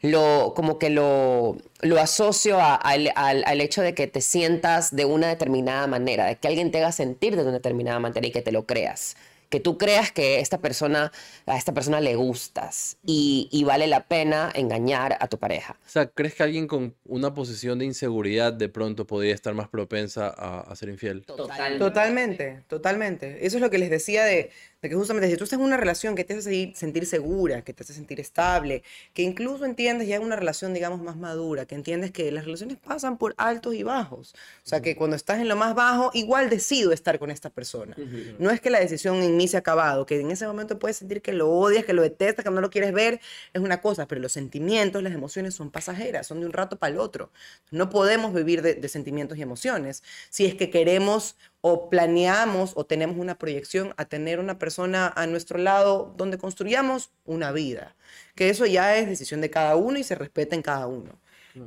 lo 0.02 0.54
como 0.56 0.78
que 0.80 0.90
lo, 0.90 1.58
lo 1.82 2.00
asocio 2.00 2.60
al- 2.62 3.12
al 3.16 3.62
hecho 3.62 3.82
de 3.82 3.94
que 3.94 4.08
te 4.08 4.22
sientas 4.22 4.96
de 4.96 5.06
una 5.06 5.28
determinada 5.28 5.88
manera, 5.88 6.26
de 6.26 6.36
que 6.36 6.48
alguien 6.48 6.72
te 6.72 6.78
haga 6.80 6.92
sentir 6.92 7.36
de 7.36 7.42
una 7.44 7.52
determinada 7.52 8.00
manera 8.00 8.26
y 8.28 8.32
que 8.32 8.42
te 8.42 8.52
lo 8.52 8.66
creas. 8.66 9.16
Que 9.50 9.60
tú 9.60 9.78
creas 9.78 10.12
que 10.12 10.40
esta 10.40 10.60
persona, 10.60 11.12
a 11.46 11.58
esta 11.58 11.74
persona 11.74 12.02
le 12.02 12.16
gustas 12.16 12.98
y, 13.06 13.48
y 13.52 13.64
vale 13.64 13.88
la 13.88 14.08
pena 14.08 14.52
engañar 14.54 15.18
a 15.20 15.28
tu 15.28 15.38
pareja. 15.38 15.78
O 15.86 15.90
sea, 15.90 16.08
¿crees 16.08 16.34
que 16.36 16.44
alguien 16.44 16.68
con 16.68 16.96
una 17.06 17.34
posición 17.34 17.80
de 17.80 17.86
inseguridad 17.86 18.52
de 18.52 18.70
pronto 18.70 19.08
podría 19.08 19.34
estar 19.34 19.54
más 19.54 19.70
propensa 19.70 20.28
a, 20.28 20.60
a 20.60 20.76
ser 20.76 20.90
infiel? 20.90 21.24
Totalmente, 21.26 22.64
totalmente. 22.68 23.46
Eso 23.46 23.58
es 23.58 23.62
lo 23.62 23.70
que 23.70 23.78
les 23.78 23.90
decía 23.90 24.26
de, 24.26 24.52
de 24.82 24.90
que 24.90 24.96
justamente 24.96 25.30
si 25.30 25.38
tú 25.38 25.46
estás 25.46 25.60
en 25.60 25.66
una 25.66 25.78
relación 25.78 26.16
que 26.16 26.24
te 26.24 26.36
hace 26.36 26.74
sentir 26.76 27.06
segura, 27.06 27.64
que 27.64 27.74
te 27.74 27.84
hace 27.84 27.94
sentir 27.94 28.20
estable, 28.20 28.84
que 29.14 29.24
incluso 29.24 29.66
entiendes 29.66 30.08
ya 30.08 30.20
una 30.20 30.36
relación, 30.36 30.74
digamos, 30.74 31.02
más 31.02 31.16
madura, 31.16 31.66
que 31.66 31.76
entiendes 31.76 32.12
que 32.12 32.32
las 32.32 32.46
relaciones 32.46 32.78
pasan 32.78 33.18
por 33.18 33.34
altos 33.38 33.74
y 33.76 33.84
bajos. 33.84 34.34
O 34.64 34.68
sea, 34.68 34.82
que 34.82 34.96
cuando 34.96 35.16
estás 35.16 35.40
en 35.40 35.48
lo 35.48 35.56
más 35.56 35.74
bajo, 35.74 36.12
igual 36.14 36.50
decido 36.50 36.92
estar 36.92 37.18
con 37.18 37.32
esta 37.32 37.50
persona. 37.50 37.96
No 38.40 38.52
es 38.52 38.62
que 38.62 38.70
la 38.70 38.80
decisión 38.80 39.24
en 39.24 39.37
mí 39.38 39.48
se 39.48 39.58
ha 39.58 39.62
acabado, 39.62 40.06
que 40.06 40.20
en 40.20 40.32
ese 40.32 40.46
momento 40.48 40.80
puedes 40.80 40.98
sentir 40.98 41.22
que 41.22 41.34
lo 41.34 41.50
odias, 41.50 41.86
que 41.86 41.94
lo 41.94 42.02
detestas, 42.02 42.44
que 42.44 42.52
no 42.52 42.62
lo 42.62 42.70
quieres 42.70 42.92
ver, 42.94 43.22
es 43.54 43.62
una 43.62 43.82
cosa, 43.82 44.08
pero 44.08 44.20
los 44.22 44.32
sentimientos, 44.32 45.02
las 45.04 45.14
emociones 45.14 45.54
son 45.56 45.72
pasajeras, 45.72 46.28
son 46.28 46.42
de 46.42 46.48
un 46.48 46.54
rato 46.54 46.78
para 46.78 46.94
el 46.94 47.00
otro. 47.00 47.32
No 47.72 47.90
podemos 47.90 48.34
vivir 48.34 48.62
de, 48.62 48.76
de 48.76 48.90
sentimientos 48.90 49.38
y 49.38 49.42
emociones 49.44 50.04
si 50.30 50.46
es 50.46 50.56
que 50.56 50.70
queremos 50.70 51.36
o 51.62 51.90
planeamos 51.90 52.74
o 52.76 52.86
tenemos 52.86 53.18
una 53.18 53.38
proyección 53.38 53.94
a 53.98 54.06
tener 54.06 54.40
una 54.40 54.60
persona 54.60 55.12
a 55.16 55.28
nuestro 55.28 55.58
lado 55.58 56.14
donde 56.18 56.38
construyamos 56.38 57.12
una 57.26 57.52
vida. 57.52 57.96
Que 58.36 58.50
eso 58.50 58.66
ya 58.66 58.98
es 58.98 59.08
decisión 59.08 59.42
de 59.42 59.50
cada 59.50 59.76
uno 59.76 60.00
y 60.00 60.04
se 60.04 60.16
respeta 60.16 60.56
en 60.56 60.62
cada 60.62 60.88
uno. 60.88 61.20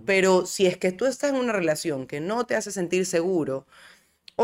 Pero 0.05 0.47
si 0.47 0.67
es 0.67 0.77
que 0.77 0.93
tú 0.93 1.07
estás 1.07 1.31
en 1.31 1.37
una 1.37 1.53
relación 1.53 2.07
que 2.07 2.21
no 2.21 2.47
te 2.47 2.55
hace 2.55 2.71
sentir 2.71 3.07
seguro, 3.07 3.67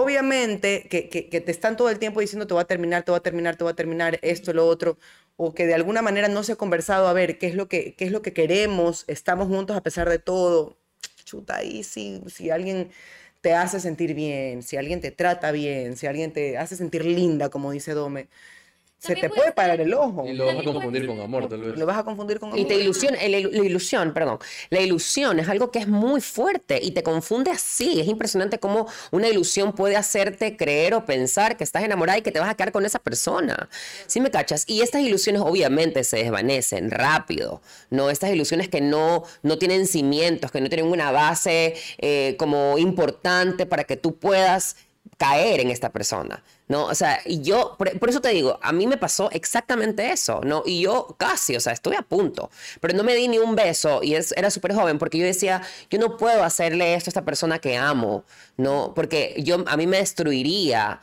obviamente 0.01 0.87
que, 0.91 1.09
que- 1.09 1.29
que 1.29 1.41
te 1.41 1.51
están 1.53 1.77
todo 1.77 1.91
el 1.91 1.99
tiempo 1.99 2.21
diciendo 2.21 2.47
te 2.47 2.55
va 2.55 2.63
a 2.63 2.67
terminar, 2.67 3.05
te 3.05 3.13
va 3.13 3.19
a 3.19 3.23
terminar, 3.23 3.57
te 3.57 3.65
va 3.65 3.71
a 3.71 3.77
terminar 3.77 4.19
esto, 4.23 4.53
lo 4.53 4.67
otro, 4.67 4.99
o 5.37 5.55
que 5.55 5.67
de 5.67 5.75
alguna 5.75 6.03
manera 6.03 6.29
no 6.29 6.43
se 6.43 6.53
ha 6.53 6.57
conversado 6.57 7.09
a 7.09 7.13
ver 7.13 7.39
qué 7.39 7.47
es 7.49 7.55
lo 7.55 7.69
que, 7.69 7.95
qué 7.95 8.05
es 8.07 8.13
lo 8.13 8.23
que 8.23 8.33
queremos, 8.33 9.05
estamos 9.09 9.49
juntos 9.49 9.77
a 9.77 9.83
pesar 9.83 10.09
de 10.09 10.19
todo. 10.19 10.77
Chuta, 11.25 11.57
ahí 11.57 11.83
sí, 11.85 12.23
si 12.29 12.51
alguien 12.51 12.91
te 13.41 13.55
hace 13.55 13.81
sentir 13.81 14.15
bien, 14.15 14.63
si 14.63 14.77
alguien 14.77 15.01
te 15.01 15.11
trata 15.11 15.53
bien, 15.53 15.97
si 15.97 16.07
alguien 16.07 16.33
te 16.33 16.57
hace 16.59 16.77
sentir 16.77 17.05
linda, 17.05 17.49
como 17.51 17.71
dice 17.73 17.93
Dome, 17.95 18.29
se 18.99 19.15
te 19.15 19.29
puede 19.29 19.53
parar 19.53 19.81
el 19.81 19.93
ojo. 19.95 20.27
Y 20.27 20.33
lo 20.33 20.47
vas 20.47 20.57
a 20.59 20.63
confundir 20.65 21.07
con 21.07 21.21
amor, 21.21 21.49
tal 21.49 21.61
vez. 21.61 21.79
Lo 21.79 21.87
vas 21.87 21.99
a 21.99 22.03
confundir 22.05 22.41
con 22.41 22.51
Y 22.59 22.65
te 22.65 22.75
amor. 22.75 22.83
ilusiona, 22.85 23.19
el- 23.19 23.33
la 23.53 23.65
ilusión, 23.65 24.13
perdón, 24.15 24.39
la 24.71 24.81
ilusión 24.81 25.39
es 25.39 25.49
algo 25.49 25.71
que 25.71 25.79
es 25.81 25.87
muy 25.89 26.21
fuerte 26.21 26.81
y 26.83 26.91
te 26.93 27.03
confunde 27.03 27.51
así. 27.51 28.01
Es 28.01 28.09
impresionante 28.09 28.59
cómo 28.59 28.87
una 29.13 29.29
ilusión 29.29 29.73
puede 29.75 29.97
hacerte 29.97 30.57
creer 30.57 30.95
o 30.95 31.05
pensar 31.05 31.57
que 31.57 31.65
estás 31.65 31.85
enamorada 31.85 32.19
y 32.19 32.23
que 32.23 32.33
te 32.33 32.41
vas 32.41 32.49
a 32.49 32.55
quedar 32.55 32.73
con 32.73 32.85
esa 32.87 32.99
persona. 32.99 33.69
¿Sí 34.07 34.21
me 34.21 34.31
cachas? 34.31 34.65
Y 34.67 34.81
estas 34.81 35.03
ilusiones 35.03 35.43
obviamente 35.43 36.03
se 36.03 36.17
desvanecen 36.17 36.91
rápido, 36.91 37.61
¿no? 37.91 38.11
Estas 38.11 38.31
ilusiones 38.31 38.69
que 38.69 38.81
no, 38.81 39.25
no 39.43 39.59
tienen 39.59 39.87
cimientos, 39.87 40.51
que 40.51 40.61
no 40.61 40.69
tienen 40.69 40.87
una 40.87 41.11
base 41.13 41.75
eh, 41.99 42.35
como 42.39 42.79
importante 42.79 43.67
para 43.67 43.85
que 43.85 43.97
tú 43.97 44.17
puedas 44.17 44.77
caer 45.17 45.61
en 45.61 45.71
esta 45.71 45.91
persona, 45.91 46.43
¿no? 46.69 46.85
O 46.85 46.95
sea, 46.95 47.21
y 47.25 47.41
yo, 47.41 47.75
por, 47.79 48.09
eso 48.09 48.21
te 48.21 48.29
digo, 48.29 48.59
a 48.63 48.73
mí 48.73 48.87
me 48.87 48.99
pasó 48.99 49.31
exactamente 49.31 50.13
eso, 50.13 50.41
¿no? 50.45 50.63
Y 50.67 50.83
yo 50.83 51.15
casi, 51.19 51.57
o 51.57 51.61
sea, 51.61 51.73
estuve 51.73 51.97
a 51.97 52.03
punto, 52.03 52.51
pero 52.81 52.95
no 52.95 53.03
me 53.03 53.15
di 53.15 53.29
ni 53.29 53.39
un 53.39 53.55
beso 53.57 54.03
y 54.03 54.15
es, 54.15 54.33
era 54.33 54.51
súper 54.51 54.75
joven 54.75 54.99
porque 54.99 55.19
yo 55.19 55.25
decía, 55.25 55.63
yo 55.91 55.99
no 55.99 56.17
puedo 56.17 56.45
hacerle 56.45 56.95
esto 56.95 57.09
a 57.09 57.13
esta 57.13 57.25
persona 57.25 57.59
que 57.59 57.77
amo, 57.77 58.25
¿no? 58.57 58.93
Porque 58.95 59.35
yo, 59.39 59.65
a 59.67 59.77
mí 59.77 59.87
me 59.87 59.99
destruiría 59.99 61.01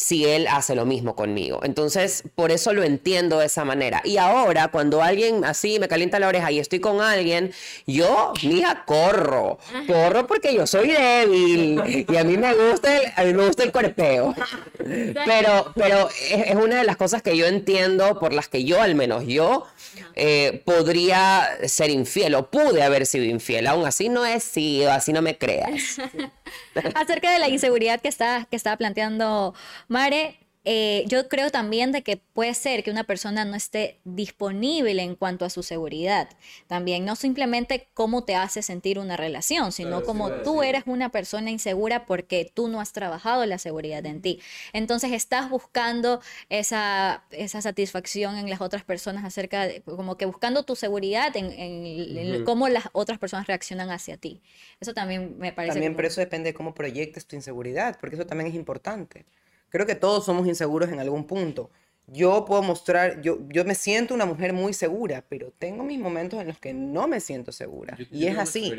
si 0.00 0.24
él 0.24 0.46
hace 0.48 0.74
lo 0.74 0.86
mismo 0.86 1.14
conmigo. 1.14 1.60
Entonces, 1.62 2.24
por 2.34 2.50
eso 2.50 2.72
lo 2.72 2.82
entiendo 2.82 3.38
de 3.38 3.46
esa 3.46 3.66
manera. 3.66 4.00
Y 4.02 4.16
ahora, 4.16 4.68
cuando 4.68 5.02
alguien 5.02 5.44
así 5.44 5.78
me 5.78 5.88
calienta 5.88 6.18
la 6.18 6.28
oreja 6.28 6.50
y 6.50 6.58
estoy 6.58 6.80
con 6.80 7.02
alguien, 7.02 7.52
yo, 7.86 8.32
mija, 8.42 8.84
corro. 8.86 9.58
Corro 9.86 10.26
porque 10.26 10.54
yo 10.54 10.66
soy 10.66 10.88
débil 10.88 12.06
y 12.08 12.16
a 12.16 12.24
mí 12.24 12.38
me 12.38 12.54
gusta 12.54 12.96
el, 12.96 13.12
a 13.14 13.24
mí 13.24 13.34
me 13.34 13.46
gusta 13.46 13.62
el 13.62 13.72
cuerpeo. 13.72 14.34
Pero, 15.26 15.72
pero 15.74 16.08
es, 16.30 16.54
una 16.54 16.76
de 16.76 16.84
las 16.84 16.96
cosas 16.96 17.20
que 17.20 17.36
yo 17.36 17.44
entiendo 17.44 18.18
por 18.18 18.32
las 18.32 18.48
que 18.48 18.64
yo, 18.64 18.80
al 18.80 18.94
menos 18.94 19.26
yo, 19.26 19.66
eh, 20.14 20.62
podría 20.64 21.46
ser 21.66 21.90
infiel 21.90 22.36
o 22.36 22.50
pude 22.50 22.82
haber 22.82 23.04
sido 23.04 23.26
infiel. 23.26 23.66
Aún 23.66 23.86
así 23.86 24.08
no 24.08 24.24
he 24.24 24.40
sido, 24.40 24.92
así 24.92 25.12
no 25.12 25.20
me 25.20 25.36
creas. 25.36 25.98
Acerca 26.94 27.30
de 27.32 27.38
la 27.38 27.48
inseguridad 27.48 28.00
que 28.00 28.08
está, 28.08 28.46
que 28.50 28.56
estaba 28.56 28.78
planteando 28.78 29.54
Mare, 29.90 30.36
eh, 30.64 31.02
yo 31.08 31.26
creo 31.28 31.50
también 31.50 31.90
de 31.90 32.02
que 32.02 32.16
puede 32.18 32.54
ser 32.54 32.84
que 32.84 32.92
una 32.92 33.02
persona 33.02 33.44
no 33.44 33.56
esté 33.56 33.98
disponible 34.04 35.02
en 35.02 35.16
cuanto 35.16 35.44
a 35.44 35.50
su 35.50 35.64
seguridad. 35.64 36.28
También 36.68 37.04
no 37.04 37.16
simplemente 37.16 37.88
cómo 37.92 38.22
te 38.22 38.36
hace 38.36 38.62
sentir 38.62 39.00
una 39.00 39.16
relación, 39.16 39.72
sino 39.72 40.04
como 40.04 40.30
tú 40.44 40.62
eres 40.62 40.84
una 40.86 41.08
persona 41.08 41.50
insegura 41.50 42.06
porque 42.06 42.48
tú 42.54 42.68
no 42.68 42.80
has 42.80 42.92
trabajado 42.92 43.44
la 43.46 43.58
seguridad 43.58 44.06
en 44.06 44.22
ti. 44.22 44.38
Entonces 44.72 45.10
estás 45.10 45.50
buscando 45.50 46.20
esa, 46.50 47.24
esa 47.32 47.60
satisfacción 47.60 48.36
en 48.36 48.48
las 48.48 48.60
otras 48.60 48.84
personas 48.84 49.24
acerca 49.24 49.66
de, 49.66 49.80
como 49.80 50.16
que 50.16 50.26
buscando 50.26 50.62
tu 50.62 50.76
seguridad 50.76 51.36
en, 51.36 51.46
en- 51.50 52.16
en 52.36 52.44
cómo 52.44 52.68
las 52.68 52.84
otras 52.92 53.18
personas 53.18 53.48
reaccionan 53.48 53.90
hacia 53.90 54.18
ti. 54.18 54.40
Eso 54.78 54.94
también 54.94 55.36
me 55.38 55.52
parece 55.52 55.72
También, 55.74 55.92
como- 55.94 55.96
pero 55.96 56.08
eso 56.08 56.20
depende 56.20 56.50
de 56.50 56.54
cómo 56.54 56.74
proyectes 56.74 57.26
tu 57.26 57.34
inseguridad, 57.34 57.98
porque 57.98 58.14
eso 58.14 58.26
también 58.26 58.50
es 58.50 58.54
importante. 58.54 59.24
Creo 59.70 59.86
que 59.86 59.94
todos 59.94 60.24
somos 60.24 60.46
inseguros 60.46 60.90
en 60.90 61.00
algún 61.00 61.24
punto. 61.26 61.70
yo 62.12 62.44
puedo 62.44 62.60
mostrar, 62.62 63.22
yo, 63.22 63.38
yo 63.50 63.64
me 63.64 63.76
siento 63.76 64.14
una 64.14 64.26
mujer 64.26 64.52
muy 64.52 64.72
segura, 64.74 65.24
pero 65.28 65.52
tengo 65.60 65.84
mis 65.84 66.00
momentos 66.00 66.40
en 66.40 66.48
los 66.48 66.58
que 66.58 66.74
no 66.74 67.06
me 67.06 67.20
siento 67.20 67.52
segura. 67.52 67.96
y 68.10 68.26
es 68.26 68.36
así. 68.36 68.72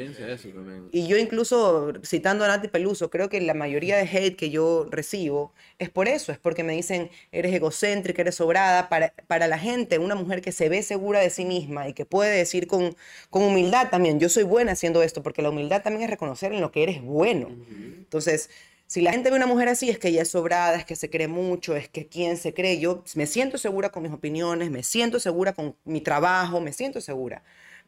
Y 0.91 1.07
yo 1.07 1.15
incluso, 1.18 1.93
citando 2.03 2.43
a 2.43 2.49
Nati 2.49 2.68
Peluso, 2.68 3.09
creo 3.09 3.30
que 3.30 3.39
la 3.39 3.53
mayoría 3.53 3.95
de 3.95 4.03
hate 4.03 4.36
que 4.36 4.49
yo 4.49 4.86
recibo 4.91 5.53
es 5.80 5.89
por 5.89 6.09
eso, 6.09 6.34
es 6.34 6.39
porque 6.39 6.65
me 6.65 6.74
dicen, 6.74 7.09
eres 7.32 7.53
egocéntrica, 7.53 8.22
eres 8.22 8.36
sobrada. 8.36 8.89
Para, 8.89 9.13
para 9.28 9.47
la 9.47 9.57
gente, 9.57 9.97
una 9.97 10.15
mujer 10.15 10.41
que 10.41 10.51
se 10.51 10.68
ve 10.68 10.84
segura 10.84 11.22
de 11.22 11.30
sí 11.30 11.45
misma 11.45 11.88
y 11.88 11.93
que 11.93 12.03
puede 12.05 12.36
decir 12.36 12.68
con, 12.68 12.97
con 13.30 13.43
humildad 13.43 13.89
también, 13.89 14.20
yo 14.20 14.28
soy 14.28 14.43
buena 14.43 14.74
haciendo 14.74 15.03
esto, 15.03 15.24
porque 15.24 15.41
la 15.41 15.51
humildad 15.51 15.84
también 15.84 16.03
es 16.03 16.09
reconocer 16.09 16.51
en 16.51 16.59
lo 16.59 16.74
que 16.74 16.84
eres 16.84 17.01
bueno. 17.01 17.47
Entonces, 17.47 18.49
si 18.91 18.99
la 18.99 19.13
gente 19.13 19.29
ve 19.29 19.37
a 19.37 19.37
una 19.37 19.47
mujer 19.47 19.69
así, 19.69 19.89
es 19.89 19.97
que 19.97 20.09
ella 20.09 20.23
es 20.23 20.31
sobrada, 20.31 20.75
es 20.75 20.83
que 20.83 20.97
se 20.97 21.09
cree 21.09 21.29
mucho, 21.29 21.77
es 21.77 21.87
que 21.87 22.07
quién 22.07 22.35
se 22.35 22.53
cree. 22.53 22.77
Yo 22.77 23.05
me 23.15 23.25
siento 23.25 23.57
segura 23.57 23.87
con 23.87 24.03
mis 24.03 24.11
opiniones, 24.11 24.69
me 24.69 24.83
siento 24.83 25.17
segura 25.21 25.53
con 25.53 25.77
mi 25.85 26.01
trabajo, 26.01 26.59
me 26.59 26.73
siento 26.73 26.99
segura. 26.99 27.41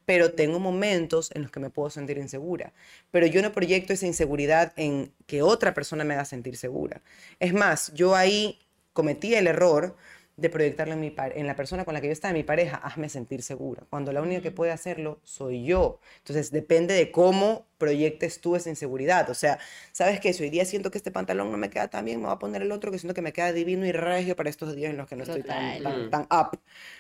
Pero 0.06 0.32
tengo 0.32 0.60
momentos 0.60 1.30
en 1.34 1.42
los 1.42 1.52
que 1.52 1.60
me 1.60 1.70
puedo 1.70 1.90
sentir 1.90 2.20
insegura. 2.20 2.72
Pero 3.12 3.28
yo 3.28 3.42
no 3.42 3.52
proyecto 3.52 3.92
esa 3.92 4.08
inseguridad 4.08 4.72
en 4.78 5.12
que 5.28 5.42
otra 5.42 5.74
persona 5.74 6.06
me 6.06 6.14
haga 6.14 6.24
sentir 6.24 6.56
segura. 6.56 7.02
Es 7.38 7.54
más, 7.54 7.92
yo 7.94 8.16
ahí 8.16 8.62
cometí 8.94 9.36
el 9.36 9.48
error 9.48 9.98
de 10.38 10.50
proyectarlo 10.50 10.94
en, 10.94 11.02
mi 11.02 11.14
en 11.18 11.48
la 11.48 11.58
persona 11.58 11.84
con 11.84 11.96
la 11.96 12.00
que 12.00 12.08
yo 12.08 12.14
estaba, 12.14 12.34
mi 12.34 12.44
pareja, 12.44 12.78
hazme 12.78 13.10
sentir 13.10 13.44
segura, 13.44 13.84
cuando 13.90 14.14
la 14.14 14.22
única 14.22 14.42
que 14.42 14.52
puede 14.52 14.72
hacerlo 14.72 15.20
soy 15.24 15.66
yo. 15.66 16.00
Entonces 16.20 16.50
depende 16.50 16.94
de 16.94 17.12
cómo 17.12 17.68
proyectes 17.84 18.40
tú 18.40 18.56
esa 18.56 18.70
inseguridad. 18.70 19.30
O 19.30 19.34
sea, 19.34 19.60
sabes 19.92 20.22
que 20.22 20.32
si 20.32 20.44
hoy 20.44 20.50
día 20.50 20.64
siento 20.64 20.90
que 20.90 20.98
este 20.98 21.12
pantalón 21.12 21.52
no 21.52 21.58
me 21.58 21.70
queda 21.70 21.90
tan 21.90 22.06
bien, 22.06 22.20
me 22.20 22.28
voy 22.28 22.36
a 22.36 22.40
poner 22.40 22.62
el 22.62 22.72
otro 22.72 22.92
que 22.92 22.98
siento 22.98 23.14
que 23.14 23.22
me 23.22 23.34
queda 23.34 23.52
divino 23.52 23.86
y 23.86 23.92
regio 23.92 24.38
para 24.38 24.50
estos 24.50 24.74
días 24.74 24.92
en 24.92 24.98
los 24.98 25.08
que 25.08 25.18
no 25.18 25.24
estoy 25.24 25.44
tan, 25.44 25.84
tan, 25.84 26.10
tan, 26.10 26.22
up, 26.32 26.58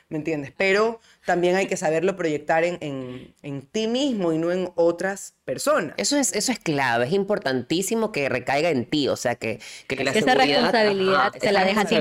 ¿me 0.10 0.18
entiendes? 0.18 0.52
Pero 0.58 1.00
también 1.26 1.56
hay 1.56 1.68
que 1.68 1.78
saberlo 1.78 2.18
proyectar 2.18 2.66
en, 2.66 2.78
en, 2.82 3.34
en, 3.44 3.62
ti 3.62 3.88
mismo 3.88 4.34
y 4.34 4.38
no 4.38 4.52
en 4.52 4.72
otras 4.76 5.36
personas. 5.46 5.94
Eso 5.96 6.18
es, 6.18 6.34
eso 6.34 6.52
es 6.52 6.60
clave, 6.60 7.06
es 7.06 7.14
importantísimo 7.14 8.12
que 8.12 8.28
recaiga 8.28 8.70
en 8.70 8.86
ti, 8.86 9.08
o 9.08 9.16
sea, 9.16 9.36
que, 9.36 9.62
que 9.88 10.04
la 10.04 10.12
esa 10.12 10.36
responsabilidad 10.36 11.34
se 11.40 11.52
la 11.54 11.64
deja 11.64 11.82
a 11.82 11.86
ti 11.86 11.96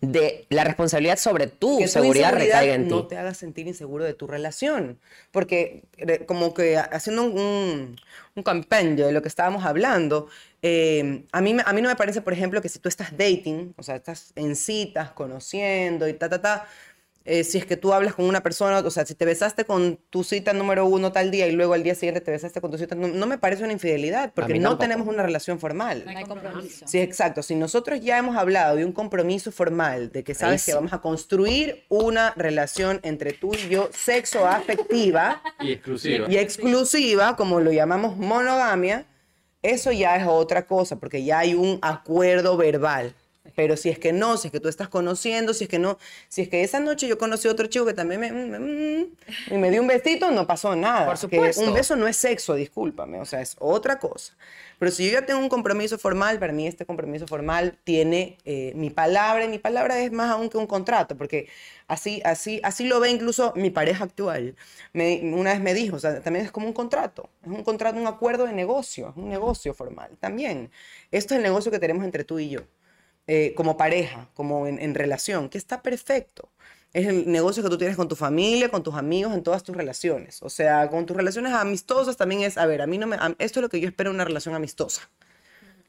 de 0.00 0.46
la 0.50 0.62
responsabilidad 0.62 1.18
sobre 1.18 1.48
tu 1.48 1.80
seguridad 1.88 2.32
recaiga 2.32 2.74
en 2.74 2.84
ti. 2.84 2.90
No 2.90 3.06
te 3.08 3.16
hagas 3.16 3.36
sentir 3.36 3.66
inseguro 3.66 4.04
de 4.04 4.14
tu 4.14 4.28
relación, 4.28 5.00
porque 5.32 5.82
como 6.26 6.54
que 6.54 6.76
haciendo 6.76 7.24
un, 7.24 7.38
un, 7.38 7.95
compendio 8.42 9.06
de 9.06 9.12
lo 9.12 9.22
que 9.22 9.28
estábamos 9.28 9.64
hablando. 9.64 10.28
Eh, 10.62 11.24
a, 11.32 11.40
mí, 11.40 11.56
a 11.64 11.72
mí 11.72 11.82
no 11.82 11.88
me 11.88 11.96
parece, 11.96 12.20
por 12.20 12.32
ejemplo, 12.32 12.60
que 12.60 12.68
si 12.68 12.78
tú 12.78 12.88
estás 12.88 13.16
dating, 13.16 13.74
o 13.76 13.82
sea, 13.82 13.96
estás 13.96 14.32
en 14.36 14.56
citas, 14.56 15.12
conociendo 15.12 16.08
y 16.08 16.14
ta, 16.14 16.28
ta, 16.28 16.40
ta, 16.40 16.68
eh, 17.26 17.42
si 17.42 17.58
es 17.58 17.66
que 17.66 17.76
tú 17.76 17.92
hablas 17.92 18.14
con 18.14 18.24
una 18.24 18.42
persona, 18.42 18.78
o 18.78 18.90
sea, 18.90 19.04
si 19.04 19.16
te 19.16 19.24
besaste 19.24 19.64
con 19.64 19.98
tu 20.10 20.22
cita 20.22 20.52
número 20.52 20.86
uno 20.86 21.10
tal 21.10 21.32
día 21.32 21.48
y 21.48 21.52
luego 21.52 21.74
al 21.74 21.82
día 21.82 21.96
siguiente 21.96 22.20
te 22.20 22.30
besaste 22.30 22.60
con 22.60 22.70
tu 22.70 22.78
cita, 22.78 22.94
no, 22.94 23.26
me 23.26 23.36
parece 23.36 23.64
una 23.64 23.72
infidelidad, 23.72 24.32
porque 24.32 24.60
no 24.60 24.78
tenemos 24.78 25.08
una 25.08 25.24
relación 25.24 25.58
formal. 25.58 26.04
No 26.06 26.16
hay 26.16 26.24
compromiso. 26.24 26.86
Sí, 26.86 26.98
exacto. 27.00 27.42
Si 27.42 27.56
nosotros 27.56 28.00
ya 28.00 28.16
hemos 28.16 28.36
hablado 28.36 28.76
de 28.76 28.84
un 28.84 28.92
compromiso 28.92 29.50
formal, 29.50 30.12
de 30.12 30.22
que 30.22 30.34
sabes 30.34 30.64
que 30.64 30.72
vamos 30.72 30.92
a 30.92 31.00
construir 31.00 31.84
una 31.88 32.32
relación 32.36 33.00
entre 33.02 33.32
tú 33.32 33.54
y 33.54 33.68
yo, 33.68 33.90
sexo 33.92 34.46
afectiva 34.46 35.42
y 35.60 35.72
exclusiva. 35.72 36.26
Y 36.30 36.38
exclusiva, 36.38 37.34
como 37.34 37.58
lo 37.58 37.72
llamamos 37.72 38.16
monogamia, 38.16 39.04
eso 39.62 39.90
ya 39.90 40.16
es 40.16 40.26
otra 40.28 40.66
cosa, 40.66 41.00
porque 41.00 41.24
ya 41.24 41.40
hay 41.40 41.54
un 41.54 41.80
acuerdo 41.82 42.56
verbal. 42.56 43.14
Pero 43.56 43.76
si 43.76 43.88
es 43.88 43.98
que 43.98 44.12
no, 44.12 44.36
si 44.36 44.48
es 44.48 44.52
que 44.52 44.60
tú 44.60 44.68
estás 44.68 44.88
conociendo, 44.88 45.54
si 45.54 45.64
es 45.64 45.70
que 45.70 45.80
no, 45.80 45.98
si 46.28 46.42
es 46.42 46.48
que 46.48 46.62
esa 46.62 46.78
noche 46.78 47.08
yo 47.08 47.18
conocí 47.18 47.48
a 47.48 47.50
otro 47.50 47.66
chico 47.66 47.86
que 47.86 47.94
también 47.94 48.20
me, 48.20 48.30
mm, 48.30 49.00
mm, 49.00 49.54
y 49.54 49.58
me 49.58 49.70
dio 49.70 49.80
un 49.80 49.88
besito, 49.88 50.30
no 50.30 50.46
pasó 50.46 50.76
nada. 50.76 51.06
Por 51.06 51.16
supuesto. 51.16 51.62
un 51.62 51.74
beso 51.74 51.96
no 51.96 52.06
es 52.06 52.16
sexo, 52.18 52.54
discúlpame, 52.54 53.18
o 53.18 53.24
sea, 53.24 53.40
es 53.40 53.56
otra 53.58 53.98
cosa. 53.98 54.34
Pero 54.78 54.92
si 54.92 55.06
yo 55.06 55.12
ya 55.12 55.24
tengo 55.24 55.40
un 55.40 55.48
compromiso 55.48 55.98
formal, 55.98 56.38
para 56.38 56.52
mí 56.52 56.66
este 56.66 56.84
compromiso 56.84 57.26
formal 57.26 57.78
tiene 57.82 58.36
eh, 58.44 58.72
mi 58.76 58.90
palabra 58.90 59.44
y 59.46 59.48
mi 59.48 59.58
palabra 59.58 59.98
es 60.00 60.12
más 60.12 60.30
aún 60.30 60.50
que 60.50 60.58
un 60.58 60.66
contrato, 60.66 61.16
porque 61.16 61.48
así, 61.88 62.20
así, 62.24 62.60
así 62.62 62.84
lo 62.86 63.00
ve 63.00 63.10
incluso 63.10 63.54
mi 63.56 63.70
pareja 63.70 64.04
actual. 64.04 64.54
Me, 64.92 65.20
una 65.32 65.52
vez 65.52 65.60
me 65.62 65.72
dijo, 65.72 65.96
o 65.96 65.98
sea, 65.98 66.20
también 66.20 66.44
es 66.44 66.52
como 66.52 66.66
un 66.66 66.74
contrato, 66.74 67.30
es 67.42 67.48
un 67.48 67.64
contrato, 67.64 67.98
un 67.98 68.06
acuerdo 68.06 68.44
de 68.44 68.52
negocio, 68.52 69.08
es 69.08 69.16
un 69.16 69.30
negocio 69.30 69.72
formal 69.72 70.10
también. 70.20 70.70
Esto 71.10 71.32
es 71.32 71.38
el 71.38 71.42
negocio 71.42 71.70
que 71.70 71.78
tenemos 71.78 72.04
entre 72.04 72.24
tú 72.24 72.38
y 72.38 72.50
yo. 72.50 72.60
Eh, 73.28 73.54
como 73.56 73.76
pareja, 73.76 74.28
como 74.34 74.68
en, 74.68 74.94
relación, 74.94 75.48
que 75.48 75.58
está 75.58 75.82
perfecto. 75.82 76.48
Es 76.92 77.06
el 77.08 77.30
negocio 77.30 77.62
que 77.62 77.68
tú 77.68 77.76
tienes 77.76 77.96
con 77.96 78.08
tu 78.08 78.14
familia, 78.14 78.68
con 78.68 78.84
tus 78.84 78.94
amigos, 78.94 79.34
en 79.34 79.42
todas 79.42 79.64
tus 79.64 79.76
relaciones. 79.76 80.42
O 80.42 80.48
sea, 80.48 80.88
con 80.88 81.06
tus 81.06 81.16
relaciones 81.16 81.52
amistosas 81.52 82.16
también 82.16 82.42
es, 82.42 82.56
a 82.56 82.66
ver, 82.66 82.82
a 82.82 82.86
mí 82.86 82.98
no 82.98 83.08
me, 83.08 83.16
esto 83.38 83.58
es 83.58 83.62
lo 83.62 83.68
que 83.68 83.80
yo 83.80 83.88
espero 83.88 84.10
en 84.10 84.16
una 84.16 84.24
relación 84.24 84.54
amistosa. 84.54 85.10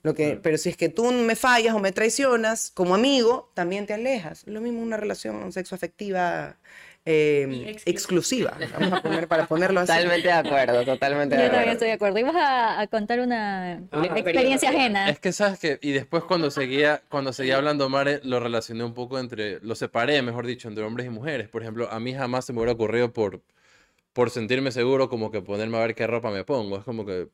Lo 0.02 0.16
que, 0.16 0.40
pero 0.42 0.58
si 0.58 0.70
es 0.70 0.78
que 0.78 0.90
tú 0.90 1.12
me 1.12 1.36
fallas 1.36 1.76
o 1.76 1.80
me 1.80 1.92
traicionas 1.92 2.72
como 2.74 2.96
amigo, 2.96 3.52
también 3.54 3.86
te 3.86 3.94
alejas. 3.94 4.44
Lo 4.48 4.60
mismo 4.60 4.82
una 4.82 4.98
relación 4.98 5.52
sexoafectiva 5.52 6.58
eh, 7.10 7.78
exclusiva. 7.86 8.58
Vamos 8.78 8.92
a 8.92 9.02
poner 9.02 9.30
para 9.30 9.48
ponerlo 9.48 9.80
así. 9.80 9.94
Totalmente 9.94 10.28
de 10.28 10.34
acuerdo, 10.34 10.84
totalmente 10.84 11.36
de 11.36 11.42
Yo 11.42 11.48
acuerdo. 11.48 11.56
también 11.56 11.74
estoy 11.74 11.88
de 11.88 11.94
acuerdo. 11.94 12.20
Ibas 12.20 12.36
a, 12.36 12.82
a 12.82 12.88
contar 12.88 13.22
una, 13.22 13.82
experiencia 14.14 14.70
ajena. 14.70 15.10
Es 15.10 15.20
que 15.20 15.32
sabes 15.32 15.58
que, 15.58 15.80
y 15.82 15.94
después 15.94 16.26
cuando 16.26 16.52
seguía, 16.52 17.02
cuando 17.08 17.32
seguía 17.32 17.56
hablando 17.56 17.88
Mare, 17.88 18.20
lo 18.24 18.42
relacioné 18.42 18.84
un 18.84 18.94
poco 18.94 19.20
entre, 19.20 19.62
lo 19.62 19.76
separé, 19.76 20.22
mejor 20.22 20.46
dicho, 20.46 20.68
entre 20.68 20.84
hombres 20.84 21.08
y 21.08 21.10
mujeres. 21.10 21.48
Por 21.48 21.62
ejemplo, 21.62 21.90
a 21.90 21.98
mí 22.02 22.14
jamás 22.14 22.44
se 22.44 22.52
me 22.52 22.60
hubiera 22.60 22.74
ocurrido 22.74 23.14
por, 23.14 23.42
por 24.12 24.30
sentirme 24.30 24.74
seguro 24.74 25.08
como 25.08 25.32
que 25.32 25.42
ponerme 25.42 25.78
a 25.78 25.82
ver 25.82 25.96
qué 25.96 26.08
ropa 26.08 26.30
me 26.30 26.44
pongo. 26.44 26.78
Es 26.78 26.84
como 26.84 27.06
que 27.06 27.30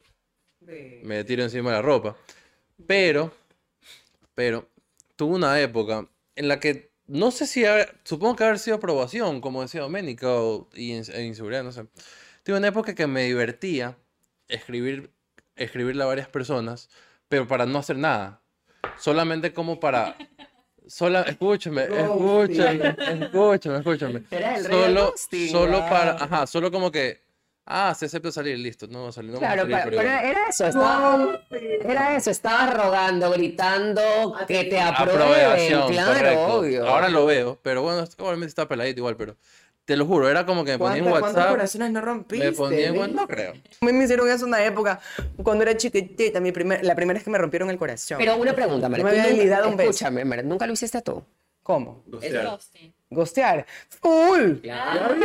me 1.02 1.24
tiro 1.24 1.42
encima 1.42 1.72
de 1.72 1.78
la 1.78 1.82
ropa. 1.82 2.16
Pero, 2.86 3.32
pero, 4.36 4.70
tuve 5.16 5.34
una 5.34 5.60
época 5.60 6.08
en 6.36 6.48
la 6.48 6.60
que 6.60 6.93
no 7.08 7.32
sé 7.32 7.48
si, 7.48 7.64
supongo 8.04 8.36
que 8.36 8.44
haber 8.44 8.60
sido 8.60 8.78
aprobación, 8.78 9.42
como 9.42 9.62
decía 9.62 9.82
Doménica, 9.82 10.28
y 10.74 10.92
e 10.92 11.24
inseguridad, 11.24 11.64
no 11.64 11.72
sé. 11.72 11.86
Tuve 12.44 12.58
una 12.58 12.68
época 12.68 12.96
que 12.96 13.08
me 13.08 13.24
divertía 13.24 13.98
escribir, 14.48 15.12
escribirle 15.56 16.04
a 16.04 16.08
varias 16.08 16.28
personas, 16.28 16.90
pero 17.28 17.48
para 17.48 17.66
no 17.66 17.80
hacer 17.80 17.98
nada. 17.98 18.42
Solamente 18.98 19.54
como 19.54 19.80
para... 19.80 20.16
Sola, 20.86 21.22
escúchame, 21.22 21.84
escúchame, 21.84 22.96
escúchame, 23.24 23.78
escúchame. 23.78 24.24
Solo, 24.62 25.14
solo 25.50 25.80
para, 25.80 26.12
ajá, 26.22 26.46
solo 26.46 26.72
como 26.72 26.92
que 26.92 27.22
Ah, 27.66 27.94
se 27.98 28.08
acepta 28.08 28.32
salir, 28.32 28.60
listo. 28.60 28.88
No, 28.88 29.12
salir, 29.12 29.32
no 29.32 29.40
claro, 29.40 29.62
salir, 29.62 29.78
pero, 29.86 30.02
era 30.02 30.50
eso, 30.50 30.68
estaba, 30.68 31.40
era 31.50 32.18
eso, 32.18 32.30
estabas 32.30 32.74
rogando, 32.74 33.32
gritando 33.32 34.02
que 34.48 34.66
te 34.66 34.82
aprueben, 34.82 35.88
claro, 35.88 36.56
obvio. 36.56 36.88
Ahora 36.88 37.08
lo 37.08 37.26
veo, 37.26 37.58
pero 37.62 37.82
bueno, 37.82 38.06
obviamente 38.20 38.48
está 38.48 38.68
peladito 38.68 39.00
igual, 39.00 39.16
pero 39.16 39.38
te 39.86 39.96
lo 39.96 40.06
juro, 40.06 40.30
era 40.30 40.46
como 40.46 40.66
que 40.66 40.74
me 40.74 40.78
ponía 40.78 40.98
en 40.98 41.06
WhatsApp. 41.06 41.22
¿Cuántos 41.22 41.46
corazones 41.46 41.92
no 41.92 42.02
rompiste? 42.02 42.46
Me 42.46 42.52
ponía 42.52 42.88
en 42.88 42.98
WhatsApp, 42.98 43.16
no 43.16 43.28
creo. 43.28 43.54
A 43.54 43.86
mí 43.86 43.94
me 43.94 44.04
hicieron 44.04 44.30
eso 44.30 44.44
en 44.44 44.50
una 44.50 44.66
época, 44.66 45.00
cuando 45.42 45.64
era 45.64 45.78
chiquitita, 45.78 46.42
mi 46.42 46.52
primer, 46.52 46.84
la 46.84 46.96
primera 46.96 47.18
vez 47.18 47.24
que 47.24 47.30
me 47.30 47.38
rompieron 47.38 47.70
el 47.70 47.78
corazón. 47.78 48.18
Pero 48.18 48.36
una 48.36 48.54
pregunta, 48.54 48.90
María. 48.90 49.06
me 49.06 49.22
había 49.22 49.50
dado 49.50 49.70
un 49.70 49.78
beso. 49.78 49.90
Escúchame, 49.90 50.26
María, 50.26 50.44
¿nunca 50.44 50.68
lo 50.68 50.74
hiciste 50.74 51.02
tú? 51.02 51.24
¿Cómo? 51.64 52.04
Gostear. 52.08 52.60
Gostear. 53.14 53.66
¡Full! 54.02 54.60
Claro. 54.62 55.16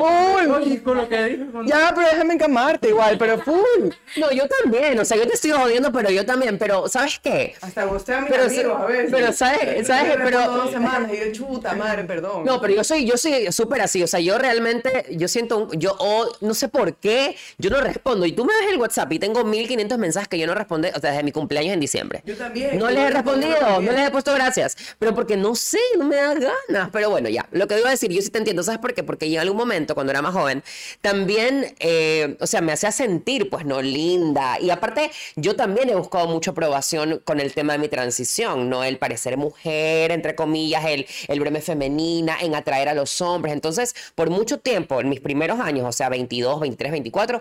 ¡Full! 0.00 0.78
con 0.82 0.96
lo 0.98 1.08
que 1.08 1.24
dijo. 1.24 1.62
Ya, 1.64 1.92
pero 1.94 2.08
déjame 2.08 2.34
encamarte 2.34 2.88
igual, 2.88 3.16
pero 3.18 3.38
full. 3.40 3.90
No, 4.16 4.30
yo 4.32 4.44
también. 4.62 4.98
O 4.98 5.04
sea, 5.04 5.16
yo 5.16 5.26
te 5.26 5.34
estoy 5.34 5.50
jodiendo, 5.52 5.92
pero 5.92 6.10
yo 6.10 6.24
también. 6.26 6.58
Pero, 6.58 6.88
¿sabes 6.88 7.18
qué? 7.22 7.54
Hasta 7.60 7.84
gostea 7.84 8.18
a 8.18 8.20
mis 8.22 8.30
Pero, 8.30 8.44
amigos, 8.44 8.80
a 8.80 8.86
ver. 8.86 9.08
pero, 9.10 9.32
¿sabes? 9.32 9.86
¿sabes? 9.86 10.12
Pero... 10.16 10.24
Pero, 10.24 10.50
dos 10.50 10.70
semanas 10.70 11.10
y 11.12 11.16
yo, 11.18 11.32
chuta, 11.32 11.74
madre, 11.74 12.04
perdón. 12.04 12.44
No, 12.44 12.60
pero 12.60 12.74
yo 12.74 12.84
soy, 12.84 13.04
yo 13.06 13.16
soy 13.16 13.50
súper 13.52 13.80
así. 13.82 14.02
O 14.02 14.06
sea, 14.06 14.20
yo 14.20 14.38
realmente, 14.38 15.06
yo 15.10 15.28
siento, 15.28 15.58
un- 15.58 15.78
yo 15.78 15.96
oh, 15.98 16.28
no 16.40 16.54
sé 16.54 16.68
por 16.68 16.94
qué, 16.96 17.36
yo 17.58 17.70
no 17.70 17.80
respondo. 17.80 18.26
Y 18.26 18.32
tú 18.32 18.44
me 18.44 18.52
ves 18.60 18.72
el 18.72 18.78
WhatsApp 18.78 19.12
y 19.12 19.18
tengo 19.18 19.44
1500 19.44 19.98
mensajes 19.98 20.28
que 20.28 20.38
yo 20.38 20.46
no 20.46 20.54
respondo, 20.54 20.88
o 20.94 21.00
sea, 21.00 21.10
desde 21.10 21.22
mi 21.22 21.32
cumpleaños 21.32 21.74
en 21.74 21.80
diciembre. 21.80 22.22
Yo 22.24 22.36
también. 22.36 22.78
No 22.78 22.88
les 22.90 22.98
he 22.98 23.10
respondido, 23.10 23.80
no 23.80 23.92
les 23.92 24.08
he 24.08 24.10
puesto 24.10 24.32
gracias. 24.34 24.76
Pero 24.98 25.14
porque 25.14 25.36
no 25.36 25.54
sé, 25.54 25.78
no 25.98 26.04
me 26.04 26.16
da 26.16 26.34
ganas. 26.34 26.90
Pero 26.92 27.10
bueno, 27.10 27.17
ya. 27.26 27.48
Lo 27.50 27.66
que 27.66 27.78
iba 27.78 27.88
a 27.88 27.90
decir, 27.90 28.12
yo 28.12 28.22
sí 28.22 28.30
te 28.30 28.38
entiendo. 28.38 28.62
¿Sabes 28.62 28.80
por 28.80 28.94
qué? 28.94 29.02
Porque 29.02 29.26
en 29.26 29.38
algún 29.38 29.56
momento, 29.56 29.94
cuando 29.94 30.12
era 30.12 30.22
más 30.22 30.34
joven, 30.34 30.62
también, 31.00 31.74
eh, 31.80 32.36
o 32.40 32.46
sea, 32.46 32.60
me 32.60 32.72
hacía 32.72 32.92
sentir, 32.92 33.50
pues, 33.50 33.64
no 33.64 33.82
linda. 33.82 34.60
Y 34.60 34.70
aparte, 34.70 35.10
yo 35.36 35.56
también 35.56 35.88
he 35.88 35.94
buscado 35.94 36.28
mucha 36.28 36.52
aprobación 36.52 37.20
con 37.24 37.40
el 37.40 37.52
tema 37.54 37.72
de 37.72 37.80
mi 37.80 37.88
transición, 37.88 38.68
¿no? 38.68 38.84
El 38.84 38.98
parecer 38.98 39.36
mujer, 39.36 40.12
entre 40.12 40.34
comillas, 40.34 40.84
el, 40.86 41.06
el 41.26 41.40
verme 41.40 41.60
femenina, 41.60 42.36
en 42.40 42.54
atraer 42.54 42.88
a 42.88 42.94
los 42.94 43.20
hombres. 43.20 43.54
Entonces, 43.54 43.94
por 44.14 44.30
mucho 44.30 44.58
tiempo, 44.58 45.00
en 45.00 45.08
mis 45.08 45.20
primeros 45.20 45.58
años, 45.58 45.86
o 45.88 45.92
sea, 45.92 46.08
22, 46.08 46.60
23, 46.60 46.92
24, 46.92 47.40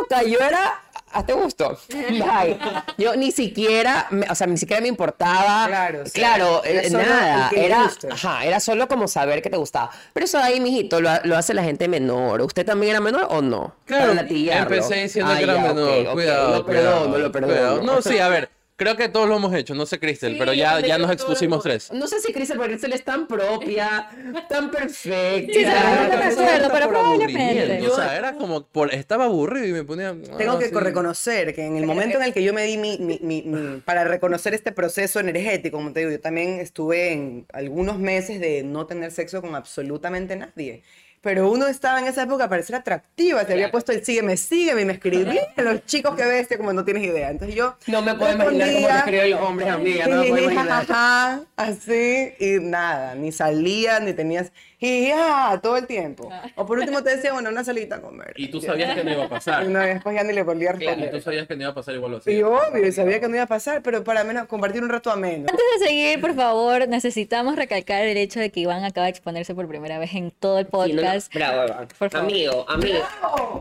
loca, 0.00 0.22
yo 0.22 0.38
era 0.40 0.82
hazte 1.12 1.32
gusto. 1.32 1.78
Bye. 1.88 2.58
Yo 2.98 3.16
ni 3.16 3.30
siquiera, 3.32 4.06
me- 4.10 4.26
o 4.28 4.34
sea, 4.34 4.46
ni 4.46 4.58
siquiera 4.58 4.82
me 4.82 4.88
importaba. 4.88 5.66
Claro, 5.66 6.04
sea, 6.04 6.12
claro, 6.12 6.62
era 6.64 6.82
eh, 6.82 6.90
nada. 6.90 7.50
Era, 7.54 7.90
ajá, 8.10 8.44
era 8.44 8.60
solo 8.60 8.86
como 8.88 9.08
saber 9.08 9.40
que 9.40 9.48
te 9.48 9.56
gustaba. 9.56 9.90
Pero 10.12 10.26
eso 10.26 10.38
ahí, 10.38 10.60
mijito, 10.60 11.00
lo, 11.00 11.10
lo 11.24 11.36
hace 11.38 11.54
la 11.54 11.62
gente 11.62 11.88
menor. 11.88 12.42
¿Usted 12.42 12.66
también 12.66 12.90
era 12.90 13.00
menor 13.00 13.26
o 13.30 13.40
no? 13.40 13.74
Claro, 13.86 14.14
Para 14.14 14.26
empecé 14.62 14.94
diciendo 14.96 15.32
Ah, 15.32 15.36
que 15.38 15.44
era 15.44 15.54
ya, 15.54 15.60
menor. 15.62 15.88
ok, 16.06 16.12
Cuidado, 16.12 16.56
Lo 16.56 16.64
cuidado, 16.64 16.66
perdono, 16.66 17.18
lo 17.18 17.32
perdono. 17.32 17.52
cuidado. 17.54 17.82
No, 17.82 18.02
sí, 18.02 18.18
a 18.18 18.28
ver. 18.28 18.50
Creo 18.76 18.94
que 18.94 19.08
todos 19.08 19.26
lo 19.26 19.36
hemos 19.36 19.54
hecho. 19.54 19.74
No 19.74 19.86
sé, 19.86 19.98
Cristel, 19.98 20.36
pero 20.38 20.52
ya, 20.52 20.80
ya 20.80 20.98
nos 20.98 21.10
expusimos 21.10 21.62
tres. 21.62 21.90
No 21.92 22.06
sé 22.06 22.20
si 22.20 22.32
Cristel, 22.32 22.58
porque 22.58 22.72
Cristel 22.72 22.92
es 22.92 23.04
tan 23.04 23.26
propia, 23.26 24.08
tan 24.50 24.70
perfecta. 24.70 25.52
Sí, 25.52 25.60
Era 25.60 26.08
no 26.10 26.18
me 26.18 26.24
acuerdo, 26.26 26.68
pero 26.72 26.88
probablemente. 26.88 27.88
O 27.88 27.96
sea, 27.96 28.16
era 28.18 28.34
como 28.34 28.66
por 28.66 28.92
estaba 28.92 29.24
aburrido 29.24 29.66
y 29.66 29.72
me 29.72 29.84
ponía. 29.84 30.14
Tengo 30.36 30.52
ah, 30.52 30.58
que 30.58 30.68
sí. 30.68 30.74
reconocer 30.74 31.54
que 31.54 31.64
en 31.64 31.76
el 31.76 31.86
momento 31.86 32.18
en 32.18 32.24
el 32.24 32.34
que 32.34 32.42
yo 32.42 32.52
me 32.52 32.64
di 32.64 32.76
mi, 32.76 32.98
mi- 32.98 33.18
mi- 33.22 33.42
mi- 33.42 33.80
para 33.80 34.04
reconocer 34.04 34.52
este 34.52 34.72
proceso 34.72 35.20
energético, 35.20 35.78
como 35.78 35.92
te 35.92 36.00
digo, 36.00 36.12
yo 36.12 36.20
también 36.20 36.60
estuve 36.60 37.12
en 37.12 37.46
algunos 37.54 37.98
meses 37.98 38.40
de 38.40 38.62
no 38.62 38.86
tener 38.86 39.10
sexo 39.10 39.40
con 39.40 39.54
absolutamente 39.54 40.36
nadie. 40.36 40.82
Pero 41.22 41.50
uno 41.50 41.66
estaba 41.66 41.98
en 41.98 42.06
esa 42.06 42.22
época 42.22 42.48
para 42.48 42.62
ser 42.62 42.76
atractiva, 42.76 43.44
te 43.44 43.54
había 43.54 43.70
puesto 43.72 43.90
el 43.92 44.04
sígueme, 44.04 44.36
sígueme, 44.36 44.82
y 44.82 44.84
me 44.84 44.92
escribían 44.92 45.46
los 45.56 45.84
chicos 45.84 46.14
que 46.14 46.24
bestia, 46.24 46.56
como 46.56 46.72
no 46.72 46.84
tienes 46.84 47.02
idea. 47.02 47.30
Entonces 47.30 47.56
yo 47.56 47.76
No 47.86 48.00
me 48.02 48.14
puedo 48.14 48.32
imaginar 48.32 48.68
cómo 48.72 48.86
te 48.88 48.96
escriben 48.98 49.30
los 49.30 49.40
hombres, 49.40 49.68
amiga. 49.68 50.06
No 50.06 50.22
me 50.22 50.28
puedo 50.28 50.42
imaginar. 50.50 50.86
jajaja, 50.86 51.40
así, 51.56 52.32
y 52.38 52.58
nada, 52.60 53.14
ni 53.16 53.32
salías, 53.32 54.00
ni 54.02 54.12
tenías, 54.12 54.52
y 54.78 55.08
ya, 55.08 55.58
todo 55.62 55.76
el 55.78 55.86
tiempo. 55.86 56.28
O 56.54 56.66
por 56.66 56.78
último 56.78 57.02
te 57.02 57.16
decía, 57.16 57.32
bueno, 57.32 57.48
una 57.50 57.64
salita 57.64 57.96
a 57.96 58.00
comer. 58.00 58.34
Y 58.36 58.48
tú 58.48 58.60
sabías 58.60 58.94
que 58.94 59.04
no 59.04 59.10
iba 59.12 59.22
a 59.22 59.26
Y 59.26 59.28
pasar. 59.28 59.66
no, 59.66 59.78
después 59.80 60.14
ya 60.14 60.22
ni 60.22 60.32
le 60.32 60.42
volví 60.42 60.66
a 60.66 60.70
Y 60.70 60.72
responder. 60.74 61.10
tú 61.10 61.20
sabías 61.20 61.46
que 61.46 61.56
no 61.56 61.62
iba 61.62 61.70
a 61.70 61.74
pasar 61.74 61.94
igual 61.94 62.10
lo 62.12 62.16
Y 62.18 62.20
hacía. 62.20 62.46
obvio, 62.46 62.86
y 62.86 62.92
sabía 62.92 63.20
que 63.20 63.28
no 63.28 63.34
iba 63.34 63.44
a 63.44 63.48
pasar, 63.48 63.82
pero 63.82 64.04
para 64.04 64.22
menos 64.24 64.46
compartir 64.46 64.82
un 64.82 64.88
rato 64.88 65.10
ameno. 65.10 65.46
Antes 65.50 65.66
de 65.80 65.86
seguir, 65.86 66.20
por 66.20 66.34
favor, 66.34 66.86
necesitamos 66.88 67.56
recalcar 67.56 68.02
el 68.06 68.16
hecho 68.16 68.38
de 68.40 68.50
que 68.50 68.60
Iván 68.60 68.84
acaba 68.84 69.04
de 69.06 69.10
exponerse 69.10 69.54
por 69.54 69.66
primera 69.68 69.98
vez 69.98 70.12
en 70.14 70.30
todo 70.30 70.58
el 70.58 70.66
Sí, 70.66 70.70
no, 70.72 70.78
no, 70.78 70.86
podcast. 70.94 71.34
Bravo, 71.34 71.64
Iván. 71.66 71.88
Por 71.98 72.10
favor. 72.10 72.26
Amigo, 72.30 72.64
amigo. 72.68 72.98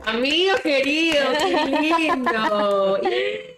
Amigo 0.05 0.55
querido, 0.63 1.25
qué 1.39 1.65
lindo. 1.81 2.99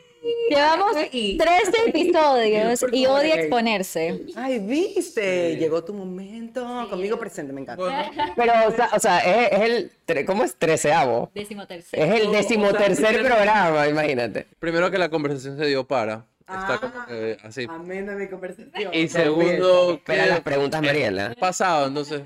Llevamos 0.49 0.91
Y- 1.11 1.37
13 1.37 1.71
episodios 1.87 2.85
y 2.91 3.05
odia 3.05 3.35
exponerse. 3.35 4.21
Ay, 4.35 4.59
viste, 4.59 5.55
llegó 5.57 5.83
tu 5.83 5.93
momento. 5.93 6.87
Conmigo 6.89 7.17
presente, 7.19 7.53
me 7.53 7.61
encanta. 7.61 8.11
Pero, 8.35 8.53
o 8.67 8.71
sea, 8.71 8.89
o 8.93 8.99
sea, 8.99 9.19
es, 9.19 9.51
es 9.51 9.91
el, 10.09 10.25
¿cómo 10.25 10.43
es? 10.43 10.55
Treceavo. 10.55 11.29
Décimo 11.33 11.67
tercero. 11.67 12.03
Es 12.03 12.21
el 12.21 12.31
decimotercer 12.31 13.21
programa, 13.23 13.87
imagínate. 13.87 14.47
Primero 14.59 14.89
que 14.89 14.97
la 14.97 15.09
conversación 15.09 15.57
se 15.57 15.65
dio 15.65 15.85
para. 15.85 16.25
Está 16.41 16.79
Ah. 16.81 17.07
así. 17.43 17.67
Amén 17.69 18.09
a 18.09 18.13
mi 18.13 18.27
conversación. 18.29 18.93
Y 18.93 19.07
segundo, 19.09 19.93
Espera 19.95 20.23
que 20.23 20.29
las 20.29 20.39
preguntas, 20.41 20.81
Mariela. 20.81 21.35
pasado, 21.39 21.87
entonces. 21.87 22.21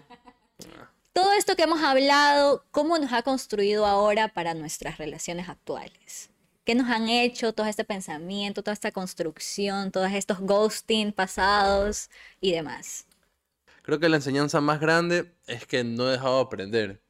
Todo 1.13 1.33
esto 1.33 1.55
que 1.57 1.63
hemos 1.63 1.81
hablado, 1.83 2.63
¿cómo 2.71 2.97
nos 2.97 3.11
ha 3.11 3.21
construido 3.21 3.85
ahora 3.85 4.29
para 4.29 4.53
nuestras 4.53 4.97
relaciones 4.97 5.49
actuales? 5.49 6.29
¿Qué 6.63 6.75
nos 6.75 6.89
han 6.89 7.09
hecho 7.09 7.53
todo 7.53 7.65
este 7.65 7.83
pensamiento, 7.83 8.61
toda 8.61 8.73
esta 8.73 8.91
construcción, 8.91 9.91
todos 9.91 10.11
estos 10.11 10.39
ghosting 10.39 11.11
pasados 11.11 12.09
y 12.39 12.51
demás? 12.51 13.07
Creo 13.81 13.99
que 13.99 14.09
la 14.09 14.17
enseñanza 14.17 14.61
más 14.61 14.79
grande 14.79 15.33
es 15.47 15.65
que 15.65 15.83
no 15.83 16.07
he 16.07 16.11
dejado 16.11 16.35
de 16.35 16.41
aprender. 16.43 17.01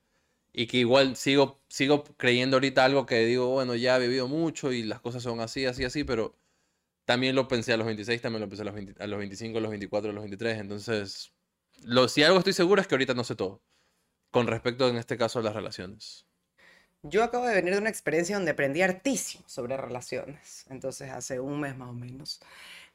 Y 0.54 0.68
que 0.68 0.78
igual 0.78 1.16
sigo, 1.18 1.62
sigo 1.70 2.04
creyendo 2.18 2.58
ahorita 2.58 2.86
algo 2.86 3.06
que 3.06 3.26
digo, 3.26 3.50
bueno, 3.50 3.76
ya 3.76 3.98
he 3.98 4.00
vivido 4.00 4.28
mucho 4.28 4.72
y 4.72 4.84
las 4.84 5.02
cosas 5.02 5.24
son 5.24 5.42
así, 5.42 5.66
así, 5.66 5.84
así, 5.84 6.04
pero 6.04 6.38
también 7.06 7.36
lo 7.36 7.48
pensé 7.48 7.74
a 7.74 7.78
los 7.78 7.86
26, 7.88 8.22
también 8.22 8.42
lo 8.42 8.50
pensé 8.50 8.64
a 8.64 8.66
los, 8.66 8.74
20 8.74 9.04
a 9.04 9.08
los 9.08 9.20
25, 9.20 9.58
a 9.58 9.62
los 9.62 9.72
24, 9.72 10.12
a 10.12 10.14
los 10.14 10.24
23. 10.24 10.60
Entonces, 10.60 11.34
lo, 11.84 12.08
si 12.08 12.24
algo 12.24 12.40
estoy 12.40 12.54
seguro 12.54 12.82
es 12.82 12.88
que 12.88 12.96
ahorita 12.96 13.14
no 13.14 13.24
sé 13.24 13.36
todo. 13.36 13.62
Con 14.32 14.48
respecto, 14.48 14.90
en 14.90 14.98
este 14.98 15.18
caso, 15.18 15.40
a 15.40 15.44
las 15.44 15.56
relaciones. 15.56 16.26
Yo 17.04 17.24
acabo 17.24 17.48
de 17.48 17.56
venir 17.56 17.74
de 17.74 17.80
una 17.80 17.90
experiencia 17.90 18.36
donde 18.36 18.52
aprendí 18.52 18.82
hartísimo 18.84 19.44
sobre 19.48 19.76
relaciones. 19.76 20.66
Entonces, 20.70 21.10
hace 21.10 21.40
un 21.40 21.60
mes 21.60 21.76
más 21.76 21.90
o 21.90 21.94
menos. 21.94 22.40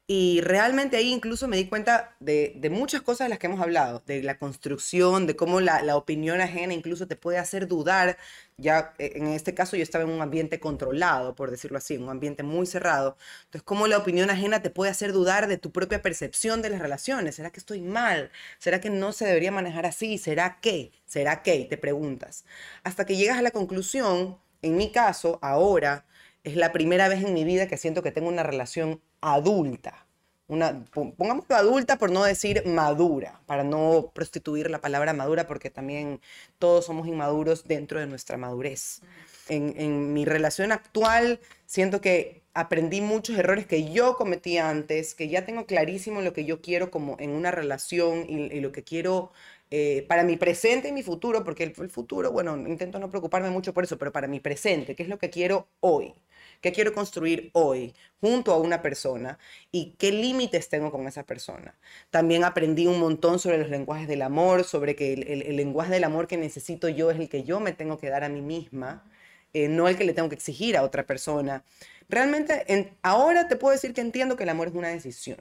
Y 0.09 0.41
realmente 0.41 0.97
ahí 0.97 1.13
incluso 1.13 1.49
me 1.49 1.57
di 1.57 1.67
cuenta 1.67 2.15
de, 2.21 2.57
muchas 2.71 3.03
cosas 3.03 3.25
de 3.27 3.31
las 3.31 3.41
que 3.41 3.49
hemos 3.49 3.61
hablado, 3.61 4.05
de 4.07 4.23
la 4.23 4.39
construcción, 4.39 5.27
de 5.27 5.35
cómo 5.35 5.61
la, 5.61 5.83
la 5.83 5.97
opinión 5.97 6.41
ajena 6.41 6.75
incluso 6.75 7.09
te 7.09 7.17
puede 7.17 7.39
hacer 7.39 7.67
dudar. 7.67 8.17
Ya 8.57 8.95
eh, 8.99 9.15
en 9.17 9.27
este 9.29 9.53
caso 9.53 9.77
yo 9.77 9.83
estaba 9.83 10.05
en 10.05 10.11
un 10.11 10.23
ambiente 10.23 10.61
controlado, 10.61 11.35
por 11.35 11.51
decirlo 11.51 11.79
así, 11.79 11.97
un 11.97 12.09
ambiente 12.09 12.45
muy 12.45 12.67
cerrado. 12.67 13.17
Entonces, 13.47 13.63
cómo 13.65 13.89
la 13.89 13.99
opinión 13.99 14.31
ajena 14.31 14.63
te 14.63 14.71
puede 14.71 14.93
hacer 14.93 15.13
dudar 15.13 15.49
de 15.49 15.59
tu 15.59 15.73
propia 15.73 16.03
percepción 16.03 16.63
de 16.63 16.71
las 16.71 16.81
relaciones. 16.81 17.35
¿Será 17.35 17.51
que 17.51 17.59
estoy 17.59 17.81
mal? 17.81 18.31
¿Será 18.59 18.81
que 18.81 18.91
no 18.91 19.13
se 19.13 19.27
debería 19.27 19.51
manejar 19.51 19.87
así? 19.87 20.19
¿Será 20.19 20.61
que? 20.61 20.93
¿Será 21.07 21.43
que? 21.43 21.57
Y 21.57 21.69
te 21.69 21.79
preguntas. 21.79 22.45
Hasta 22.85 23.07
que 23.07 23.17
llegas 23.17 23.39
a 23.39 23.43
la 23.43 23.51
conclusión, 23.51 24.39
en 24.63 24.77
mi 24.77 24.93
caso, 24.93 25.41
ahora, 25.43 26.07
es 26.47 26.55
la 26.57 26.72
primera 26.72 27.09
vez 27.09 27.24
en 27.24 27.34
mi 27.34 27.44
vida 27.44 27.66
que 27.66 27.76
siento 27.76 28.03
que 28.03 28.12
tengo 28.12 28.28
una 28.28 28.44
relación 28.44 29.01
adulta. 29.20 30.07
Una, 30.49 30.84
pon- 30.92 31.11
pongámoslo 31.11 31.57
adulta 31.57 31.99
por 31.99 32.12
no 32.12 32.22
decir 32.22 32.62
madura, 32.66 33.40
para 33.47 33.64
no 33.64 34.12
prostituir 34.14 34.70
la 34.70 34.80
palabra 34.80 35.12
madura, 35.12 35.49
porque 35.49 35.70
también 35.70 36.20
todos 36.61 36.86
somos 36.86 37.09
inmaduros 37.09 37.64
dentro 37.66 37.99
de 37.99 38.07
nuestra 38.07 38.36
madurez. 38.36 39.03
En, 39.49 40.12
mi 40.12 40.24
relación 40.24 40.70
actual 40.70 41.40
siento 41.66 42.01
que 42.01 42.42
aprendí 42.55 43.01
muchos 43.01 43.36
errores 43.36 43.66
que 43.66 43.90
yo 43.90 44.16
cometí 44.16 44.57
antes, 44.59 45.16
que 45.16 45.28
ya 45.28 45.44
tengo 45.44 45.66
clarísimo 45.66 46.22
lo 46.22 46.32
que 46.32 46.44
yo 46.44 46.61
quiero 46.61 46.92
como 46.92 47.16
en 47.18 47.30
una 47.30 47.51
relación 47.51 48.24
y 48.28 48.61
lo 48.61 48.70
que 48.70 48.84
quiero 48.84 49.32
eh, 49.71 50.05
para 50.09 50.23
mi 50.25 50.37
presente 50.37 50.89
y 50.89 50.93
mi 50.93 51.03
futuro, 51.03 51.45
porque 51.45 51.64
el, 51.64 51.75
futuro, 51.91 52.31
bueno, 52.33 52.57
intento 52.57 52.99
no 52.99 53.11
preocuparme 53.11 53.51
mucho 53.51 53.75
por 53.75 53.85
eso, 53.85 53.99
pero 53.99 54.12
para 54.12 54.29
mi 54.29 54.41
presente, 54.41 54.95
¿qué 54.95 55.03
es 55.03 55.09
lo 55.09 55.19
que 55.19 55.31
quiero 55.31 55.69
hoy? 55.81 56.14
¿Qué 56.61 56.73
quiero 56.73 56.93
construir 56.95 57.51
hoy 57.53 57.95
junto 58.21 58.53
a 58.53 58.59
una 58.59 58.83
persona? 58.83 59.39
¿Y 59.73 59.95
qué 59.99 60.11
límites 60.12 60.69
tengo 60.69 60.91
con 60.91 61.07
esa 61.07 61.25
persona? 61.25 61.77
También 62.11 62.45
aprendí 62.45 62.87
un 62.87 62.99
montón 63.01 63.39
sobre 63.39 63.59
los 63.59 63.69
lenguajes 63.71 64.09
del 64.09 64.23
amor, 64.23 64.64
sobre 64.64 64.97
que 64.97 65.12
el, 65.12 65.23
el- 65.43 65.57
lenguaje 65.57 65.93
del 65.93 66.05
amor 66.05 66.27
que 66.27 66.37
necesito 66.37 66.89
yo 66.89 67.11
es 67.11 67.19
el 67.19 67.29
que 67.29 67.45
yo 67.45 67.61
me 67.61 67.73
tengo 67.73 67.99
que 67.99 68.09
dar 68.11 68.25
a 68.25 68.29
mí 68.29 68.41
misma, 68.43 69.05
eh, 69.53 69.69
no 69.69 69.89
el 69.89 69.97
que 69.97 70.05
le 70.05 70.12
tengo 70.14 70.29
que 70.29 70.35
exigir 70.35 70.77
a 70.77 70.83
otra 70.83 71.07
persona. 71.07 71.64
Realmente, 72.09 72.64
en- 72.73 72.97
ahora 73.03 73.49
te 73.49 73.57
puedo 73.57 73.73
decir 73.73 73.93
que 73.95 74.01
entiendo 74.01 74.37
que 74.37 74.45
el 74.45 74.49
amor 74.51 74.69
es 74.69 74.75
una 74.75 74.89
decisión. 74.89 75.39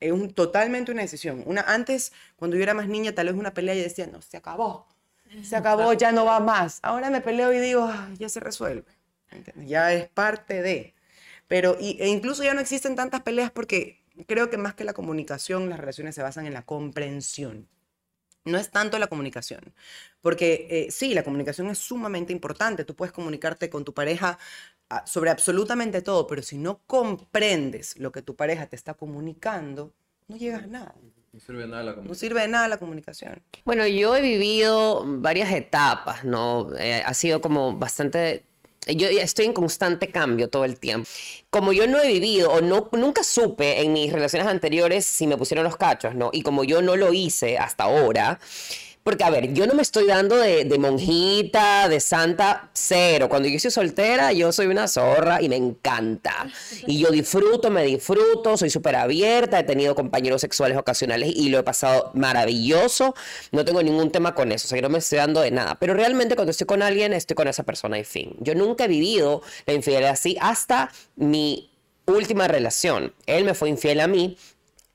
Es 0.00 0.12
un- 0.12 0.32
totalmente 0.32 0.92
una 0.92 1.02
decisión. 1.02 1.42
Una, 1.46 1.62
antes, 1.62 2.12
cuando 2.36 2.56
yo 2.56 2.62
era 2.62 2.74
más 2.74 2.88
niña, 2.88 3.14
tal 3.14 3.26
vez 3.28 3.36
una 3.36 3.52
pelea 3.54 3.74
y 3.74 3.82
decía, 3.82 4.06
no, 4.06 4.22
se 4.22 4.36
acabó. 4.36 4.88
Se 5.42 5.56
acabó, 5.56 5.92
ya 5.92 6.12
no 6.12 6.24
va 6.24 6.40
más. 6.40 6.80
Ahora 6.82 7.10
me 7.10 7.20
peleo 7.20 7.52
y 7.52 7.58
digo, 7.60 7.84
"Ay, 7.90 8.16
ya 8.18 8.28
se 8.28 8.40
resuelve. 8.40 8.84
¿Entiendes? 9.30 9.68
Ya 9.68 9.92
es 9.92 10.08
parte 10.08 10.62
de. 10.62 10.94
Pero, 11.48 11.76
y- 11.80 11.98
e 12.00 12.08
incluso 12.08 12.42
ya 12.44 12.54
no 12.54 12.60
existen 12.60 12.96
tantas 12.96 13.22
peleas 13.22 13.50
porque 13.50 14.02
creo 14.26 14.50
que 14.50 14.58
más 14.58 14.74
que 14.74 14.84
la 14.84 14.92
comunicación, 14.94 15.68
las 15.70 15.78
relaciones 15.80 16.14
se 16.14 16.22
basan 16.22 16.46
en 16.46 16.54
la 16.54 16.62
comprensión. 16.66 17.68
No 18.44 18.56
es 18.58 18.70
tanto 18.70 18.98
la 18.98 19.06
comunicación, 19.08 19.74
porque 20.22 20.66
eh, 20.70 20.90
sí, 20.90 21.12
la 21.14 21.22
comunicación 21.24 21.68
es 21.68 21.78
sumamente 21.78 22.32
importante. 22.32 22.84
Tú 22.84 22.94
puedes 22.96 23.12
comunicarte 23.12 23.68
con 23.68 23.84
tu 23.84 23.92
pareja 23.92 24.38
ah, 24.88 25.04
sobre 25.06 25.30
absolutamente 25.30 26.00
todo, 26.00 26.26
pero 26.26 26.42
si 26.42 26.56
no 26.56 26.80
comprendes 26.86 27.98
lo 27.98 28.12
que 28.12 28.22
tu 28.22 28.36
pareja 28.36 28.66
te 28.66 28.76
está 28.76 28.94
comunicando, 28.94 29.92
no 30.28 30.36
llegas 30.36 30.64
a 30.64 30.66
nada. 30.68 30.94
No 31.32 31.38
sirve 31.40 31.60
de 31.62 31.68
nada 31.68 31.82
la 31.84 31.90
No 31.90 31.96
comunicación. 31.96 32.28
sirve 32.28 32.40
de 32.40 32.48
nada 32.48 32.68
la 32.68 32.78
comunicación. 32.78 33.42
Bueno, 33.64 33.86
yo 33.86 34.16
he 34.16 34.20
vivido 34.22 35.04
varias 35.06 35.52
etapas, 35.52 36.24
¿no? 36.24 36.74
Eh, 36.76 37.02
ha 37.04 37.14
sido 37.14 37.40
como 37.40 37.76
bastante... 37.76 38.44
Yo 38.86 39.08
estoy 39.08 39.44
en 39.44 39.52
constante 39.52 40.08
cambio 40.08 40.48
todo 40.48 40.64
el 40.64 40.78
tiempo. 40.78 41.08
Como 41.50 41.72
yo 41.72 41.86
no 41.86 42.00
he 42.00 42.08
vivido 42.08 42.50
o 42.50 42.60
no, 42.62 42.88
nunca 42.92 43.22
supe 43.22 43.82
en 43.82 43.92
mis 43.92 44.10
relaciones 44.10 44.48
anteriores 44.48 45.04
si 45.04 45.26
me 45.26 45.36
pusieron 45.36 45.64
los 45.64 45.76
cachos, 45.76 46.14
¿no? 46.14 46.30
Y 46.32 46.42
como 46.42 46.64
yo 46.64 46.80
no 46.80 46.96
lo 46.96 47.12
hice 47.12 47.58
hasta 47.58 47.84
ahora, 47.84 48.40
porque 49.02 49.24
a 49.24 49.30
ver, 49.30 49.54
yo 49.54 49.66
no 49.66 49.74
me 49.74 49.80
estoy 49.82 50.06
dando 50.06 50.36
de, 50.36 50.78
monjita, 50.78 51.88
de 51.88 52.00
santa, 52.00 52.70
cero. 52.74 53.28
Cuando 53.30 53.48
yo 53.48 53.58
soy 53.58 53.70
soltera, 53.70 54.32
yo 54.32 54.52
soy 54.52 54.66
una 54.66 54.88
zorra 54.88 55.40
y 55.40 55.48
me 55.48 55.56
encanta. 55.56 56.46
Y 56.86 56.98
yo 56.98 57.10
disfruto, 57.10 57.70
me 57.70 57.84
disfruto, 57.84 58.58
soy 58.58 58.68
súper 58.68 58.96
abierta, 58.96 59.58
he 59.58 59.64
tenido 59.64 59.94
compañeros 59.94 60.42
sexuales 60.42 60.76
ocasionales 60.76 61.32
y 61.34 61.48
lo 61.48 61.58
he 61.58 61.62
pasado 61.62 62.10
maravilloso. 62.14 63.14
No 63.52 63.64
tengo 63.64 63.82
ningún 63.82 64.10
tema 64.10 64.34
con 64.34 64.52
eso, 64.52 64.66
o 64.66 64.68
sea, 64.68 64.76
yo 64.76 64.82
no 64.82 64.90
me 64.90 64.98
estoy 64.98 65.18
dando 65.18 65.40
de 65.40 65.50
nada. 65.50 65.76
Pero 65.76 65.94
realmente 65.94 66.34
cuando 66.34 66.50
estoy 66.50 66.66
con 66.66 66.82
alguien, 66.82 67.14
estoy 67.14 67.34
con 67.34 67.48
esa 67.48 67.62
persona 67.62 67.98
y 67.98 68.04
fin. 68.04 68.36
Yo 68.40 68.54
nunca 68.54 68.84
he 68.84 68.88
vivido 68.88 69.42
la 69.64 69.72
infidelidad 69.72 70.12
así 70.12 70.36
hasta 70.40 70.92
mi 71.16 71.70
última 72.04 72.48
relación. 72.48 73.14
Él 73.26 73.44
me 73.44 73.54
fue 73.54 73.70
infiel 73.70 74.00
a 74.00 74.06
mí 74.06 74.36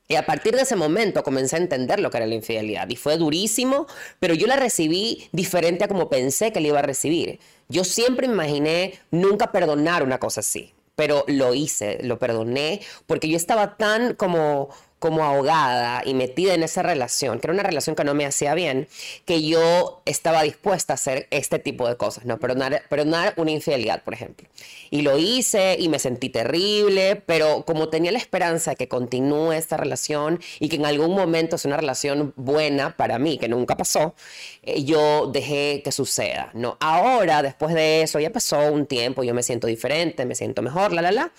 y 0.07 0.15
a 0.15 0.25
partir 0.25 0.55
de 0.55 0.61
ese 0.61 0.75
momento 0.75 1.23
comencé 1.23 1.55
a 1.55 1.59
entender 1.59 1.99
lo 1.99 2.11
que 2.11 2.17
era 2.17 2.27
la 2.27 2.35
infidelidad. 2.35 2.87
Y 2.89 2.95
fue 2.95 3.17
durísimo, 3.17 3.87
pero 4.19 4.33
yo 4.35 4.45
la 4.47 4.55
recibí 4.55 5.27
diferente 5.31 5.83
a 5.83 5.87
como 5.87 6.09
pensé 6.09 6.51
que 6.51 6.61
la 6.61 6.67
iba 6.67 6.79
a 6.79 6.83
recibir. 6.83 7.39
Yo 7.69 7.83
siempre 7.83 8.27
imaginé 8.27 8.99
nunca 9.09 9.51
perdonar 9.51 10.03
una 10.03 10.19
cosa 10.19 10.41
así, 10.41 10.73
pero 10.95 11.25
lo 11.27 11.55
hice, 11.55 11.99
lo 12.03 12.19
perdoné, 12.19 12.81
porque 13.07 13.27
yo 13.27 13.37
estaba 13.37 13.77
tan 13.77 14.13
como 14.13 14.69
como 15.05 15.23
ahogada 15.23 16.01
y 16.03 16.15
metida 16.15 16.55
en 16.55 16.63
esa 16.63 16.81
relación, 16.81 17.39
que 17.39 17.45
era 17.45 17.53
una 17.53 17.61
relación 17.61 17.95
que 17.95 18.03
no 18.03 18.15
me 18.15 18.25
hacía 18.25 18.55
bien, 18.55 18.87
que 19.25 19.43
yo 19.43 20.01
estaba 20.05 20.41
dispuesta 20.41 20.93
a 20.93 20.95
hacer 20.95 21.27
este 21.29 21.59
tipo 21.59 21.87
de 21.87 21.95
cosas, 21.95 22.25
¿no? 22.25 22.39
Perdonar, 22.39 22.81
perdonar 22.89 23.35
una 23.37 23.51
infidelidad, 23.51 24.01
por 24.03 24.15
ejemplo. 24.15 24.47
Y 24.89 25.03
lo 25.03 25.19
hice 25.19 25.77
y 25.79 25.89
me 25.89 25.99
sentí 25.99 26.29
terrible, 26.29 27.21
pero 27.23 27.65
como 27.65 27.89
tenía 27.89 28.11
la 28.11 28.17
esperanza 28.17 28.71
de 28.71 28.77
que 28.77 28.87
continúe 28.87 29.51
esta 29.51 29.77
relación 29.77 30.39
y 30.59 30.69
que 30.69 30.77
en 30.77 30.87
algún 30.87 31.15
momento 31.15 31.55
es 31.55 31.65
una 31.65 31.77
relación 31.77 32.33
buena 32.35 32.97
para 32.97 33.19
mí, 33.19 33.37
que 33.37 33.47
nunca 33.47 33.77
pasó, 33.77 34.15
eh, 34.63 34.85
yo 34.85 35.27
dejé 35.27 35.83
que 35.83 35.91
suceda, 35.91 36.49
¿no? 36.55 36.77
Ahora, 36.79 37.43
después 37.43 37.75
de 37.75 38.01
eso, 38.01 38.19
ya 38.19 38.31
pasó 38.31 38.71
un 38.71 38.87
tiempo, 38.87 39.23
yo 39.23 39.35
me 39.35 39.43
siento 39.43 39.67
diferente, 39.67 40.25
me 40.25 40.33
siento 40.33 40.63
mejor, 40.63 40.93
la, 40.93 41.03
la, 41.03 41.11
la. 41.11 41.31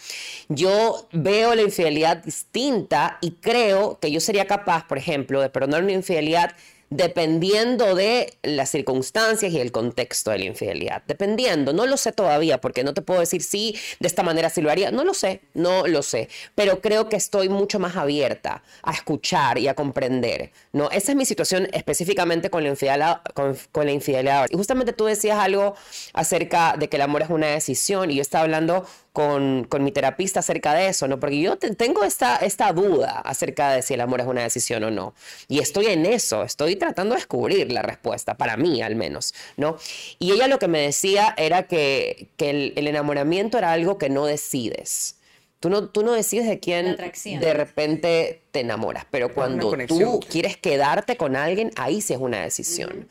Yo 0.48 1.08
veo 1.10 1.52
la 1.56 1.62
infidelidad 1.62 2.18
distinta 2.18 3.18
y 3.20 3.32
creo 3.32 3.55
creo 3.56 3.98
que 3.98 4.10
yo 4.10 4.20
sería 4.20 4.46
capaz, 4.46 4.86
por 4.86 4.98
ejemplo, 4.98 5.40
de 5.40 5.48
perdonar 5.48 5.82
una 5.82 5.92
infidelidad 5.92 6.54
dependiendo 6.88 7.96
de 7.96 8.34
las 8.42 8.70
circunstancias 8.70 9.52
y 9.52 9.58
el 9.58 9.72
contexto 9.72 10.30
de 10.30 10.38
la 10.38 10.44
infidelidad. 10.44 11.02
Dependiendo, 11.08 11.72
no 11.72 11.84
lo 11.86 11.96
sé 11.96 12.12
todavía, 12.12 12.60
porque 12.60 12.84
no 12.84 12.94
te 12.94 13.02
puedo 13.02 13.18
decir 13.18 13.42
si 13.42 13.74
de 13.98 14.06
esta 14.06 14.22
manera 14.22 14.50
sí 14.50 14.60
lo 14.60 14.70
haría. 14.70 14.92
No 14.92 15.04
lo 15.04 15.14
sé, 15.14 15.40
no 15.54 15.86
lo 15.86 16.02
sé. 16.02 16.28
Pero 16.54 16.80
creo 16.80 17.08
que 17.08 17.16
estoy 17.16 17.48
mucho 17.48 17.80
más 17.80 17.96
abierta 17.96 18.62
a 18.82 18.92
escuchar 18.92 19.58
y 19.58 19.66
a 19.66 19.74
comprender. 19.74 20.52
¿no? 20.72 20.90
Esa 20.90 21.12
es 21.12 21.16
mi 21.16 21.24
situación 21.24 21.68
específicamente 21.72 22.50
con 22.50 22.62
la 22.62 22.68
infidelidad. 22.68 23.22
Con 23.34 23.86
la 23.86 23.92
infidelidad. 23.92 24.46
Y 24.50 24.56
justamente 24.56 24.92
tú 24.92 25.06
decías 25.06 25.38
algo 25.38 25.74
acerca 26.12 26.76
de 26.78 26.88
que 26.88 26.96
el 26.96 27.02
amor 27.02 27.22
es 27.22 27.30
una 27.30 27.48
decisión 27.48 28.10
y 28.10 28.16
yo 28.16 28.22
estaba 28.22 28.44
hablando 28.44 28.86
con, 29.16 29.64
con, 29.64 29.82
mi 29.82 29.92
terapista 29.92 30.40
acerca 30.40 30.74
de 30.74 30.88
eso, 30.88 31.08
¿no? 31.08 31.18
Porque 31.18 31.40
yo 31.40 31.56
tengo 31.56 32.04
esta, 32.04 32.36
esta 32.36 32.70
duda 32.74 33.20
acerca 33.20 33.70
de 33.70 33.80
si 33.80 33.94
el 33.94 34.02
amor 34.02 34.20
es 34.20 34.26
una 34.26 34.42
decisión 34.42 34.84
o 34.84 34.90
no. 34.90 35.14
Y 35.48 35.60
estoy 35.60 35.86
en 35.86 36.04
eso, 36.04 36.42
estoy 36.42 36.76
tratando 36.76 37.14
de 37.14 37.20
descubrir 37.20 37.72
la 37.72 37.80
respuesta, 37.80 38.34
para 38.34 38.58
mí 38.58 38.82
al 38.82 38.94
menos, 38.94 39.32
¿no? 39.56 39.78
Y 40.18 40.32
ella 40.32 40.48
lo 40.48 40.58
que 40.58 40.68
me 40.68 40.82
decía 40.82 41.32
era 41.38 41.62
que, 41.62 42.28
que 42.36 42.50
el, 42.50 42.72
el, 42.76 42.88
enamoramiento 42.88 43.56
era 43.56 43.72
algo 43.72 43.96
que 43.96 44.10
no 44.10 44.26
decides. 44.26 45.16
Tú 45.60 45.70
no, 45.70 45.88
tú 45.88 46.02
no 46.02 46.12
decides 46.12 46.46
de 46.46 46.60
quién 46.60 46.98
de 47.40 47.54
repente 47.54 48.42
te 48.50 48.60
enamoras, 48.60 49.06
pero 49.10 49.32
cuando 49.32 49.74
tú 49.88 50.20
quieres 50.28 50.58
quedarte 50.58 51.16
con 51.16 51.36
alguien, 51.36 51.70
ahí 51.76 52.02
sí 52.02 52.12
es 52.12 52.20
una 52.20 52.42
decisión. 52.42 53.08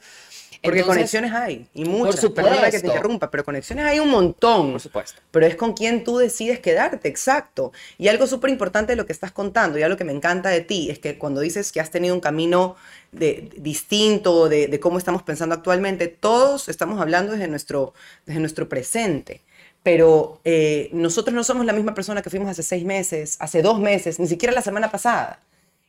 Porque 0.66 0.84
conexiones 0.84 1.32
hay, 1.32 1.68
y 1.74 1.86
muchas. 1.86 2.16
Por 2.16 2.22
supuesto. 2.22 2.50
Perdona 2.50 2.72
que 2.72 2.80
te 2.80 2.88
interrumpa, 2.88 3.32
pero 3.32 3.46
conexiones 3.46 3.86
hay 3.86 4.00
un 4.00 4.10
montón. 4.10 4.72
Por 4.74 4.82
supuesto. 4.82 5.22
Pero 5.32 5.46
es 5.46 5.56
con 5.56 5.74
quien 5.74 6.04
tú 6.04 6.18
decides 6.18 6.60
quedarte, 6.60 7.08
exacto. 7.08 7.72
Y 7.98 8.08
algo 8.08 8.28
súper 8.28 8.50
importante 8.50 8.94
de 8.94 8.96
lo 8.96 9.06
que 9.06 9.14
estás 9.14 9.32
contando, 9.32 9.80
y 9.80 9.84
algo 9.84 9.98
que 9.98 10.04
me 10.04 10.14
encanta 10.14 10.50
de 10.50 10.62
ti, 10.62 10.90
es 10.90 11.00
que 11.00 11.18
cuando 11.18 11.42
dices 11.42 11.72
que 11.72 11.80
has 11.80 11.92
tenido 11.92 12.14
un 12.14 12.22
camino 12.22 12.76
de, 13.12 13.50
distinto 13.58 14.50
de, 14.50 14.68
de, 14.68 14.80
cómo 14.80 14.98
estamos 14.98 15.24
pensando 15.24 15.56
actualmente, 15.56 16.08
todos 16.08 16.68
estamos 16.70 17.00
hablando 17.00 17.32
desde 17.34 17.48
nuestro, 17.48 17.94
desde 18.26 18.40
nuestro 18.40 18.68
presente. 18.68 19.42
Pero 19.86 20.42
eh, 20.44 20.90
nosotros 20.94 21.36
no 21.36 21.44
somos 21.44 21.64
la 21.64 21.72
misma 21.72 21.94
persona 21.94 22.24
que 22.24 22.32
fuimos 22.32 22.50
hace 22.50 22.64
seis 22.64 22.84
meses, 22.84 23.38
hace 23.40 23.62
dos 23.62 23.80
meses, 23.80 24.20
ni 24.20 24.26
siquiera 24.26 24.52
la 24.52 24.64
semana 24.64 24.90
pasada. 24.90 25.40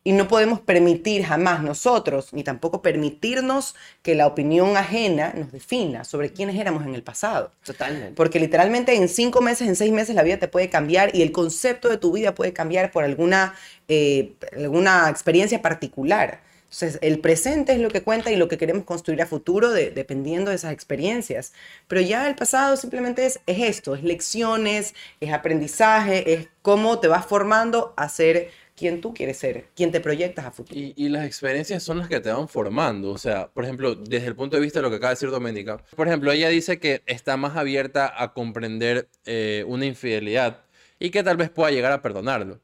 Y 0.07 0.13
no 0.13 0.29
podemos 0.29 0.61
permitir 0.61 1.25
jamás 1.25 1.65
nosotros, 1.65 2.33
ni 2.33 2.45
tampoco 2.45 2.81
permitirnos 2.81 3.75
que 4.05 4.15
la 4.15 4.29
opinión 4.29 4.77
ajena 4.77 5.33
nos 5.35 5.51
defina 5.51 6.05
sobre 6.05 6.33
quiénes 6.33 6.55
éramos 6.61 6.87
en 6.87 6.95
el 6.95 7.03
pasado. 7.03 7.51
Totalmente. 7.65 8.13
Porque 8.15 8.39
literalmente 8.39 8.95
en 8.95 9.09
cinco 9.09 9.41
meses, 9.41 9.67
en 9.67 9.75
seis 9.75 9.91
meses 9.91 10.15
la 10.15 10.23
vida 10.23 10.37
te 10.37 10.47
puede 10.47 10.71
cambiar 10.71 11.11
y 11.13 11.23
el 11.23 11.33
concepto 11.33 11.89
de 11.89 11.97
tu 11.99 12.13
vida 12.13 12.37
puede 12.37 12.53
cambiar 12.53 12.93
por 12.93 13.03
alguna, 13.03 13.57
eh, 13.89 14.35
alguna 14.57 15.11
experiencia 15.11 15.61
particular. 15.61 16.41
Entonces, 16.67 17.01
el 17.03 17.19
presente 17.19 17.73
es 17.73 17.81
lo 17.81 17.89
que 17.89 18.03
cuenta 18.03 18.31
y 18.31 18.37
lo 18.37 18.47
que 18.47 18.59
queremos 18.59 18.85
construir 18.85 19.23
a 19.23 19.27
futuro 19.27 19.71
de, 19.71 19.91
dependiendo 19.91 20.51
de 20.51 20.57
esas 20.57 20.73
experiencias. 20.73 21.53
Pero 21.89 22.01
ya 22.01 22.29
el 22.29 22.37
pasado 22.37 22.77
simplemente 22.77 23.27
es, 23.27 23.41
es 23.47 23.59
esto, 23.59 23.97
es 23.97 24.05
lecciones, 24.05 24.95
es 25.21 25.33
aprendizaje, 25.33 26.33
es 26.33 26.49
cómo 26.63 27.01
te 27.01 27.09
vas 27.09 27.27
formando 27.27 27.93
a 27.97 28.09
ser 28.09 28.51
quién 28.77 29.01
tú 29.01 29.15
quieres 29.15 29.39
ser, 29.39 29.69
quién 29.75 29.91
te 29.91 30.01
proyectas 30.01 30.45
a 30.45 30.51
futuro. 30.51 30.79
Y, 30.79 30.93
y, 30.97 31.09
las 31.09 31.25
experiencias 31.25 31.83
son 31.83 31.99
las 31.99 32.09
que 32.09 32.21
te 32.21 32.31
van 32.31 32.47
formando. 32.47 33.11
O 33.11 33.19
sea, 33.19 33.49
por 33.49 33.65
ejemplo, 33.65 33.95
desde 33.95 34.27
el 34.27 34.37
punto 34.37 34.57
de 34.57 34.63
vista 34.63 34.79
de 34.79 34.83
lo 34.85 34.91
que 34.91 34.97
acaba 34.97 35.11
de 35.11 35.15
decir 35.15 35.31
Doménica, 35.31 35.79
por 35.97 36.07
ejemplo, 36.07 36.31
ella 36.31 36.49
dice 36.51 36.79
que 36.79 37.03
está 37.07 37.37
más 37.37 37.57
abierta 37.57 38.13
a 38.23 38.35
comprender 38.35 39.09
eh, 39.25 39.65
una 39.67 39.87
infidelidad 39.87 40.65
y 40.99 41.11
que 41.11 41.23
tal 41.23 41.37
vez 41.37 41.51
pueda 41.51 41.71
llegar 41.71 41.93
a 41.93 42.03
perdonarlo. 42.03 42.61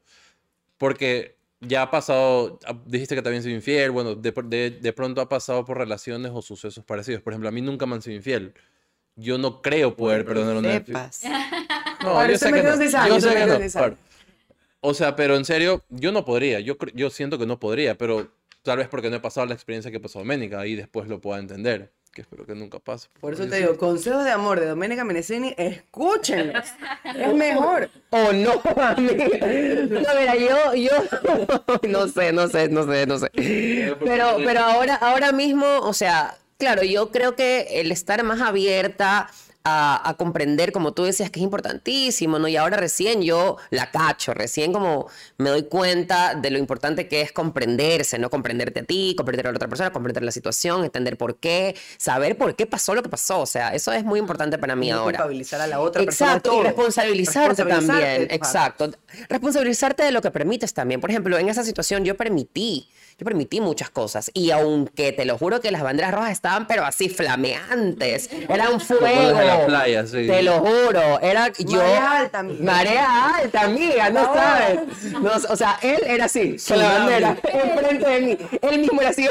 Porque 0.77 1.35
ya 1.59 1.83
ha 1.83 1.91
pasado, 1.91 2.59
dijiste 2.85 3.15
que 3.15 3.21
también 3.21 3.41
soy 3.41 3.53
infiel, 3.53 3.91
bueno, 3.91 4.15
de, 4.15 4.31
de, 4.45 4.69
de, 4.69 4.93
pronto 4.93 5.21
ha 5.21 5.29
pasado 5.29 5.65
por 5.65 5.77
relaciones 5.77 6.31
o 6.33 6.41
sucesos 6.41 6.83
parecidos. 6.83 7.21
Por 7.21 7.33
ejemplo, 7.33 7.49
a 7.49 7.51
mí 7.51 7.61
nunca 7.61 7.85
me 7.85 7.95
han 7.95 8.01
sido 8.01 8.15
infiel. 8.15 8.53
Yo 9.15 9.37
no 9.37 9.61
creo 9.61 9.95
poder 9.95 10.23
bueno, 10.23 10.41
perdonar 10.41 10.57
una 10.57 10.75
infidelidad. 10.75 11.11
No, 12.03 12.29
yo 12.29 12.37
sé 12.37 12.51
que 12.51 12.61
no. 12.61 13.07
Yo 13.07 13.21
sé 13.21 13.33
que 13.33 13.45
no. 13.45 13.95
O 14.85 14.93
sea, 14.93 15.15
pero 15.15 15.37
en 15.37 15.45
serio, 15.45 15.81
yo 15.87 16.11
no 16.11 16.25
podría. 16.25 16.59
Yo, 16.59 16.75
yo 16.93 17.09
siento 17.09 17.39
que 17.39 17.45
no 17.45 17.57
podría, 17.57 17.97
pero 17.97 18.27
tal 18.63 18.79
vez 18.79 18.89
porque 18.89 19.09
no 19.09 19.15
he 19.15 19.19
pasado 19.21 19.47
la 19.47 19.53
experiencia 19.53 19.89
que 19.91 19.99
pasó 20.01 20.19
Doménica. 20.19 20.59
Ahí 20.59 20.75
después 20.75 21.07
lo 21.07 21.21
pueda 21.21 21.39
entender. 21.39 21.93
Que 22.11 22.21
espero 22.23 22.45
que 22.45 22.53
nunca 22.53 22.79
pase. 22.79 23.07
Por, 23.13 23.21
por 23.21 23.33
eso 23.33 23.47
te 23.47 23.55
digo, 23.55 23.77
consejos 23.77 24.25
de 24.25 24.31
amor 24.31 24.59
de 24.59 24.67
Doménica 24.67 25.05
Menecini, 25.05 25.55
escúchenlos. 25.57 26.65
es 27.15 27.33
mejor. 27.33 27.89
O 28.09 28.33
no, 28.33 28.61
amiga. 28.75 29.25
No, 29.89 30.19
mira, 30.19 30.35
yo, 30.35 30.75
yo 30.75 30.91
no 31.89 32.07
sé, 32.09 32.33
no 32.33 32.49
sé, 32.49 32.67
no 32.67 32.85
sé, 32.85 33.07
no 33.07 33.19
sé. 33.19 33.31
Pero, 33.33 34.35
pero 34.43 34.59
ahora, 34.59 34.95
ahora 34.95 35.31
mismo, 35.31 35.79
o 35.79 35.93
sea, 35.93 36.35
claro, 36.57 36.83
yo 36.83 37.09
creo 37.09 37.37
que 37.37 37.79
el 37.79 37.89
estar 37.89 38.21
más 38.23 38.41
abierta 38.41 39.29
a, 39.63 40.09
a, 40.09 40.15
comprender, 40.15 40.71
como 40.71 40.93
tú 40.93 41.03
decías, 41.03 41.29
que 41.29 41.39
es 41.39 41.43
importantísimo, 41.43 42.37
¿no? 42.37 42.47
Y 42.49 42.57
ahora 42.57 42.75
recién 42.75 43.21
yo 43.21 43.57
la 43.69 43.91
cacho, 43.91 44.33
recién 44.33 44.73
como 44.73 45.07
me 45.37 45.49
doy 45.49 45.63
cuenta 45.63 46.35
de 46.35 46.51
lo 46.51 46.57
importante 46.57 47.07
que 47.07 47.21
es 47.21 47.31
comprenderse, 47.31 48.19
¿no? 48.19 48.29
Comprenderte 48.29 48.81
a 48.81 48.83
ti, 48.83 49.13
comprender 49.17 49.47
a 49.47 49.51
la 49.51 49.55
otra 49.55 49.69
persona, 49.69 49.91
comprender 49.91 50.23
la 50.23 50.31
situación, 50.31 50.83
entender 50.83 51.17
por 51.17 51.37
qué, 51.37 51.75
saber 51.97 52.37
por 52.37 52.55
qué 52.55 52.65
pasó 52.65 52.93
lo 52.93 53.03
que 53.03 53.09
pasó. 53.09 53.39
O 53.39 53.45
sea, 53.45 53.73
eso 53.73 53.93
es 53.93 54.03
muy 54.03 54.19
importante 54.19 54.57
para 54.57 54.75
mí 54.75 54.87
y 54.87 54.91
ahora. 54.91 55.11
Responsabilizar 55.11 55.61
a 55.61 55.67
la 55.67 55.79
otra 55.79 56.03
Exacto, 56.03 56.49
persona. 56.49 56.59
y 56.59 56.63
responsabilizarte, 56.63 57.63
responsabilizarte 57.63 58.01
también. 58.01 58.31
Exacto. 58.31 58.91
Responsabilizarte 59.29 60.03
de 60.03 60.11
lo 60.11 60.21
que 60.21 60.31
permites 60.31 60.73
también. 60.73 60.99
Por 60.99 61.09
ejemplo, 61.09 61.37
en 61.37 61.47
esa 61.47 61.63
situación 61.63 62.03
yo 62.03 62.17
permití 62.17 62.89
yo 63.17 63.25
permití 63.25 63.61
muchas 63.61 63.89
cosas. 63.89 64.31
Y 64.33 64.51
aunque 64.51 65.11
te 65.11 65.25
lo 65.25 65.37
juro 65.37 65.61
que 65.61 65.71
las 65.71 65.83
banderas 65.83 66.13
rojas 66.13 66.31
estaban, 66.31 66.67
pero 66.67 66.85
así 66.85 67.09
flameantes. 67.09 68.29
Era 68.49 68.69
un 68.69 68.79
fuego. 68.79 69.37
De 69.37 69.45
la 69.45 69.65
playa, 69.65 70.05
sí. 70.05 70.27
Te 70.27 70.43
lo 70.43 70.59
juro. 70.59 71.19
Era 71.21 71.51
yo. 71.57 71.77
Marea 71.77 72.17
alta, 72.19 72.39
amiga. 72.39 72.63
Marea 72.63 73.35
alta, 73.35 73.61
amiga, 73.61 74.09
no 74.09 74.33
sabes. 74.33 74.79
No, 75.13 75.31
o 75.49 75.55
sea, 75.55 75.79
él 75.81 75.99
era 76.05 76.25
así, 76.25 76.55
con 76.67 76.79
la 76.79 76.89
bandera 76.89 77.37
enfrente 77.43 78.09
de 78.09 78.21
mí. 78.21 78.37
Él 78.61 78.79
mismo 78.79 79.01
era 79.01 79.11
así, 79.11 79.27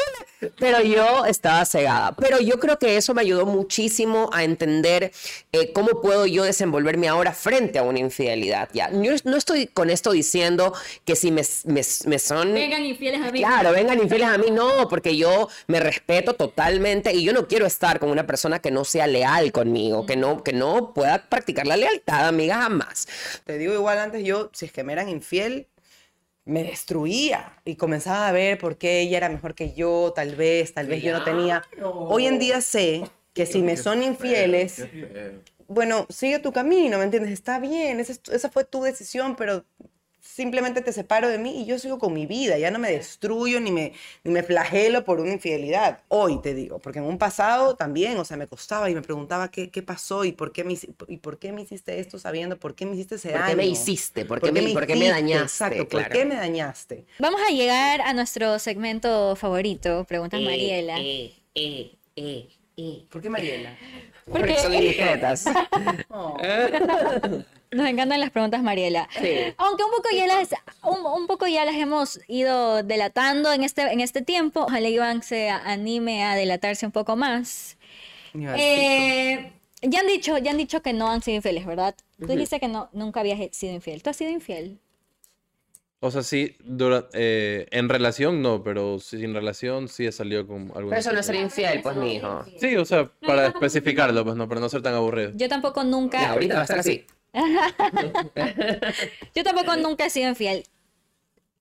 pero 0.58 0.80
yo 0.82 1.24
estaba 1.26 1.64
cegada. 1.64 2.12
Pero 2.12 2.40
yo 2.40 2.58
creo 2.58 2.78
que 2.78 2.96
eso 2.96 3.14
me 3.14 3.22
ayudó 3.22 3.46
muchísimo 3.46 4.30
a 4.32 4.44
entender 4.44 5.12
eh, 5.52 5.72
cómo 5.72 6.00
puedo 6.00 6.26
yo 6.26 6.44
desenvolverme 6.44 7.08
ahora 7.08 7.32
frente 7.32 7.78
a 7.78 7.82
una 7.82 7.98
infidelidad. 7.98 8.68
Ya, 8.72 8.90
yo 8.90 9.12
no 9.24 9.36
estoy 9.36 9.66
con 9.66 9.90
esto 9.90 10.12
diciendo 10.12 10.72
que 11.04 11.16
si 11.16 11.30
me, 11.30 11.42
me, 11.64 11.82
me 12.06 12.18
son. 12.18 12.54
Vengan 12.54 12.84
infieles 12.84 13.20
a 13.20 13.30
mí. 13.30 13.40
Claro, 13.40 13.71
vengan 13.72 14.00
infieles 14.00 14.28
a 14.28 14.38
mí, 14.38 14.50
no, 14.50 14.88
porque 14.88 15.16
yo 15.16 15.48
me 15.66 15.80
respeto 15.80 16.34
totalmente 16.34 17.12
y 17.12 17.24
yo 17.24 17.32
no 17.32 17.48
quiero 17.48 17.66
estar 17.66 17.98
con 17.98 18.10
una 18.10 18.26
persona 18.26 18.60
que 18.60 18.70
no 18.70 18.84
sea 18.84 19.06
leal 19.06 19.52
conmigo, 19.52 20.06
que 20.06 20.16
no, 20.16 20.42
que 20.42 20.52
no 20.52 20.94
pueda 20.94 21.28
practicar 21.28 21.66
la 21.66 21.76
lealtad, 21.76 22.28
amiga, 22.28 22.56
jamás. 22.62 23.08
Te 23.44 23.58
digo 23.58 23.74
igual 23.74 23.98
antes, 23.98 24.24
yo, 24.24 24.50
si 24.52 24.66
es 24.66 24.72
que 24.72 24.84
me 24.84 24.92
eran 24.92 25.08
infiel, 25.08 25.68
me 26.44 26.64
destruía 26.64 27.60
y 27.64 27.76
comenzaba 27.76 28.28
a 28.28 28.32
ver 28.32 28.58
por 28.58 28.76
qué 28.76 29.00
ella 29.00 29.18
era 29.18 29.28
mejor 29.28 29.54
que 29.54 29.74
yo, 29.74 30.12
tal 30.14 30.34
vez, 30.34 30.74
tal 30.74 30.86
vez 30.86 31.02
claro. 31.02 31.18
yo 31.18 31.24
no 31.24 31.24
tenía. 31.24 31.62
Hoy 31.82 32.26
en 32.26 32.38
día 32.38 32.60
sé 32.60 33.04
que 33.32 33.46
si 33.46 33.62
me 33.62 33.76
son 33.76 34.02
infieles, 34.02 34.86
bueno, 35.68 36.06
sigue 36.10 36.38
tu 36.38 36.52
camino, 36.52 36.98
¿me 36.98 37.04
entiendes? 37.04 37.32
Está 37.32 37.58
bien, 37.58 38.00
esa, 38.00 38.14
esa 38.32 38.50
fue 38.50 38.64
tu 38.64 38.82
decisión, 38.82 39.36
pero 39.36 39.64
simplemente 40.22 40.80
te 40.82 40.92
separo 40.92 41.28
de 41.28 41.36
mí 41.36 41.62
y 41.62 41.66
yo 41.66 41.78
sigo 41.80 41.98
con 41.98 42.12
mi 42.14 42.26
vida, 42.26 42.56
ya 42.56 42.70
no 42.70 42.78
me 42.78 42.90
destruyo 42.92 43.60
ni 43.60 43.72
me, 43.72 43.92
ni 44.22 44.30
me 44.32 44.44
flagelo 44.44 45.04
por 45.04 45.18
una 45.20 45.32
infidelidad. 45.32 45.98
Hoy 46.08 46.40
te 46.40 46.54
digo, 46.54 46.78
porque 46.78 47.00
en 47.00 47.06
un 47.06 47.18
pasado 47.18 47.74
también, 47.74 48.16
o 48.16 48.24
sea, 48.24 48.36
me 48.36 48.46
costaba 48.46 48.88
y 48.88 48.94
me 48.94 49.02
preguntaba 49.02 49.50
qué, 49.50 49.70
qué 49.70 49.82
pasó 49.82 50.24
y 50.24 50.30
por 50.32 50.52
qué, 50.52 50.62
me, 50.62 50.74
y 51.08 51.16
por 51.16 51.38
qué 51.38 51.50
me 51.52 51.62
hiciste 51.62 51.98
esto 51.98 52.20
sabiendo, 52.20 52.56
por 52.56 52.76
qué 52.76 52.86
me 52.86 52.94
hiciste 52.94 53.16
ese 53.16 53.30
¿Por 53.30 53.40
daño. 53.40 53.50
qué 53.50 53.56
me 53.56 53.66
hiciste? 53.66 54.24
¿Por, 54.24 54.40
qué, 54.40 54.52
me, 54.52 54.62
¿por 54.72 54.86
qué 54.86 54.94
me 54.94 55.08
dañaste? 55.08 55.42
Exacto, 55.42 55.88
claro. 55.88 56.08
¿por 56.08 56.16
qué 56.16 56.24
me 56.24 56.36
dañaste? 56.36 57.04
Vamos 57.18 57.40
a 57.46 57.50
llegar 57.52 58.00
a 58.02 58.14
nuestro 58.14 58.58
segmento 58.60 59.34
favorito, 59.34 60.04
Preguntas 60.04 60.40
Eh, 60.40 60.44
Mariela. 60.44 60.98
eh, 61.00 61.34
eh, 61.56 61.96
eh, 62.14 62.48
eh. 62.76 63.04
¿Por 63.10 63.20
qué 63.20 63.28
Mariela? 63.28 63.76
Porque 64.30 64.56
son 64.58 64.72
indiscretas. 64.74 65.44
Nos 67.72 67.88
encantan 67.88 68.20
las 68.20 68.30
preguntas, 68.30 68.62
Mariela. 68.62 69.08
Sí. 69.18 69.30
Aunque 69.56 69.82
un 69.84 69.90
poco 69.90 70.08
ya 70.14 70.26
las, 70.26 70.50
un, 70.84 71.06
un 71.06 71.26
poco 71.26 71.46
ya 71.46 71.64
las 71.64 71.74
hemos 71.76 72.20
ido 72.28 72.82
delatando 72.82 73.52
en 73.52 73.62
este, 73.64 73.82
en 73.92 74.00
este 74.00 74.20
tiempo. 74.22 74.60
Ojalá 74.64 74.88
Iván 74.88 75.22
se 75.22 75.48
anime 75.48 76.22
a 76.24 76.34
delatarse 76.34 76.84
un 76.84 76.92
poco 76.92 77.16
más. 77.16 77.78
Eh, 78.34 79.52
ya 79.82 80.00
han 80.00 80.06
dicho, 80.06 80.36
ya 80.38 80.50
han 80.50 80.58
dicho 80.58 80.82
que 80.82 80.92
no 80.92 81.10
han 81.10 81.22
sido 81.22 81.36
infieles, 81.36 81.64
¿verdad? 81.66 81.94
Tú 82.18 82.26
dijiste 82.26 82.60
que 82.60 82.68
no, 82.68 82.88
nunca 82.92 83.20
habías 83.20 83.40
sido 83.56 83.72
infiel. 83.72 84.02
¿Tú 84.02 84.10
has 84.10 84.16
sido 84.16 84.30
infiel? 84.30 84.78
O 86.00 86.10
sea, 86.10 86.22
sí, 86.22 86.56
dura- 86.64 87.08
eh, 87.14 87.66
en 87.70 87.88
relación 87.88 88.42
no, 88.42 88.62
pero 88.62 88.98
sin 88.98 89.34
relación 89.34 89.88
sí 89.88 90.04
he 90.04 90.12
salido 90.12 90.46
con 90.46 90.72
algún... 90.74 90.88
Pero 90.90 90.96
eso 91.00 91.12
no 91.12 91.20
es 91.20 91.26
ser 91.26 91.36
infiel, 91.36 91.80
pues, 91.80 91.96
mi 91.96 92.16
hijo. 92.16 92.44
Sí, 92.58 92.76
o 92.76 92.84
sea, 92.84 93.10
para 93.26 93.46
especificarlo, 93.46 94.24
pues 94.24 94.36
no, 94.36 94.48
para 94.48 94.60
no 94.60 94.68
ser 94.68 94.82
tan 94.82 94.94
aburrido. 94.94 95.30
Yo 95.36 95.48
tampoco 95.48 95.84
nunca. 95.84 96.20
Ya, 96.20 96.32
ahorita 96.32 96.54
va 96.54 96.60
a 96.60 96.64
estar 96.64 96.78
así. 96.80 97.06
Yo 99.34 99.44
tampoco 99.44 99.76
nunca 99.76 100.06
he 100.06 100.10
sido 100.10 100.28
infiel. 100.28 100.64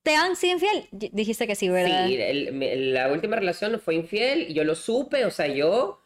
¿Te 0.03 0.15
han 0.15 0.35
sido 0.35 0.53
infiel? 0.53 0.87
Dijiste 0.91 1.45
que 1.47 1.55
sí, 1.55 1.69
¿verdad? 1.69 2.07
Sí, 2.07 2.15
el- 2.19 2.93
la 2.93 3.11
última 3.11 3.35
relación 3.35 3.79
fue 3.79 3.95
infiel 3.95 4.49
y 4.49 4.53
yo 4.53 4.63
lo 4.63 4.75
supe, 4.75 5.25
o 5.25 5.31
sea, 5.31 5.47
yo, 5.47 6.01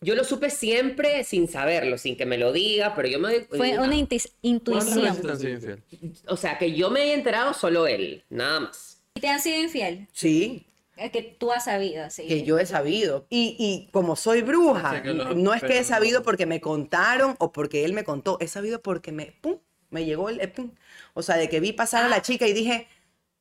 yo 0.00 0.14
lo 0.14 0.22
supe 0.22 0.48
siempre 0.50 1.24
sin 1.24 1.48
saberlo, 1.48 1.98
sin 1.98 2.16
que 2.16 2.24
me 2.24 2.38
lo 2.38 2.52
diga, 2.52 2.94
pero 2.94 3.08
yo 3.08 3.18
me... 3.18 3.40
Fue 3.40 3.78
una 3.78 3.96
intis- 3.96 4.30
¿Cuántas 4.64 4.94
veces 4.94 5.22
te 5.22 5.28
intuición. 5.28 5.30
han 5.30 5.38
sido 5.38 5.50
infiel? 5.50 5.82
O 6.28 6.36
sea, 6.36 6.56
que 6.56 6.72
yo 6.72 6.88
me 6.90 7.00
haya 7.02 7.14
enterado 7.14 7.52
solo 7.52 7.86
él, 7.88 8.22
nada 8.30 8.60
más. 8.60 9.02
¿Y 9.16 9.20
te 9.20 9.28
han 9.28 9.40
sido 9.40 9.60
infiel? 9.60 10.06
Sí, 10.12 10.66
que 11.12 11.22
tú 11.22 11.52
has 11.52 11.64
sabido, 11.64 12.08
sí. 12.10 12.26
que 12.26 12.42
yo 12.42 12.58
he 12.58 12.66
sabido. 12.66 13.26
Y, 13.28 13.54
y 13.58 13.90
como 13.92 14.16
soy 14.16 14.42
bruja, 14.42 14.88
O 14.88 14.92
sea, 14.92 15.02
que 15.02 15.12
lo- 15.14 15.34
no 15.34 15.52
es 15.54 15.62
que 15.62 15.78
he 15.78 15.84
sabido 15.84 16.22
porque 16.22 16.46
me 16.46 16.60
contaron 16.60 17.36
o 17.38 17.52
porque 17.52 17.84
él 17.84 17.92
me 17.92 18.02
contó, 18.04 18.38
he 18.40 18.48
sabido 18.48 18.80
porque 18.82 19.12
me, 19.12 19.26
pum, 19.40 19.58
me 19.90 20.04
llegó 20.04 20.28
el, 20.30 20.40
el 20.40 20.50
pum. 20.52 20.72
O 21.14 21.22
sea, 21.22 21.36
de 21.36 21.48
que 21.48 21.60
vi 21.60 21.72
pasar 21.72 22.04
a 22.04 22.08
la 22.08 22.22
chica 22.22 22.46
y 22.46 22.52
dije, 22.54 22.88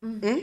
¿Mm? 0.01 0.37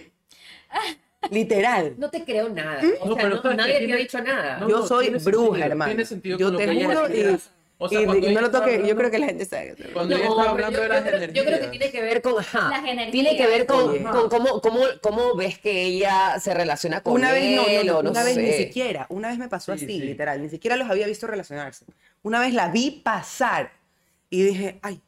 literal. 1.30 1.94
No 1.98 2.10
te 2.10 2.24
creo 2.24 2.48
nada. 2.48 2.80
O 3.00 3.08
No, 3.08 3.14
sea, 3.14 3.22
pero 3.22 3.36
no- 3.36 3.42
sabes 3.42 3.56
que 3.56 3.62
nadie 3.62 3.86
te 3.86 3.92
ha 3.92 3.96
dicho 3.96 4.20
nada. 4.22 4.58
No, 4.58 4.68
yo 4.68 4.86
soy 4.86 5.10
bruja, 5.10 5.20
sentido, 5.20 5.56
hermano. 5.66 5.90
tiene 5.90 6.04
sentido 6.06 6.38
yo 6.38 6.46
con 6.46 6.52
lo 6.54 6.58
te 6.58 6.66
juro 6.84 7.08
y. 7.14 7.38
O 7.84 7.88
sea, 7.88 8.00
y- 8.00 8.04
cuando 8.04 8.28
y 8.30 8.34
no 8.34 8.40
lo 8.40 8.46
estaba 8.46 8.64
toque, 8.64 8.76
yo 8.76 8.80
hablando- 8.82 8.98
creo 8.98 9.10
que 9.10 9.18
la 9.18 9.26
gente 9.26 9.44
sabe. 9.44 9.74
Cuando 9.92 10.14
ella 10.16 10.24
No, 10.24 10.30
estaba 10.30 10.54
pero 10.56 10.66
hablando 10.66 10.76
yo, 10.78 10.82
de 10.82 10.88
las 10.88 11.02
yo 11.04 11.08
energías. 11.10 11.32
yo 11.34 11.44
creo 11.44 11.60
que 11.60 11.66
tiene 11.68 11.90
que 11.90 12.00
ver 12.02 12.22
con, 12.22 12.38
ajá, 12.38 12.68
Las 12.70 12.78
energías. 12.84 13.10
tiene 13.12 13.36
que 13.36 13.46
ver 13.46 13.66
con, 13.66 13.88
Oye. 13.90 14.02
con 14.04 14.28
cómo, 14.28 14.60
cómo, 14.60 14.80
cómo 15.00 15.34
ves 15.36 15.58
que 15.58 15.82
ella 15.82 16.38
se 16.40 16.54
relaciona 16.54 17.02
con 17.02 17.14
Una 17.14 17.32
vez 17.32 17.56
no, 17.56 17.66
él 17.66 17.86
no, 17.86 17.98
o 17.98 18.02
no 18.02 18.10
una 18.10 18.22
vez 18.24 18.36
ni 18.36 18.52
siquiera, 18.52 19.06
una 19.08 19.28
vez 19.28 19.38
me 19.38 19.48
pasó 19.48 19.76
Sí, 19.76 19.84
así, 19.84 19.98
sí. 19.98 20.04
literal, 20.06 20.40
ni 20.42 20.48
siquiera 20.48 20.76
los 20.76 20.88
había 20.88 21.06
visto 21.06 21.26
relacionarse. 21.26 21.84
Una 22.22 22.40
vez 22.40 22.54
la 22.54 22.68
vi 22.68 23.02
pasar 23.04 23.72
y 24.30 24.42
dije, 24.42 24.78
ay, 24.82 25.00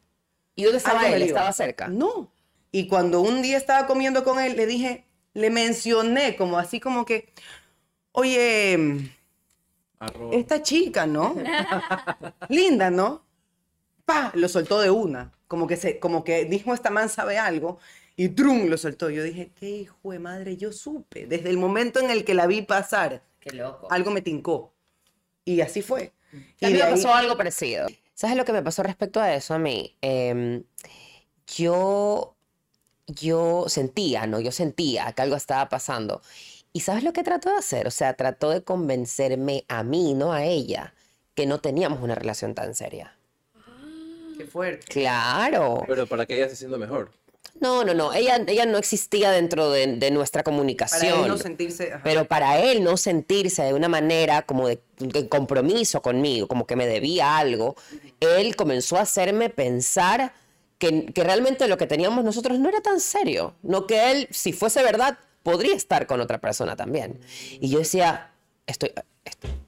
¿Y 0.57 0.63
dónde 0.65 0.79
estaba 0.79 1.09
él? 1.09 1.21
¿Estaba 1.23 1.53
cerca? 1.53 1.89
No. 1.89 2.31
Y 2.71 2.87
cuando 2.87 3.21
un 3.21 3.43
día 3.43 3.57
estaba 3.57 3.87
comiendo 3.89 4.23
con 4.25 4.39
él, 4.41 4.57
le 4.57 4.67
dije, 4.67 5.05
le 5.33 5.51
mencioné 5.51 6.37
como 6.37 6.59
así 6.59 6.79
como 6.79 7.05
que, 7.05 7.29
oye, 8.13 9.11
Arroba. 10.05 10.35
esta 10.37 10.63
chica, 10.63 11.07
¿no? 11.07 11.35
Linda, 12.49 12.91
¿no? 12.91 13.25
Pa, 14.05 14.33
lo 14.35 14.49
soltó 14.49 14.81
de 14.81 14.91
una, 14.91 15.33
como 15.49 15.67
que 15.67 15.77
se, 15.77 15.99
como 15.99 16.25
que 16.25 16.45
dijo 16.45 16.75
esta 16.75 16.91
man 16.91 17.09
sabe 17.09 17.39
algo 17.39 17.79
y 18.17 18.29
trum 18.29 18.67
lo 18.67 18.77
soltó. 18.77 19.09
Yo 19.11 19.23
dije, 19.23 19.51
qué 19.59 19.71
hijo 19.71 20.13
de 20.13 20.19
madre, 20.19 20.57
yo 20.57 20.73
supe 20.73 21.27
desde 21.27 21.51
el 21.51 21.57
momento 21.57 22.01
en 22.01 22.11
el 22.11 22.25
que 22.25 22.35
la 22.35 22.47
vi 22.47 22.63
pasar, 22.63 23.23
Qué 23.41 23.53
loco. 23.53 23.89
algo 23.91 24.11
me 24.11 24.21
tincó 24.21 24.73
y 25.45 25.61
así 25.63 25.81
fue. 25.83 26.13
A 26.63 26.69
Y 26.69 26.73
mí 26.73 26.79
me 26.79 26.83
ahí- 26.83 26.91
pasó 26.93 27.15
algo 27.15 27.37
parecido. 27.37 27.87
¿Sabes 28.13 28.37
lo 28.37 28.45
que 28.45 28.53
me 28.53 28.63
pasó 28.63 28.83
respecto 28.83 29.21
a 29.21 29.35
eso 29.35 29.55
a 29.55 29.59
mí? 29.59 29.97
Em, 30.01 30.63
yo, 31.47 32.37
yo 33.07 33.65
sentía, 33.69 34.27
¿no? 34.27 34.41
Yo 34.41 34.53
sentía 34.53 35.13
que 35.13 35.23
algo 35.23 35.37
estaba 35.37 35.69
pasando. 35.69 36.21
¿Y 36.77 36.81
sabes 36.81 37.05
lo 37.05 37.13
que 37.13 37.23
trató 37.23 37.51
de 37.51 37.57
hacer? 37.57 37.87
O 37.87 37.91
sea, 37.93 38.15
trató 38.15 38.51
de 38.51 38.63
convencerme 38.65 39.65
a 39.69 39.85
mí, 39.85 40.13
no 40.13 40.33
a 40.33 40.43
ella, 40.45 40.93
que 41.37 41.47
no 41.47 41.61
teníamos 41.61 42.03
una 42.03 42.17
relación 42.17 42.53
tan 42.55 42.75
seria. 42.75 43.17
Qué 44.37 44.45
fuerte. 44.45 44.85
Claro. 44.89 45.85
Pero 45.87 46.09
para 46.09 46.27
que 46.27 46.35
ella 46.37 46.49
se 46.49 46.57
sienta 46.57 46.77
mejor. 46.77 47.13
No, 47.61 47.85
no, 47.85 47.95
no. 47.95 48.13
Ella, 48.13 48.43
ella 48.49 48.67
no 48.67 48.77
existía 48.77 49.31
dentro 49.31 49.71
de, 49.71 49.87
de 49.99 50.11
nuestra 50.11 50.43
Para 50.43 50.53
comunicación. 50.53 51.23
él 51.23 51.29
no 51.29 51.39
sentirse... 51.39 51.93
ajá. 51.93 52.01
Pero 52.03 52.25
para 52.25 52.59
él 52.59 52.83
no 52.83 52.97
sentirse 52.97 53.63
de 53.63 53.73
una 53.73 53.89
manera 53.89 54.43
como 54.43 54.67
de, 54.67 54.81
de 54.99 55.29
compromiso 55.29 56.03
conmigo, 56.03 56.49
como 56.49 56.67
que 56.67 56.75
me 56.75 56.89
debía 56.89 57.39
algo, 57.39 57.77
él 58.19 58.57
comenzó 58.57 58.97
a 58.97 59.03
hacerme 59.03 59.49
pensar 59.49 60.33
que, 60.79 61.07
que 61.07 61.23
realmente 61.23 61.69
lo 61.69 61.77
que 61.77 61.87
teníamos 61.87 62.25
nosotros 62.25 62.59
no 62.59 62.69
era 62.69 62.81
tan 62.81 62.99
serio. 62.99 63.55
No 63.63 63.87
que 63.87 64.11
él, 64.11 64.29
si 64.33 64.53
fuese 64.53 64.83
verdad, 64.83 65.17
podría 65.45 65.77
estar 65.77 66.09
con 66.09 66.21
otra 66.21 66.41
persona 66.41 66.75
también. 66.75 67.21
Y 67.61 67.71
yo 67.71 67.79
decía, 67.79 68.33
estoy... 68.67 68.91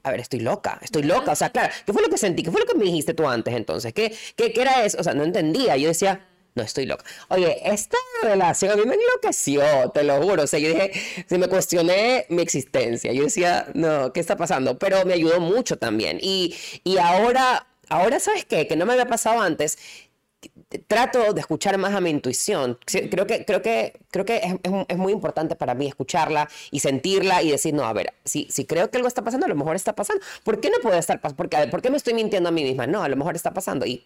a 0.02 0.10
ver, 0.10 0.20
estoy 0.20 0.40
loca, 0.40 0.80
estoy 0.82 1.04
loca. 1.04 1.30
O 1.30 1.36
sea, 1.36 1.50
claro, 1.50 1.72
¿qué 1.84 1.92
fue 1.92 2.02
lo 2.02 2.08
que 2.08 2.18
sentí? 2.18 2.42
¿Qué 2.42 2.50
fue 2.50 2.60
lo 2.60 2.66
que 2.66 2.76
me 2.76 2.84
dijiste 2.84 3.14
tú 3.14 3.28
antes 3.28 3.54
entonces? 3.54 3.92
¿Qué, 3.92 4.12
qué, 4.34 4.52
qué 4.52 4.62
era 4.62 4.84
eso? 4.84 4.98
O 4.98 5.04
sea, 5.04 5.14
no 5.14 5.22
entendía. 5.22 5.76
Yo 5.76 5.88
decía, 5.88 6.26
no 6.56 6.62
estoy 6.62 6.86
loca. 6.86 7.04
Oye, 7.28 7.60
esta 7.70 7.98
relación 8.22 8.72
a 8.72 8.76
mí 8.76 8.84
me 8.86 8.94
enloqueció, 8.94 9.62
te 9.90 10.02
lo 10.02 10.20
juro. 10.22 10.44
O 10.44 10.46
sea, 10.46 10.58
yo 10.58 10.70
dije, 10.70 10.92
se 11.28 11.36
me 11.38 11.48
cuestioné 11.48 12.26
mi 12.30 12.40
existencia. 12.40 13.12
Yo 13.12 13.24
decía, 13.24 13.68
no, 13.74 14.12
¿qué 14.12 14.20
está 14.20 14.36
pasando? 14.36 14.78
Pero 14.78 15.04
me 15.04 15.12
ayudó 15.12 15.38
mucho 15.38 15.76
también. 15.76 16.18
Y, 16.22 16.56
y 16.82 16.96
ahora, 16.96 17.66
ahora, 17.90 18.18
¿sabes 18.18 18.46
qué? 18.46 18.66
Que 18.66 18.76
no 18.76 18.86
me 18.86 18.94
había 18.94 19.06
pasado 19.06 19.42
antes. 19.42 19.78
Trato 20.88 21.32
de 21.32 21.40
escuchar 21.40 21.78
más 21.78 21.94
a 21.94 22.00
mi 22.00 22.10
intuición. 22.10 22.78
Creo 22.84 23.26
que, 23.26 23.44
creo 23.44 23.62
que, 23.62 24.00
creo 24.10 24.24
que 24.24 24.36
es, 24.38 24.54
es- 24.88 24.96
muy 24.98 25.12
importante 25.12 25.54
para 25.54 25.74
mí 25.74 25.86
escucharla 25.86 26.48
y 26.72 26.80
sentirla 26.80 27.42
y 27.42 27.50
decir, 27.52 27.72
no, 27.72 27.84
a 27.84 27.92
ver, 27.92 28.14
si, 28.24 28.48
si 28.50 28.64
creo 28.64 28.90
que 28.90 28.96
algo 28.98 29.06
está 29.06 29.22
pasando, 29.22 29.46
a 29.46 29.48
lo 29.48 29.54
mejor 29.54 29.76
está 29.76 29.94
pasando. 29.94 30.24
¿Por 30.42 30.60
qué 30.60 30.68
no 30.70 30.78
puede 30.82 30.98
estar 30.98 31.20
pasando? 31.20 31.46
Ver, 31.48 31.70
¿Por 31.70 31.82
qué 31.82 31.90
me 31.90 31.96
estoy 31.96 32.14
mintiendo 32.14 32.48
a 32.48 32.52
mí 32.52 32.64
misma? 32.64 32.86
No, 32.88 33.02
a 33.04 33.08
lo 33.08 33.16
mejor 33.16 33.36
está 33.36 33.52
pasando. 33.52 33.86
Y 33.86 34.04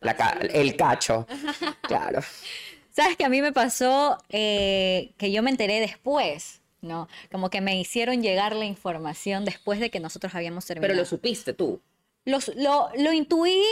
la 0.00 0.16
ca- 0.16 0.38
el 0.40 0.76
cacho. 0.76 1.26
Claro. 1.82 2.20
¿Sabes 2.90 3.16
que 3.16 3.24
a 3.24 3.28
mí 3.28 3.40
me 3.40 3.52
pasó 3.52 4.18
eh, 4.28 5.12
que 5.18 5.30
yo 5.30 5.42
me 5.42 5.50
enteré 5.50 5.78
después? 5.80 6.60
¿No? 6.82 7.08
Como 7.30 7.50
que 7.50 7.60
me 7.60 7.78
hicieron 7.78 8.22
llegar 8.22 8.56
la 8.56 8.64
información 8.64 9.44
después 9.44 9.78
de 9.80 9.90
que 9.90 10.00
nosotros 10.00 10.34
habíamos 10.34 10.66
terminado. 10.66 10.88
Pero 10.92 11.00
lo 11.00 11.06
supiste 11.06 11.52
tú. 11.52 11.80
Los- 12.24 12.50
lo, 12.56 12.88
lo 12.96 13.12
intuí, 13.12 13.62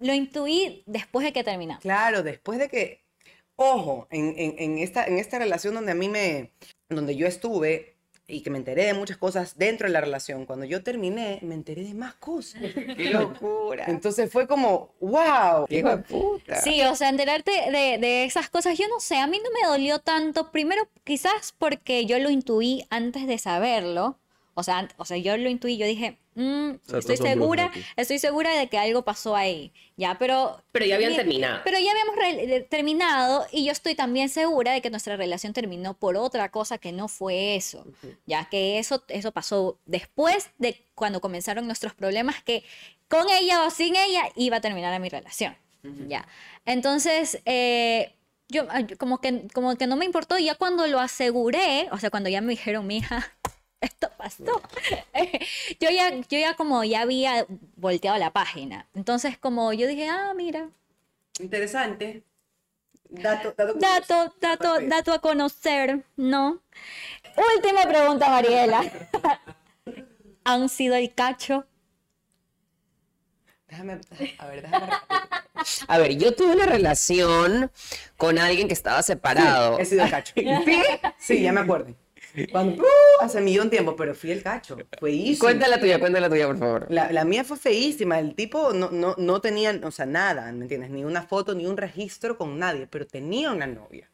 lo 0.00 0.14
intuí 0.14 0.82
después 0.86 1.24
de 1.24 1.32
que 1.32 1.44
terminamos. 1.44 1.82
Claro, 1.82 2.22
después 2.22 2.58
de 2.58 2.68
que, 2.68 3.04
ojo, 3.56 4.06
en, 4.10 4.34
en- 4.38 4.54
en 4.58 4.78
esta, 4.78 5.06
en 5.06 5.18
esta 5.18 5.38
relación 5.38 5.74
donde 5.74 5.92
a 5.92 5.96
mí 5.96 6.08
me, 6.08 6.52
donde 6.88 7.16
yo 7.16 7.26
estuve 7.26 7.94
y 8.30 8.42
que 8.42 8.50
me 8.50 8.58
enteré 8.58 8.84
de 8.84 8.92
muchas 8.92 9.16
cosas 9.16 9.56
dentro 9.56 9.86
de 9.86 9.92
la 9.94 10.02
relación, 10.02 10.44
cuando 10.44 10.66
yo 10.66 10.82
terminé, 10.82 11.38
me 11.40 11.54
enteré 11.54 11.82
de 11.82 11.94
más 11.94 12.14
cosas. 12.16 12.60
¡Qué 12.96 13.08
locura! 13.10 13.86
Entonces 13.88 14.30
fue 14.30 14.46
como, 14.46 14.94
wow, 15.00 15.64
¡Hijo 15.70 15.88
de 15.88 15.96
puta! 16.02 16.60
Sí, 16.60 16.82
o 16.82 16.94
sea, 16.94 17.08
enterarte 17.08 17.50
de, 17.50 17.96
de 17.98 18.24
esas 18.24 18.50
cosas, 18.50 18.76
yo 18.76 18.86
no 18.88 19.00
sé, 19.00 19.16
a 19.16 19.26
mí 19.26 19.40
no 19.42 19.50
me 19.50 19.66
dolió 19.66 20.00
tanto, 20.00 20.50
primero 20.52 20.86
quizás 21.04 21.54
porque 21.58 22.04
yo 22.04 22.18
lo 22.18 22.28
intuí 22.28 22.84
antes 22.90 23.26
de 23.26 23.38
saberlo, 23.38 24.18
o 24.58 24.62
sea, 24.64 24.88
o 24.96 25.04
sea 25.04 25.16
yo 25.18 25.36
lo 25.36 25.48
intuí, 25.48 25.76
yo 25.76 25.86
dije, 25.86 26.18
mm, 26.34 26.70
sea, 26.82 26.98
estoy 26.98 27.16
segura, 27.16 27.70
estoy 27.94 28.18
segura 28.18 28.52
de 28.58 28.68
que 28.68 28.76
algo 28.76 29.04
pasó 29.04 29.36
ahí, 29.36 29.72
ya, 29.96 30.18
pero... 30.18 30.60
Pero 30.72 30.84
ya 30.84 30.96
habían 30.96 31.12
Bien, 31.12 31.22
terminado. 31.22 31.60
Pero 31.62 31.78
ya 31.78 31.92
habíamos 31.92 32.68
terminado 32.68 33.46
y 33.52 33.64
yo 33.64 33.70
estoy 33.70 33.94
también 33.94 34.28
segura 34.28 34.72
de 34.72 34.80
que 34.80 34.90
nuestra 34.90 35.16
relación 35.16 35.52
terminó 35.52 35.94
por 35.94 36.16
otra 36.16 36.50
cosa 36.50 36.78
que 36.78 36.90
no 36.90 37.06
fue 37.06 37.54
eso, 37.54 37.86
ya 38.26 38.48
que 38.48 38.80
eso, 38.80 39.04
eso 39.06 39.30
pasó 39.30 39.78
después 39.86 40.50
de 40.58 40.84
cuando 40.96 41.20
comenzaron 41.20 41.66
nuestros 41.66 41.94
problemas, 41.94 42.42
que 42.42 42.64
con 43.06 43.26
ella 43.30 43.64
o 43.64 43.70
sin 43.70 43.94
ella 43.94 44.24
iba 44.34 44.56
a 44.56 44.60
terminar 44.60 44.98
mi 45.00 45.08
relación, 45.08 45.56
ya. 46.08 46.26
Entonces, 46.66 47.40
eh, 47.44 48.12
yo 48.48 48.66
yo 48.86 48.98
como 48.98 49.20
que, 49.20 49.46
como 49.52 49.76
que 49.76 49.86
no 49.86 49.96
me 49.96 50.04
importó, 50.04 50.38
ya 50.38 50.54
cuando 50.54 50.86
lo 50.86 50.98
aseguré, 50.98 51.88
o 51.92 51.98
sea, 51.98 52.10
cuando 52.10 52.28
ya 52.28 52.40
me 52.40 52.50
dijeron, 52.50 52.86
mija, 52.86 53.30
esto 53.80 54.10
pasó. 54.16 54.44
yo 55.80 55.90
ya, 55.90 56.14
yo 56.14 56.38
ya 56.38 56.54
como 56.54 56.84
ya 56.84 57.02
había 57.02 57.46
volteado 57.76 58.18
la 58.18 58.32
página. 58.32 58.86
Entonces, 58.94 59.38
como 59.38 59.72
yo 59.72 59.86
dije, 59.86 60.08
ah, 60.08 60.32
mira, 60.34 60.70
interesante. 61.40 62.24
Dato, 63.10 63.54
dato, 63.56 63.74
Dato, 63.78 64.34
dato, 64.38 64.80
dato 64.82 65.12
a 65.12 65.18
conocer, 65.20 66.04
¿no? 66.16 66.60
Última 67.56 67.82
pregunta, 67.88 68.28
Mariela. 68.28 68.84
¿Han 70.44 70.68
sido 70.68 70.94
el 70.94 71.14
cacho? 71.14 71.66
Déjame, 73.66 74.00
a 74.38 74.46
ver, 74.46 74.62
déjame. 74.62 74.92
A 75.88 75.98
ver, 75.98 76.16
yo 76.16 76.34
tuve 76.34 76.54
una 76.54 76.66
relación 76.66 77.70
con 78.16 78.38
alguien 78.38 78.68
que 78.68 78.74
estaba 78.74 79.02
separado. 79.02 79.78
He 79.78 79.84
sido 79.84 80.08
cacho. 80.08 80.34
¿Sí? 80.64 80.82
Sí, 81.18 81.42
ya 81.42 81.52
me 81.52 81.60
acuerdo. 81.60 81.94
Cuando, 82.46 82.82
¡uh! 82.82 83.24
hace 83.24 83.40
millón 83.40 83.70
tiempo, 83.70 83.96
pero 83.96 84.14
fui 84.14 84.30
el 84.30 84.42
cacho. 84.42 84.76
Feísimo. 85.00 85.46
Cuéntala 85.46 85.80
tuya, 85.80 85.98
cuéntala 85.98 86.28
tuya, 86.28 86.46
por 86.46 86.58
favor. 86.58 86.86
La, 86.88 87.10
la 87.10 87.24
mía 87.24 87.44
fue 87.44 87.56
feísima. 87.56 88.18
El 88.18 88.34
tipo 88.34 88.72
no, 88.72 88.90
no, 88.90 89.14
no 89.18 89.40
tenía, 89.40 89.78
o 89.82 89.90
sea, 89.90 90.06
nada, 90.06 90.50
¿me 90.52 90.62
entiendes? 90.62 90.90
Ni 90.90 91.04
una 91.04 91.22
foto, 91.22 91.54
ni 91.54 91.66
un 91.66 91.76
registro 91.76 92.38
con 92.38 92.58
nadie, 92.58 92.86
pero 92.86 93.06
tenía 93.06 93.50
una 93.52 93.66
novia. 93.66 94.10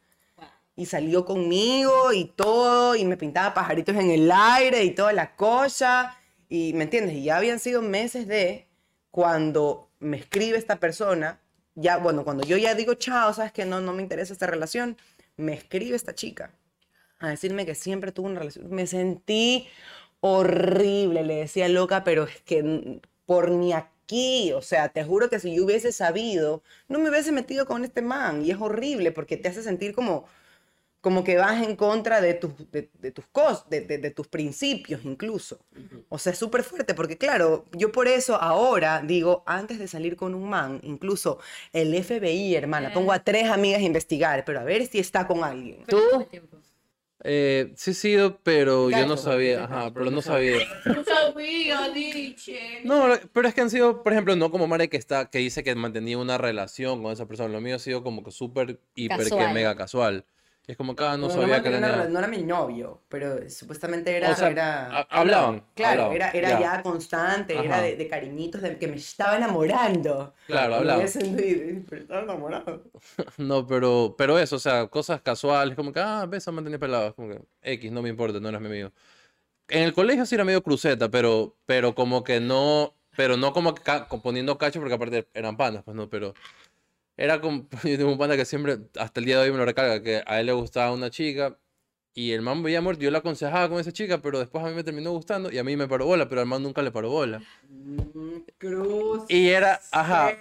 Y 0.76 0.86
salió 0.86 1.24
conmigo 1.24 2.12
y 2.12 2.24
todo, 2.24 2.96
y 2.96 3.04
me 3.04 3.16
pintaba 3.16 3.54
pajaritos 3.54 3.94
en 3.94 4.10
el 4.10 4.30
aire 4.32 4.82
y 4.82 4.90
toda 4.90 5.12
la 5.12 5.36
cosa. 5.36 6.18
Y, 6.48 6.72
¿me 6.72 6.84
entiendes? 6.84 7.14
Y 7.14 7.24
ya 7.24 7.36
habían 7.36 7.60
sido 7.60 7.80
meses 7.80 8.26
de 8.26 8.66
cuando 9.10 9.90
me 10.00 10.16
escribe 10.16 10.58
esta 10.58 10.80
persona, 10.80 11.40
ya, 11.76 11.98
bueno, 11.98 12.24
cuando 12.24 12.44
yo 12.44 12.56
ya 12.56 12.74
digo, 12.74 12.94
chao, 12.94 13.32
sabes 13.32 13.52
que 13.52 13.64
no, 13.64 13.80
no 13.80 13.92
me 13.92 14.02
interesa 14.02 14.32
esta 14.32 14.46
relación, 14.46 14.96
me 15.36 15.54
escribe 15.54 15.94
esta 15.96 16.14
chica 16.14 16.50
a 17.24 17.30
decirme 17.30 17.66
que 17.66 17.74
siempre 17.74 18.12
tuvo 18.12 18.26
una 18.28 18.38
relación. 18.40 18.68
Me 18.70 18.86
sentí 18.86 19.66
horrible, 20.20 21.22
le 21.22 21.36
decía 21.36 21.68
loca, 21.68 22.04
pero 22.04 22.24
es 22.24 22.40
que 22.42 23.00
por 23.26 23.50
ni 23.50 23.72
aquí, 23.72 24.52
o 24.52 24.62
sea, 24.62 24.88
te 24.88 25.04
juro 25.04 25.28
que 25.30 25.38
si 25.40 25.54
yo 25.54 25.64
hubiese 25.64 25.92
sabido, 25.92 26.62
no 26.88 26.98
me 26.98 27.10
hubiese 27.10 27.32
metido 27.32 27.66
con 27.66 27.84
este 27.84 28.02
man. 28.02 28.44
Y 28.44 28.50
es 28.50 28.58
horrible 28.60 29.12
porque 29.12 29.36
te 29.36 29.48
hace 29.48 29.62
sentir 29.62 29.94
como, 29.94 30.24
como 31.00 31.24
que 31.24 31.36
vas 31.36 31.62
en 31.62 31.76
contra 31.76 32.20
de 32.22 32.34
tus, 32.34 32.52
de, 32.72 32.88
de 33.00 33.10
tus 33.10 33.26
cosas, 33.26 33.68
de, 33.68 33.82
de- 33.82 33.98
de 33.98 34.10
tus 34.10 34.26
principios 34.28 35.02
incluso. 35.04 35.58
O 36.08 36.18
sea, 36.18 36.32
es 36.32 36.38
súper 36.38 36.62
fuerte 36.62 36.94
porque, 36.94 37.18
claro, 37.18 37.66
yo 37.72 37.92
por 37.92 38.08
eso 38.08 38.36
ahora 38.36 39.02
digo, 39.04 39.42
antes 39.46 39.78
de 39.78 39.88
salir 39.88 40.16
con 40.16 40.34
un 40.34 40.48
man, 40.48 40.80
incluso 40.82 41.38
el 41.72 41.94
FBI, 41.94 42.54
hermana, 42.54 42.88
pongo 42.94 43.12
a 43.12 43.22
tres 43.22 43.50
amigas 43.50 43.80
a 43.80 43.84
investigar, 43.84 44.44
pero 44.46 44.60
a 44.60 44.64
ver 44.64 44.86
si 44.86 44.98
está 44.98 45.26
con 45.26 45.44
alguien. 45.44 45.84
¿Tú? 45.86 45.98
Eh, 47.26 47.72
sí 47.74 47.92
he 47.92 47.94
sido, 47.94 48.38
pero 48.42 48.90
yo 48.90 49.06
no 49.06 49.16
sabía, 49.16 49.64
ajá, 49.64 49.90
pero 49.94 50.10
no 50.10 50.20
sabía. 50.20 50.58
No 50.84 51.02
sabía, 51.02 51.88
Nietzsche. 51.88 52.82
No, 52.84 53.06
pero 53.32 53.48
es 53.48 53.54
que 53.54 53.62
han 53.62 53.70
sido, 53.70 54.02
por 54.02 54.12
ejemplo, 54.12 54.36
no 54.36 54.50
como 54.50 54.66
Mare 54.66 54.90
que 54.90 54.98
está, 54.98 55.30
que 55.30 55.38
dice 55.38 55.64
que 55.64 55.74
mantenía 55.74 56.18
una 56.18 56.36
relación 56.36 57.02
con 57.02 57.12
esa 57.12 57.26
persona. 57.26 57.48
Lo 57.48 57.62
mío 57.62 57.76
ha 57.76 57.78
sido 57.78 58.02
como 58.02 58.22
que 58.22 58.30
súper, 58.30 58.78
hiper, 58.94 59.30
que 59.30 59.48
mega 59.48 59.74
casual. 59.74 60.26
Es 60.66 60.76
como 60.78 60.96
que 60.96 61.04
ah, 61.04 61.16
no 61.16 61.26
Bueno, 61.26 61.40
sabía 61.42 61.62
que 61.62 61.70
mantenía 61.70 61.96
era 61.96 62.08
no 62.08 62.18
era 62.18 62.28
mi 62.28 62.42
novio, 62.42 63.02
pero 63.08 63.50
supuestamente 63.50 64.16
era... 64.16 64.32
O 64.32 64.34
sea, 64.34 64.48
era- 64.50 64.98
ha- 65.00 65.06
hablaban, 65.10 65.62
Claro, 65.74 66.02
hablaban, 66.02 66.16
era, 66.16 66.30
era 66.30 66.48
ya. 66.50 66.58
ya 66.60 66.82
constante, 66.82 67.54
era 67.54 67.76
Ajá. 67.76 67.82
de, 67.82 67.96
de 67.96 68.08
cariñitos, 68.08 68.62
de 68.62 68.78
que 68.78 68.88
me 68.88 68.96
estaba 68.96 69.36
enamorando. 69.36 70.34
Claro, 70.46 70.74
hablaban. 70.76 71.08
sentido, 71.08 71.82
pero 71.88 72.02
estaba 72.02 72.22
enamorado. 72.22 72.84
No, 73.38 73.66
pero, 73.66 74.14
pero 74.16 74.38
eso, 74.38 74.56
o 74.56 74.58
sea, 74.58 74.86
cosas 74.88 75.20
casuales, 75.22 75.76
como 75.76 75.92
que, 75.92 76.00
ah, 76.00 76.26
ves 76.28 76.46
a 76.48 76.52
mantener 76.52 76.80
pelados, 76.80 77.14
como 77.14 77.28
que, 77.28 77.40
X, 77.62 77.92
no 77.92 78.02
me 78.02 78.08
importa, 78.08 78.40
no 78.40 78.48
eres 78.48 78.60
mi 78.60 78.66
amigo. 78.68 78.92
En 79.68 79.82
el 79.84 79.94
colegio 79.94 80.26
sí 80.26 80.34
era 80.34 80.44
medio 80.44 80.62
cruceta, 80.62 81.10
pero, 81.10 81.56
pero 81.66 81.94
como 81.94 82.24
que 82.24 82.40
no, 82.40 82.94
pero 83.16 83.36
no 83.36 83.52
como 83.52 83.74
que 83.74 83.82
ca- 83.82 84.08
poniendo 84.22 84.58
cacho, 84.58 84.80
porque 84.80 84.94
aparte 84.94 85.28
eran 85.34 85.56
panas, 85.56 85.82
pues 85.84 85.96
no, 85.96 86.08
pero 86.10 86.34
era 87.16 87.40
como, 87.40 87.66
yo 87.84 87.96
tengo 87.96 88.12
un 88.12 88.18
pana 88.18 88.36
que 88.36 88.44
siempre, 88.44 88.78
hasta 88.98 89.20
el 89.20 89.26
día 89.26 89.38
de 89.38 89.44
hoy 89.44 89.52
me 89.52 89.58
lo 89.58 89.64
recarga, 89.64 90.02
que 90.02 90.22
a 90.26 90.40
él 90.40 90.46
le 90.46 90.52
gustaba 90.52 90.92
una 90.92 91.10
chica, 91.10 91.58
y 92.16 92.30
el 92.30 92.42
man 92.42 92.62
veía 92.62 92.80
muerto, 92.80 93.02
yo 93.02 93.10
le 93.10 93.18
aconsejaba 93.18 93.68
con 93.68 93.80
esa 93.80 93.92
chica, 93.92 94.18
pero 94.18 94.38
después 94.38 94.64
a 94.64 94.68
mí 94.68 94.74
me 94.74 94.84
terminó 94.84 95.10
gustando, 95.10 95.50
y 95.50 95.58
a 95.58 95.64
mí 95.64 95.76
me 95.76 95.88
paró 95.88 96.06
bola, 96.06 96.28
pero 96.28 96.40
al 96.40 96.46
man 96.46 96.62
nunca 96.62 96.80
le 96.82 96.92
paró 96.92 97.10
bola. 97.10 97.42
Cruz. 98.58 99.24
Y 99.28 99.48
era, 99.48 99.80
ajá, 99.90 100.32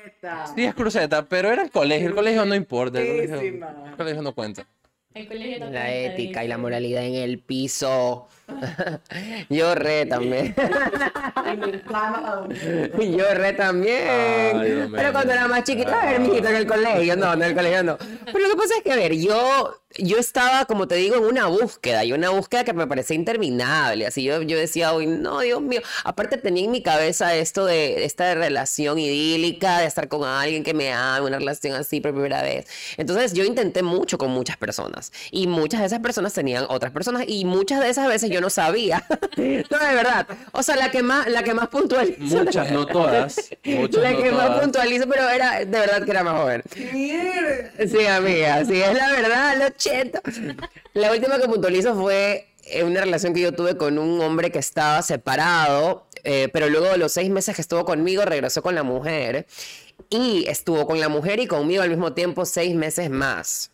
sí 0.55 0.63
es 0.63 0.76
cruceta, 0.76 1.26
pero 1.26 1.51
era 1.51 1.63
el 1.63 1.71
colegio, 1.71 2.09
el 2.09 2.15
colegio 2.15 2.45
no 2.45 2.53
importa, 2.55 2.99
el 2.99 3.07
colegio, 3.07 3.38
Crucetísima. 3.38 3.89
el 3.89 3.95
colegio 3.95 4.21
no 4.21 4.34
cuenta. 4.34 4.67
El 5.14 5.28
colegio 5.28 5.59
no 5.59 5.70
La 5.70 5.93
ética 5.93 6.43
y 6.43 6.47
la 6.47 6.57
moralidad 6.57 7.03
en 7.03 7.14
el 7.14 7.38
piso. 7.38 8.28
Yo 9.49 9.76
re 9.76 10.07
también. 10.07 10.55
Yo 13.16 13.34
re 13.36 13.53
también. 13.53 14.59
Ay. 14.59 14.89
Pero 14.91 15.11
cuando 15.11 15.34
era 15.34 15.47
más 15.47 15.64
chiquita, 15.64 16.01
a 16.01 16.11
ver, 16.11 16.20
mijito, 16.20 16.49
en 16.49 16.55
el 16.55 16.66
colegio. 16.66 17.16
No, 17.16 17.36
no, 17.36 17.43
en 17.43 17.51
el 17.51 17.55
colegio 17.55 17.84
no. 17.84 17.95
Pero 18.26 18.39
lo 18.39 18.49
que 18.49 18.55
pasa 18.55 18.74
es 18.78 18.84
que, 18.84 18.91
a 18.91 18.95
ver, 18.95 19.16
yo, 19.16 19.82
yo 19.97 20.17
estaba, 20.17 20.65
como 20.65 20.87
te 20.87 20.95
digo, 20.95 21.15
en 21.15 21.23
una 21.23 21.47
búsqueda. 21.47 22.03
Y 22.05 22.13
una 22.13 22.29
búsqueda 22.29 22.63
que 22.63 22.73
me 22.73 22.87
parecía 22.87 23.15
interminable. 23.15 24.05
Así 24.07 24.23
yo, 24.23 24.41
yo 24.41 24.57
decía, 24.57 24.93
uy, 24.93 25.07
no, 25.07 25.39
Dios 25.41 25.61
mío. 25.61 25.81
Aparte 26.03 26.37
tenía 26.37 26.65
en 26.65 26.71
mi 26.71 26.81
cabeza 26.81 27.35
esto 27.35 27.65
de 27.65 28.05
esta 28.05 28.33
relación 28.35 28.99
idílica, 28.99 29.79
de 29.79 29.85
estar 29.85 30.07
con 30.07 30.23
alguien 30.23 30.63
que 30.63 30.73
me 30.73 30.91
ame, 30.91 31.27
una 31.27 31.39
relación 31.39 31.75
así 31.75 32.01
por 32.01 32.11
primera 32.11 32.41
vez. 32.41 32.65
Entonces 32.97 33.33
yo 33.33 33.43
intenté 33.43 33.83
mucho 33.83 34.17
con 34.17 34.31
muchas 34.31 34.57
personas. 34.57 35.11
Y 35.31 35.47
muchas 35.47 35.81
de 35.81 35.87
esas 35.87 35.99
personas 35.99 36.33
tenían 36.33 36.65
otras 36.69 36.91
personas. 36.91 37.23
Y 37.27 37.45
muchas 37.45 37.79
de 37.81 37.89
esas 37.89 38.07
veces 38.07 38.29
yo 38.29 38.41
no 38.41 38.49
sabía. 38.49 39.05
no, 39.37 39.43
de 39.79 39.95
verdad. 39.95 40.27
O 40.51 40.63
sea, 40.63 40.75
la 40.75 40.91
que 40.91 41.03
más, 41.03 41.27
la 41.27 41.43
que 41.43 41.53
más 41.53 41.67
puntualizo. 41.69 42.19
Muchas, 42.43 42.71
no 42.71 42.85
todas. 42.85 43.49
Muchas, 43.63 44.01
La 44.01 44.11
no 44.11 44.23
que 44.23 44.31
más 44.31 44.47
todas. 44.47 44.61
puntualizo, 44.61 45.07
pero 45.07 45.29
era 45.29 45.59
de 45.59 45.65
verdad 45.65 46.03
que 46.03 46.11
era 46.11 46.23
más 46.23 46.39
joven. 46.39 46.63
Sí, 46.73 48.05
amiga, 48.05 48.65
sí, 48.65 48.81
es 48.81 48.93
la 48.93 49.11
verdad, 49.11 49.57
lo 49.57 49.69
La 50.93 51.11
última 51.11 51.39
que 51.39 51.47
puntualizo 51.47 51.95
fue 51.95 52.47
eh, 52.65 52.84
una 52.84 53.01
relación 53.01 53.34
que 53.34 53.41
yo 53.41 53.51
tuve 53.53 53.77
con 53.77 53.97
un 53.97 54.21
hombre 54.21 54.51
que 54.51 54.59
estaba 54.59 55.01
separado, 55.01 56.07
eh, 56.23 56.49
pero 56.53 56.69
luego 56.69 56.88
de 56.88 56.97
los 56.97 57.11
seis 57.11 57.29
meses 57.29 57.55
que 57.55 57.61
estuvo 57.61 57.84
conmigo 57.84 58.23
regresó 58.23 58.61
con 58.61 58.75
la 58.75 58.84
mujer 58.84 59.45
y 60.09 60.45
estuvo 60.47 60.88
con 60.88 60.99
la 60.99 61.09
mujer 61.09 61.39
y 61.39 61.47
conmigo 61.47 61.84
al 61.84 61.89
mismo 61.89 62.13
tiempo 62.13 62.45
seis 62.45 62.75
meses 62.75 63.09
más. 63.09 63.72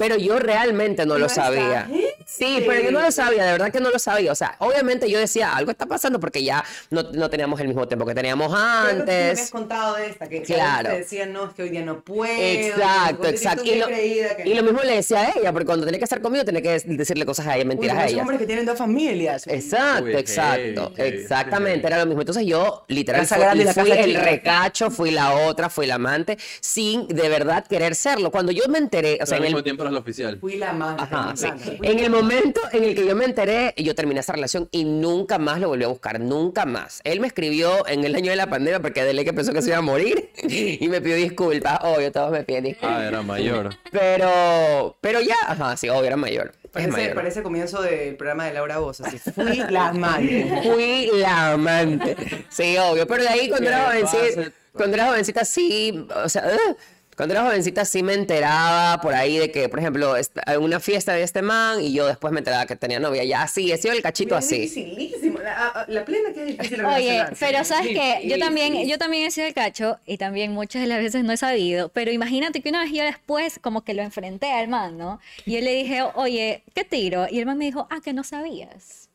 Pero 0.00 0.16
yo 0.16 0.38
realmente 0.38 1.04
no 1.04 1.18
lo 1.18 1.28
sabía. 1.28 1.86
Sí, 2.24 2.64
pero 2.66 2.80
yo 2.82 2.90
no 2.90 3.02
lo 3.02 3.12
sabía, 3.12 3.44
de 3.44 3.52
verdad 3.52 3.70
que 3.70 3.80
no 3.80 3.90
lo 3.90 3.98
sabía. 3.98 4.32
O 4.32 4.34
sea, 4.34 4.56
obviamente 4.58 5.10
yo 5.10 5.18
decía, 5.18 5.54
algo 5.54 5.70
está 5.70 5.84
pasando 5.84 6.18
porque 6.18 6.42
ya 6.42 6.64
no, 6.88 7.02
no 7.02 7.28
teníamos 7.28 7.60
el 7.60 7.68
mismo 7.68 7.86
tiempo 7.86 8.06
que 8.06 8.14
teníamos 8.14 8.46
que 8.48 8.54
tú 8.54 8.58
me 8.96 9.00
antes. 9.02 9.30
habías 9.32 9.50
contado 9.50 9.96
de 9.96 10.06
esta, 10.06 10.26
que 10.26 10.40
Claro. 10.40 10.88
te 10.88 10.98
decían, 11.00 11.34
no, 11.34 11.44
es 11.48 11.52
que 11.52 11.64
hoy 11.64 11.68
día 11.68 11.82
no 11.82 12.00
puedo. 12.00 12.32
Exacto, 12.32 13.28
exacto. 13.28 13.62
Y 13.64 13.74
lo, 13.74 13.88
y 13.90 14.54
lo 14.54 14.62
mismo 14.62 14.80
le 14.82 14.94
decía 14.96 15.20
a 15.20 15.38
ella, 15.38 15.52
porque 15.52 15.66
cuando 15.66 15.84
tenía 15.84 15.98
que 15.98 16.04
estar 16.04 16.22
conmigo 16.22 16.46
tenía 16.46 16.62
que 16.62 16.80
decirle 16.86 17.26
cosas 17.26 17.46
a 17.48 17.56
ella, 17.56 17.66
mentiras 17.66 17.98
a 17.98 18.06
ella. 18.06 18.22
hombres 18.22 18.38
que 18.38 18.46
tienen 18.46 18.64
dos 18.64 18.78
familias. 18.78 19.46
Exacto, 19.48 20.04
Uy, 20.06 20.14
exacto, 20.16 20.92
exactamente, 20.96 21.86
era 21.86 21.98
lo 21.98 22.06
mismo. 22.06 22.22
Entonces 22.22 22.46
yo 22.46 22.84
literal 22.88 23.20
Casa 23.20 23.34
fui, 23.36 23.44
grande 23.44 23.62
y 23.64 23.66
la 23.66 23.74
fui 23.74 23.90
casa 23.90 24.00
el 24.02 24.14
recacho, 24.14 24.90
fui 24.90 25.10
la 25.10 25.34
otra, 25.46 25.68
fui 25.68 25.86
la 25.86 25.96
amante, 25.96 26.38
sin 26.62 27.06
de 27.06 27.28
verdad 27.28 27.66
querer 27.66 27.94
serlo. 27.94 28.30
Cuando 28.30 28.50
yo 28.50 28.66
me 28.68 28.78
enteré, 28.78 29.14
o 29.14 29.16
Pero 29.18 29.26
sea, 29.26 29.36
en 29.36 29.42
mismo 29.42 29.58
el, 29.58 29.64
tiempo 29.64 29.84
la 29.92 30.00
oficial. 30.00 30.38
Fui 30.38 30.56
la. 30.56 30.70
Ajá, 30.70 31.32
sí. 31.36 31.46
Fui 31.78 31.86
En 31.86 31.98
el 31.98 32.10
momento 32.10 32.60
en 32.72 32.84
el 32.84 32.94
que 32.94 33.06
yo 33.06 33.14
me 33.14 33.24
enteré, 33.24 33.74
yo 33.76 33.94
terminé 33.94 34.20
esa 34.20 34.32
relación 34.32 34.68
y 34.70 34.84
nunca 34.84 35.38
más 35.38 35.60
lo 35.60 35.68
volví 35.68 35.84
a 35.84 35.88
buscar, 35.88 36.20
nunca 36.20 36.66
más. 36.66 37.00
Él 37.04 37.20
me 37.20 37.26
escribió 37.26 37.86
en 37.86 38.04
el 38.04 38.14
año 38.14 38.30
de 38.30 38.36
la 38.36 38.48
pandemia 38.48 38.80
porque 38.80 39.04
de 39.04 39.14
ley 39.14 39.24
que 39.24 39.32
pensó 39.32 39.52
que 39.52 39.62
se 39.62 39.68
iba 39.68 39.78
a 39.78 39.82
morir 39.82 40.30
y 40.42 40.88
me 40.88 41.00
pidió 41.00 41.16
disculpas. 41.16 41.78
Obvio, 41.82 42.12
todos 42.12 42.30
me 42.30 42.44
piden 42.44 42.64
disculpas. 42.64 42.98
Ah, 42.98 43.06
era 43.06 43.22
mayor. 43.22 43.70
Pero, 43.90 44.96
pero 45.00 45.20
ya, 45.20 45.36
ajá, 45.46 45.76
sí, 45.76 45.88
obvio, 45.88 46.04
era 46.04 46.16
mayor. 46.16 46.52
Es 46.74 46.86
Parece, 46.88 47.14
parece 47.14 47.42
comienzo 47.42 47.82
del 47.82 48.14
programa 48.14 48.46
de 48.46 48.54
Laura 48.54 48.78
Bozo. 48.78 49.04
Así, 49.04 49.18
fui 49.18 49.56
la 49.70 49.88
amante. 49.88 50.60
Fui 50.62 51.10
la 51.14 51.52
amante. 51.52 52.16
Sí, 52.48 52.76
obvio. 52.78 53.06
Pero 53.08 53.22
de 53.24 53.28
ahí 53.28 53.48
cuando 53.48 53.68
era 53.68 53.86
jovencita, 53.86 54.52
cuando 54.72 54.94
era 54.94 55.06
jovencita 55.08 55.44
sí, 55.44 56.06
o 56.14 56.28
sea, 56.28 56.44
ugh, 56.46 56.76
cuando 57.20 57.34
era 57.34 57.44
jovencita 57.44 57.84
sí 57.84 58.02
me 58.02 58.14
enteraba 58.14 58.98
por 59.02 59.12
ahí 59.14 59.36
de 59.36 59.50
que, 59.52 59.68
por 59.68 59.78
ejemplo, 59.78 60.14
en 60.16 60.62
una 60.62 60.80
fiesta 60.80 61.12
de 61.12 61.22
este 61.22 61.42
man 61.42 61.78
y 61.82 61.92
yo 61.92 62.06
después 62.06 62.32
me 62.32 62.38
enteraba 62.38 62.64
que 62.64 62.76
tenía 62.76 62.98
novia. 62.98 63.24
Ya 63.24 63.42
así, 63.42 63.70
he 63.70 63.76
sido 63.76 63.92
el 63.92 64.00
cachito 64.00 64.38
Es 64.38 64.46
así. 64.46 64.60
dificilísimo. 64.60 65.38
La, 65.38 65.84
la 65.86 66.02
plena 66.06 66.32
que 66.32 66.40
es 66.40 66.46
difícil 66.56 66.82
Oye, 66.82 67.22
pero 67.38 67.62
sabes 67.62 67.88
que 67.88 68.22
yo 68.26 68.38
también, 68.38 68.88
yo 68.88 68.96
también 68.96 69.26
he 69.26 69.30
sido 69.30 69.46
el 69.48 69.52
cacho 69.52 69.98
y 70.06 70.16
también 70.16 70.52
muchas 70.52 70.80
de 70.80 70.88
las 70.88 70.96
veces 70.98 71.22
no 71.22 71.32
he 71.32 71.36
sabido, 71.36 71.90
pero 71.90 72.10
imagínate 72.10 72.62
que 72.62 72.70
una 72.70 72.84
vez 72.84 72.92
yo 72.92 73.04
después 73.04 73.58
como 73.58 73.84
que 73.84 73.92
lo 73.92 74.00
enfrenté 74.00 74.50
al 74.52 74.68
man, 74.68 74.96
¿no? 74.96 75.20
Y 75.44 75.56
yo 75.56 75.60
le 75.60 75.74
dije, 75.74 76.02
oye, 76.14 76.62
¿qué 76.74 76.84
tiro? 76.84 77.26
Y 77.30 77.38
el 77.38 77.44
man 77.44 77.58
me 77.58 77.66
dijo, 77.66 77.86
ah, 77.90 78.00
que 78.02 78.14
no 78.14 78.24
sabías. 78.24 79.10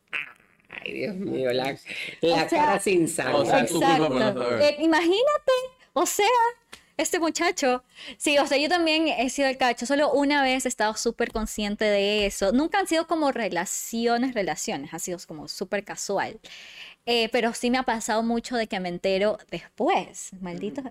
Ay, 0.69 0.93
Dios 0.93 1.15
mío, 1.15 1.51
la, 1.53 1.75
la 2.21 2.35
O 2.35 2.35
sea, 2.35 2.47
cara 2.47 2.79
sin 2.79 3.07
sangre. 3.07 3.33
o 3.33 3.45
sea, 3.45 3.65
culpa 3.65 3.97
por 3.97 4.09
no 4.11 4.17
Exacto. 4.19 4.43
saber. 4.43 4.61
Eh, 4.61 4.75
imagínate, 4.81 5.51
o 5.93 6.05
sea, 6.05 6.25
este 6.97 7.19
muchacho. 7.19 7.83
Sí, 8.17 8.37
o 8.37 8.47
sea, 8.47 8.57
yo 8.57 8.69
también 8.69 9.07
he 9.07 9.29
sido 9.29 9.47
el 9.47 9.57
cacho. 9.57 9.85
Solo 9.85 10.11
una 10.11 10.41
vez 10.41 10.65
he 10.65 10.69
estado 10.69 10.95
súper 10.95 11.31
consciente 11.31 11.85
de 11.85 12.25
eso. 12.25 12.51
Nunca 12.51 12.79
han 12.79 12.87
sido 12.87 13.07
como 13.07 13.31
relaciones, 13.31 14.33
relaciones. 14.33 14.93
Ha 14.93 14.99
sido 14.99 15.17
como 15.27 15.47
súper 15.47 15.83
casual. 15.83 16.39
Eh, 17.05 17.29
pero 17.31 17.53
sí 17.53 17.69
me 17.69 17.77
ha 17.77 17.83
pasado 17.83 18.23
mucho 18.23 18.55
de 18.55 18.67
que 18.67 18.79
me 18.79 18.89
entero 18.89 19.37
después. 19.51 20.31
Maldito. 20.41 20.83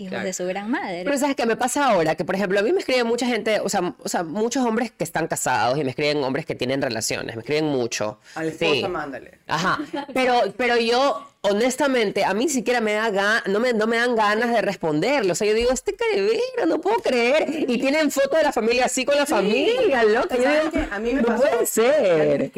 Hijos 0.00 0.10
Claro. 0.10 0.24
de 0.26 0.32
su 0.32 0.46
gran 0.46 0.70
madre. 0.70 1.02
Pero 1.04 1.18
¿sabes 1.18 1.36
qué 1.36 1.46
me 1.46 1.56
pasa 1.56 1.86
ahora? 1.90 2.14
Que, 2.14 2.24
por 2.24 2.34
ejemplo, 2.34 2.58
a 2.58 2.62
mí 2.62 2.72
me 2.72 2.78
escriben 2.80 3.06
mucha 3.06 3.26
gente, 3.26 3.60
o 3.60 3.68
sea, 3.68 3.94
o 4.02 4.08
sea, 4.08 4.22
muchos 4.24 4.64
hombres 4.64 4.90
que 4.90 5.04
están 5.04 5.26
casados 5.28 5.78
y 5.78 5.84
me 5.84 5.90
escriben 5.90 6.22
hombres 6.24 6.46
que 6.46 6.54
tienen 6.54 6.80
relaciones, 6.82 7.36
me 7.36 7.40
escriben 7.42 7.66
mucho. 7.66 8.18
A 8.34 8.42
la 8.44 8.50
esposa, 8.50 8.72
Sí. 8.74 8.88
mándale. 8.88 9.38
Ajá, 9.46 9.78
pero, 10.14 10.40
pero 10.56 10.76
yo, 10.78 11.26
honestamente, 11.42 12.24
a 12.24 12.32
mí 12.34 12.48
siquiera 12.48 12.80
me 12.80 12.92
da 12.94 13.42
no 13.46 13.60
me, 13.60 13.72
no 13.72 13.86
me 13.86 13.96
dan 13.96 14.14
ganas 14.16 14.50
de 14.52 14.62
responderlo. 14.62 15.32
O 15.32 15.34
sea, 15.34 15.46
yo 15.46 15.54
digo, 15.54 15.70
este 15.72 15.94
carevero, 15.94 16.66
no 16.66 16.80
puedo 16.80 16.96
creer. 16.98 17.46
Y 17.68 17.78
tienen 17.78 18.10
foto 18.10 18.36
de 18.36 18.42
la 18.44 18.52
familia 18.52 18.86
así 18.86 19.04
con 19.04 19.16
la 19.16 19.26
familia, 19.26 20.02
loca. 20.04 20.36
Yo 20.36 20.42
¿Sabes 20.42 20.60
digo, 20.72 20.86
qué? 20.88 20.94
A 20.94 20.98
mí 20.98 21.12
me 21.14 21.22
no 21.22 21.26
pasó 21.28 21.40
puede 21.42 21.52
que 21.54 21.60
me 21.60 21.66
ser. 21.66 22.50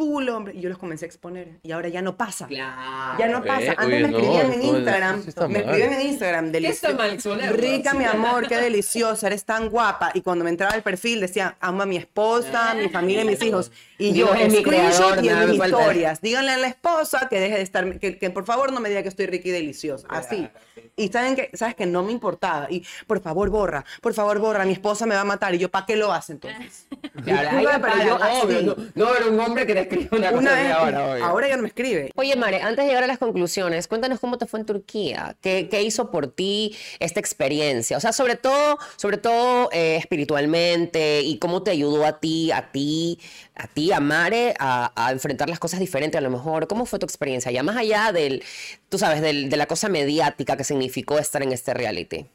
Full 0.00 0.28
hombre 0.30 0.54
y 0.56 0.62
yo 0.62 0.70
los 0.70 0.78
comencé 0.78 1.04
a 1.04 1.08
exponer 1.08 1.58
y 1.62 1.72
ahora 1.72 1.90
ya 1.90 2.00
no 2.00 2.16
pasa. 2.16 2.46
Claro. 2.46 3.18
Ya 3.18 3.26
no 3.28 3.44
pasa. 3.44 3.72
Antes 3.72 3.86
oye, 3.86 4.00
me 4.00 4.08
no, 4.08 4.16
escribían 4.18 4.52
en 4.54 4.58
no, 4.60 4.78
Instagram. 4.78 5.22
sí 5.22 5.28
está 5.28 5.46
me 5.48 5.58
escribían 5.58 5.92
en 5.92 6.00
Instagram. 6.06 6.52
¿Qué 6.52 6.66
está 6.68 6.88
delici- 6.90 6.96
mal 6.96 7.10
exponerlo? 7.10 7.56
Rica, 7.58 7.92
mi 7.94 8.04
amor, 8.04 8.48
qué 8.48 8.56
deliciosa, 8.56 9.26
eres 9.26 9.44
tan 9.44 9.68
guapa. 9.68 10.10
Y 10.14 10.22
cuando 10.22 10.42
me 10.42 10.48
entraba 10.50 10.74
el 10.74 10.82
perfil 10.82 11.20
decía, 11.20 11.58
amo 11.60 11.82
a 11.82 11.86
mi 11.86 11.98
esposa, 11.98 12.72
mi 12.74 12.88
familia 12.88 13.22
y 13.22 13.26
mis 13.26 13.42
hijos. 13.42 13.70
Y 13.98 14.14
yo, 14.14 14.26
Dios 14.32 14.38
es 14.40 14.52
mi 14.52 14.58
screenshot 14.60 15.18
creador, 15.18 15.24
y 15.24 15.28
en 15.28 15.50
mis 15.50 15.58
falta. 15.58 15.78
historias. 15.78 16.20
Díganle 16.22 16.52
a 16.52 16.56
la 16.56 16.68
esposa 16.68 17.28
que 17.28 17.38
deje 17.38 17.56
de 17.56 17.62
estar, 17.62 17.98
que, 17.98 18.16
que 18.18 18.30
por 18.30 18.46
favor 18.46 18.72
no 18.72 18.80
me 18.80 18.88
diga 18.88 19.02
que 19.02 19.10
estoy 19.10 19.26
rica 19.26 19.48
y 19.48 19.52
deliciosa. 19.52 20.06
Así. 20.08 20.48
Y 20.96 21.08
saben 21.08 21.36
que, 21.36 21.50
sabes 21.54 21.74
que 21.74 21.84
no 21.86 22.02
me 22.02 22.12
importaba. 22.12 22.66
Y 22.70 22.84
por 23.06 23.20
favor 23.20 23.50
borra, 23.50 23.84
por 24.00 24.14
favor 24.14 24.38
borra, 24.38 24.64
mi 24.64 24.72
esposa 24.72 25.04
me 25.04 25.14
va 25.14 25.20
a 25.20 25.24
matar. 25.24 25.54
Y 25.54 25.58
yo, 25.58 25.70
¿para 25.70 25.84
qué 25.84 25.96
lo 25.96 26.10
hace 26.12 26.32
entonces? 26.32 26.86
Ahí 27.26 27.32
Disculpa, 27.64 27.78
me 27.78 27.80
pero 27.80 28.04
yo 28.04 28.16
obvio, 28.42 28.62
no, 28.62 28.76
no 28.94 29.14
era 29.16 29.26
un 29.26 29.40
hombre 29.40 29.66
que 29.66 29.74
te 29.74 29.80
escribe 29.80 30.08
una, 30.12 30.28
cosa 30.30 30.38
Una 30.40 30.54
vez, 30.54 30.72
ahora, 30.72 31.12
obvio. 31.12 31.24
ahora 31.24 31.48
ya 31.48 31.56
no 31.56 31.62
me 31.62 31.68
escribe. 31.68 32.10
Oye, 32.14 32.36
Mare, 32.36 32.62
antes 32.62 32.84
de 32.84 32.88
llegar 32.88 33.04
a 33.04 33.06
las 33.06 33.18
conclusiones, 33.18 33.88
cuéntanos 33.88 34.20
cómo 34.20 34.38
te 34.38 34.46
fue 34.46 34.60
en 34.60 34.66
Turquía. 34.66 35.36
¿Qué, 35.40 35.68
qué 35.70 35.82
hizo 35.82 36.10
por 36.10 36.28
ti 36.28 36.76
esta 36.98 37.20
experiencia? 37.20 37.96
O 37.96 38.00
sea, 38.00 38.12
sobre 38.12 38.36
todo, 38.36 38.78
sobre 38.96 39.18
todo 39.18 39.68
eh, 39.72 39.96
espiritualmente 39.96 41.22
y 41.22 41.38
cómo 41.38 41.62
te 41.62 41.70
ayudó 41.70 42.04
a 42.06 42.20
ti, 42.20 42.50
a 42.52 42.70
ti, 42.72 43.18
a 43.54 43.66
ti, 43.66 43.92
a 43.92 44.00
Mare, 44.00 44.54
a, 44.58 44.92
a 44.96 45.12
enfrentar 45.12 45.48
las 45.48 45.58
cosas 45.58 45.80
diferentes 45.80 46.18
a 46.18 46.22
lo 46.22 46.30
mejor. 46.30 46.66
¿Cómo 46.66 46.86
fue 46.86 46.98
tu 46.98 47.06
experiencia? 47.06 47.50
Ya 47.50 47.62
más 47.62 47.76
allá 47.76 48.12
del, 48.12 48.42
tú 48.88 48.98
sabes, 48.98 49.20
del- 49.20 49.50
de 49.50 49.56
la 49.56 49.66
cosa 49.66 49.88
mediática 49.88 50.56
que 50.56 50.64
significó 50.64 51.18
estar 51.18 51.42
en 51.42 51.52
este 51.52 51.74
reality. 51.74 52.26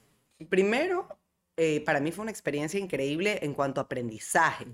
Primero, 0.49 1.07
eh, 1.57 1.81
para 1.85 1.99
mí 1.99 2.11
fue 2.11 2.23
una 2.23 2.31
experiencia 2.31 2.79
increíble 2.79 3.39
en 3.41 3.53
cuanto 3.53 3.81
a 3.81 3.85
aprendizaje. 3.85 4.65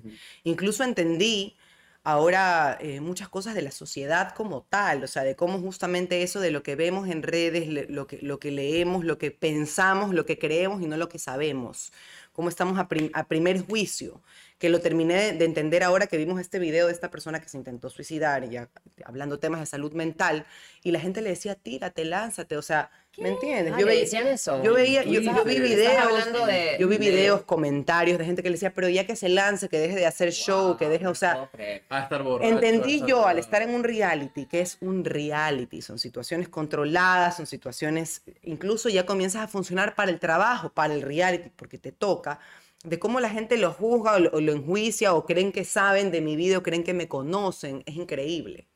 Incluso 0.44 0.84
entendí 0.84 1.56
ahora 2.04 2.78
eh, 2.82 3.00
muchas 3.00 3.30
cosas 3.30 3.54
de 3.54 3.62
la 3.62 3.72
sociedad 3.72 4.34
como 4.34 4.64
tal, 4.64 5.04
o 5.04 5.08
sea, 5.08 5.24
de 5.24 5.36
cómo 5.36 5.60
justamente 5.60 6.24
eso 6.24 6.40
de 6.40 6.50
lo 6.52 6.64
que 6.64 6.76
vemos 6.76 7.08
en 7.10 7.22
redes, 7.24 7.68
le- 7.68 7.86
lo 7.88 8.08
que, 8.08 8.18
lo 8.22 8.40
que 8.40 8.50
leemos, 8.52 9.06
lo 9.06 9.18
que 9.20 9.30
pensamos, 9.32 10.14
lo 10.14 10.26
que 10.26 10.40
creemos 10.40 10.82
y 10.82 10.88
no 10.88 10.98
lo 10.98 11.10
que 11.10 11.20
sabemos. 11.20 11.92
Cómo 12.34 12.50
estamos 12.50 12.80
a, 12.80 12.88
prim- 12.88 13.12
a 13.14 13.28
primer 13.28 13.62
juicio, 13.62 14.22
que 14.62 14.70
lo 14.70 14.80
terminé 14.80 15.16
de, 15.16 15.34
de 15.34 15.45
entender 15.45 15.82
ahora 15.84 16.05
que 16.05 16.18
vimos 16.18 16.39
este 16.39 16.59
video 16.59 16.86
de 16.86 16.93
esta 16.93 17.09
persona 17.09 17.41
que 17.41 17.49
se 17.49 17.57
intentó 17.57 17.89
suicidar, 17.89 18.47
ya 18.47 18.70
hablando 19.05 19.39
temas 19.39 19.59
de 19.59 19.66
salud 19.66 19.91
mental, 19.93 20.45
y 20.84 20.91
la 20.91 20.99
gente 20.99 21.20
le 21.24 21.32
decía, 21.32 21.55
tírate, 21.55 22.05
lánzate, 22.05 22.55
o 22.57 22.62
sea, 22.62 22.91
¿me 23.18 23.30
entiendes? 23.30 23.74
Ah, 23.74 23.78
¿le 23.80 23.86
veía- 23.86 24.01
decían 24.01 24.28
eso? 24.28 24.62
yo 24.64 24.76
veía, 24.76 25.03
yo, 25.03 25.20
yo 25.20 25.43
vi 25.43 25.59
videos, 25.59 25.97
hablando 25.97 26.45
de- 26.45 26.78
yo 26.80 26.88
vi 26.88 26.97
de- 26.99 27.09
videos, 27.09 27.41
comentarios 27.41 28.20
de 28.20 28.26
gente 28.26 28.43
que 28.43 28.49
le 28.49 28.53
decía, 28.53 28.72
pero 28.72 28.88
ya 28.88 29.07
que 29.07 29.16
se 29.16 29.30
lance, 29.30 29.68
que 29.68 29.80
deje 29.80 29.95
de 29.95 30.05
hacer 30.05 30.32
show, 30.32 30.78
que 30.78 30.88
deje, 30.89 31.07
o 31.07 31.16
sea, 31.16 31.49
A 31.89 31.99
estar 32.03 32.22
borracho. 32.22 32.53
entendí 32.53 32.91
a 32.91 32.95
estar 32.97 33.09
yo 33.09 33.26
al 33.26 33.39
estar 33.39 33.64
en 33.64 33.72
un 33.72 33.84
reality, 33.84 34.45
que 34.45 34.62
es 34.62 34.78
un 34.80 35.03
reality, 35.03 35.82
son 35.82 35.97
situaciones 35.97 36.49
controladas, 36.49 37.36
son 37.38 37.47
situaciones, 37.47 38.22
incluso 38.43 38.89
ya 38.89 39.07
comienzas 39.07 39.41
a 39.41 39.47
funcionar 39.47 39.95
para 39.95 40.12
el 40.12 40.20
trabajo, 40.20 40.70
para 40.70 40.93
el 40.93 41.01
reality, 41.01 41.49
porque 41.55 41.80
te 41.80 41.91
toca, 41.91 42.39
de 42.84 43.00
cómo 43.00 43.20
la 43.20 43.30
gente 43.30 43.58
lo 43.58 43.72
juzga 43.74 44.16
o 44.16 44.42
lo, 44.42 44.52
enjuicia 44.54 45.14
o 45.14 45.26
creen 45.26 45.52
que 45.52 45.66
saben 45.66 46.12
de 46.12 46.22
mi 46.22 46.36
vida 46.36 46.58
o 46.58 46.64
creen 46.64 46.84
que 46.84 46.94
me 46.94 47.08
conocen, 47.08 47.84
es 47.86 47.96
increíble. 47.96 48.68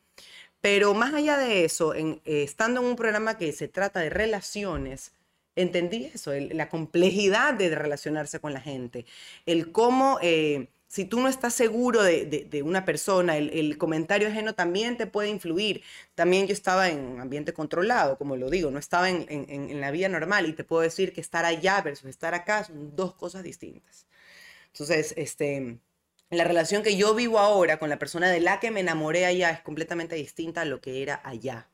Pero 0.62 0.94
más 0.94 1.14
allá 1.14 1.38
de 1.38 1.66
eso, 1.66 1.94
en- 1.96 2.22
eh, 2.26 2.44
estando 2.44 2.82
en 2.82 2.88
un 2.88 2.96
programa 2.96 3.38
que 3.38 3.52
se 3.54 3.68
trata 3.68 4.00
de 4.02 4.10
relaciones, 4.10 5.14
entendí 5.56 6.06
eso, 6.14 6.34
la 6.34 6.70
complejidad 6.70 7.54
de 7.54 7.74
relacionarse 7.76 8.40
con 8.40 8.54
la 8.54 8.62
gente, 8.62 9.06
el 9.46 9.72
cómo, 9.72 10.20
eh, 10.22 10.68
si 10.96 11.04
tú 11.04 11.20
no 11.20 11.28
estás 11.28 11.54
seguro 11.54 12.02
de, 12.04 12.62
una 12.64 12.86
persona, 12.86 13.36
el, 13.36 13.78
comentario 13.78 14.30
ajeno 14.30 14.56
también 14.56 14.96
te 14.96 15.08
puede 15.08 15.28
influir. 15.28 15.84
También 16.16 16.48
yo 16.48 16.54
estaba 16.54 16.90
en 16.90 17.00
un 17.02 17.20
ambiente 17.20 17.52
controlado, 17.52 18.18
como 18.18 18.38
lo 18.38 18.50
digo, 18.50 18.72
no 18.72 18.80
estaba 18.80 19.10
en, 19.10 19.26
en- 19.28 19.46
en- 19.50 19.70
en 19.72 19.82
la 19.82 19.92
vida 19.92 20.08
normal 20.08 20.48
y 20.48 20.54
te 20.54 20.64
puedo 20.64 20.82
decir 20.84 21.12
que 21.12 21.20
estar 21.20 21.44
allá 21.44 21.82
versus 21.82 22.10
estar 22.10 22.34
acá 22.34 22.64
son 22.64 22.96
dos 22.96 23.14
cosas 23.14 23.44
distintas. 23.44 24.08
Entonces, 24.68 25.14
este, 25.18 25.80
la 26.30 26.46
relación 26.46 26.82
que 26.84 26.96
yo 26.98 27.14
vivo 27.16 27.40
ahora 27.40 27.78
con 27.80 27.90
la 27.90 28.00
persona 28.00 28.30
de 28.32 28.40
la 28.40 28.62
que 28.62 28.72
me 28.72 28.80
enamoré 28.82 29.26
allá 29.26 29.50
es 29.52 29.62
completamente 29.62 30.16
distinta 30.16 30.62
a 30.62 30.66
lo 30.66 30.80
que 30.82 31.02
era 31.04 31.22
allá. 31.26 31.70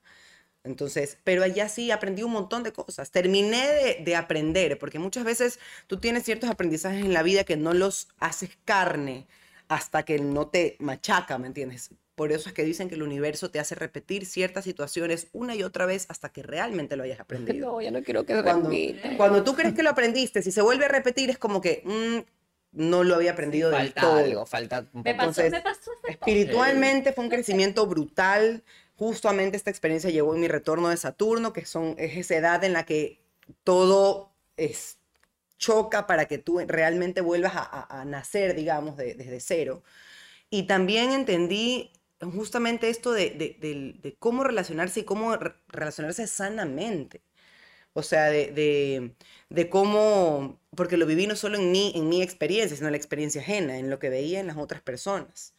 Entonces, 0.63 1.17
pero 1.23 1.43
allá 1.43 1.69
sí 1.69 1.89
aprendí 1.91 2.21
un 2.23 2.31
montón 2.31 2.63
de 2.63 2.71
cosas. 2.73 3.11
Terminé 3.11 3.67
de, 3.67 4.01
de 4.03 4.15
aprender, 4.15 4.77
porque 4.77 4.99
muchas 4.99 5.23
veces 5.23 5.59
tú 5.87 5.97
tienes 5.99 6.23
ciertos 6.23 6.49
aprendizajes 6.49 7.03
en 7.03 7.13
la 7.13 7.23
vida 7.23 7.43
que 7.43 7.57
no 7.57 7.73
los 7.73 8.09
haces 8.19 8.51
carne 8.65 9.27
hasta 9.67 10.03
que 10.03 10.19
no 10.19 10.47
te 10.47 10.75
machaca, 10.79 11.37
¿me 11.37 11.47
entiendes? 11.47 11.91
Por 12.15 12.31
eso 12.31 12.49
es 12.49 12.53
que 12.53 12.63
dicen 12.63 12.89
que 12.89 12.95
el 12.95 13.03
universo 13.03 13.49
te 13.49 13.59
hace 13.59 13.73
repetir 13.73 14.25
ciertas 14.25 14.65
situaciones 14.65 15.27
una 15.33 15.55
y 15.55 15.63
otra 15.63 15.85
vez 15.85 16.05
hasta 16.09 16.29
que 16.29 16.43
realmente 16.43 16.95
lo 16.95 17.03
hayas 17.03 17.19
aprendido. 17.21 17.71
No, 17.71 17.81
ya 17.81 17.89
no 17.91 18.03
quiero 18.03 18.25
que 18.25 18.35
se 18.35 18.43
Cuando, 18.43 18.69
repita. 18.69 19.17
cuando 19.17 19.43
tú 19.43 19.55
crees 19.55 19.73
que 19.73 19.83
lo 19.83 19.89
aprendiste, 19.89 20.41
si 20.43 20.51
se 20.51 20.61
vuelve 20.61 20.85
a 20.85 20.89
repetir, 20.89 21.29
es 21.29 21.37
como 21.37 21.61
que 21.61 21.81
mm, 21.85 22.19
no 22.73 23.03
lo 23.03 23.15
había 23.15 23.31
aprendido 23.31 23.69
del 23.71 23.77
Falta 23.79 24.01
todo. 24.01 24.17
algo, 24.17 24.45
falta 24.45 24.79
un 24.93 25.03
Me 25.03 25.13
poco. 25.13 25.17
pasó, 25.17 25.41
Entonces, 25.41 25.51
me 25.51 25.61
pasó. 25.61 25.91
Espiritualmente 26.05 27.13
fue 27.13 27.23
un 27.23 27.29
crecimiento 27.29 27.87
brutal. 27.87 28.63
Justamente 28.97 29.57
esta 29.57 29.69
experiencia 29.71 30.09
llegó 30.11 30.35
en 30.35 30.41
mi 30.41 30.47
retorno 30.47 30.89
de 30.89 30.97
Saturno, 30.97 31.53
que 31.53 31.65
son, 31.65 31.95
es 31.97 32.17
esa 32.17 32.35
edad 32.35 32.63
en 32.63 32.73
la 32.73 32.85
que 32.85 33.21
todo 33.63 34.31
es, 34.57 34.99
choca 35.57 36.07
para 36.07 36.27
que 36.27 36.37
tú 36.39 36.59
realmente 36.67 37.21
vuelvas 37.21 37.53
a, 37.55 38.05
nacer, 38.05 38.55
digamos, 38.55 38.97
de- 38.97 39.15
desde 39.15 39.39
cero. 39.41 39.83
Y 40.49 40.63
también 40.63 41.11
entendí 41.13 41.91
justamente 42.35 42.89
esto 42.89 43.11
de, 43.13 44.15
cómo 44.19 44.43
relacionarse 44.43 45.01
y 45.01 45.03
cómo 45.05 45.35
re- 45.37 45.55
relacionarse 45.69 46.27
sanamente. 46.27 47.21
O 47.93 48.03
sea, 48.03 48.25
de, 48.29 48.51
de, 48.51 49.15
de 49.49 49.69
cómo, 49.69 50.59
porque 50.75 50.97
lo 50.97 51.05
viví 51.05 51.27
no 51.27 51.35
solo 51.35 51.57
en 51.57 51.71
mí, 51.71 51.91
en 51.95 52.09
mi 52.09 52.21
experiencia, 52.21 52.75
sino 52.77 52.87
en 52.87 52.93
la 52.93 52.97
experiencia 52.97 53.41
ajena, 53.41 53.77
en 53.79 53.89
lo 53.89 53.99
que 53.99 54.09
veía 54.09 54.39
en 54.39 54.47
las 54.47 54.57
otras 54.57 54.81
personas. 54.81 55.53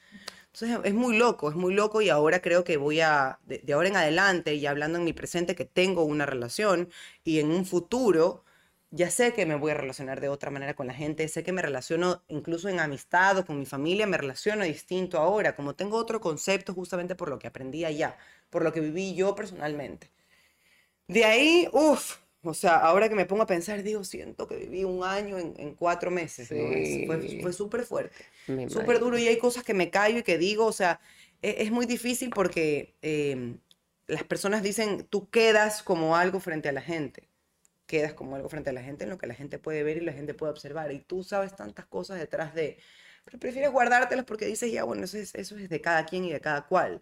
Entonces 0.53 0.79
es 0.85 0.95
muy 0.95 1.17
loco, 1.17 1.49
es 1.49 1.57
muy 1.57 1.73
loco 1.75 2.03
y 2.03 2.11
ahora 2.11 2.43
creo 2.43 2.63
que 2.63 2.77
voy 2.77 3.01
a, 3.01 3.39
de, 3.47 3.73
ahora 3.73 3.89
en 3.89 3.97
adelante 3.97 4.55
y 4.55 4.67
hablando 4.67 4.99
en 4.99 5.05
mi 5.05 5.15
presente 5.15 5.55
que 5.55 5.65
tengo 5.65 6.05
una 6.05 6.27
relación 6.27 6.91
y 7.25 7.39
en 7.41 7.51
un 7.51 7.65
futuro 7.65 8.45
ya 8.91 9.11
sé 9.11 9.33
que 9.33 9.47
me 9.47 9.55
voy 9.55 9.71
a 9.71 9.75
relacionar 9.75 10.21
de 10.21 10.29
otra 10.29 10.51
manera 10.51 10.75
con 10.75 10.87
la 10.87 10.93
gente, 10.95 11.27
sé 11.29 11.43
que 11.43 11.53
me 11.53 11.63
relaciono 11.63 12.23
incluso 12.29 12.69
en 12.69 12.81
amistad 12.81 13.39
o 13.39 13.47
con 13.47 13.59
mi 13.59 13.65
familia, 13.65 14.07
me 14.07 14.19
relaciono 14.19 14.65
distinto 14.65 15.19
ahora, 15.19 15.57
como 15.57 15.75
tengo 15.75 15.97
otro 15.97 16.21
concepto 16.21 16.75
justamente 16.75 17.15
por 17.15 17.31
lo 17.31 17.39
que 17.39 17.47
aprendí 17.47 17.87
allá, 17.87 18.19
por 18.51 18.63
lo 18.63 18.73
que 18.75 18.81
viví 18.81 19.15
yo 19.15 19.35
personalmente. 19.35 20.11
De 21.09 21.25
ahí, 21.25 21.69
uff, 21.73 22.19
o 22.43 22.55
sea, 22.55 22.77
ahora 22.77 23.09
que 23.09 23.15
me 23.15 23.27
pongo 23.27 23.43
a 23.43 23.47
pensar, 23.47 23.83
digo, 23.83 24.05
siento 24.05 24.47
que 24.49 24.57
viví 24.57 24.85
un 24.85 25.05
año 25.05 25.39
en, 25.39 25.55
en 25.59 25.75
cuatro 25.75 26.11
meses, 26.11 26.51
¿no? 26.51 26.73
Es- 26.73 27.01
fue, 27.07 27.23
Sí. 27.29 27.39
fue 27.41 27.53
súper 27.53 27.85
fuerte 27.85 28.25
súper 28.69 28.99
duro 28.99 29.19
y 29.19 29.29
hay 29.29 29.39
cosas 29.39 29.65
que 29.65 29.75
me 29.75 29.91
callo 29.91 30.19
y 30.19 30.23
que 30.23 30.39
digo, 30.39 30.67
o 30.67 30.73
sea, 30.73 31.01
e- 31.43 31.57
es, 31.59 31.71
muy 31.71 31.87
difícil 31.87 32.31
porque 32.31 32.95
eh, 33.03 33.57
las 34.07 34.25
personas 34.25 34.63
dicen, 34.63 35.07
tú 35.09 35.29
quedas 35.31 35.83
como 35.83 36.17
algo 36.17 36.41
frente 36.41 36.69
a 36.69 36.73
la 36.73 36.81
gente, 36.83 37.29
quedas 37.87 38.15
como 38.15 38.37
algo 38.37 38.49
frente 38.49 38.71
a 38.71 38.73
la 38.73 38.83
gente 38.83 39.05
en 39.05 39.11
lo 39.11 39.19
que 39.19 39.27
la 39.27 39.35
gente 39.35 39.59
puede 39.59 39.83
ver 39.83 39.99
y 39.99 40.01
la 40.01 40.13
gente 40.13 40.35
puede 40.35 40.53
observar 40.53 40.93
y 40.93 41.01
tú 41.01 41.23
sabes 41.23 41.55
tantas 41.57 41.87
cosas 41.87 42.19
detrás 42.19 42.55
de, 42.55 42.79
pero 43.25 43.39
prefieres 43.39 43.71
guardártelas 43.71 44.25
porque 44.25 44.47
dices, 44.47 44.73
ya, 44.73 44.85
bueno, 44.85 45.05
eso 45.05 45.19
es, 45.19 45.35
eso 45.35 45.57
es 45.57 45.69
de 45.69 45.81
cada 45.81 46.05
quien 46.07 46.25
y 46.25 46.33
de 46.33 46.41
cada 46.41 46.67
cual. 46.67 47.01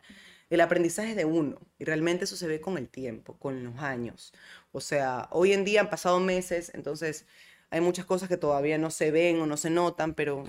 El 0.50 0.60
aprendizaje 0.60 1.14
de 1.14 1.24
uno 1.24 1.58
y 1.78 1.84
realmente 1.84 2.24
eso 2.24 2.36
se 2.36 2.46
ve 2.48 2.60
con 2.60 2.76
el 2.76 2.88
tiempo, 2.88 3.38
con 3.38 3.64
los 3.64 3.78
años. 3.78 4.32
O 4.72 4.80
sea, 4.80 5.28
hoy 5.32 5.52
en 5.52 5.64
día 5.64 5.80
han 5.82 5.90
pasado 5.90 6.20
meses, 6.20 6.72
entonces 6.74 7.24
hay 7.70 7.80
muchas 7.80 8.04
cosas 8.04 8.28
que 8.28 8.36
todavía 8.36 8.76
no 8.78 8.90
se 8.90 9.10
ven 9.12 9.40
o 9.40 9.46
no 9.46 9.56
se 9.56 9.70
notan, 9.70 10.14
pero 10.14 10.44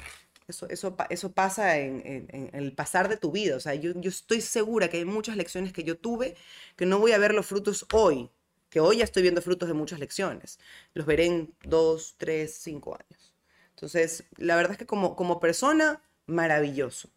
eso, 0.48 0.68
eso, 0.70 0.96
eso 1.10 1.32
pasa 1.34 1.78
en, 1.78 2.02
en- 2.06 2.28
en 2.32 2.50
el 2.54 2.74
pasar 2.74 3.10
de 3.10 3.18
tu 3.18 3.32
vida. 3.32 3.56
O 3.56 3.60
sea, 3.60 3.76
yo, 3.76 3.92
yo 3.96 4.10
estoy 4.10 4.42
segura 4.42 4.90
que 4.90 4.98
hay 4.98 5.06
muchas 5.06 5.38
lecciones 5.38 5.72
que 5.74 5.84
yo 5.84 5.98
tuve 5.98 6.36
que 6.76 6.86
no 6.86 7.00
voy 7.00 7.12
a 7.14 7.18
ver 7.20 7.34
los 7.34 7.46
frutos 7.46 7.86
hoy, 7.94 8.30
que 8.70 8.80
hoy 8.80 8.98
ya 8.98 9.04
estoy 9.04 9.22
viendo 9.22 9.42
frutos 9.42 9.68
de 9.70 9.74
muchas 9.76 10.00
lecciones. 10.00 10.60
Los 10.94 11.06
veré 11.06 11.26
en 11.28 11.54
dos, 11.64 12.16
tres, 12.18 12.56
cinco 12.56 12.96
años. 12.96 13.34
Entonces, 13.72 14.24
la 14.38 14.56
verdad 14.56 14.74
es 14.74 14.78
que 14.80 14.86
como, 14.86 15.16
como 15.16 15.40
persona, 15.40 16.02
maravilloso. 16.26 17.10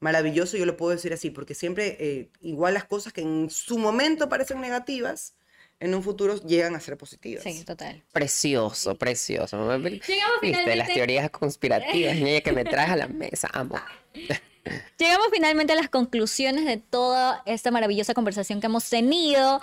Maravilloso, 0.00 0.56
yo 0.56 0.64
lo 0.66 0.76
puedo 0.76 0.92
decir 0.92 1.12
así, 1.12 1.30
porque 1.30 1.54
siempre, 1.54 1.96
eh, 1.98 2.28
igual 2.40 2.74
las 2.74 2.84
cosas 2.84 3.12
que 3.12 3.20
en 3.22 3.50
su 3.50 3.78
momento 3.78 4.28
parecen 4.28 4.60
negativas, 4.60 5.34
en 5.80 5.94
un 5.94 6.02
futuro 6.02 6.36
llegan 6.42 6.74
a 6.76 6.80
ser 6.80 6.96
positivas. 6.96 7.42
Sí, 7.44 7.64
total. 7.64 8.02
Precioso, 8.12 8.96
precioso. 8.96 9.56
Llegamos 9.56 9.82
Viste, 9.92 10.16
las 10.16 10.40
finalmente- 10.40 10.94
teorías 10.94 11.30
conspirativas, 11.30 12.16
niña, 12.16 12.40
que 12.40 12.52
me 12.52 12.64
traes 12.64 12.90
a 12.90 12.96
la 12.96 13.08
mesa, 13.08 13.48
amo. 13.52 13.76
Llegamos 14.98 15.28
finalmente 15.32 15.72
a 15.72 15.76
las 15.76 15.88
conclusiones 15.88 16.64
de 16.66 16.76
toda 16.76 17.42
esta 17.46 17.70
maravillosa 17.70 18.12
conversación 18.14 18.60
que 18.60 18.66
hemos 18.66 18.88
tenido. 18.88 19.60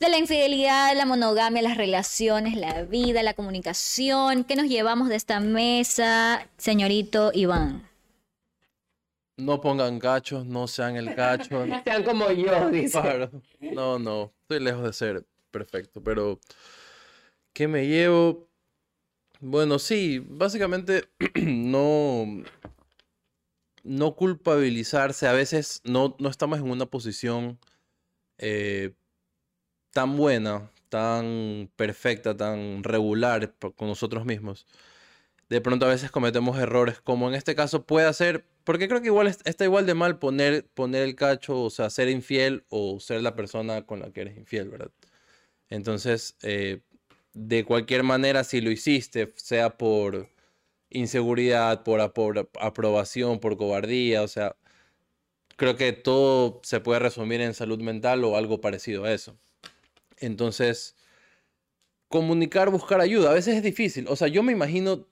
De 0.00 0.08
la 0.08 0.18
infidelidad, 0.18 0.96
la 0.96 1.06
monogamia, 1.06 1.62
las 1.62 1.76
relaciones, 1.76 2.56
la 2.56 2.82
vida, 2.82 3.22
la 3.22 3.34
comunicación. 3.34 4.42
¿Qué 4.42 4.56
nos 4.56 4.66
llevamos 4.66 5.08
de 5.08 5.14
esta 5.14 5.38
mesa, 5.38 6.44
señorito 6.58 7.30
Iván? 7.34 7.88
No 9.36 9.60
pongan 9.60 9.98
cachos, 9.98 10.44
no 10.44 10.68
sean 10.68 10.96
el 10.96 11.14
cacho. 11.14 11.64
Sean 11.84 12.02
como 12.04 12.30
yo, 12.30 12.70
dice. 12.70 13.00
Claro. 13.00 13.30
No, 13.60 13.98
no, 13.98 14.32
estoy 14.42 14.60
lejos 14.60 14.84
de 14.84 14.92
ser 14.92 15.26
perfecto, 15.50 16.02
pero 16.02 16.38
¿qué 17.52 17.66
me 17.68 17.86
llevo? 17.86 18.48
Bueno, 19.40 19.78
sí, 19.78 20.24
básicamente 20.24 21.08
no, 21.34 22.26
no 23.82 24.16
culpabilizarse. 24.16 25.26
A 25.26 25.32
veces 25.32 25.80
no, 25.84 26.14
no 26.18 26.28
estamos 26.28 26.58
en 26.58 26.70
una 26.70 26.86
posición 26.86 27.58
eh, 28.38 28.94
tan 29.92 30.16
buena, 30.16 30.70
tan 30.88 31.70
perfecta, 31.76 32.36
tan 32.36 32.84
regular 32.84 33.54
con 33.76 33.88
nosotros 33.88 34.24
mismos. 34.24 34.66
De 35.52 35.60
pronto 35.60 35.84
a 35.84 35.90
veces 35.90 36.10
cometemos 36.10 36.58
errores, 36.58 37.02
como 37.02 37.28
en 37.28 37.34
este 37.34 37.54
caso 37.54 37.84
puede 37.84 38.10
ser, 38.14 38.46
porque 38.64 38.88
creo 38.88 39.02
que 39.02 39.08
igual 39.08 39.26
es- 39.26 39.40
está 39.44 39.64
igual 39.64 39.84
de 39.84 39.92
mal 39.92 40.18
poner, 40.18 40.66
poner 40.72 41.02
el 41.02 41.14
cacho, 41.14 41.60
o 41.64 41.68
sea, 41.68 41.90
ser 41.90 42.08
infiel 42.08 42.64
o 42.70 42.98
ser 43.00 43.20
la 43.20 43.36
persona 43.36 43.84
con 43.84 44.00
la 44.00 44.10
que 44.12 44.22
eres 44.22 44.38
infiel, 44.38 44.70
¿verdad? 44.70 44.90
Entonces, 45.70 46.36
eh, 46.42 46.82
de 47.34 47.64
cualquier 47.64 48.02
manera, 48.04 48.44
si 48.44 48.62
lo 48.62 48.70
hiciste, 48.70 49.32
sea 49.36 49.76
por 49.78 50.30
inseguridad, 50.90 51.84
por 51.84 52.00
aprobación, 52.00 53.40
por 53.40 53.56
cobardía, 53.58 54.22
o 54.22 54.28
sea, 54.28 54.56
creo 55.56 55.76
que 55.76 55.92
todo 55.92 56.60
se 56.64 56.80
puede 56.80 57.00
resumir 57.00 57.40
en 57.42 57.54
salud 57.54 57.80
mental 57.80 58.24
o 58.24 58.36
algo 58.36 58.60
parecido 58.60 59.04
a 59.04 59.12
eso. 59.12 59.38
Entonces, 60.18 60.96
comunicar, 62.08 62.70
buscar 62.70 63.00
ayuda, 63.00 63.30
a 63.30 63.34
veces 63.34 63.56
es 63.56 63.62
difícil. 63.62 64.06
O 64.08 64.16
sea, 64.16 64.28
yo 64.28 64.42
me 64.42 64.52
imagino, 64.52 65.08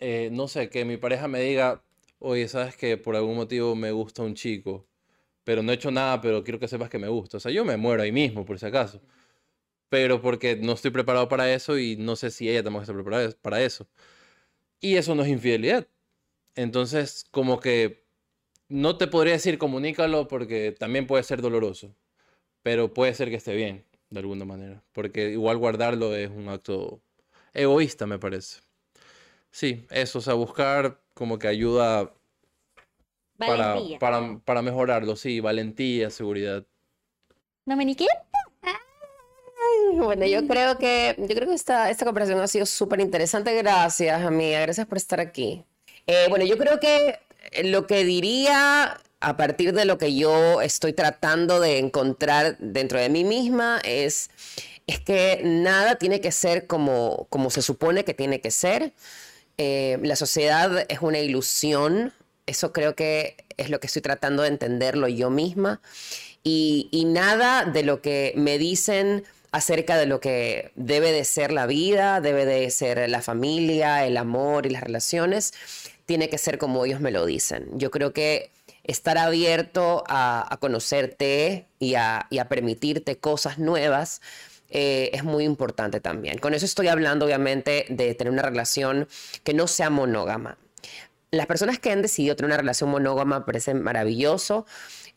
eh, 0.00 0.30
no 0.32 0.48
sé, 0.48 0.70
que 0.70 0.84
mi 0.84 0.96
pareja 0.96 1.28
me 1.28 1.40
diga, 1.40 1.82
oye, 2.18 2.48
sabes 2.48 2.76
que 2.76 2.96
por 2.96 3.16
algún 3.16 3.36
motivo 3.36 3.74
me 3.76 3.92
gusta 3.92 4.22
un 4.22 4.34
chico, 4.34 4.86
pero 5.44 5.62
no 5.62 5.72
he 5.72 5.76
hecho 5.76 5.90
nada, 5.90 6.20
pero 6.20 6.44
quiero 6.44 6.58
que 6.60 6.68
sepas 6.68 6.90
que 6.90 6.98
me 6.98 7.08
gusta. 7.08 7.38
O 7.38 7.40
sea, 7.40 7.52
yo 7.52 7.64
me 7.64 7.76
muero 7.76 8.02
ahí 8.02 8.12
mismo, 8.12 8.44
por 8.46 8.58
si 8.58 8.66
acaso. 8.66 9.00
Pero 9.90 10.22
porque 10.22 10.56
no 10.56 10.72
estoy 10.74 10.90
preparado 10.92 11.28
para 11.28 11.52
eso 11.52 11.78
y 11.78 11.96
no 11.96 12.16
sé 12.16 12.30
si 12.30 12.48
ella 12.48 12.62
tampoco 12.64 12.82
está 12.84 12.94
preparada 12.94 13.30
para 13.42 13.62
eso. 13.62 13.88
Y 14.80 14.96
eso 14.96 15.14
no 15.14 15.24
es 15.24 15.28
infidelidad. 15.30 15.88
Entonces, 16.56 17.26
como 17.30 17.60
que 17.60 18.04
no 18.68 18.98
te 18.98 19.08
podría 19.08 19.34
decir 19.34 19.58
comunícalo 19.58 20.28
porque 20.28 20.72
también 20.78 21.06
puede 21.06 21.24
ser 21.24 21.42
doloroso, 21.42 21.94
pero 22.62 22.94
puede 22.94 23.14
ser 23.14 23.30
que 23.30 23.36
esté 23.36 23.54
bien, 23.56 23.86
de 24.10 24.20
alguna 24.20 24.44
manera. 24.46 24.84
Porque 24.92 25.30
igual 25.30 25.58
guardarlo 25.58 26.14
es 26.16 26.30
un 26.30 26.48
acto 26.48 27.02
egoísta, 27.54 28.06
me 28.06 28.18
parece. 28.18 28.60
Sí, 29.50 29.86
eso, 29.90 30.18
o 30.18 30.22
sea, 30.22 30.34
buscar 30.34 31.00
como 31.14 31.38
que 31.38 31.48
ayuda 31.48 32.12
para, 33.36 33.74
Valentía. 33.74 33.98
para, 33.98 34.38
para 34.44 34.62
mejorarlo, 34.62 35.16
sí, 35.16 35.40
valentía, 35.40 36.10
seguridad. 36.10 36.64
Dominique. 37.64 38.06
Bueno, 39.94 40.26
yo 40.26 40.46
creo 40.46 40.78
que, 40.78 41.14
yo 41.18 41.34
creo 41.34 41.48
que 41.48 41.54
esta, 41.54 41.90
esta 41.90 42.04
conversación 42.04 42.40
ha 42.40 42.48
sido 42.48 42.66
súper 42.66 43.00
interesante. 43.00 43.54
Gracias, 43.54 44.22
amiga. 44.22 44.60
Gracias 44.60 44.86
por 44.86 44.98
estar 44.98 45.20
aquí. 45.20 45.64
Eh, 46.06 46.26
bueno, 46.28 46.44
yo 46.44 46.56
creo 46.56 46.80
que 46.80 47.18
lo 47.64 47.86
que 47.86 48.04
diría 48.04 49.00
a 49.20 49.36
partir 49.36 49.72
de 49.74 49.84
lo 49.84 49.98
que 49.98 50.14
yo 50.14 50.62
estoy 50.62 50.92
tratando 50.92 51.60
de 51.60 51.78
encontrar 51.78 52.56
dentro 52.58 52.98
de 52.98 53.08
mí 53.08 53.24
misma 53.24 53.80
es, 53.84 54.30
es 54.86 55.00
que 55.00 55.42
nada 55.44 55.96
tiene 55.96 56.20
que 56.20 56.32
ser 56.32 56.66
como, 56.66 57.26
como 57.28 57.50
se 57.50 57.62
supone 57.62 58.04
que 58.04 58.14
tiene 58.14 58.40
que 58.40 58.50
ser. 58.50 58.92
Eh, 59.62 59.98
la 60.02 60.16
sociedad 60.16 60.86
es 60.88 61.02
una 61.02 61.18
ilusión. 61.18 62.14
Eso 62.46 62.72
creo 62.72 62.94
que 62.94 63.36
es 63.58 63.68
lo 63.68 63.78
que 63.78 63.88
estoy 63.88 64.00
tratando 64.00 64.42
de 64.42 64.48
entenderlo 64.48 65.06
yo 65.06 65.28
misma. 65.28 65.82
Y, 66.42 66.88
nada 67.08 67.66
de 67.66 67.82
lo 67.82 68.00
que 68.00 68.32
me 68.36 68.56
dicen 68.56 69.22
acerca 69.52 69.98
de 69.98 70.06
lo 70.06 70.18
que 70.18 70.72
debe 70.76 71.12
de 71.12 71.24
ser 71.24 71.52
la 71.52 71.66
vida, 71.66 72.22
debe 72.22 72.46
de 72.46 72.70
ser 72.70 73.10
la 73.10 73.20
familia, 73.20 74.06
el 74.06 74.16
amor 74.16 74.64
y 74.64 74.70
las 74.70 74.82
relaciones, 74.82 75.52
tiene 76.06 76.30
que 76.30 76.38
ser 76.38 76.56
como 76.56 76.86
ellos 76.86 77.00
me 77.02 77.10
lo 77.10 77.26
dicen. 77.26 77.68
Yo 77.74 77.90
creo 77.90 78.14
que 78.14 78.50
estar 78.84 79.18
abierto 79.18 80.04
a, 80.08 80.56
conocerte 80.58 81.66
y 81.78 81.96
a 81.96 82.46
permitirte 82.48 83.18
cosas 83.18 83.58
nuevas 83.58 84.22
eh, 84.70 85.10
es 85.12 85.24
muy 85.24 85.44
importante 85.44 86.00
también. 86.00 86.38
Con 86.38 86.54
eso 86.54 86.64
estoy 86.64 86.88
hablando, 86.88 87.26
obviamente, 87.26 87.86
de 87.88 88.14
tener 88.14 88.32
una 88.32 88.42
relación 88.42 89.08
que 89.44 89.54
no 89.54 89.66
sea 89.66 89.90
monógama. 89.90 90.58
Las 91.32 91.46
personas 91.46 91.78
que 91.78 91.90
han 91.90 92.02
decidido 92.02 92.34
tener 92.36 92.48
una 92.48 92.56
relación 92.56 92.90
monógama 92.90 93.40
me 93.40 93.44
parece 93.44 93.74
maravilloso. 93.74 94.66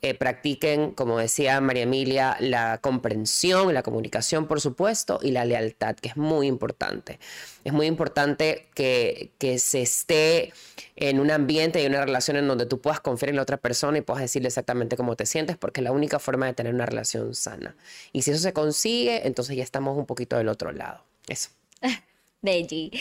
Eh, 0.05 0.15
practiquen, 0.15 0.91
como 0.91 1.17
decía 1.17 1.61
María 1.61 1.83
Emilia, 1.83 2.35
la 2.41 2.79
comprensión, 2.79 3.73
la 3.73 3.83
comunicación, 3.83 4.47
por 4.47 4.59
supuesto, 4.59 5.17
y 5.23 5.31
la 5.31 5.45
lealtad, 5.45 5.95
que 5.95 6.09
es 6.09 6.17
muy 6.17 6.47
importante. 6.47 7.19
Es 7.63 7.71
muy 7.71 7.85
importante 7.85 8.67
que, 8.75 9.31
que 9.37 9.59
se 9.59 9.81
esté 9.81 10.51
en 10.97 11.21
un 11.21 11.31
ambiente 11.31 11.81
y 11.81 11.85
una 11.85 12.03
relación 12.03 12.35
en 12.35 12.49
donde 12.49 12.65
tú 12.65 12.81
puedas 12.81 12.99
confiar 12.99 13.29
en 13.29 13.37
la 13.37 13.43
otra 13.43 13.55
persona 13.55 13.97
y 13.97 14.01
puedas 14.01 14.21
decirle 14.21 14.49
exactamente 14.49 14.97
cómo 14.97 15.15
te 15.15 15.25
sientes, 15.25 15.55
porque 15.55 15.79
es 15.79 15.85
la 15.85 15.93
única 15.93 16.19
forma 16.19 16.47
de 16.47 16.53
tener 16.53 16.73
una 16.73 16.85
relación 16.85 17.33
sana. 17.33 17.77
Y 18.11 18.23
si 18.23 18.31
eso 18.31 18.41
se 18.41 18.51
consigue, 18.51 19.25
entonces 19.25 19.55
ya 19.55 19.63
estamos 19.63 19.97
un 19.97 20.05
poquito 20.05 20.35
del 20.35 20.49
otro 20.49 20.73
lado. 20.73 21.05
Eso. 21.29 21.49
Deji. 22.41 22.91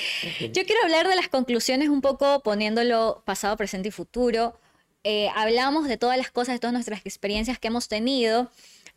Yo 0.53 0.64
quiero 0.64 0.84
hablar 0.84 1.09
de 1.09 1.16
las 1.16 1.26
conclusiones 1.26 1.88
un 1.88 2.00
poco 2.00 2.44
poniéndolo 2.44 3.24
pasado, 3.24 3.57
presente 3.57 3.88
y 3.88 3.90
futuro. 3.90 4.57
Eh, 5.05 5.28
hablamos 5.34 5.88
de 5.88 5.96
todas 5.96 6.16
las 6.16 6.30
cosas, 6.30 6.55
de 6.55 6.59
todas 6.61 6.72
nuestras 6.72 7.00
experiencias 7.05 7.59
que 7.59 7.68
hemos 7.68 7.88
tenido 7.88 8.50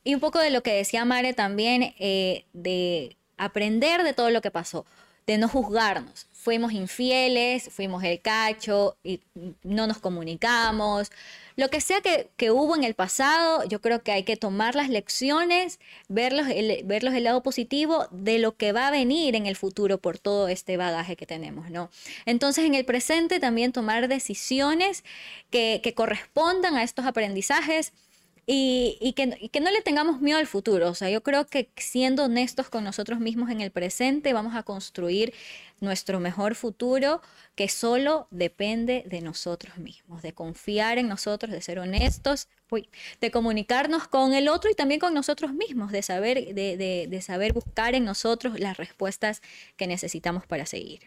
y 0.03 0.13
un 0.13 0.19
poco 0.19 0.39
de 0.39 0.51
lo 0.51 0.61
que 0.61 0.73
decía 0.73 1.03
Mare 1.03 1.33
también, 1.33 1.95
eh, 1.99 2.45
de 2.53 3.17
aprender 3.37 4.03
de 4.03 4.13
todo 4.13 4.29
lo 4.29 4.41
que 4.41 4.51
pasó, 4.51 4.85
de 5.25 5.39
no 5.39 5.49
juzgarnos. 5.49 6.27
Fuimos 6.31 6.73
infieles, 6.73 7.69
fuimos 7.71 8.03
el 8.03 8.21
cacho 8.21 8.97
y 9.03 9.21
no 9.63 9.87
nos 9.87 9.97
comunicamos. 9.97 11.11
Lo 11.55 11.69
que 11.69 11.81
sea 11.81 12.01
que, 12.01 12.29
que 12.37 12.51
hubo 12.51 12.75
en 12.75 12.83
el 12.83 12.93
pasado, 12.93 13.63
yo 13.65 13.81
creo 13.81 14.03
que 14.03 14.11
hay 14.11 14.23
que 14.23 14.37
tomar 14.37 14.75
las 14.75 14.89
lecciones, 14.89 15.79
verlos 16.09 16.47
el, 16.49 16.83
verlos 16.83 17.13
el 17.13 17.23
lado 17.23 17.43
positivo 17.43 18.07
de 18.11 18.39
lo 18.39 18.57
que 18.57 18.71
va 18.71 18.87
a 18.87 18.91
venir 18.91 19.35
en 19.35 19.45
el 19.45 19.55
futuro 19.55 19.97
por 19.97 20.19
todo 20.19 20.47
este 20.47 20.77
bagaje 20.77 21.15
que 21.15 21.25
tenemos, 21.25 21.69
¿no? 21.69 21.89
Entonces, 22.25 22.65
en 22.65 22.75
el 22.75 22.85
presente 22.85 23.39
también 23.39 23.71
tomar 23.71 24.07
decisiones 24.07 25.03
que, 25.49 25.79
que 25.83 25.93
correspondan 25.93 26.75
a 26.75 26.83
estos 26.83 27.05
aprendizajes 27.05 27.93
y, 28.47 28.97
y 29.01 29.13
que, 29.13 29.37
y 29.39 29.49
que 29.49 29.59
no 29.59 29.71
le 29.71 29.81
tengamos 29.81 30.21
miedo 30.21 30.37
al 30.37 30.47
futuro. 30.47 30.89
O 30.89 30.95
sea, 30.95 31.09
yo 31.09 31.23
creo 31.23 31.47
que 31.47 31.69
siendo 31.77 32.25
honestos 32.25 32.69
con 32.69 32.83
nosotros 32.83 33.19
mismos 33.19 33.49
en 33.49 33.61
el 33.61 33.71
presente, 33.71 34.33
vamos 34.33 34.55
a 34.55 34.63
construir 34.63 35.33
nuestro 35.79 36.19
mejor 36.19 36.55
futuro 36.55 37.21
que 37.55 37.69
solo 37.69 38.27
depende 38.31 39.03
de 39.07 39.21
nosotros 39.21 39.77
mismos, 39.77 40.21
de 40.21 40.33
confiar 40.33 40.97
en 40.97 41.07
nosotros, 41.07 41.51
de 41.51 41.61
ser 41.61 41.79
honestos, 41.79 42.47
uy, 42.69 42.89
de 43.21 43.31
comunicarnos 43.31 44.07
con 44.07 44.33
el 44.33 44.47
otro 44.47 44.69
y 44.69 44.75
también 44.75 44.99
con 44.99 45.13
nosotros 45.13 45.53
mismos, 45.53 45.91
de 45.91 46.01
saber, 46.01 46.53
de, 46.53 46.77
de, 46.77 47.07
de 47.09 47.21
saber 47.21 47.53
buscar 47.53 47.95
en 47.95 48.05
nosotros 48.05 48.59
las 48.59 48.77
respuestas 48.77 49.41
que 49.77 49.87
necesitamos 49.87 50.45
para 50.45 50.65
seguir. 50.65 51.01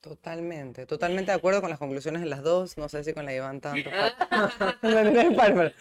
Totalmente, 0.00 0.86
totalmente 0.86 1.30
de 1.30 1.36
acuerdo 1.36 1.60
con 1.60 1.68
las 1.68 1.78
conclusiones 1.78 2.22
de 2.22 2.28
las 2.28 2.42
dos. 2.42 2.78
No 2.78 2.88
sé 2.88 3.04
si 3.04 3.12
con 3.12 3.26
la 3.26 3.34
Iván 3.34 3.60
tanto. 3.60 3.90
No, 4.82 5.04
no, 5.04 5.10
no, 5.10 5.36
Bárbara. 5.36 5.74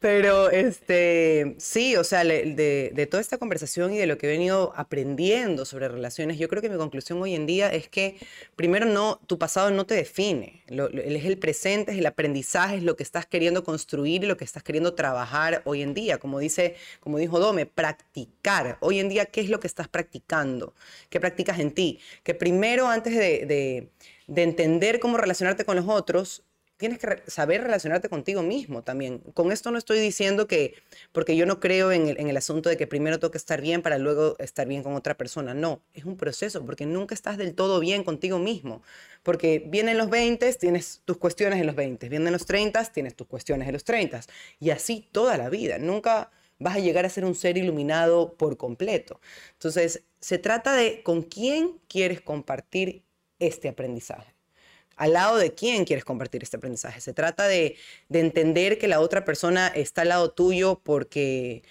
Pero 0.00 0.48
este, 0.50 1.56
sí, 1.58 1.96
o 1.96 2.04
sea, 2.04 2.22
de, 2.22 3.08
toda 3.10 3.20
esta 3.20 3.36
conversación 3.36 3.92
y 3.92 3.98
de 3.98 4.06
lo 4.06 4.16
que 4.16 4.28
he 4.28 4.30
venido 4.30 4.72
aprendiendo 4.76 5.64
sobre 5.64 5.88
relaciones, 5.88 6.38
yo 6.38 6.46
creo 6.46 6.62
que 6.62 6.70
mi 6.70 6.76
conclusión 6.76 7.20
hoy 7.20 7.34
en 7.34 7.46
día 7.46 7.68
es 7.72 7.88
que 7.88 8.16
primero 8.54 8.86
no, 8.86 9.18
tu 9.26 9.38
pasado 9.40 9.72
no 9.72 9.86
te 9.86 9.94
define. 9.94 10.62
Es 10.68 11.24
el 11.24 11.36
presente, 11.38 11.90
es 11.90 11.98
el 11.98 12.06
aprendizaje, 12.06 12.76
es 12.76 12.84
lo 12.84 12.94
que 12.94 13.02
estás 13.02 13.26
queriendo 13.26 13.64
construir 13.64 14.22
y 14.22 14.28
lo 14.28 14.36
que 14.36 14.44
estás 14.44 14.62
queriendo 14.62 14.94
trabajar 14.94 15.62
hoy 15.64 15.82
en 15.82 15.94
día. 15.94 16.18
Como 16.18 16.38
dice, 16.38 16.76
como 17.00 17.18
dijo 17.18 17.40
Dome, 17.40 17.66
practicar. 17.66 18.78
Hoy 18.80 19.00
en 19.00 19.08
día, 19.08 19.26
¿qué 19.26 19.40
es 19.40 19.48
lo 19.50 19.58
que 19.58 19.66
estás 19.66 19.88
practicando? 19.88 20.74
¿Qué 21.10 21.18
practicas 21.18 21.58
en 21.58 21.72
ti? 21.72 21.98
Que 22.22 22.34
primero, 22.34 22.86
antes 22.86 23.16
de- 23.16 23.88
de 24.28 24.42
entender 24.42 25.00
cómo 25.00 25.16
relacionarte 25.16 25.64
con 25.64 25.74
los 25.76 25.88
otros, 25.88 26.44
tienes 26.78 26.98
que 26.98 27.22
saber 27.26 27.62
relacionarte 27.62 28.08
contigo 28.08 28.42
mismo 28.42 28.82
también. 28.82 29.18
Con 29.34 29.52
esto 29.52 29.70
no 29.70 29.78
estoy 29.78 29.98
diciendo 29.98 30.46
que, 30.46 30.74
porque 31.12 31.36
yo 31.36 31.44
no 31.44 31.60
creo 31.60 31.92
en 31.92 32.08
el, 32.08 32.36
asunto 32.36 32.68
de 32.70 32.76
que 32.76 32.86
primero 32.86 33.18
que 33.18 33.36
estar 33.36 33.60
bien 33.60 33.82
para 33.82 33.98
luego 33.98 34.36
estar 34.38 34.66
bien 34.66 34.82
con 34.82 34.94
otra 34.94 35.16
persona. 35.16 35.54
No, 35.54 35.82
es 35.92 36.04
un 36.04 36.16
proceso, 36.16 36.64
porque 36.64 36.86
nunca 36.86 37.14
estás 37.14 37.36
del 37.36 37.54
todo 37.54 37.80
bien 37.80 38.04
contigo 38.04 38.38
mismo. 38.38 38.82
Porque 39.24 39.62
vienen 39.66 39.98
los 39.98 40.08
20, 40.08 40.54
tienes 40.54 41.02
tus 41.04 41.18
cuestiones 41.18 41.60
en 41.60 41.66
los 41.66 41.74
20, 41.74 42.08
vienen 42.08 42.32
los 42.32 42.46
30, 42.46 42.84
tienes 42.86 43.16
tus 43.16 43.26
cuestiones 43.26 43.66
en 43.66 43.74
los 43.74 43.84
30. 43.84 44.20
Y 44.60 44.70
así 44.70 45.08
toda 45.10 45.36
la 45.36 45.50
vida. 45.50 45.78
Nunca 45.78 46.30
vas 46.60 46.76
a 46.76 46.80
llegar 46.80 47.04
a 47.04 47.10
ser 47.10 47.24
un 47.24 47.34
ser 47.34 47.58
iluminado 47.58 48.34
por 48.34 48.56
completo. 48.56 49.20
Entonces, 49.54 50.04
se 50.20 50.38
trata 50.38 50.74
de 50.74 51.02
con 51.02 51.22
quién 51.22 51.80
quieres 51.88 52.20
compartir 52.20 53.04
este 53.40 53.68
aprendizaje 53.68 54.37
al 54.98 55.12
lado 55.12 55.36
de 55.38 55.54
quién 55.54 55.84
quieres 55.84 56.04
compartir 56.04 56.42
este 56.42 56.56
aprendizaje. 56.56 57.00
Se 57.00 57.12
trata 57.12 57.46
de, 57.46 57.76
de 58.08 58.20
entender 58.20 58.78
que 58.78 58.88
la 58.88 59.00
otra 59.00 59.24
persona 59.24 59.68
está 59.68 60.02
al 60.02 60.08
lado 60.08 60.32
tuyo 60.32 60.80
porque, 60.82 61.62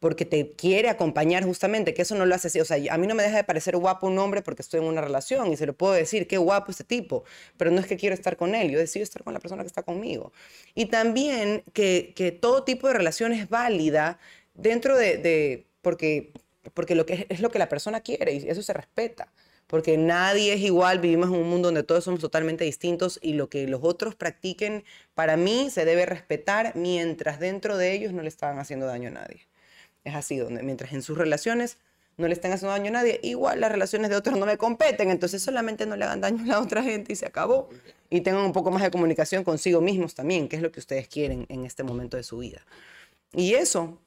porque 0.00 0.24
te 0.24 0.50
quiere 0.52 0.88
acompañar 0.88 1.44
justamente, 1.44 1.94
que 1.94 2.02
eso 2.02 2.16
no 2.16 2.26
lo 2.26 2.34
hace 2.34 2.48
así. 2.48 2.60
O 2.60 2.64
sea, 2.64 2.76
a 2.92 2.98
mí 2.98 3.06
no 3.06 3.14
me 3.14 3.22
deja 3.22 3.36
de 3.36 3.44
parecer 3.44 3.76
guapo 3.76 4.08
un 4.08 4.18
hombre 4.18 4.42
porque 4.42 4.62
estoy 4.62 4.80
en 4.80 4.86
una 4.86 5.00
relación 5.00 5.52
y 5.52 5.56
se 5.56 5.64
lo 5.64 5.74
puedo 5.74 5.92
decir, 5.92 6.26
qué 6.26 6.38
guapo 6.38 6.72
este 6.72 6.82
tipo, 6.84 7.24
pero 7.56 7.70
no 7.70 7.80
es 7.80 7.86
que 7.86 7.96
quiero 7.96 8.14
estar 8.14 8.36
con 8.36 8.54
él, 8.56 8.70
yo 8.70 8.78
decido 8.80 9.04
estar 9.04 9.22
con 9.22 9.32
la 9.32 9.40
persona 9.40 9.62
que 9.62 9.68
está 9.68 9.84
conmigo. 9.84 10.32
Y 10.74 10.86
también 10.86 11.62
que, 11.72 12.12
que 12.16 12.32
todo 12.32 12.64
tipo 12.64 12.88
de 12.88 12.94
relación 12.94 13.32
es 13.32 13.48
válida 13.48 14.18
dentro 14.54 14.96
de, 14.96 15.66
porque, 15.82 16.32
porque 16.74 16.96
lo 16.96 17.06
que 17.06 17.14
es, 17.14 17.26
es 17.28 17.40
lo 17.40 17.50
que 17.52 17.60
la 17.60 17.68
persona 17.68 18.00
quiere 18.00 18.32
y 18.32 18.48
eso 18.48 18.62
se 18.62 18.72
respeta 18.72 19.28
porque 19.72 19.96
nadie 19.96 20.52
es 20.52 20.60
igual, 20.60 20.98
vivimos 20.98 21.30
en 21.30 21.36
un 21.36 21.48
mundo 21.48 21.68
donde 21.68 21.82
todos 21.82 22.04
somos 22.04 22.20
totalmente 22.20 22.62
distintos 22.62 23.18
y 23.22 23.32
lo 23.32 23.48
que 23.48 23.66
los 23.66 23.80
otros 23.82 24.14
practiquen, 24.14 24.84
para 25.14 25.38
mí 25.38 25.70
se 25.70 25.86
debe 25.86 26.04
respetar 26.04 26.76
mientras 26.76 27.40
dentro 27.40 27.78
de 27.78 27.92
ellos 27.94 28.12
no 28.12 28.20
le 28.20 28.28
están 28.28 28.58
haciendo 28.58 28.84
daño 28.84 29.08
a 29.08 29.12
nadie. 29.12 29.48
Es 30.04 30.14
así, 30.14 30.36
donde 30.36 30.62
mientras 30.62 30.92
en 30.92 31.00
sus 31.00 31.16
relaciones 31.16 31.78
no 32.18 32.28
le 32.28 32.34
están 32.34 32.52
haciendo 32.52 32.72
daño 32.72 32.88
a 32.88 33.00
nadie, 33.00 33.18
igual 33.22 33.62
las 33.62 33.72
relaciones 33.72 34.10
de 34.10 34.16
otros 34.16 34.38
no 34.38 34.44
me 34.44 34.58
competen, 34.58 35.10
entonces 35.10 35.42
solamente 35.42 35.86
no 35.86 35.96
le 35.96 36.04
hagan 36.04 36.20
daño 36.20 36.44
a 36.44 36.46
la 36.48 36.60
otra 36.60 36.82
gente 36.82 37.14
y 37.14 37.16
se 37.16 37.24
acabó. 37.24 37.70
Y 38.10 38.20
tengan 38.20 38.44
un 38.44 38.52
poco 38.52 38.70
más 38.70 38.82
de 38.82 38.90
comunicación 38.90 39.42
consigo 39.42 39.80
mismos 39.80 40.14
también, 40.14 40.50
que 40.50 40.56
es 40.56 40.60
lo 40.60 40.70
que 40.70 40.80
ustedes 40.80 41.08
quieren 41.08 41.46
en 41.48 41.64
este 41.64 41.82
momento 41.82 42.18
de 42.18 42.24
su 42.24 42.36
vida. 42.36 42.60
Y 43.32 43.54
eso, 43.54 43.98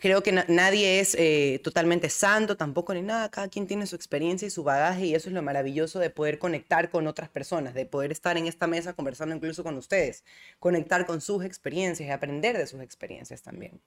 Creo 0.00 0.22
que 0.22 0.32
na- 0.32 0.44
nadie 0.48 1.00
es 1.00 1.14
eh, 1.18 1.60
totalmente 1.64 2.08
santo, 2.10 2.56
tampoco 2.56 2.94
ni 2.94 3.02
nada. 3.02 3.30
Cada 3.30 3.48
quien 3.48 3.66
tiene 3.66 3.86
su 3.86 3.96
experiencia 3.96 4.46
y 4.46 4.50
su 4.50 4.62
bagaje 4.62 5.06
y 5.06 5.14
eso 5.14 5.28
es 5.28 5.34
lo 5.34 5.42
maravilloso 5.42 5.98
de 5.98 6.10
poder 6.10 6.38
conectar 6.38 6.90
con 6.90 7.06
otras 7.06 7.28
personas, 7.28 7.74
de 7.74 7.86
poder 7.86 8.12
estar 8.12 8.36
en 8.36 8.46
esta 8.46 8.66
mesa 8.66 8.92
conversando 8.92 9.34
incluso 9.34 9.64
con 9.64 9.76
ustedes, 9.76 10.24
conectar 10.58 11.06
con 11.06 11.20
sus 11.20 11.44
experiencias 11.44 12.08
y 12.08 12.12
aprender 12.12 12.56
de 12.56 12.66
sus 12.66 12.80
experiencias 12.80 13.42
también. 13.42 13.80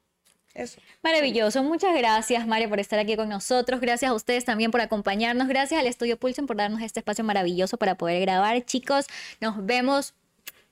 Eso. 0.54 0.80
Maravilloso. 1.02 1.64
Muchas 1.64 1.98
gracias, 1.98 2.46
Mario, 2.46 2.70
por 2.70 2.80
estar 2.80 3.00
aquí 3.00 3.16
con 3.16 3.28
nosotros. 3.28 3.82
Gracias 3.82 4.12
a 4.12 4.14
ustedes 4.14 4.46
también 4.46 4.70
por 4.70 4.82
acompañarnos. 4.82 5.48
Gracias 5.48 5.80
al 5.80 5.88
Estudio 5.88 6.18
Pulsen 6.18 6.46
por 6.46 6.58
darnos 6.58 6.82
este 6.84 7.00
espacio 7.00 7.24
maravilloso 7.24 7.78
para 7.78 7.96
poder 7.96 8.22
grabar. 8.22 8.64
Chicos, 8.64 9.08
nos 9.42 9.66
vemos. 9.66 10.14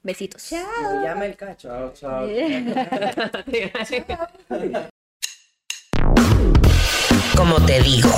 Besitos. 0.04 0.52
Me 0.52 1.04
llama 1.04 1.26
el 1.26 1.36
cacho. 1.36 1.70
Chao, 1.70 1.94
chao. 1.94 2.28
Como 7.42 7.60
te 7.66 7.82
digo. 7.82 8.12